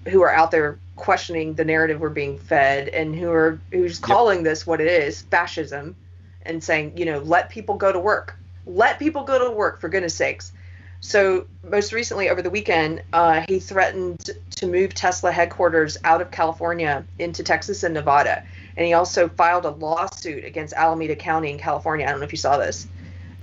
who 0.08 0.22
are 0.22 0.32
out 0.32 0.52
there 0.52 0.78
questioning 0.94 1.54
the 1.54 1.64
narrative 1.64 2.00
we're 2.00 2.08
being 2.10 2.38
fed, 2.38 2.88
and 2.88 3.16
who 3.16 3.30
are 3.32 3.58
who's 3.72 3.98
calling 3.98 4.44
this 4.44 4.66
what 4.66 4.80
it 4.80 4.86
is, 4.86 5.22
fascism, 5.22 5.96
and 6.42 6.62
saying, 6.62 6.96
you 6.96 7.04
know, 7.04 7.18
let 7.18 7.50
people 7.50 7.74
go 7.74 7.90
to 7.90 7.98
work, 7.98 8.36
let 8.66 8.98
people 8.98 9.24
go 9.24 9.44
to 9.44 9.50
work 9.50 9.80
for 9.80 9.88
goodness 9.88 10.14
sakes. 10.14 10.52
So 11.00 11.46
most 11.64 11.92
recently, 11.92 12.28
over 12.28 12.42
the 12.42 12.50
weekend, 12.50 13.02
uh, 13.14 13.42
he 13.48 13.58
threatened 13.58 14.30
to 14.56 14.66
move 14.66 14.92
Tesla 14.92 15.32
headquarters 15.32 15.96
out 16.04 16.20
of 16.20 16.30
California 16.30 17.04
into 17.18 17.42
Texas 17.42 17.82
and 17.82 17.94
Nevada, 17.94 18.44
and 18.76 18.86
he 18.86 18.92
also 18.92 19.28
filed 19.28 19.64
a 19.64 19.70
lawsuit 19.70 20.44
against 20.44 20.74
Alameda 20.74 21.16
County 21.16 21.50
in 21.50 21.58
California. 21.58 22.06
I 22.06 22.10
don't 22.10 22.20
know 22.20 22.26
if 22.26 22.32
you 22.32 22.38
saw 22.38 22.58
this. 22.58 22.86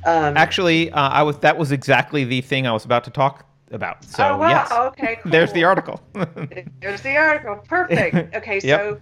Um, 0.05 0.37
Actually, 0.37 0.91
uh, 0.91 1.09
I 1.09 1.23
was 1.23 1.39
that 1.39 1.57
was 1.57 1.71
exactly 1.71 2.23
the 2.23 2.41
thing 2.41 2.67
I 2.67 2.71
was 2.71 2.85
about 2.85 3.03
to 3.05 3.09
talk 3.09 3.45
about. 3.71 4.03
So 4.03 4.23
oh 4.23 4.37
wow, 4.37 4.49
yes, 4.49 4.71
okay, 4.71 5.19
there's 5.25 5.51
the 5.51 5.63
article. 5.63 5.99
There's 6.79 7.01
the 7.01 7.17
article. 7.17 7.55
Perfect. 7.67 8.15
Okay, 8.35 8.59
Yep. 8.63 8.79
so 8.79 9.01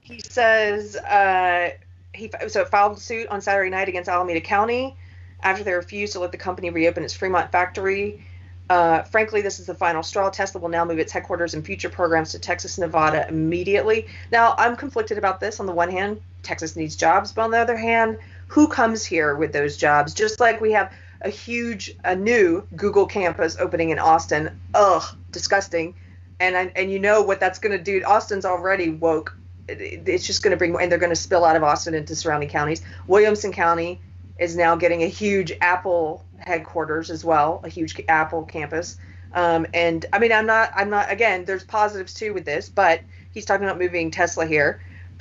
he 0.00 0.20
says 0.20 0.96
uh, 0.96 1.70
he 2.14 2.30
so 2.48 2.64
filed 2.64 2.98
suit 2.98 3.28
on 3.28 3.40
Saturday 3.42 3.70
night 3.70 3.88
against 3.88 4.08
Alameda 4.08 4.40
County 4.40 4.96
after 5.44 5.62
they 5.62 5.72
refused 5.74 6.14
to 6.14 6.20
let 6.20 6.32
the 6.32 6.38
company 6.38 6.70
reopen 6.70 7.04
its 7.04 7.14
Fremont 7.14 7.52
factory. 7.52 8.24
Uh, 8.70 9.02
frankly, 9.02 9.42
this 9.42 9.60
is 9.60 9.66
the 9.66 9.74
final 9.74 10.02
straw. 10.02 10.30
Tesla 10.30 10.58
will 10.60 10.70
now 10.70 10.84
move 10.86 10.98
its 10.98 11.12
headquarters 11.12 11.52
and 11.52 11.64
future 11.64 11.90
programs 11.90 12.32
to 12.32 12.38
Texas, 12.38 12.78
Nevada 12.78 13.28
immediately. 13.28 14.06
Now, 14.32 14.54
I'm 14.56 14.74
conflicted 14.74 15.18
about 15.18 15.38
this. 15.38 15.60
On 15.60 15.66
the 15.66 15.72
one 15.72 15.90
hand, 15.90 16.20
Texas 16.42 16.74
needs 16.74 16.96
jobs, 16.96 17.30
but 17.32 17.42
on 17.42 17.50
the 17.50 17.58
other 17.58 17.76
hand, 17.76 18.16
who 18.48 18.66
comes 18.66 19.04
here 19.04 19.36
with 19.36 19.52
those 19.52 19.76
jobs? 19.76 20.14
Just 20.14 20.40
like 20.40 20.62
we 20.62 20.72
have 20.72 20.90
a 21.20 21.28
huge, 21.28 21.94
a 22.04 22.16
new 22.16 22.66
Google 22.74 23.04
campus 23.06 23.56
opening 23.60 23.90
in 23.90 23.98
Austin. 23.98 24.58
Ugh, 24.74 25.02
disgusting. 25.30 25.94
And 26.40 26.56
I, 26.56 26.72
and 26.74 26.90
you 26.90 26.98
know 26.98 27.20
what 27.22 27.40
that's 27.40 27.58
going 27.58 27.76
to 27.76 27.82
do. 27.82 28.02
Austin's 28.04 28.46
already 28.46 28.88
woke. 28.90 29.36
It- 29.68 29.80
it- 29.80 30.08
It's 30.08 30.26
just 30.26 30.42
going 30.42 30.52
to 30.52 30.56
bring, 30.56 30.74
and 30.80 30.90
they're 30.90 30.98
going 30.98 31.10
to 31.10 31.16
spill 31.16 31.44
out 31.44 31.56
of 31.56 31.62
Austin 31.62 31.94
into 31.94 32.16
surrounding 32.16 32.48
counties. 32.48 32.80
Williamson 33.06 33.52
County 33.52 34.00
is 34.38 34.56
now 34.56 34.74
getting 34.76 35.02
a 35.02 35.08
huge 35.08 35.52
Apple 35.60 36.24
headquarters 36.38 37.10
as 37.10 37.24
well, 37.24 37.60
a 37.64 37.68
huge 37.68 38.00
Apple 38.08 38.44
campus. 38.44 38.96
Um, 39.32 39.66
and 39.74 40.06
I 40.12 40.18
mean, 40.18 40.32
I'm 40.32 40.46
not, 40.46 40.70
I'm 40.74 40.90
not. 40.90 41.10
Again, 41.10 41.44
there's 41.44 41.64
positives 41.64 42.14
too 42.14 42.32
with 42.34 42.44
this, 42.44 42.68
but 42.68 43.00
he's 43.32 43.44
talking 43.44 43.64
about 43.64 43.78
moving 43.78 44.10
Tesla 44.10 44.46
here. 44.46 44.80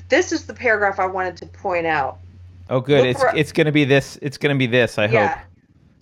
This 0.09 0.31
is 0.31 0.45
the 0.45 0.53
paragraph 0.53 0.99
I 0.99 1.05
wanted 1.07 1.37
to 1.37 1.45
point 1.47 1.85
out. 1.87 2.19
oh, 2.69 2.79
good. 2.79 2.99
Look 2.99 3.07
It's 3.07 3.19
for- 3.21 3.35
it's 3.35 3.51
gonna 3.51 3.71
be 3.71 3.85
this. 3.85 4.17
It's 4.21 4.37
gonna 4.37 4.55
be 4.55 4.67
this. 4.67 4.97
I 4.97 5.05
yeah. 5.07 5.27
hope. 5.27 5.37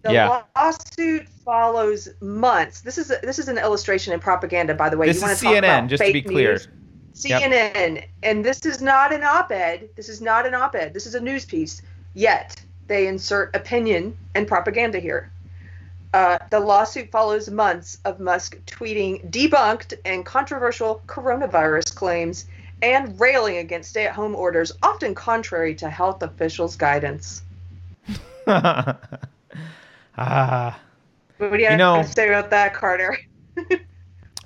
The 0.04 0.14
Yeah. 0.14 0.42
lawsuit 0.56 1.28
follows 1.46 2.10
months. 2.22 2.82
This 2.82 2.98
is 2.98 3.12
a, 3.12 3.20
this 3.22 3.40
is 3.40 3.48
an 3.48 3.58
illustration 3.58 4.14
and 4.14 4.22
propaganda, 4.22 4.74
by 4.74 4.90
the 4.90 4.98
way. 4.98 5.08
This 5.08 5.22
you 5.22 5.28
is 5.30 5.42
CNN, 5.42 5.88
just 5.88 6.04
to 6.04 6.12
be 6.12 6.22
clear. 6.22 6.54
news? 6.54 6.68
CNN, 7.14 8.04
and 8.24 8.44
this 8.44 8.66
is 8.66 8.82
not 8.82 9.14
an 9.14 9.24
op-ed. 9.24 9.90
This 9.96 10.10
is 10.10 10.22
not 10.22 10.46
an 10.48 10.54
op-ed. 10.56 10.94
This 10.94 11.06
is 11.06 11.14
a 11.16 11.20
news 11.20 11.46
piece. 11.46 11.82
Yet 12.14 12.62
they 12.92 13.08
insert 13.08 13.56
opinion 13.56 14.18
and 14.36 14.46
propaganda 14.46 15.00
here. 15.00 15.32
Uh, 16.14 16.38
the 16.50 16.60
lawsuit 16.60 17.10
follows 17.10 17.50
months 17.50 18.00
of 18.04 18.20
Musk 18.20 18.58
tweeting 18.66 19.32
debunked 19.32 19.94
and 20.04 20.26
controversial 20.26 21.02
coronavirus 21.08 21.96
claims 21.96 22.48
and 22.82 23.18
railing 23.18 23.58
against 23.58 23.92
stay-at-home 23.92 24.36
orders, 24.36 24.74
often 24.84 25.16
contrary 25.16 25.74
to 25.76 25.90
health 25.90 26.22
officials' 26.22 26.76
guidance. 26.76 27.44
ah. 28.48 28.98
What 31.38 31.54
do 31.54 31.58
you, 31.60 31.70
You 31.70 31.78
know- 31.78 31.96
have 31.96 32.08
to 32.08 32.12
say 32.12 32.28
about 32.28 32.50
that, 32.50 32.74
Carter? 32.74 33.18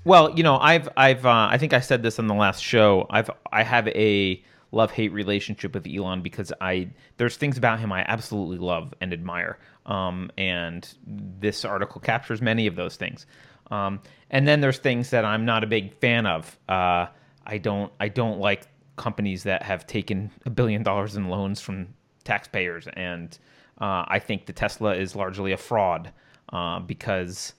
Well, 0.03 0.37
you 0.37 0.43
know, 0.43 0.59
I've 0.59 0.87
I've 0.95 1.25
uh, 1.25 1.47
I 1.49 1.57
think 1.57 1.73
I 1.73 1.79
said 1.79 2.03
this 2.03 2.19
on 2.19 2.27
the 2.27 2.35
last 2.35 2.61
show. 2.63 3.07
I've 3.09 3.27
I 3.51 3.63
have 3.63 3.87
a 3.87 4.39
love 4.71 4.91
hate 4.91 5.13
relationship 5.13 5.73
with 5.73 5.87
Elon 5.87 6.21
because 6.21 6.51
I 6.61 6.89
there's 7.17 7.37
things 7.37 7.57
about 7.57 7.79
him 7.79 7.91
I 7.91 8.05
absolutely 8.07 8.57
love 8.57 8.93
and 9.01 9.13
admire. 9.13 9.57
Um, 9.85 10.31
and 10.37 10.87
this 11.05 11.63
article 11.63 12.01
captures 12.01 12.41
many 12.41 12.67
of 12.67 12.75
those 12.75 12.95
things. 12.95 13.25
Um, 13.71 14.01
and 14.29 14.47
then 14.47 14.61
there's 14.61 14.77
things 14.77 15.09
that 15.11 15.25
I'm 15.25 15.45
not 15.45 15.63
a 15.63 15.67
big 15.67 15.93
fan 15.99 16.25
of. 16.25 16.57
Uh, 16.67 17.07
I 17.45 17.57
don't 17.57 17.91
I 17.99 18.09
don't 18.09 18.39
like 18.39 18.67
companies 18.95 19.43
that 19.43 19.63
have 19.63 19.85
taken 19.87 20.31
a 20.45 20.49
billion 20.49 20.83
dollars 20.83 21.15
in 21.15 21.29
loans 21.29 21.61
from 21.61 21.87
taxpayers, 22.23 22.87
and 22.93 23.37
uh, 23.79 24.05
I 24.07 24.19
think 24.19 24.45
the 24.45 24.53
Tesla 24.53 24.95
is 24.95 25.15
largely 25.15 25.51
a 25.51 25.57
fraud 25.57 26.11
uh, 26.51 26.79
because 26.79 27.53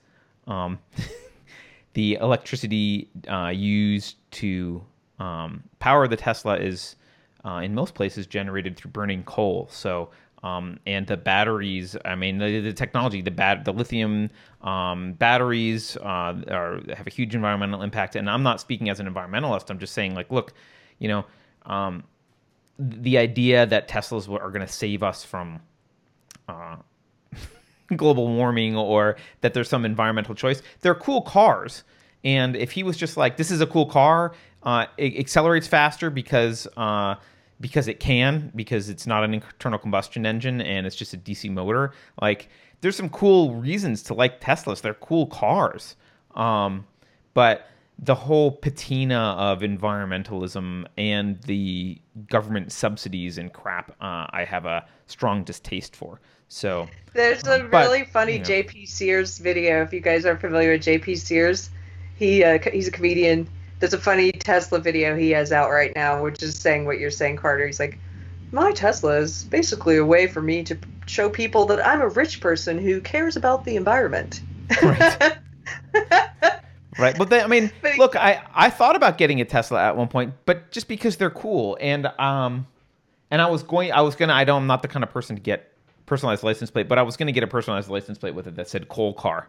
um, 0.47 0.79
the 1.93 2.15
electricity 2.15 3.11
uh, 3.29 3.49
used 3.49 4.17
to 4.33 4.85
um, 5.19 5.63
power 5.79 6.05
of 6.05 6.11
the 6.11 6.17
Tesla 6.17 6.57
is 6.57 6.97
uh, 7.45 7.61
in 7.63 7.75
most 7.75 7.95
places 7.95 8.27
generated 8.27 8.77
through 8.77 8.91
burning 8.91 9.23
coal. 9.25 9.69
So 9.71 10.11
um, 10.43 10.79
and 10.87 11.07
the 11.07 11.17
batteries, 11.17 11.97
I 12.05 12.15
mean, 12.15 12.39
the, 12.39 12.61
the 12.61 12.73
technology, 12.73 13.23
the 13.23 13.31
bat, 13.31 13.65
the 13.65 13.73
lithium 13.73 14.31
um, 14.63 15.15
batteries 15.15 15.97
uh, 15.97 16.35
are 16.51 16.81
have 16.95 17.07
a 17.07 17.11
huge 17.11 17.35
environmental 17.35 17.83
impact. 17.83 18.17
And 18.17 18.29
I'm 18.29 18.43
not 18.43 18.61
speaking 18.61 18.89
as 18.89 19.01
an 19.01 19.13
environmentalist. 19.13 19.71
I'm 19.71 19.79
just 19.79 19.93
saying, 19.93 20.15
like, 20.15 20.31
look, 20.31 20.53
you 20.99 21.09
know, 21.09 21.25
um, 21.65 22.05
the 22.79 23.19
idea 23.19 23.67
that 23.67 23.89
Teslas 23.89 24.29
are 24.29 24.51
going 24.51 24.67
to 24.67 24.73
save 24.73 25.03
us 25.03 25.25
from 25.25 25.61
uh, 26.49 26.77
global 27.97 28.29
warming 28.29 28.77
or 28.77 29.17
that 29.41 29.55
there's 29.55 29.69
some 29.69 29.85
environmental 29.85 30.35
choice. 30.35 30.63
They're 30.81 30.95
cool 30.95 31.23
cars. 31.23 31.83
And 32.23 32.57
if 32.57 32.73
he 32.73 32.83
was 32.83 32.97
just 32.97 33.17
like, 33.17 33.37
this 33.37 33.51
is 33.51 33.61
a 33.61 33.67
cool 33.67 33.87
car, 33.87 34.33
uh, 34.63 34.87
it 34.97 35.19
accelerates 35.19 35.67
faster 35.67 36.11
because 36.11 36.67
uh, 36.77 37.17
because 37.61 37.89
it 37.89 38.01
can 38.01 38.53
because 38.55 38.89
it's 38.89 39.07
not 39.07 39.25
an 39.25 39.35
internal 39.35 39.79
combustion 39.79 40.27
engine 40.27 40.61
and 40.61 40.87
it's 40.87 40.97
just 40.97 41.15
a 41.15 41.19
DC 41.19 41.51
motor. 41.51 41.93
Like 42.21 42.49
there's 42.81 42.97
some 42.97 43.09
cool 43.09 43.55
reasons 43.55 44.03
to 44.05 44.15
like 44.15 44.41
Teslas. 44.41 44.81
They're 44.81 44.95
cool 44.95 45.27
cars. 45.27 45.97
Um, 46.35 46.87
but 47.35 47.69
the 47.99 48.15
whole 48.15 48.53
patina 48.53 49.35
of 49.39 49.61
environmentalism 49.61 50.87
and 50.99 51.41
the 51.43 51.99
government 52.29 52.71
subsidies 52.71 53.39
and 53.39 53.53
crap, 53.53 53.91
uh, 54.03 54.27
I 54.31 54.45
have 54.47 54.67
a 54.67 54.87
strong 55.07 55.45
distaste 55.45 55.97
for. 55.97 56.21
So 56.49 56.89
there's 57.15 57.47
a 57.47 57.63
um, 57.63 57.71
but, 57.71 57.87
really 57.87 58.05
funny 58.05 58.35
you 58.35 58.39
know. 58.41 58.45
JP 58.45 58.87
Sears 58.89 59.39
video. 59.39 59.83
If 59.83 59.93
you 59.93 60.01
guys 60.01 60.27
are 60.27 60.37
familiar 60.37 60.73
with 60.73 60.83
JP 60.83 61.19
Sears, 61.19 61.71
he 62.17 62.45
uh, 62.45 62.59
he's 62.71 62.89
a 62.89 62.93
comedian 62.93 63.49
there's 63.79 63.93
a 63.93 63.99
funny 63.99 64.33
Tesla 64.33 64.79
video 64.79 65.17
he 65.17 65.31
has 65.31 65.53
out 65.53 65.71
right 65.71 65.95
now, 65.95 66.23
which 66.23 66.43
is 66.43 66.57
saying 66.59 66.87
what 66.87 66.99
you're 66.99 67.11
saying, 67.11 67.37
Carter. 67.37 67.67
He's 67.67 67.81
like, 67.81 67.99
my 68.53 68.73
Tesla 68.73 69.19
is 69.19 69.45
basically 69.45 69.97
a 69.97 70.05
way 70.05 70.27
for 70.27 70.41
me 70.41 70.63
to 70.65 70.79
show 71.07 71.29
people 71.29 71.67
that 71.67 71.85
I'm 71.87 72.01
a 72.01 72.09
rich 72.09 72.41
person 72.41 72.79
who 72.79 73.01
cares 73.01 73.37
about 73.37 73.65
the 73.65 73.77
environment. 73.77 74.41
Right. 74.83 75.39
right. 76.99 77.19
But 77.19 77.31
they, 77.31 77.41
I 77.41 77.47
mean, 77.47 77.71
But- 77.83 77.99
look, 77.99 78.17
I, 78.17 78.43
I 78.55 78.71
thought 78.71 78.97
about 78.97 79.19
getting 79.19 79.41
a 79.41 79.45
Tesla 79.45 79.83
at 79.83 79.97
one 79.97 80.09
point, 80.09 80.35
but 80.47 80.71
just 80.71 80.89
because 80.89 81.17
they're 81.17 81.31
cool 81.31 81.77
and 81.81 82.07
um 82.19 82.67
and 83.31 83.43
I 83.43 83.51
was 83.51 83.63
going 83.63 83.93
I 83.93 84.01
was 84.01 84.17
gonna 84.17 84.33
I 84.33 84.45
don't 84.45 84.63
I'm 84.63 84.67
not 84.67 84.83
the 84.83 84.89
kind 84.89 85.03
of 85.03 85.11
person 85.11 85.37
to 85.37 85.43
get 85.43 85.73
personalized 86.07 86.43
license 86.43 86.71
plate, 86.71 86.89
but 86.89 86.99
I 86.99 87.03
was 87.03 87.17
gonna 87.17 87.33
get 87.33 87.43
a 87.43 87.49
personalized 87.49 87.89
license 87.89 88.19
plate 88.19 88.35
with 88.35 88.47
it 88.47 88.57
that 88.57 88.69
said 88.69 88.89
coal 88.89 89.13
car. 89.13 89.49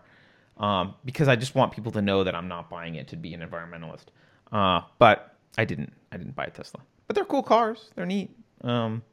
Um, 0.59 0.95
because 1.05 1.27
I 1.27 1.35
just 1.35 1.55
want 1.55 1.71
people 1.71 1.91
to 1.91 2.01
know 2.01 2.23
that 2.23 2.33
I'm 2.33 2.47
not 2.47 2.69
buying 2.69 2.95
it 2.95 3.07
to 3.09 3.15
be 3.15 3.33
an 3.33 3.41
environmentalist. 3.41 4.05
Uh, 4.51 4.81
but 4.97 5.35
I 5.57 5.65
didn't 5.65 5.93
I 6.11 6.17
didn't 6.17 6.35
buy 6.35 6.45
a 6.45 6.49
Tesla. 6.49 6.81
But 7.05 7.15
they're 7.15 7.25
cool 7.25 7.43
cars. 7.43 7.91
They're 7.95 8.05
neat. 8.05 8.29
Um, 8.63 9.03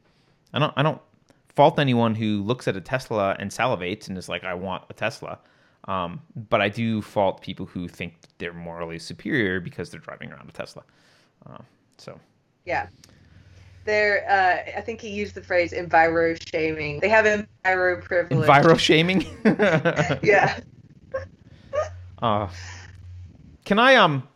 I 0.53 0.59
don't 0.59 0.73
I 0.75 0.83
don't 0.83 1.01
fault 1.55 1.79
anyone 1.79 2.15
who 2.15 2.41
looks 2.43 2.67
at 2.67 2.75
a 2.75 2.81
Tesla 2.81 3.35
and 3.39 3.49
salivates 3.49 4.07
and 4.07 4.17
is 4.17 4.27
like, 4.29 4.43
I 4.43 4.53
want 4.53 4.83
a 4.89 4.93
Tesla. 4.93 5.39
Um, 5.85 6.21
but 6.49 6.61
I 6.61 6.69
do 6.69 7.01
fault 7.01 7.41
people 7.41 7.65
who 7.65 7.87
think 7.87 8.15
they're 8.39 8.53
morally 8.53 8.99
superior 8.99 9.59
because 9.59 9.89
they're 9.89 9.99
driving 9.99 10.31
around 10.31 10.49
a 10.49 10.51
Tesla. 10.51 10.83
Uh, 11.45 11.59
so 11.97 12.19
yeah. 12.65 12.87
They're, 13.85 14.27
uh, 14.27 14.77
I 14.77 14.81
think 14.81 14.99
he 14.99 15.09
used 15.09 15.35
the 15.35 15.43
phrase 15.43 15.71
enviro 15.71 16.35
shaming. 16.49 16.99
They 17.01 17.09
have 17.09 17.25
enviro 17.25 18.03
privilege. 18.03 18.49
enviro 18.49 18.79
shaming. 18.79 19.25
Yeah. 20.23 20.59
Uh, 22.25 22.49
can 23.65 23.77
I 23.77 23.97
um 23.97 24.27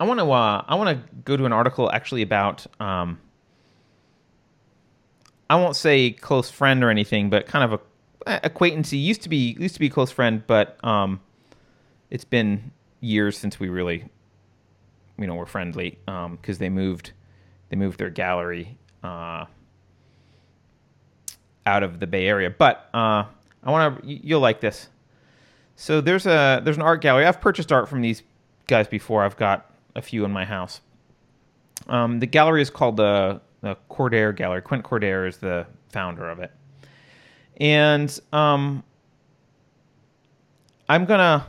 I 0.00 0.04
want 0.04 0.18
to 0.18 0.28
uh 0.32 0.64
I 0.66 0.74
want 0.74 0.98
to 0.98 1.14
go 1.24 1.36
to 1.36 1.44
an 1.44 1.52
article 1.52 1.88
actually 1.92 2.22
about 2.22 2.66
um 2.80 3.20
I 5.48 5.54
won't 5.54 5.76
say 5.76 6.10
close 6.10 6.50
friend 6.50 6.82
or 6.82 6.90
anything, 6.90 7.30
but 7.30 7.46
kind 7.46 7.72
of 7.72 7.80
a 8.26 8.40
acquaintance. 8.42 8.90
He 8.90 8.96
used 8.96 9.22
to 9.22 9.28
be 9.28 9.56
used 9.60 9.74
to 9.74 9.80
be 9.80 9.86
a 9.86 9.90
close 9.90 10.10
friend, 10.10 10.42
but 10.44 10.84
um 10.84 11.20
it's 12.10 12.24
been 12.24 12.72
years 13.00 13.38
since 13.38 13.60
we 13.60 13.68
really 13.68 14.06
you 15.16 15.28
know 15.28 15.36
were 15.36 15.46
friendly 15.46 16.00
um 16.08 16.34
because 16.34 16.58
they 16.58 16.68
moved 16.68 17.12
they 17.68 17.76
moved 17.76 18.00
their 18.00 18.10
gallery 18.10 18.76
uh 19.04 19.44
out 21.64 21.84
of 21.84 22.00
the 22.00 22.08
Bay 22.08 22.26
Area. 22.26 22.50
But 22.50 22.88
uh 22.92 23.22
I 23.62 23.70
want 23.70 24.02
to 24.02 24.08
you'll 24.08 24.40
like 24.40 24.60
this. 24.60 24.88
So 25.76 26.00
there's 26.00 26.26
a 26.26 26.60
there's 26.64 26.76
an 26.76 26.82
art 26.82 27.00
gallery. 27.00 27.26
I've 27.26 27.40
purchased 27.40 27.72
art 27.72 27.88
from 27.88 28.00
these 28.00 28.22
guys 28.66 28.88
before. 28.88 29.24
I've 29.24 29.36
got 29.36 29.70
a 29.94 30.02
few 30.02 30.24
in 30.24 30.30
my 30.30 30.44
house. 30.44 30.80
Um, 31.88 32.20
the 32.20 32.26
gallery 32.26 32.62
is 32.62 32.70
called 32.70 32.96
the 32.96 33.40
the 33.60 33.76
Cordair 33.90 34.34
Gallery. 34.34 34.62
Quent 34.62 34.82
Cordair 34.82 35.26
is 35.26 35.38
the 35.38 35.66
founder 35.90 36.28
of 36.28 36.38
it, 36.38 36.52
and 37.58 38.18
um, 38.32 38.84
I'm 40.88 41.04
gonna 41.04 41.46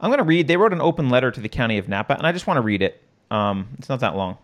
I'm 0.00 0.10
gonna 0.10 0.24
read. 0.24 0.48
They 0.48 0.56
wrote 0.56 0.72
an 0.72 0.80
open 0.80 1.10
letter 1.10 1.30
to 1.30 1.40
the 1.40 1.48
county 1.48 1.78
of 1.78 1.88
Napa, 1.88 2.14
and 2.14 2.26
I 2.26 2.32
just 2.32 2.46
want 2.46 2.56
to 2.56 2.62
read 2.62 2.82
it. 2.82 3.02
Um, 3.30 3.68
it's 3.78 3.88
not 3.88 4.00
that 4.00 4.16
long. 4.16 4.38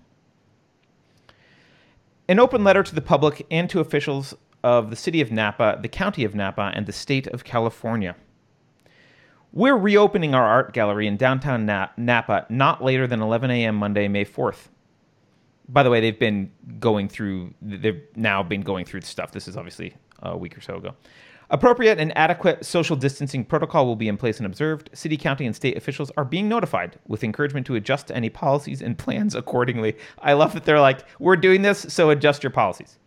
An 2.28 2.38
open 2.40 2.64
letter 2.64 2.82
to 2.82 2.94
the 2.94 3.02
public 3.02 3.46
and 3.50 3.68
to 3.70 3.80
officials 3.80 4.34
of 4.64 4.88
the 4.88 4.96
city 4.96 5.20
of 5.20 5.30
Napa, 5.30 5.78
the 5.80 5.88
county 5.88 6.24
of 6.24 6.34
Napa, 6.34 6.72
and 6.74 6.86
the 6.86 6.92
state 6.92 7.26
of 7.28 7.44
California. 7.44 8.16
We're 9.52 9.76
reopening 9.76 10.34
our 10.34 10.42
art 10.42 10.72
gallery 10.72 11.06
in 11.06 11.18
downtown 11.18 11.66
Napa 11.66 12.46
not 12.48 12.82
later 12.82 13.06
than 13.06 13.20
11 13.20 13.50
a.m. 13.50 13.76
Monday, 13.76 14.08
May 14.08 14.24
4th. 14.24 14.68
By 15.68 15.82
the 15.82 15.90
way, 15.90 16.00
they've 16.00 16.18
been 16.18 16.50
going 16.80 17.08
through, 17.08 17.52
they've 17.60 18.02
now 18.16 18.42
been 18.42 18.62
going 18.62 18.86
through 18.86 19.02
stuff. 19.02 19.32
This 19.32 19.46
is 19.46 19.56
obviously 19.56 19.94
a 20.20 20.36
week 20.36 20.56
or 20.56 20.62
so 20.62 20.76
ago. 20.76 20.94
Appropriate 21.50 21.98
and 21.98 22.16
adequate 22.16 22.64
social 22.64 22.96
distancing 22.96 23.44
protocol 23.44 23.84
will 23.84 23.96
be 23.96 24.08
in 24.08 24.16
place 24.16 24.38
and 24.38 24.46
observed. 24.46 24.88
City, 24.94 25.18
county, 25.18 25.44
and 25.44 25.54
state 25.54 25.76
officials 25.76 26.10
are 26.16 26.24
being 26.24 26.48
notified 26.48 26.98
with 27.06 27.22
encouragement 27.22 27.66
to 27.66 27.74
adjust 27.74 28.10
any 28.10 28.30
policies 28.30 28.80
and 28.80 28.96
plans 28.96 29.34
accordingly. 29.34 29.94
I 30.20 30.32
love 30.32 30.54
that 30.54 30.64
they're 30.64 30.80
like, 30.80 31.04
we're 31.18 31.36
doing 31.36 31.60
this, 31.60 31.84
so 31.90 32.08
adjust 32.08 32.42
your 32.42 32.50
policies. 32.50 32.98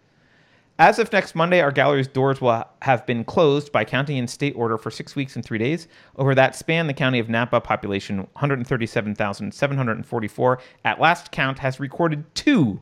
As 0.80 1.00
of 1.00 1.12
next 1.12 1.34
Monday, 1.34 1.60
our 1.60 1.72
gallery's 1.72 2.08
doors 2.08 2.40
will 2.40 2.64
have 2.84 3.04
been 3.08 3.24
closed 3.24 3.72
by 3.72 3.84
county 3.84 4.20
and 4.20 4.30
state 4.30 4.54
order 4.56 4.78
for 4.78 4.92
six 4.92 5.16
weeks 5.16 5.36
and 5.36 5.44
three 5.44 5.58
days. 5.58 5.88
Over 6.18 6.36
that 6.36 6.56
span, 6.56 6.86
the 6.86 6.94
county 6.94 7.18
of 7.18 7.30
Napa, 7.30 7.60
population 7.60 8.18
137,744, 8.18 10.60
at 10.86 11.02
last 11.02 11.32
count 11.32 11.58
has 11.58 11.80
recorded 11.80 12.24
two, 12.36 12.80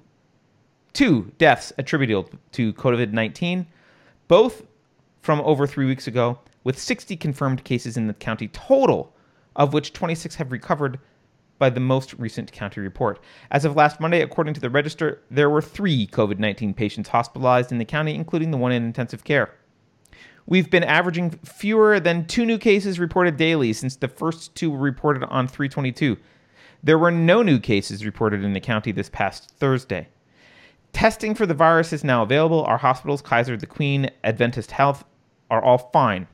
two 0.92 1.32
deaths 1.38 1.72
attributable 1.78 2.30
to 2.52 2.74
COVID 2.74 3.14
19, 3.14 3.66
both 4.28 4.64
from 5.22 5.40
over 5.42 5.66
three 5.66 5.86
weeks 5.86 6.08
ago, 6.08 6.38
with 6.66 6.78
60 6.78 7.16
confirmed 7.16 7.64
cases 7.64 7.96
in 7.96 8.08
the 8.08 8.14
county 8.14 8.50
total, 8.50 9.16
of 9.56 9.72
which 9.72 9.94
26 9.94 10.36
have 10.36 10.52
recovered 10.52 11.00
by 11.58 11.70
the 11.70 11.80
most 11.80 12.14
recent 12.16 12.52
county 12.52 12.82
report. 12.82 13.20
As 13.52 13.66
of 13.66 13.76
last 13.76 14.00
Monday, 14.00 14.22
according 14.22 14.54
to 14.56 14.62
the 14.62 14.70
register, 14.70 15.22
there 15.32 15.50
were 15.50 15.62
three 15.62 16.08
COVID 16.08 16.40
19 16.40 16.74
patients 16.74 17.10
hospitalized 17.10 17.72
in 17.72 17.78
the 17.78 17.86
county, 17.86 18.16
including 18.16 18.52
the 18.52 18.58
one 18.58 18.72
in 18.72 18.84
intensive 18.84 19.24
care. 19.24 19.54
We've 20.48 20.70
been 20.70 20.84
averaging 20.84 21.32
fewer 21.44 22.00
than 22.00 22.28
two 22.28 22.46
new 22.46 22.60
cases 22.60 23.00
reported 23.00 23.38
daily 23.38 23.74
since 23.74 23.96
the 23.96 24.08
first 24.08 24.54
two 24.54 24.70
were 24.70 24.78
reported 24.78 25.24
on 25.24 25.48
322. 25.48 26.18
There 26.84 27.00
were 27.00 27.12
no 27.12 27.42
new 27.42 27.60
cases 27.60 28.06
reported 28.06 28.44
in 28.44 28.54
the 28.54 28.60
county 28.60 28.92
this 28.92 29.10
past 29.10 29.50
Thursday. 29.58 30.08
Testing 30.94 31.34
for 31.34 31.48
the 31.48 31.56
virus 31.56 31.92
is 31.92 32.04
now 32.04 32.22
available. 32.22 32.64
Our 32.64 32.78
hospitals, 32.78 33.24
Kaiser, 33.24 33.58
the 33.58 33.66
Queen, 33.66 34.12
Adventist 34.24 34.72
Health, 34.72 35.04
are 35.50 35.64
all 35.64 35.90
fine. 35.92 36.28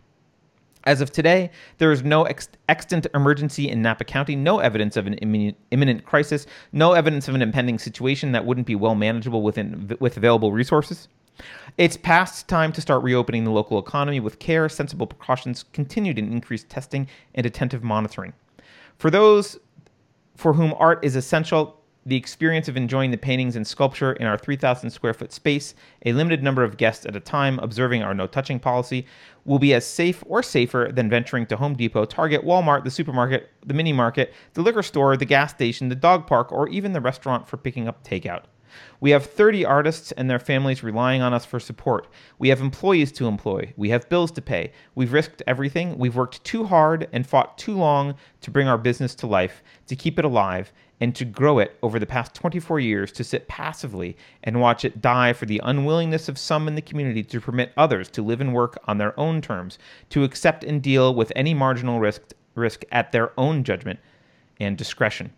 As 0.86 1.02
of 1.02 1.12
today, 1.12 1.52
there 1.78 1.92
is 1.92 2.04
no 2.04 2.24
ex- 2.24 2.50
extant 2.68 3.06
emergency 3.14 3.70
in 3.70 3.82
Napa 3.82 4.04
County, 4.04 4.36
no 4.36 4.60
evidence 4.60 4.98
of 4.98 5.06
an 5.06 5.14
imminent, 5.16 5.58
imminent 5.70 6.06
crisis, 6.06 6.48
no 6.72 6.94
evidence 6.94 7.28
of 7.28 7.36
an 7.36 7.42
impending 7.42 7.78
situation 7.78 8.32
that 8.32 8.46
wouldn't 8.46 8.68
be 8.68 8.76
well 8.76 8.96
manageable 8.96 9.44
within, 9.44 9.96
with 10.00 10.18
available 10.18 10.52
resources. 10.52 11.08
It's 11.78 11.98
past 11.98 12.48
time 12.48 12.72
to 12.74 12.82
start 12.82 13.04
reopening 13.04 13.44
the 13.44 13.52
local 13.52 13.80
economy 13.80 14.20
with 14.20 14.40
care, 14.40 14.68
sensible 14.70 15.08
precautions, 15.08 15.66
continued 15.74 16.18
and 16.18 16.32
increased 16.32 16.70
testing, 16.70 17.08
and 17.36 17.46
attentive 17.46 17.84
monitoring. 17.84 18.34
For 18.98 19.10
those 19.10 19.58
for 20.36 20.54
whom 20.54 20.74
art 20.78 21.04
is 21.04 21.16
essential, 21.16 21.81
the 22.06 22.16
experience 22.16 22.68
of 22.68 22.76
enjoying 22.76 23.12
the 23.12 23.18
paintings 23.18 23.56
and 23.56 23.66
sculpture 23.66 24.14
in 24.14 24.26
our 24.26 24.38
3,000 24.38 24.90
square 24.90 25.14
foot 25.14 25.32
space, 25.32 25.76
a 26.06 26.14
limited 26.14 26.42
number 26.42 26.64
of 26.64 26.78
guests 26.78 27.06
at 27.06 27.16
a 27.16 27.20
time, 27.20 27.60
observing 27.60 28.02
our 28.02 28.14
no 28.14 28.28
touching 28.28 28.60
policy, 28.60 29.06
will 29.46 29.60
be 29.60 29.74
as 29.74 29.86
safe 29.86 30.24
or 30.26 30.42
safer 30.42 30.90
than 30.92 31.10
venturing 31.10 31.46
to 31.46 31.58
Home 31.58 31.76
Depot, 31.76 32.06
Target, 32.06 32.44
Walmart, 32.44 32.84
the 32.84 32.92
supermarket, 32.92 33.50
the 33.66 33.74
mini 33.74 33.94
market, 33.94 34.34
the 34.54 34.62
liquor 34.62 34.84
store, 34.84 35.16
the 35.16 35.26
gas 35.26 35.52
station, 35.52 35.90
the 35.90 35.96
dog 35.96 36.26
park, 36.26 36.52
or 36.52 36.68
even 36.70 36.94
the 36.94 37.02
restaurant 37.02 37.48
for 37.48 37.58
picking 37.58 37.88
up 37.88 38.04
takeout. 38.04 38.44
We 39.00 39.12
have 39.12 39.26
30 39.26 39.66
artists 39.66 40.12
and 40.14 40.30
their 40.30 40.40
families 40.40 40.84
relying 40.84 41.22
on 41.22 41.34
us 41.34 41.46
for 41.46 41.60
support. 41.60 42.08
We 42.40 42.50
have 42.50 42.62
employees 42.62 43.12
to 43.14 43.28
employ. 43.28 43.74
We 43.76 43.90
have 43.90 44.10
bills 44.10 44.32
to 44.34 44.42
pay. 44.42 44.72
We've 44.96 45.14
risked 45.14 45.44
everything. 45.48 45.98
We've 45.98 46.16
worked 46.16 46.44
too 46.44 46.66
hard 46.66 47.10
and 47.12 47.28
fought 47.28 47.58
too 47.58 47.76
long 47.76 48.16
to 48.42 48.52
bring 48.52 48.68
our 48.68 48.78
business 48.78 49.16
to 49.16 49.28
life, 49.28 49.64
to 49.88 49.96
keep 49.96 50.18
it 50.18 50.26
alive, 50.26 50.72
and 51.02 51.16
to 51.16 51.26
grow 51.26 51.58
it 51.58 51.78
over 51.82 51.98
the 51.98 52.06
past 52.06 52.36
24 52.36 52.80
years 52.80 53.12
to 53.12 53.24
sit 53.24 53.48
passively 53.48 54.16
and 54.44 54.62
watch 54.62 54.86
it 54.86 55.02
die 55.02 55.34
for 55.34 55.48
the 55.48 55.60
unwillingness 55.64 56.30
of 56.30 56.38
some 56.38 56.68
in 56.68 56.76
the 56.76 56.82
community 56.82 57.24
to 57.24 57.42
permit 57.42 57.74
others 57.76 58.08
to 58.08 58.22
live 58.22 58.40
and 58.40 58.54
work 58.54 58.78
on 58.86 59.00
their 59.00 59.20
own 59.20 59.42
terms, 59.42 59.80
to 60.12 60.24
accept 60.24 60.64
and 60.64 60.84
deal 60.84 61.14
with 61.14 61.32
any 61.36 61.56
marginal 61.56 62.00
risk, 62.00 62.22
risk 62.54 62.84
at 62.92 63.12
their 63.12 63.32
own 63.38 63.64
judgment 63.64 64.00
and 64.60 64.78
discretion. 64.78 65.34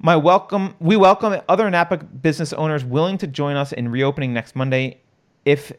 My 0.00 0.16
welcome, 0.16 0.74
we 0.80 0.96
welcome 0.96 1.40
other 1.48 1.70
Napa 1.70 1.98
business 1.98 2.52
owners 2.52 2.84
willing 2.84 3.18
to 3.18 3.28
join 3.28 3.54
us 3.54 3.72
in 3.72 3.88
reopening 3.88 4.34
next 4.34 4.56
Monday 4.56 5.00
if 5.44 5.70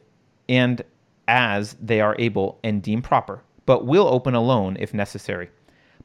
and 0.47 0.81
as 1.27 1.75
they 1.81 1.99
are 1.99 2.15
able 2.17 2.59
and 2.63 2.81
deem 2.81 3.01
proper, 3.01 3.43
but 3.65 3.85
will 3.85 4.07
open 4.07 4.33
alone 4.33 4.77
if 4.79 4.93
necessary. 4.93 5.49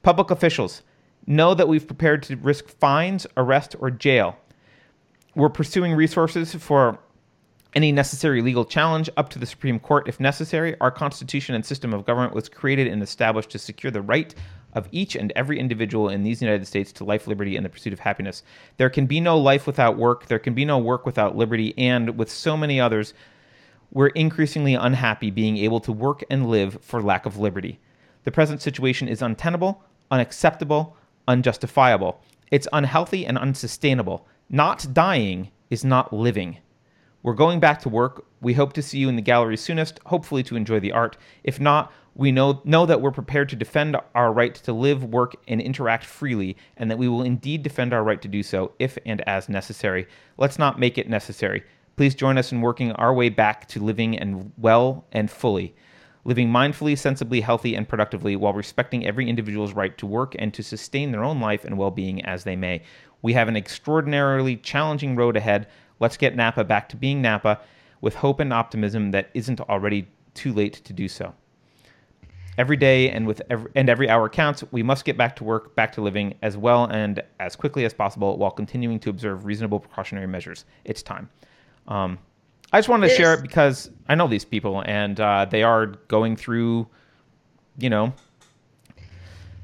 Public 0.02 0.32
officials, 0.32 0.82
know 1.28 1.54
that 1.54 1.68
we've 1.68 1.86
prepared 1.86 2.22
to 2.24 2.36
risk 2.36 2.68
fines, 2.68 3.26
arrest, 3.36 3.76
or 3.78 3.90
jail. 3.90 4.36
We're 5.34 5.50
pursuing 5.50 5.94
resources 5.94 6.54
for 6.54 6.98
any 7.74 7.92
necessary 7.92 8.40
legal 8.40 8.64
challenge 8.64 9.10
up 9.18 9.28
to 9.28 9.38
the 9.38 9.44
Supreme 9.44 9.78
Court 9.78 10.08
if 10.08 10.18
necessary. 10.18 10.74
Our 10.80 10.90
Constitution 10.90 11.54
and 11.54 11.64
system 11.64 11.92
of 11.92 12.06
government 12.06 12.34
was 12.34 12.48
created 12.48 12.86
and 12.86 13.02
established 13.02 13.50
to 13.50 13.58
secure 13.58 13.90
the 13.90 14.00
right 14.00 14.34
of 14.72 14.88
each 14.90 15.16
and 15.16 15.32
every 15.36 15.58
individual 15.58 16.08
in 16.08 16.22
these 16.22 16.40
United 16.40 16.66
States 16.66 16.92
to 16.92 17.04
life, 17.04 17.26
liberty, 17.26 17.56
and 17.56 17.64
the 17.64 17.70
pursuit 17.70 17.92
of 17.92 18.00
happiness. 18.00 18.42
There 18.78 18.90
can 18.90 19.06
be 19.06 19.20
no 19.20 19.38
life 19.38 19.66
without 19.66 19.98
work. 19.98 20.26
There 20.26 20.38
can 20.38 20.54
be 20.54 20.64
no 20.64 20.78
work 20.78 21.04
without 21.04 21.36
liberty. 21.36 21.74
And 21.76 22.18
with 22.18 22.30
so 22.30 22.56
many 22.56 22.80
others, 22.80 23.12
we're 23.92 24.08
increasingly 24.08 24.74
unhappy 24.74 25.30
being 25.30 25.58
able 25.58 25.80
to 25.80 25.92
work 25.92 26.24
and 26.30 26.48
live 26.48 26.78
for 26.82 27.02
lack 27.02 27.26
of 27.26 27.38
liberty. 27.38 27.80
The 28.24 28.30
present 28.30 28.62
situation 28.62 29.08
is 29.08 29.22
untenable, 29.22 29.82
unacceptable, 30.10 30.96
unjustifiable. 31.28 32.20
It's 32.50 32.66
unhealthy 32.72 33.24
and 33.24 33.38
unsustainable. 33.38 34.26
Not 34.50 34.92
dying 34.92 35.50
is 35.70 35.84
not 35.84 36.12
living. 36.12 36.58
We're 37.22 37.34
going 37.34 37.60
back 37.60 37.80
to 37.82 37.88
work. 37.88 38.24
We 38.40 38.54
hope 38.54 38.72
to 38.72 38.82
see 38.82 38.98
you 38.98 39.08
in 39.08 39.16
the 39.16 39.22
gallery 39.22 39.56
soonest, 39.56 40.00
hopefully 40.06 40.42
to 40.44 40.56
enjoy 40.56 40.80
the 40.80 40.92
art. 40.92 41.16
If 41.44 41.60
not, 41.60 41.92
we 42.14 42.32
know, 42.32 42.62
know 42.64 42.86
that 42.86 43.00
we're 43.00 43.10
prepared 43.10 43.48
to 43.50 43.56
defend 43.56 43.96
our 44.14 44.32
right 44.32 44.54
to 44.54 44.72
live, 44.72 45.04
work, 45.04 45.36
and 45.46 45.60
interact 45.60 46.04
freely, 46.04 46.56
and 46.76 46.90
that 46.90 46.98
we 46.98 47.08
will 47.08 47.22
indeed 47.22 47.62
defend 47.62 47.92
our 47.92 48.02
right 48.02 48.22
to 48.22 48.28
do 48.28 48.42
so 48.42 48.72
if 48.78 48.98
and 49.04 49.20
as 49.28 49.48
necessary. 49.48 50.08
Let's 50.36 50.58
not 50.58 50.80
make 50.80 50.96
it 50.98 51.08
necessary. 51.08 51.62
Please 51.96 52.14
join 52.14 52.38
us 52.38 52.50
in 52.52 52.60
working 52.60 52.92
our 52.92 53.12
way 53.12 53.28
back 53.28 53.68
to 53.68 53.84
living 53.84 54.18
and 54.18 54.52
well 54.56 55.04
and 55.12 55.30
fully 55.30 55.74
living 56.24 56.48
mindfully, 56.48 56.96
sensibly, 56.96 57.40
healthy, 57.40 57.74
and 57.74 57.88
productively 57.88 58.36
while 58.36 58.52
respecting 58.52 59.06
every 59.06 59.28
individual's 59.28 59.72
right 59.72 59.96
to 59.98 60.06
work 60.06 60.34
and 60.38 60.52
to 60.54 60.62
sustain 60.62 61.12
their 61.12 61.24
own 61.24 61.40
life 61.40 61.64
and 61.64 61.78
well 61.78 61.90
being 61.90 62.24
as 62.24 62.44
they 62.44 62.56
may. 62.56 62.82
We 63.22 63.32
have 63.32 63.48
an 63.48 63.56
extraordinarily 63.56 64.56
challenging 64.56 65.16
road 65.16 65.36
ahead. 65.36 65.68
Let's 66.00 66.16
get 66.16 66.36
Napa 66.36 66.64
back 66.64 66.88
to 66.90 66.96
being 66.96 67.20
Napa 67.20 67.60
with 68.00 68.14
hope 68.14 68.40
and 68.40 68.52
optimism 68.52 69.10
that 69.10 69.30
isn't 69.34 69.60
already 69.62 70.08
too 70.34 70.52
late 70.52 70.74
to 70.84 70.92
do 70.92 71.08
so. 71.08 71.34
Every 72.56 72.76
day 72.76 73.10
and 73.10 73.26
with 73.26 73.40
every, 73.50 73.70
and 73.74 73.88
every 73.88 74.08
hour 74.10 74.28
counts. 74.28 74.64
We 74.72 74.82
must 74.82 75.04
get 75.04 75.16
back 75.16 75.36
to 75.36 75.44
work, 75.44 75.76
back 75.76 75.92
to 75.92 76.00
living 76.00 76.34
as 76.42 76.56
well 76.56 76.84
and 76.86 77.22
as 77.38 77.54
quickly 77.54 77.84
as 77.84 77.94
possible 77.94 78.36
while 78.36 78.50
continuing 78.50 78.98
to 79.00 79.10
observe 79.10 79.44
reasonable 79.44 79.78
precautionary 79.78 80.26
measures. 80.26 80.64
It's 80.84 81.02
time. 81.02 81.28
Um, 81.86 82.18
I 82.72 82.78
just 82.78 82.88
wanted 82.88 83.08
to 83.08 83.14
share 83.14 83.34
it 83.34 83.42
because 83.42 83.90
I 84.08 84.14
know 84.14 84.28
these 84.28 84.44
people 84.44 84.82
and 84.86 85.18
uh, 85.18 85.46
they 85.46 85.62
are 85.62 85.86
going 85.86 86.36
through, 86.36 86.86
you 87.78 87.88
know, 87.90 88.12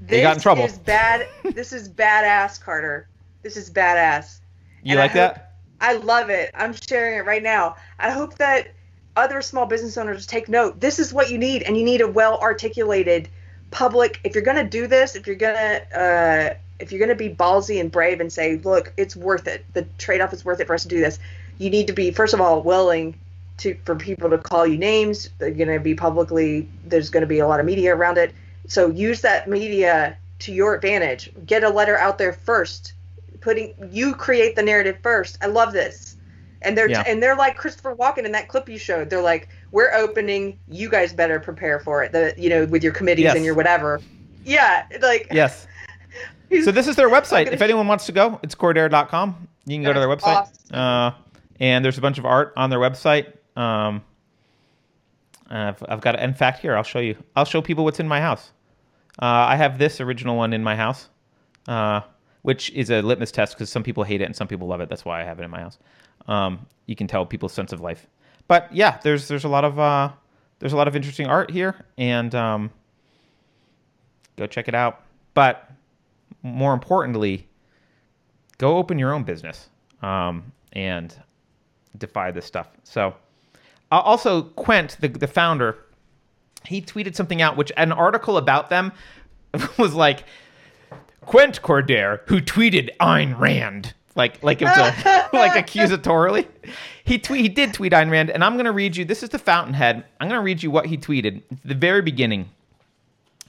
they 0.00 0.22
got 0.22 0.36
in 0.36 0.42
trouble. 0.42 0.62
This 0.62 0.72
is 0.72 0.78
bad. 0.78 1.28
this 1.54 1.72
is 1.72 1.88
badass, 1.88 2.60
Carter. 2.62 3.08
This 3.42 3.56
is 3.56 3.70
badass. 3.70 4.40
You 4.82 4.92
And 4.92 4.98
like 5.00 5.10
I 5.12 5.14
that? 5.14 5.36
hope- 5.36 5.40
I 5.80 5.92
love 5.94 6.30
it. 6.30 6.50
I'm 6.54 6.72
sharing 6.72 7.18
it 7.18 7.26
right 7.26 7.42
now. 7.42 7.76
I 7.98 8.10
hope 8.10 8.36
that 8.38 8.68
other 9.16 9.42
small 9.42 9.66
business 9.66 9.98
owners 9.98 10.26
take 10.26 10.48
note. 10.48 10.80
This 10.80 10.98
is 10.98 11.12
what 11.12 11.30
you 11.30 11.36
need, 11.36 11.62
and 11.64 11.76
you 11.76 11.84
need 11.84 12.00
a 12.00 12.08
well 12.08 12.38
articulated 12.38 13.28
public. 13.70 14.18
If 14.24 14.34
you're 14.34 14.44
gonna 14.44 14.64
do 14.68 14.86
this, 14.86 15.14
if 15.14 15.26
you're 15.26 15.36
gonna 15.36 15.80
uh, 15.94 16.54
if 16.80 16.90
you're 16.90 17.00
gonna 17.00 17.14
be 17.14 17.28
ballsy 17.28 17.80
and 17.80 17.92
brave 17.92 18.20
and 18.20 18.32
say, 18.32 18.56
look, 18.64 18.92
it's 18.96 19.14
worth 19.14 19.46
it. 19.46 19.64
The 19.74 19.82
trade 19.98 20.20
off 20.22 20.32
is 20.32 20.42
worth 20.44 20.60
it 20.60 20.66
for 20.66 20.74
us 20.74 20.82
to 20.84 20.88
do 20.88 21.00
this. 21.00 21.18
You 21.58 21.70
need 21.70 21.86
to 21.86 21.92
be 21.92 22.10
first 22.10 22.34
of 22.34 22.40
all 22.40 22.62
willing 22.62 23.18
to 23.58 23.76
for 23.84 23.94
people 23.94 24.28
to 24.30 24.38
call 24.38 24.66
you 24.66 24.76
names. 24.78 25.30
They're 25.38 25.50
gonna 25.50 25.78
be 25.80 25.94
publicly. 25.94 26.68
There's 26.84 27.10
gonna 27.10 27.26
be 27.26 27.38
a 27.38 27.46
lot 27.46 27.60
of 27.60 27.66
media 27.66 27.94
around 27.94 28.18
it. 28.18 28.32
So 28.66 28.90
use 28.90 29.20
that 29.22 29.48
media 29.48 30.16
to 30.40 30.52
your 30.52 30.74
advantage. 30.74 31.30
Get 31.46 31.62
a 31.64 31.68
letter 31.68 31.96
out 31.96 32.18
there 32.18 32.32
first. 32.32 32.94
Putting 33.40 33.74
you 33.90 34.14
create 34.14 34.56
the 34.56 34.62
narrative 34.62 34.96
first. 35.02 35.38
I 35.42 35.46
love 35.46 35.72
this. 35.72 36.16
And 36.62 36.76
they're 36.78 36.88
Yeah. 36.88 37.04
and 37.06 37.22
they're 37.22 37.36
like 37.36 37.56
Christopher 37.56 37.94
Walken 37.94 38.24
in 38.24 38.32
that 38.32 38.48
clip 38.48 38.68
you 38.68 38.78
showed. 38.78 39.10
They're 39.10 39.20
like, 39.22 39.48
we're 39.70 39.92
opening. 39.92 40.58
You 40.68 40.88
guys 40.88 41.12
better 41.12 41.38
prepare 41.38 41.78
for 41.78 42.02
it. 42.02 42.10
The 42.12 42.34
you 42.38 42.48
know 42.50 42.64
with 42.64 42.82
your 42.82 42.92
committees 42.92 43.24
Yes. 43.24 43.36
and 43.36 43.44
your 43.44 43.54
whatever. 43.54 44.00
Yeah, 44.44 44.86
like 45.00 45.28
Yes. 45.32 45.66
So 46.64 46.70
this 46.70 46.86
is 46.86 46.96
their 46.96 47.08
website. 47.10 47.52
If 47.52 47.62
anyone 47.62 47.86
wants 47.86 48.06
to 48.06 48.12
go, 48.12 48.38
it's 48.42 48.54
cordair.com. 48.54 49.48
You 49.66 49.76
can 49.76 49.82
go 49.84 49.92
to 49.92 49.98
their 50.00 50.08
website. 50.08 50.36
awesome. 50.36 50.54
Uh, 50.72 51.10
and 51.60 51.84
there's 51.84 51.98
a 51.98 52.00
bunch 52.00 52.18
of 52.18 52.24
art 52.24 52.52
on 52.56 52.70
their 52.70 52.78
website. 52.78 53.32
Um, 53.56 54.02
I've, 55.48 55.82
I've 55.88 56.00
got, 56.00 56.18
in 56.18 56.34
fact, 56.34 56.60
here, 56.60 56.76
I'll 56.76 56.82
show 56.82 56.98
you. 56.98 57.16
I'll 57.36 57.44
show 57.44 57.62
people 57.62 57.84
what's 57.84 58.00
in 58.00 58.08
my 58.08 58.20
house. 58.20 58.50
Uh, 59.20 59.26
I 59.26 59.56
have 59.56 59.78
this 59.78 60.00
original 60.00 60.36
one 60.36 60.52
in 60.52 60.62
my 60.64 60.74
house, 60.74 61.08
uh, 61.68 62.00
which 62.42 62.70
is 62.70 62.90
a 62.90 63.00
litmus 63.02 63.30
test 63.30 63.54
because 63.54 63.70
some 63.70 63.82
people 63.82 64.02
hate 64.02 64.20
it 64.20 64.24
and 64.24 64.34
some 64.34 64.48
people 64.48 64.66
love 64.66 64.80
it. 64.80 64.88
That's 64.88 65.04
why 65.04 65.20
I 65.20 65.24
have 65.24 65.38
it 65.38 65.44
in 65.44 65.50
my 65.50 65.60
house. 65.60 65.78
Um, 66.26 66.66
you 66.86 66.96
can 66.96 67.06
tell 67.06 67.24
people's 67.24 67.52
sense 67.52 67.72
of 67.72 67.80
life. 67.80 68.06
But 68.48 68.74
yeah, 68.74 68.98
there's 69.02 69.28
there's 69.28 69.44
a 69.44 69.48
lot 69.48 69.64
of 69.64 69.78
uh, 69.78 70.10
there's 70.58 70.72
a 70.72 70.76
lot 70.76 70.88
of 70.88 70.96
interesting 70.96 71.26
art 71.26 71.50
here, 71.50 71.86
and 71.96 72.34
um, 72.34 72.70
go 74.36 74.46
check 74.46 74.68
it 74.68 74.74
out. 74.74 75.02
But 75.32 75.70
more 76.42 76.74
importantly, 76.74 77.46
go 78.58 78.76
open 78.76 78.98
your 78.98 79.12
own 79.12 79.22
business 79.22 79.68
um, 80.02 80.52
and 80.72 81.16
defy 81.96 82.30
this 82.30 82.46
stuff. 82.46 82.68
So, 82.84 83.14
uh, 83.92 84.00
also 84.00 84.42
Quent, 84.42 84.96
the 85.00 85.08
the 85.08 85.26
founder, 85.26 85.78
he 86.64 86.80
tweeted 86.80 87.14
something 87.14 87.42
out, 87.42 87.56
which 87.56 87.72
an 87.76 87.92
article 87.92 88.36
about 88.36 88.70
them 88.70 88.92
was 89.78 89.94
like 89.94 90.24
Quent 91.26 91.60
Cordair, 91.62 92.20
who 92.26 92.40
tweeted 92.40 92.90
Ayn 93.00 93.38
Rand, 93.38 93.94
like 94.16 94.42
like 94.42 94.62
it 94.62 94.66
was 94.66 94.76
a, 94.76 95.28
like 95.32 95.52
accusatorily. 95.52 96.46
He 97.04 97.18
tweet 97.18 97.42
he 97.42 97.48
did 97.48 97.74
tweet 97.74 97.92
Ayn 97.92 98.10
Rand, 98.10 98.30
and 98.30 98.44
I'm 98.44 98.56
gonna 98.56 98.72
read 98.72 98.96
you. 98.96 99.04
This 99.04 99.22
is 99.22 99.30
the 99.30 99.38
Fountainhead. 99.38 100.04
I'm 100.20 100.28
gonna 100.28 100.42
read 100.42 100.62
you 100.62 100.70
what 100.70 100.86
he 100.86 100.96
tweeted. 100.96 101.42
It's 101.50 101.62
the 101.62 101.74
very 101.74 102.02
beginning. 102.02 102.50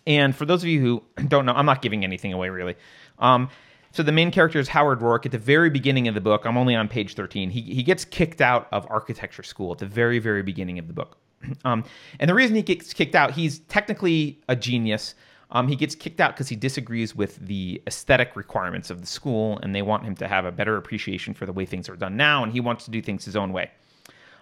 And 0.07 0.35
for 0.35 0.45
those 0.45 0.61
of 0.61 0.69
you 0.69 0.79
who 0.81 1.03
don't 1.27 1.45
know, 1.45 1.53
I'm 1.53 1.65
not 1.65 1.81
giving 1.81 2.03
anything 2.03 2.31
away 2.31 2.49
really. 2.49 2.75
Um, 3.17 3.49
so 3.95 4.03
the 4.03 4.11
main 4.11 4.29
character 4.29 4.59
is 4.59 4.67
Howard 4.67 4.99
Roark. 4.99 5.25
At 5.25 5.31
the 5.31 5.37
very 5.37 5.69
beginning 5.69 6.09
of 6.09 6.15
the 6.15 6.21
book, 6.21 6.45
I'm 6.45 6.57
only 6.57 6.75
on 6.75 6.89
page 6.89 7.15
13. 7.15 7.49
He 7.49 7.61
he 7.61 7.81
gets 7.81 8.03
kicked 8.03 8.41
out 8.41 8.67
of 8.73 8.85
architecture 8.89 9.41
school 9.41 9.71
at 9.71 9.77
the 9.77 9.85
very 9.85 10.19
very 10.19 10.43
beginning 10.43 10.77
of 10.79 10.87
the 10.87 10.93
book. 10.93 11.17
Um, 11.63 11.83
and 12.19 12.29
the 12.29 12.33
reason 12.33 12.55
he 12.55 12.63
gets 12.63 12.91
kicked 12.91 13.15
out, 13.15 13.31
he's 13.31 13.59
technically 13.59 14.41
a 14.49 14.55
genius. 14.55 15.15
Um, 15.51 15.67
he 15.67 15.75
gets 15.75 15.93
kicked 15.93 16.19
out 16.19 16.33
because 16.33 16.49
he 16.49 16.55
disagrees 16.55 17.15
with 17.15 17.37
the 17.37 17.81
aesthetic 17.87 18.35
requirements 18.35 18.89
of 18.89 18.99
the 18.99 19.07
school, 19.07 19.59
and 19.59 19.73
they 19.73 19.83
want 19.83 20.03
him 20.03 20.15
to 20.15 20.27
have 20.27 20.45
a 20.45 20.51
better 20.51 20.75
appreciation 20.75 21.33
for 21.35 21.45
the 21.45 21.53
way 21.53 21.65
things 21.65 21.87
are 21.87 21.95
done 21.95 22.17
now, 22.17 22.43
and 22.43 22.51
he 22.51 22.59
wants 22.59 22.83
to 22.85 22.91
do 22.91 23.01
things 23.01 23.23
his 23.23 23.35
own 23.35 23.53
way. 23.53 23.69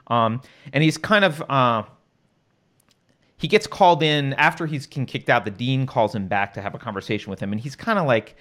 Um, 0.08 0.42
and 0.72 0.82
he's 0.84 0.98
kind 0.98 1.26
of 1.26 1.44
uh, 1.50 1.84
he 3.38 3.48
gets 3.50 3.68
called 3.68 4.02
in 4.02 4.34
after 4.34 4.66
he's 4.66 4.88
kicked 4.88 5.30
out. 5.30 5.44
The 5.44 5.52
dean 5.52 5.86
calls 5.86 6.16
him 6.16 6.28
back 6.28 6.54
to 6.54 6.62
have 6.62 6.74
a 6.74 6.80
conversation 6.80 7.30
with 7.30 7.42
him, 7.42 7.52
and 7.52 7.60
he's 7.60 7.76
kind 7.76 8.00
of 8.00 8.06
like 8.08 8.36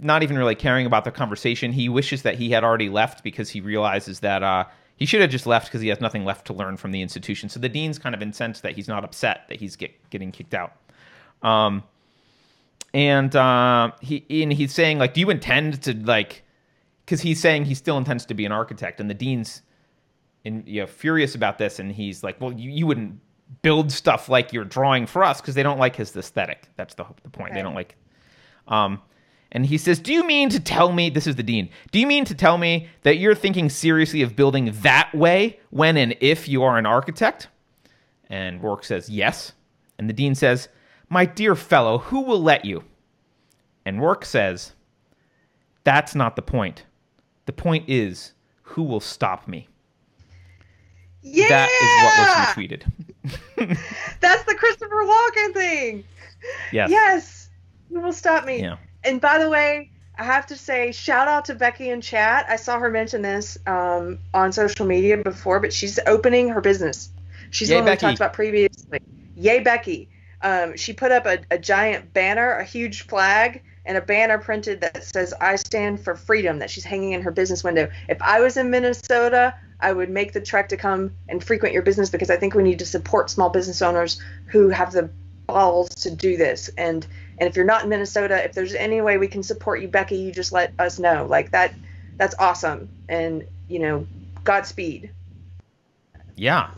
not 0.00 0.22
even 0.22 0.36
really 0.38 0.54
caring 0.54 0.86
about 0.86 1.04
the 1.04 1.10
conversation. 1.10 1.72
He 1.72 1.88
wishes 1.88 2.22
that 2.22 2.36
he 2.36 2.50
had 2.50 2.64
already 2.64 2.88
left 2.88 3.22
because 3.22 3.50
he 3.50 3.60
realizes 3.60 4.20
that 4.20 4.42
uh, 4.42 4.64
he 4.96 5.06
should 5.06 5.20
have 5.20 5.30
just 5.30 5.46
left 5.46 5.66
because 5.66 5.80
he 5.80 5.88
has 5.88 6.00
nothing 6.00 6.24
left 6.24 6.46
to 6.46 6.52
learn 6.52 6.76
from 6.76 6.90
the 6.92 7.02
institution. 7.02 7.48
So 7.48 7.60
the 7.60 7.68
dean's 7.68 7.98
kind 7.98 8.14
of 8.14 8.22
incensed 8.22 8.62
that 8.62 8.74
he's 8.74 8.88
not 8.88 9.04
upset 9.04 9.42
that 9.48 9.60
he's 9.60 9.76
get, 9.76 9.92
getting 10.10 10.32
kicked 10.32 10.54
out. 10.54 10.72
Um, 11.42 11.82
and 12.94 13.34
uh, 13.36 13.92
he 14.00 14.24
and 14.42 14.52
he's 14.52 14.72
saying 14.72 14.98
like, 14.98 15.14
do 15.14 15.20
you 15.20 15.30
intend 15.30 15.82
to 15.82 15.94
like? 15.94 16.44
Because 17.04 17.20
he's 17.20 17.40
saying 17.40 17.66
he 17.66 17.74
still 17.74 17.98
intends 17.98 18.24
to 18.26 18.34
be 18.34 18.46
an 18.46 18.52
architect, 18.52 19.00
and 19.00 19.10
the 19.10 19.14
dean's 19.14 19.62
in 20.44 20.64
you 20.66 20.80
know 20.80 20.86
furious 20.86 21.34
about 21.34 21.58
this, 21.58 21.78
and 21.78 21.92
he's 21.92 22.24
like, 22.24 22.40
well, 22.40 22.52
you, 22.52 22.70
you 22.70 22.86
wouldn't 22.86 23.20
build 23.62 23.92
stuff 23.92 24.28
like 24.28 24.52
you're 24.52 24.64
drawing 24.64 25.06
for 25.06 25.22
us 25.22 25.40
because 25.40 25.54
they 25.54 25.62
don't 25.62 25.78
like 25.78 25.94
his 25.94 26.16
aesthetic. 26.16 26.68
That's 26.76 26.94
the 26.94 27.04
the 27.22 27.28
point. 27.28 27.52
They 27.52 27.62
don't 27.62 27.74
like. 27.74 27.96
Um, 28.66 29.02
and 29.52 29.66
he 29.66 29.78
says, 29.78 29.98
"Do 29.98 30.12
you 30.12 30.26
mean 30.26 30.48
to 30.50 30.60
tell 30.60 30.92
me 30.92 31.10
this 31.10 31.26
is 31.26 31.36
the 31.36 31.42
dean? 31.42 31.68
Do 31.92 31.98
you 31.98 32.06
mean 32.06 32.24
to 32.26 32.34
tell 32.34 32.58
me 32.58 32.88
that 33.02 33.18
you're 33.18 33.34
thinking 33.34 33.70
seriously 33.70 34.22
of 34.22 34.36
building 34.36 34.72
that 34.82 35.14
way 35.14 35.60
when 35.70 35.96
and 35.96 36.16
if 36.20 36.48
you 36.48 36.62
are 36.62 36.78
an 36.78 36.86
architect?" 36.86 37.48
And 38.28 38.60
Roark 38.60 38.84
says, 38.84 39.08
"Yes." 39.08 39.52
And 39.98 40.08
the 40.08 40.14
dean 40.14 40.34
says, 40.34 40.68
"My 41.08 41.24
dear 41.24 41.54
fellow, 41.54 41.98
who 41.98 42.20
will 42.22 42.42
let 42.42 42.64
you?" 42.64 42.84
And 43.84 44.00
Roark 44.00 44.24
says, 44.24 44.72
"That's 45.84 46.14
not 46.14 46.36
the 46.36 46.42
point. 46.42 46.84
The 47.46 47.52
point 47.52 47.88
is 47.88 48.32
who 48.62 48.82
will 48.82 49.00
stop 49.00 49.46
me." 49.46 49.68
Yeah, 51.22 51.48
That 51.48 51.68
is 51.70 52.04
what 52.04 52.18
was 52.20 52.68
retweeted. 52.68 53.78
That's 54.20 54.44
the 54.44 54.54
Christopher 54.54 55.04
Walken 55.04 55.54
thing. 55.54 56.04
Yes. 56.72 56.90
Yes, 56.90 57.50
you 57.90 58.00
will 58.00 58.12
stop 58.12 58.44
me. 58.44 58.60
Yeah. 58.60 58.76
And 59.06 59.20
by 59.20 59.38
the 59.38 59.48
way, 59.48 59.90
I 60.18 60.24
have 60.24 60.46
to 60.46 60.56
say, 60.56 60.92
shout 60.92 61.28
out 61.28 61.44
to 61.46 61.54
Becky 61.54 61.90
in 61.90 62.00
chat. 62.00 62.46
I 62.48 62.56
saw 62.56 62.78
her 62.80 62.90
mention 62.90 63.22
this 63.22 63.56
um, 63.66 64.18
on 64.34 64.50
social 64.52 64.86
media 64.86 65.18
before, 65.18 65.60
but 65.60 65.72
she's 65.72 65.98
opening 66.06 66.48
her 66.48 66.60
business. 66.60 67.10
She's 67.50 67.68
Yay, 67.68 67.76
the 67.76 67.80
one 67.82 67.84
we 67.84 67.90
Becky. 67.92 68.00
talked 68.00 68.16
about 68.16 68.32
previously. 68.32 68.98
Yay, 69.36 69.60
Becky. 69.60 70.08
Um, 70.42 70.76
she 70.76 70.92
put 70.92 71.12
up 71.12 71.26
a, 71.26 71.38
a 71.50 71.58
giant 71.58 72.12
banner, 72.12 72.52
a 72.52 72.64
huge 72.64 73.02
flag, 73.06 73.62
and 73.84 73.96
a 73.96 74.00
banner 74.00 74.38
printed 74.38 74.80
that 74.80 75.04
says, 75.04 75.32
I 75.40 75.56
stand 75.56 76.00
for 76.00 76.16
freedom, 76.16 76.58
that 76.58 76.70
she's 76.70 76.84
hanging 76.84 77.12
in 77.12 77.22
her 77.22 77.30
business 77.30 77.62
window. 77.62 77.88
If 78.08 78.20
I 78.20 78.40
was 78.40 78.56
in 78.56 78.70
Minnesota, 78.70 79.54
I 79.80 79.92
would 79.92 80.10
make 80.10 80.32
the 80.32 80.40
trek 80.40 80.68
to 80.70 80.76
come 80.76 81.12
and 81.28 81.42
frequent 81.42 81.72
your 81.74 81.82
business 81.82 82.10
because 82.10 82.30
I 82.30 82.36
think 82.36 82.54
we 82.54 82.62
need 82.62 82.78
to 82.80 82.86
support 82.86 83.30
small 83.30 83.50
business 83.50 83.82
owners 83.82 84.20
who 84.46 84.70
have 84.70 84.92
the 84.92 85.10
balls 85.46 85.88
to 85.96 86.10
do 86.10 86.36
this. 86.36 86.70
And 86.76 87.06
and 87.38 87.48
if 87.48 87.56
you're 87.56 87.66
not 87.66 87.84
in 87.84 87.88
Minnesota, 87.88 88.42
if 88.44 88.52
there's 88.52 88.74
any 88.74 89.00
way 89.00 89.18
we 89.18 89.28
can 89.28 89.42
support 89.42 89.80
you, 89.80 89.88
Becky, 89.88 90.16
you 90.16 90.32
just 90.32 90.52
let 90.52 90.72
us 90.78 90.98
know. 90.98 91.26
Like 91.28 91.50
that, 91.50 91.74
that's 92.16 92.34
awesome. 92.38 92.88
And 93.08 93.46
you 93.68 93.78
know, 93.78 94.06
Godspeed. 94.44 95.10
Yeah. 96.36 96.70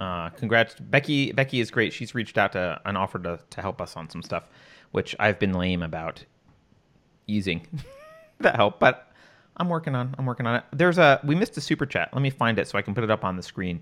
Uh, 0.00 0.30
congrats, 0.30 0.74
Becky. 0.74 1.32
Becky 1.32 1.60
is 1.60 1.70
great. 1.70 1.92
She's 1.92 2.14
reached 2.14 2.36
out 2.36 2.52
to 2.52 2.80
and 2.84 2.96
offered 2.96 3.24
to, 3.24 3.38
to 3.50 3.60
help 3.60 3.80
us 3.80 3.96
on 3.96 4.10
some 4.10 4.22
stuff, 4.22 4.44
which 4.90 5.14
I've 5.20 5.38
been 5.38 5.52
lame 5.52 5.82
about 5.82 6.24
using 7.26 7.66
that 8.40 8.56
help, 8.56 8.78
but 8.78 9.12
I'm 9.56 9.68
working 9.68 9.94
on. 9.94 10.14
I'm 10.18 10.26
working 10.26 10.46
on 10.46 10.56
it. 10.56 10.64
There's 10.72 10.98
a 10.98 11.20
we 11.24 11.34
missed 11.34 11.56
a 11.56 11.60
super 11.60 11.86
chat. 11.86 12.10
Let 12.12 12.22
me 12.22 12.30
find 12.30 12.58
it 12.58 12.68
so 12.68 12.78
I 12.78 12.82
can 12.82 12.94
put 12.94 13.04
it 13.04 13.10
up 13.10 13.24
on 13.24 13.36
the 13.36 13.42
screen. 13.42 13.80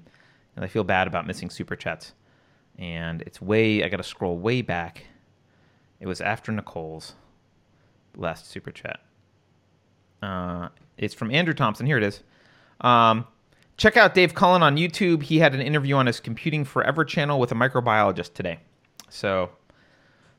And 0.57 0.65
I 0.65 0.69
feel 0.69 0.85
bad 0.85 1.07
about 1.07 1.27
missing 1.27 1.49
super 1.49 1.77
chats. 1.77 2.13
And 2.81 3.23
it's 3.23 3.41
way. 3.41 3.85
I 3.85 3.89
got 3.89 3.99
to 3.99 4.03
scroll 4.03 4.39
way 4.39 4.63
back. 4.63 5.05
It 6.01 6.07
was 6.07 6.21
after 6.21 6.51
Nicole's 6.51 7.15
last 8.17 8.51
super 8.51 8.71
chat. 8.71 9.01
Uh, 10.23 10.69
it's 10.97 11.15
from 11.15 11.31
Andrew 11.31 11.55
Thompson. 11.55 11.87
Here 11.87 11.99
it 11.99 12.03
is. 12.03 12.23
Um, 12.81 13.27
check 13.77 13.97
out 13.97 14.15
Dave 14.15 14.35
Cullen 14.35 14.63
on 14.63 14.77
YouTube. 14.77 15.23
He 15.23 15.39
had 15.39 15.55
an 15.55 15.61
interview 15.61 15.97
on 15.97 16.07
his 16.07 16.21
Computing 16.21 16.65
Forever 16.65 17.05
channel 17.05 17.39
with 17.39 17.53
a 17.53 17.55
microbiologist 17.55 18.33
today. 18.35 18.61
So 19.11 19.51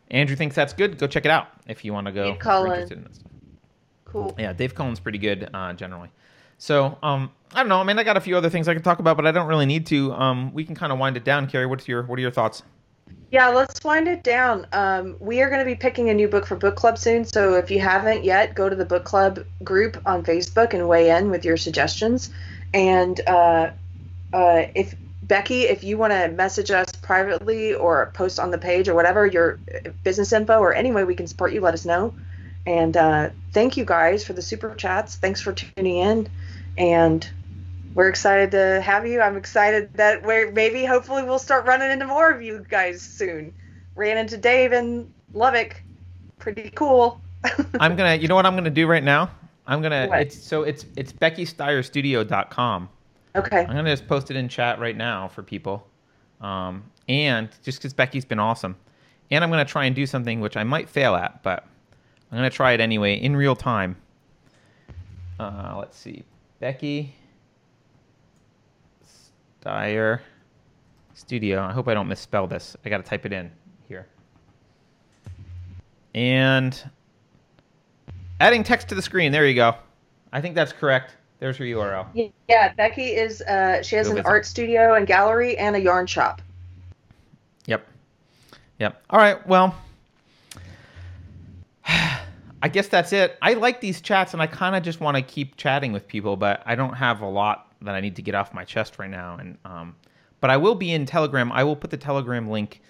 Andrew 0.09 0.35
thinks 0.35 0.55
that's 0.55 0.73
good. 0.73 0.97
Go 0.97 1.07
check 1.07 1.25
it 1.25 1.31
out 1.31 1.47
if 1.67 1.85
you 1.85 1.93
want 1.93 2.07
to 2.07 2.11
go. 2.11 2.31
Dave 2.31 2.39
Cullen. 2.39 2.91
in. 2.91 3.07
Cool. 4.05 4.35
Yeah, 4.37 4.51
Dave 4.53 4.75
Cullen's 4.75 4.99
pretty 4.99 5.19
good 5.19 5.49
uh, 5.53 5.73
generally. 5.73 6.09
So 6.61 6.95
um, 7.01 7.31
I 7.55 7.61
don't 7.61 7.69
know. 7.69 7.79
I 7.79 7.83
mean, 7.83 7.97
I 7.97 8.03
got 8.03 8.17
a 8.17 8.21
few 8.21 8.37
other 8.37 8.51
things 8.51 8.67
I 8.67 8.75
could 8.75 8.83
talk 8.83 8.99
about, 8.99 9.17
but 9.17 9.25
I 9.25 9.31
don't 9.31 9.47
really 9.47 9.65
need 9.65 9.87
to. 9.87 10.13
Um, 10.13 10.53
we 10.53 10.63
can 10.63 10.75
kind 10.75 10.93
of 10.93 10.99
wind 10.99 11.17
it 11.17 11.23
down. 11.23 11.47
Keri, 11.47 11.65
what's 11.65 11.87
your 11.87 12.03
what 12.03 12.19
are 12.19 12.21
your 12.21 12.29
thoughts? 12.29 12.61
Yeah, 13.31 13.47
let's 13.47 13.83
wind 13.83 14.07
it 14.07 14.23
down. 14.23 14.67
Um, 14.71 15.17
we 15.19 15.41
are 15.41 15.49
going 15.49 15.57
to 15.57 15.65
be 15.65 15.73
picking 15.73 16.11
a 16.11 16.13
new 16.13 16.27
book 16.27 16.45
for 16.45 16.55
book 16.55 16.75
club 16.75 16.99
soon, 16.99 17.25
so 17.25 17.55
if 17.55 17.71
you 17.71 17.79
haven't 17.79 18.23
yet, 18.23 18.53
go 18.53 18.69
to 18.69 18.75
the 18.75 18.85
book 18.85 19.05
club 19.05 19.43
group 19.63 19.99
on 20.05 20.23
Facebook 20.23 20.75
and 20.75 20.87
weigh 20.87 21.09
in 21.09 21.31
with 21.31 21.43
your 21.43 21.57
suggestions. 21.57 22.29
And 22.75 23.19
uh, 23.27 23.71
uh, 24.31 24.65
if 24.75 24.93
Becky, 25.23 25.63
if 25.63 25.83
you 25.83 25.97
want 25.97 26.13
to 26.13 26.27
message 26.27 26.69
us 26.69 26.91
privately 27.01 27.73
or 27.73 28.11
post 28.13 28.39
on 28.39 28.51
the 28.51 28.59
page 28.59 28.87
or 28.87 28.93
whatever 28.93 29.25
your 29.25 29.57
business 30.03 30.31
info 30.31 30.59
or 30.59 30.75
any 30.75 30.91
way 30.91 31.05
we 31.05 31.15
can 31.15 31.25
support 31.25 31.53
you, 31.53 31.61
let 31.61 31.73
us 31.73 31.85
know. 31.85 32.13
And 32.65 32.95
uh, 32.95 33.29
thank 33.53 33.77
you 33.77 33.85
guys 33.85 34.23
for 34.23 34.33
the 34.33 34.41
super 34.41 34.75
chats. 34.75 35.15
Thanks 35.15 35.41
for 35.41 35.53
tuning 35.53 35.97
in, 35.97 36.29
and 36.77 37.27
we're 37.95 38.09
excited 38.09 38.51
to 38.51 38.81
have 38.81 39.07
you. 39.07 39.21
I'm 39.21 39.35
excited 39.35 39.93
that 39.95 40.23
we're 40.23 40.51
maybe 40.51 40.85
hopefully 40.85 41.23
we'll 41.23 41.39
start 41.39 41.65
running 41.65 41.91
into 41.91 42.05
more 42.05 42.29
of 42.29 42.41
you 42.41 42.65
guys 42.69 43.01
soon. 43.01 43.53
Ran 43.95 44.17
into 44.17 44.37
Dave 44.37 44.73
in 44.73 45.11
Lubbock. 45.33 45.81
Pretty 46.37 46.69
cool. 46.71 47.19
I'm 47.79 47.95
gonna. 47.95 48.15
You 48.15 48.27
know 48.27 48.35
what 48.35 48.45
I'm 48.45 48.55
gonna 48.55 48.69
do 48.69 48.87
right 48.87 49.03
now? 49.03 49.31
I'm 49.65 49.81
gonna. 49.81 50.07
What? 50.07 50.21
It's 50.21 50.41
so 50.41 50.63
it's 50.63 50.85
it's 50.95 51.11
BeckyStyerStudio.com. 51.11 52.89
okay. 53.35 53.59
I'm 53.59 53.67
gonna 53.67 53.89
just 53.89 54.07
post 54.07 54.29
it 54.29 54.37
in 54.37 54.47
chat 54.47 54.79
right 54.79 54.95
now 54.95 55.27
for 55.27 55.41
people, 55.41 55.87
um, 56.41 56.83
and 57.09 57.49
just 57.63 57.79
because 57.79 57.93
Becky's 57.93 58.25
been 58.25 58.39
awesome, 58.39 58.75
and 59.31 59.43
I'm 59.43 59.49
gonna 59.49 59.65
try 59.65 59.85
and 59.85 59.95
do 59.95 60.05
something 60.05 60.41
which 60.41 60.57
I 60.57 60.63
might 60.63 60.89
fail 60.89 61.15
at, 61.15 61.41
but 61.41 61.65
I'm 62.31 62.37
gonna 62.37 62.49
try 62.49 62.71
it 62.71 62.79
anyway 62.79 63.15
in 63.15 63.35
real 63.35 63.55
time. 63.55 63.97
Uh, 65.39 65.75
let's 65.77 65.97
see, 65.97 66.23
Becky 66.59 67.13
Styer 69.63 70.19
Studio. 71.13 71.61
I 71.61 71.71
hope 71.71 71.87
I 71.87 71.93
don't 71.93 72.07
misspell 72.07 72.47
this. 72.47 72.77
I 72.85 72.89
gotta 72.89 73.03
type 73.03 73.25
it 73.25 73.33
in 73.33 73.51
here, 73.87 74.07
and 76.15 76.81
adding 78.39 78.63
text 78.63 78.87
to 78.89 78.95
the 78.95 79.01
screen. 79.01 79.31
There 79.31 79.45
you 79.45 79.55
go. 79.55 79.75
I 80.31 80.39
think 80.41 80.55
that's 80.55 80.71
correct. 80.71 81.15
There's 81.39 81.57
her 81.57 81.65
URL. 81.65 82.31
Yeah, 82.47 82.73
Becky 82.75 83.13
is. 83.15 83.41
Uh, 83.41 83.81
she 83.81 83.95
has 83.95 84.07
Go 84.07 84.11
an 84.11 84.17
visit. 84.17 84.27
art 84.29 84.45
studio 84.45 84.93
and 84.93 85.07
gallery 85.07 85.57
and 85.57 85.75
a 85.75 85.79
yarn 85.79 86.05
shop. 86.05 86.41
Yep. 87.65 87.85
Yep. 88.79 89.03
All 89.09 89.19
right. 89.19 89.45
Well, 89.47 89.75
I 92.61 92.67
guess 92.67 92.87
that's 92.87 93.11
it. 93.13 93.37
I 93.41 93.53
like 93.53 93.81
these 93.81 94.01
chats 94.01 94.33
and 94.33 94.41
I 94.41 94.47
kind 94.47 94.75
of 94.75 94.83
just 94.83 94.99
want 94.99 95.17
to 95.17 95.23
keep 95.23 95.55
chatting 95.57 95.91
with 95.91 96.07
people, 96.07 96.37
but 96.37 96.61
I 96.65 96.75
don't 96.75 96.93
have 96.93 97.21
a 97.21 97.27
lot 97.27 97.73
that 97.81 97.95
I 97.95 98.01
need 98.01 98.15
to 98.17 98.21
get 98.21 98.35
off 98.35 98.53
my 98.53 98.63
chest 98.63 98.99
right 98.99 99.09
now. 99.09 99.37
And, 99.37 99.57
um, 99.65 99.95
but 100.39 100.49
I 100.49 100.57
will 100.57 100.75
be 100.75 100.91
in 100.91 101.05
Telegram. 101.05 101.51
I 101.51 101.63
will 101.63 101.75
put 101.75 101.89
the 101.89 101.97
Telegram 101.97 102.49
link 102.49 102.81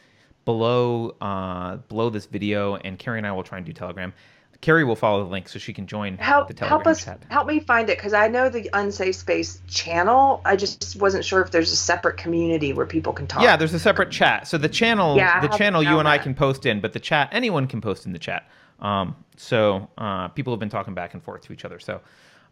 below, 0.43 1.15
uh, 1.21 1.77
below 1.77 2.09
this 2.09 2.25
video 2.25 2.75
and 2.75 2.99
Keri 2.99 3.19
and 3.19 3.27
I 3.27 3.31
will 3.31 3.43
try 3.43 3.57
and 3.57 3.65
do 3.65 3.71
Telegram. 3.71 4.13
Keri 4.61 4.83
will 4.83 4.95
follow 4.95 5.23
the 5.23 5.29
link 5.29 5.49
so 5.49 5.57
she 5.57 5.73
can 5.73 5.87
join 5.87 6.17
the 6.17 6.23
Help 6.23 6.49
Telegram 6.49 6.69
help 6.69 6.87
us 6.87 7.03
chat. 7.03 7.19
help 7.29 7.47
me 7.47 7.59
find 7.59 7.89
it 7.89 7.97
because 7.97 8.13
I 8.13 8.27
know 8.27 8.47
the 8.47 8.69
Unsafe 8.73 9.15
Space 9.15 9.59
channel. 9.67 10.39
I 10.45 10.55
just 10.55 10.97
wasn't 11.01 11.25
sure 11.25 11.41
if 11.41 11.49
there's 11.49 11.71
a 11.71 11.75
separate 11.75 12.17
community 12.17 12.71
where 12.71 12.85
people 12.85 13.11
can 13.11 13.25
talk. 13.25 13.41
Yeah, 13.41 13.57
there's 13.57 13.73
a 13.73 13.79
separate 13.79 14.11
chat. 14.11 14.47
So 14.47 14.59
the 14.59 14.69
channel, 14.69 15.17
Yeah, 15.17 15.41
the 15.41 15.47
channel 15.47 15.81
you 15.81 15.97
and 15.97 16.07
I 16.07 16.19
can 16.19 16.35
post 16.35 16.67
in, 16.67 16.79
but 16.79 16.93
the 16.93 16.99
chat, 16.99 17.29
anyone 17.31 17.65
can 17.65 17.81
post 17.81 18.05
in 18.05 18.13
the 18.13 18.19
chat. 18.19 18.47
Um, 18.81 19.15
so 19.37 19.89
uh, 19.97 20.27
people 20.29 20.51
have 20.53 20.59
been 20.59 20.69
talking 20.69 20.93
back 20.93 21.13
and 21.13 21.23
forth 21.23 21.41
to 21.43 21.53
each 21.53 21.65
other. 21.65 21.79
So, 21.79 22.01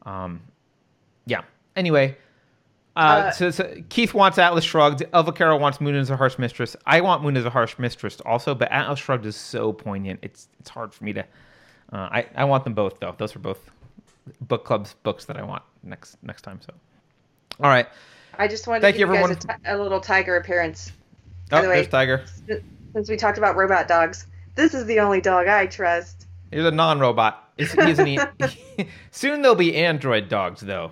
um, 0.06 0.41
yeah. 1.26 1.41
Anyway, 1.76 2.18
uh, 2.95 2.99
Uh, 2.99 3.31
so, 3.31 3.51
so 3.51 3.73
Keith 3.89 4.14
wants 4.14 4.38
Atlas 4.38 4.64
Shrugged. 4.64 5.03
Elva 5.14 5.31
Carroll 5.31 5.60
wants 5.60 5.80
Moon 5.81 5.95
is 5.95 6.10
a 6.10 6.18
harsh 6.18 6.38
mistress. 6.38 6.76
I 6.85 7.01
want 7.01 7.23
Moon 7.23 7.38
is 7.38 7.45
a 7.45 7.49
harsh 7.49 7.77
mistress 7.80 8.19
also, 8.26 8.53
but 8.56 8.72
Atlas 8.72 8.99
Shrugged 8.99 9.26
is 9.26 9.35
so 9.35 9.72
poignant. 9.73 10.19
It's 10.22 10.47
it's 10.60 10.69
hard 10.69 10.93
for 10.93 11.03
me 11.03 11.14
to. 11.14 11.22
Uh, 11.22 11.26
I 12.11 12.26
I 12.35 12.45
want 12.45 12.64
them 12.64 12.73
both 12.73 12.99
though. 12.99 13.15
Those 13.18 13.35
are 13.35 13.39
both 13.39 13.69
book 14.41 14.65
clubs 14.65 14.95
books 15.03 15.26
that 15.26 15.38
I 15.38 15.43
want 15.43 15.64
next 15.84 16.18
next 16.23 16.41
time. 16.43 16.60
So, 16.65 16.73
all 17.64 17.69
right. 17.69 17.88
I 18.38 18.47
just 18.47 18.68
wanted 18.68 18.81
Thank 18.81 18.95
to 18.95 18.99
you, 18.99 19.06
give 19.07 19.15
you 19.15 19.22
guys 19.22 19.31
everyone. 19.31 19.56
a, 19.60 19.64
ti- 19.64 19.69
a 19.72 19.77
little 19.81 19.99
tiger 19.99 20.38
appearance. 20.38 20.91
By 21.49 21.60
Oh, 21.60 21.61
the 21.64 21.69
way- 21.69 21.76
there's 21.76 21.88
Tiger. 21.88 22.23
Since 22.93 23.10
we 23.10 23.18
talked 23.18 23.38
about 23.38 23.56
robot 23.56 23.88
dogs, 23.88 24.27
this 24.60 24.73
is 24.73 24.86
the 24.86 24.99
only 24.99 25.22
dog 25.22 25.48
I 25.48 25.65
trust. 25.68 26.27
He's 26.52 26.65
a 26.65 26.72
non-robot. 26.72 27.53
He's, 27.57 27.72
he's 27.72 27.99
an 27.99 28.19
Soon 29.11 29.41
there'll 29.41 29.56
be 29.56 29.76
android 29.76 30.30
dogs, 30.30 30.61
though, 30.61 30.91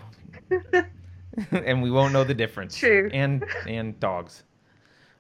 and 1.52 1.82
we 1.82 1.92
won't 1.92 2.14
know 2.14 2.24
the 2.24 2.34
difference. 2.34 2.78
True. 2.78 3.10
And 3.14 3.44
and 3.68 4.00
dogs. 4.00 4.44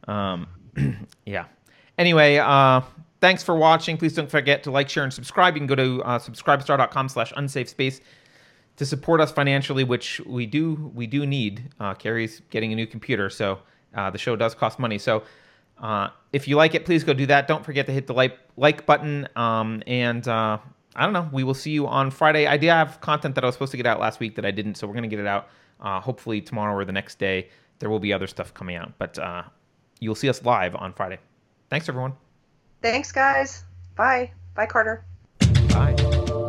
Um, 0.07 0.47
yeah. 1.25 1.45
Anyway, 1.97 2.37
uh, 2.37 2.81
thanks 3.19 3.43
for 3.43 3.55
watching. 3.55 3.97
Please 3.97 4.13
don't 4.13 4.29
forget 4.29 4.63
to 4.63 4.71
like, 4.71 4.87
share, 4.89 5.03
and 5.03 5.11
subscribe. 5.11 5.55
You 5.55 5.59
can 5.59 5.67
go 5.67 5.75
to 5.75 6.03
uh, 6.03 6.19
subscribestar.com/slash 6.19 7.33
unsafe 7.35 7.69
space 7.69 8.01
to 8.77 8.85
support 8.85 9.19
us 9.19 9.31
financially, 9.31 9.83
which 9.83 10.21
we 10.25 10.45
do 10.45 10.91
we 10.93 11.07
do 11.07 11.25
need. 11.25 11.69
Uh, 11.79 11.93
Keri's 11.93 12.41
getting 12.49 12.71
a 12.71 12.75
new 12.75 12.87
computer, 12.87 13.29
so 13.29 13.59
uh, 13.95 14.09
the 14.09 14.17
show 14.17 14.35
does 14.35 14.55
cost 14.55 14.79
money. 14.79 14.97
So 14.97 15.23
Uh, 15.79 16.09
if 16.33 16.47
you 16.47 16.55
like 16.55 16.75
it, 16.75 16.85
please 16.85 17.03
go 17.03 17.13
do 17.13 17.25
that. 17.27 17.47
Don't 17.47 17.63
forget 17.63 17.85
to 17.85 17.91
hit 17.91 18.07
the 18.07 18.13
like 18.13 18.37
like 18.55 18.85
button. 18.85 19.27
Um, 19.35 19.83
and 19.87 20.27
uh, 20.27 20.57
I 20.95 21.03
don't 21.03 21.13
know. 21.13 21.29
We 21.31 21.43
will 21.43 21.53
see 21.53 21.71
you 21.71 21.87
on 21.87 22.11
Friday. 22.11 22.47
I 22.47 22.57
did 22.57 22.69
have 22.69 22.99
content 23.01 23.35
that 23.35 23.43
I 23.43 23.47
was 23.47 23.55
supposed 23.55 23.71
to 23.71 23.77
get 23.77 23.85
out 23.85 23.99
last 23.99 24.19
week 24.19 24.35
that 24.35 24.45
I 24.45 24.51
didn't, 24.51 24.75
so 24.75 24.87
we're 24.87 24.95
gonna 24.95 25.07
get 25.07 25.19
it 25.19 25.27
out. 25.27 25.49
Uh, 25.79 25.99
hopefully 25.99 26.41
tomorrow 26.41 26.73
or 26.75 26.85
the 26.85 26.91
next 26.91 27.19
day. 27.19 27.49
There 27.79 27.89
will 27.89 27.99
be 27.99 28.11
other 28.11 28.25
stuff 28.25 28.53
coming 28.55 28.75
out, 28.75 28.93
but 28.97 29.19
uh, 29.19 29.43
you'll 29.99 30.15
see 30.15 30.29
us 30.29 30.43
live 30.43 30.75
on 30.75 30.93
Friday. 30.93 31.19
Thanks, 31.69 31.87
everyone. 31.87 32.13
Thanks, 32.81 33.11
guys. 33.11 33.63
Bye. 33.95 34.31
Bye, 34.55 34.65
Carter. 34.65 35.05
Bye. 35.69 36.43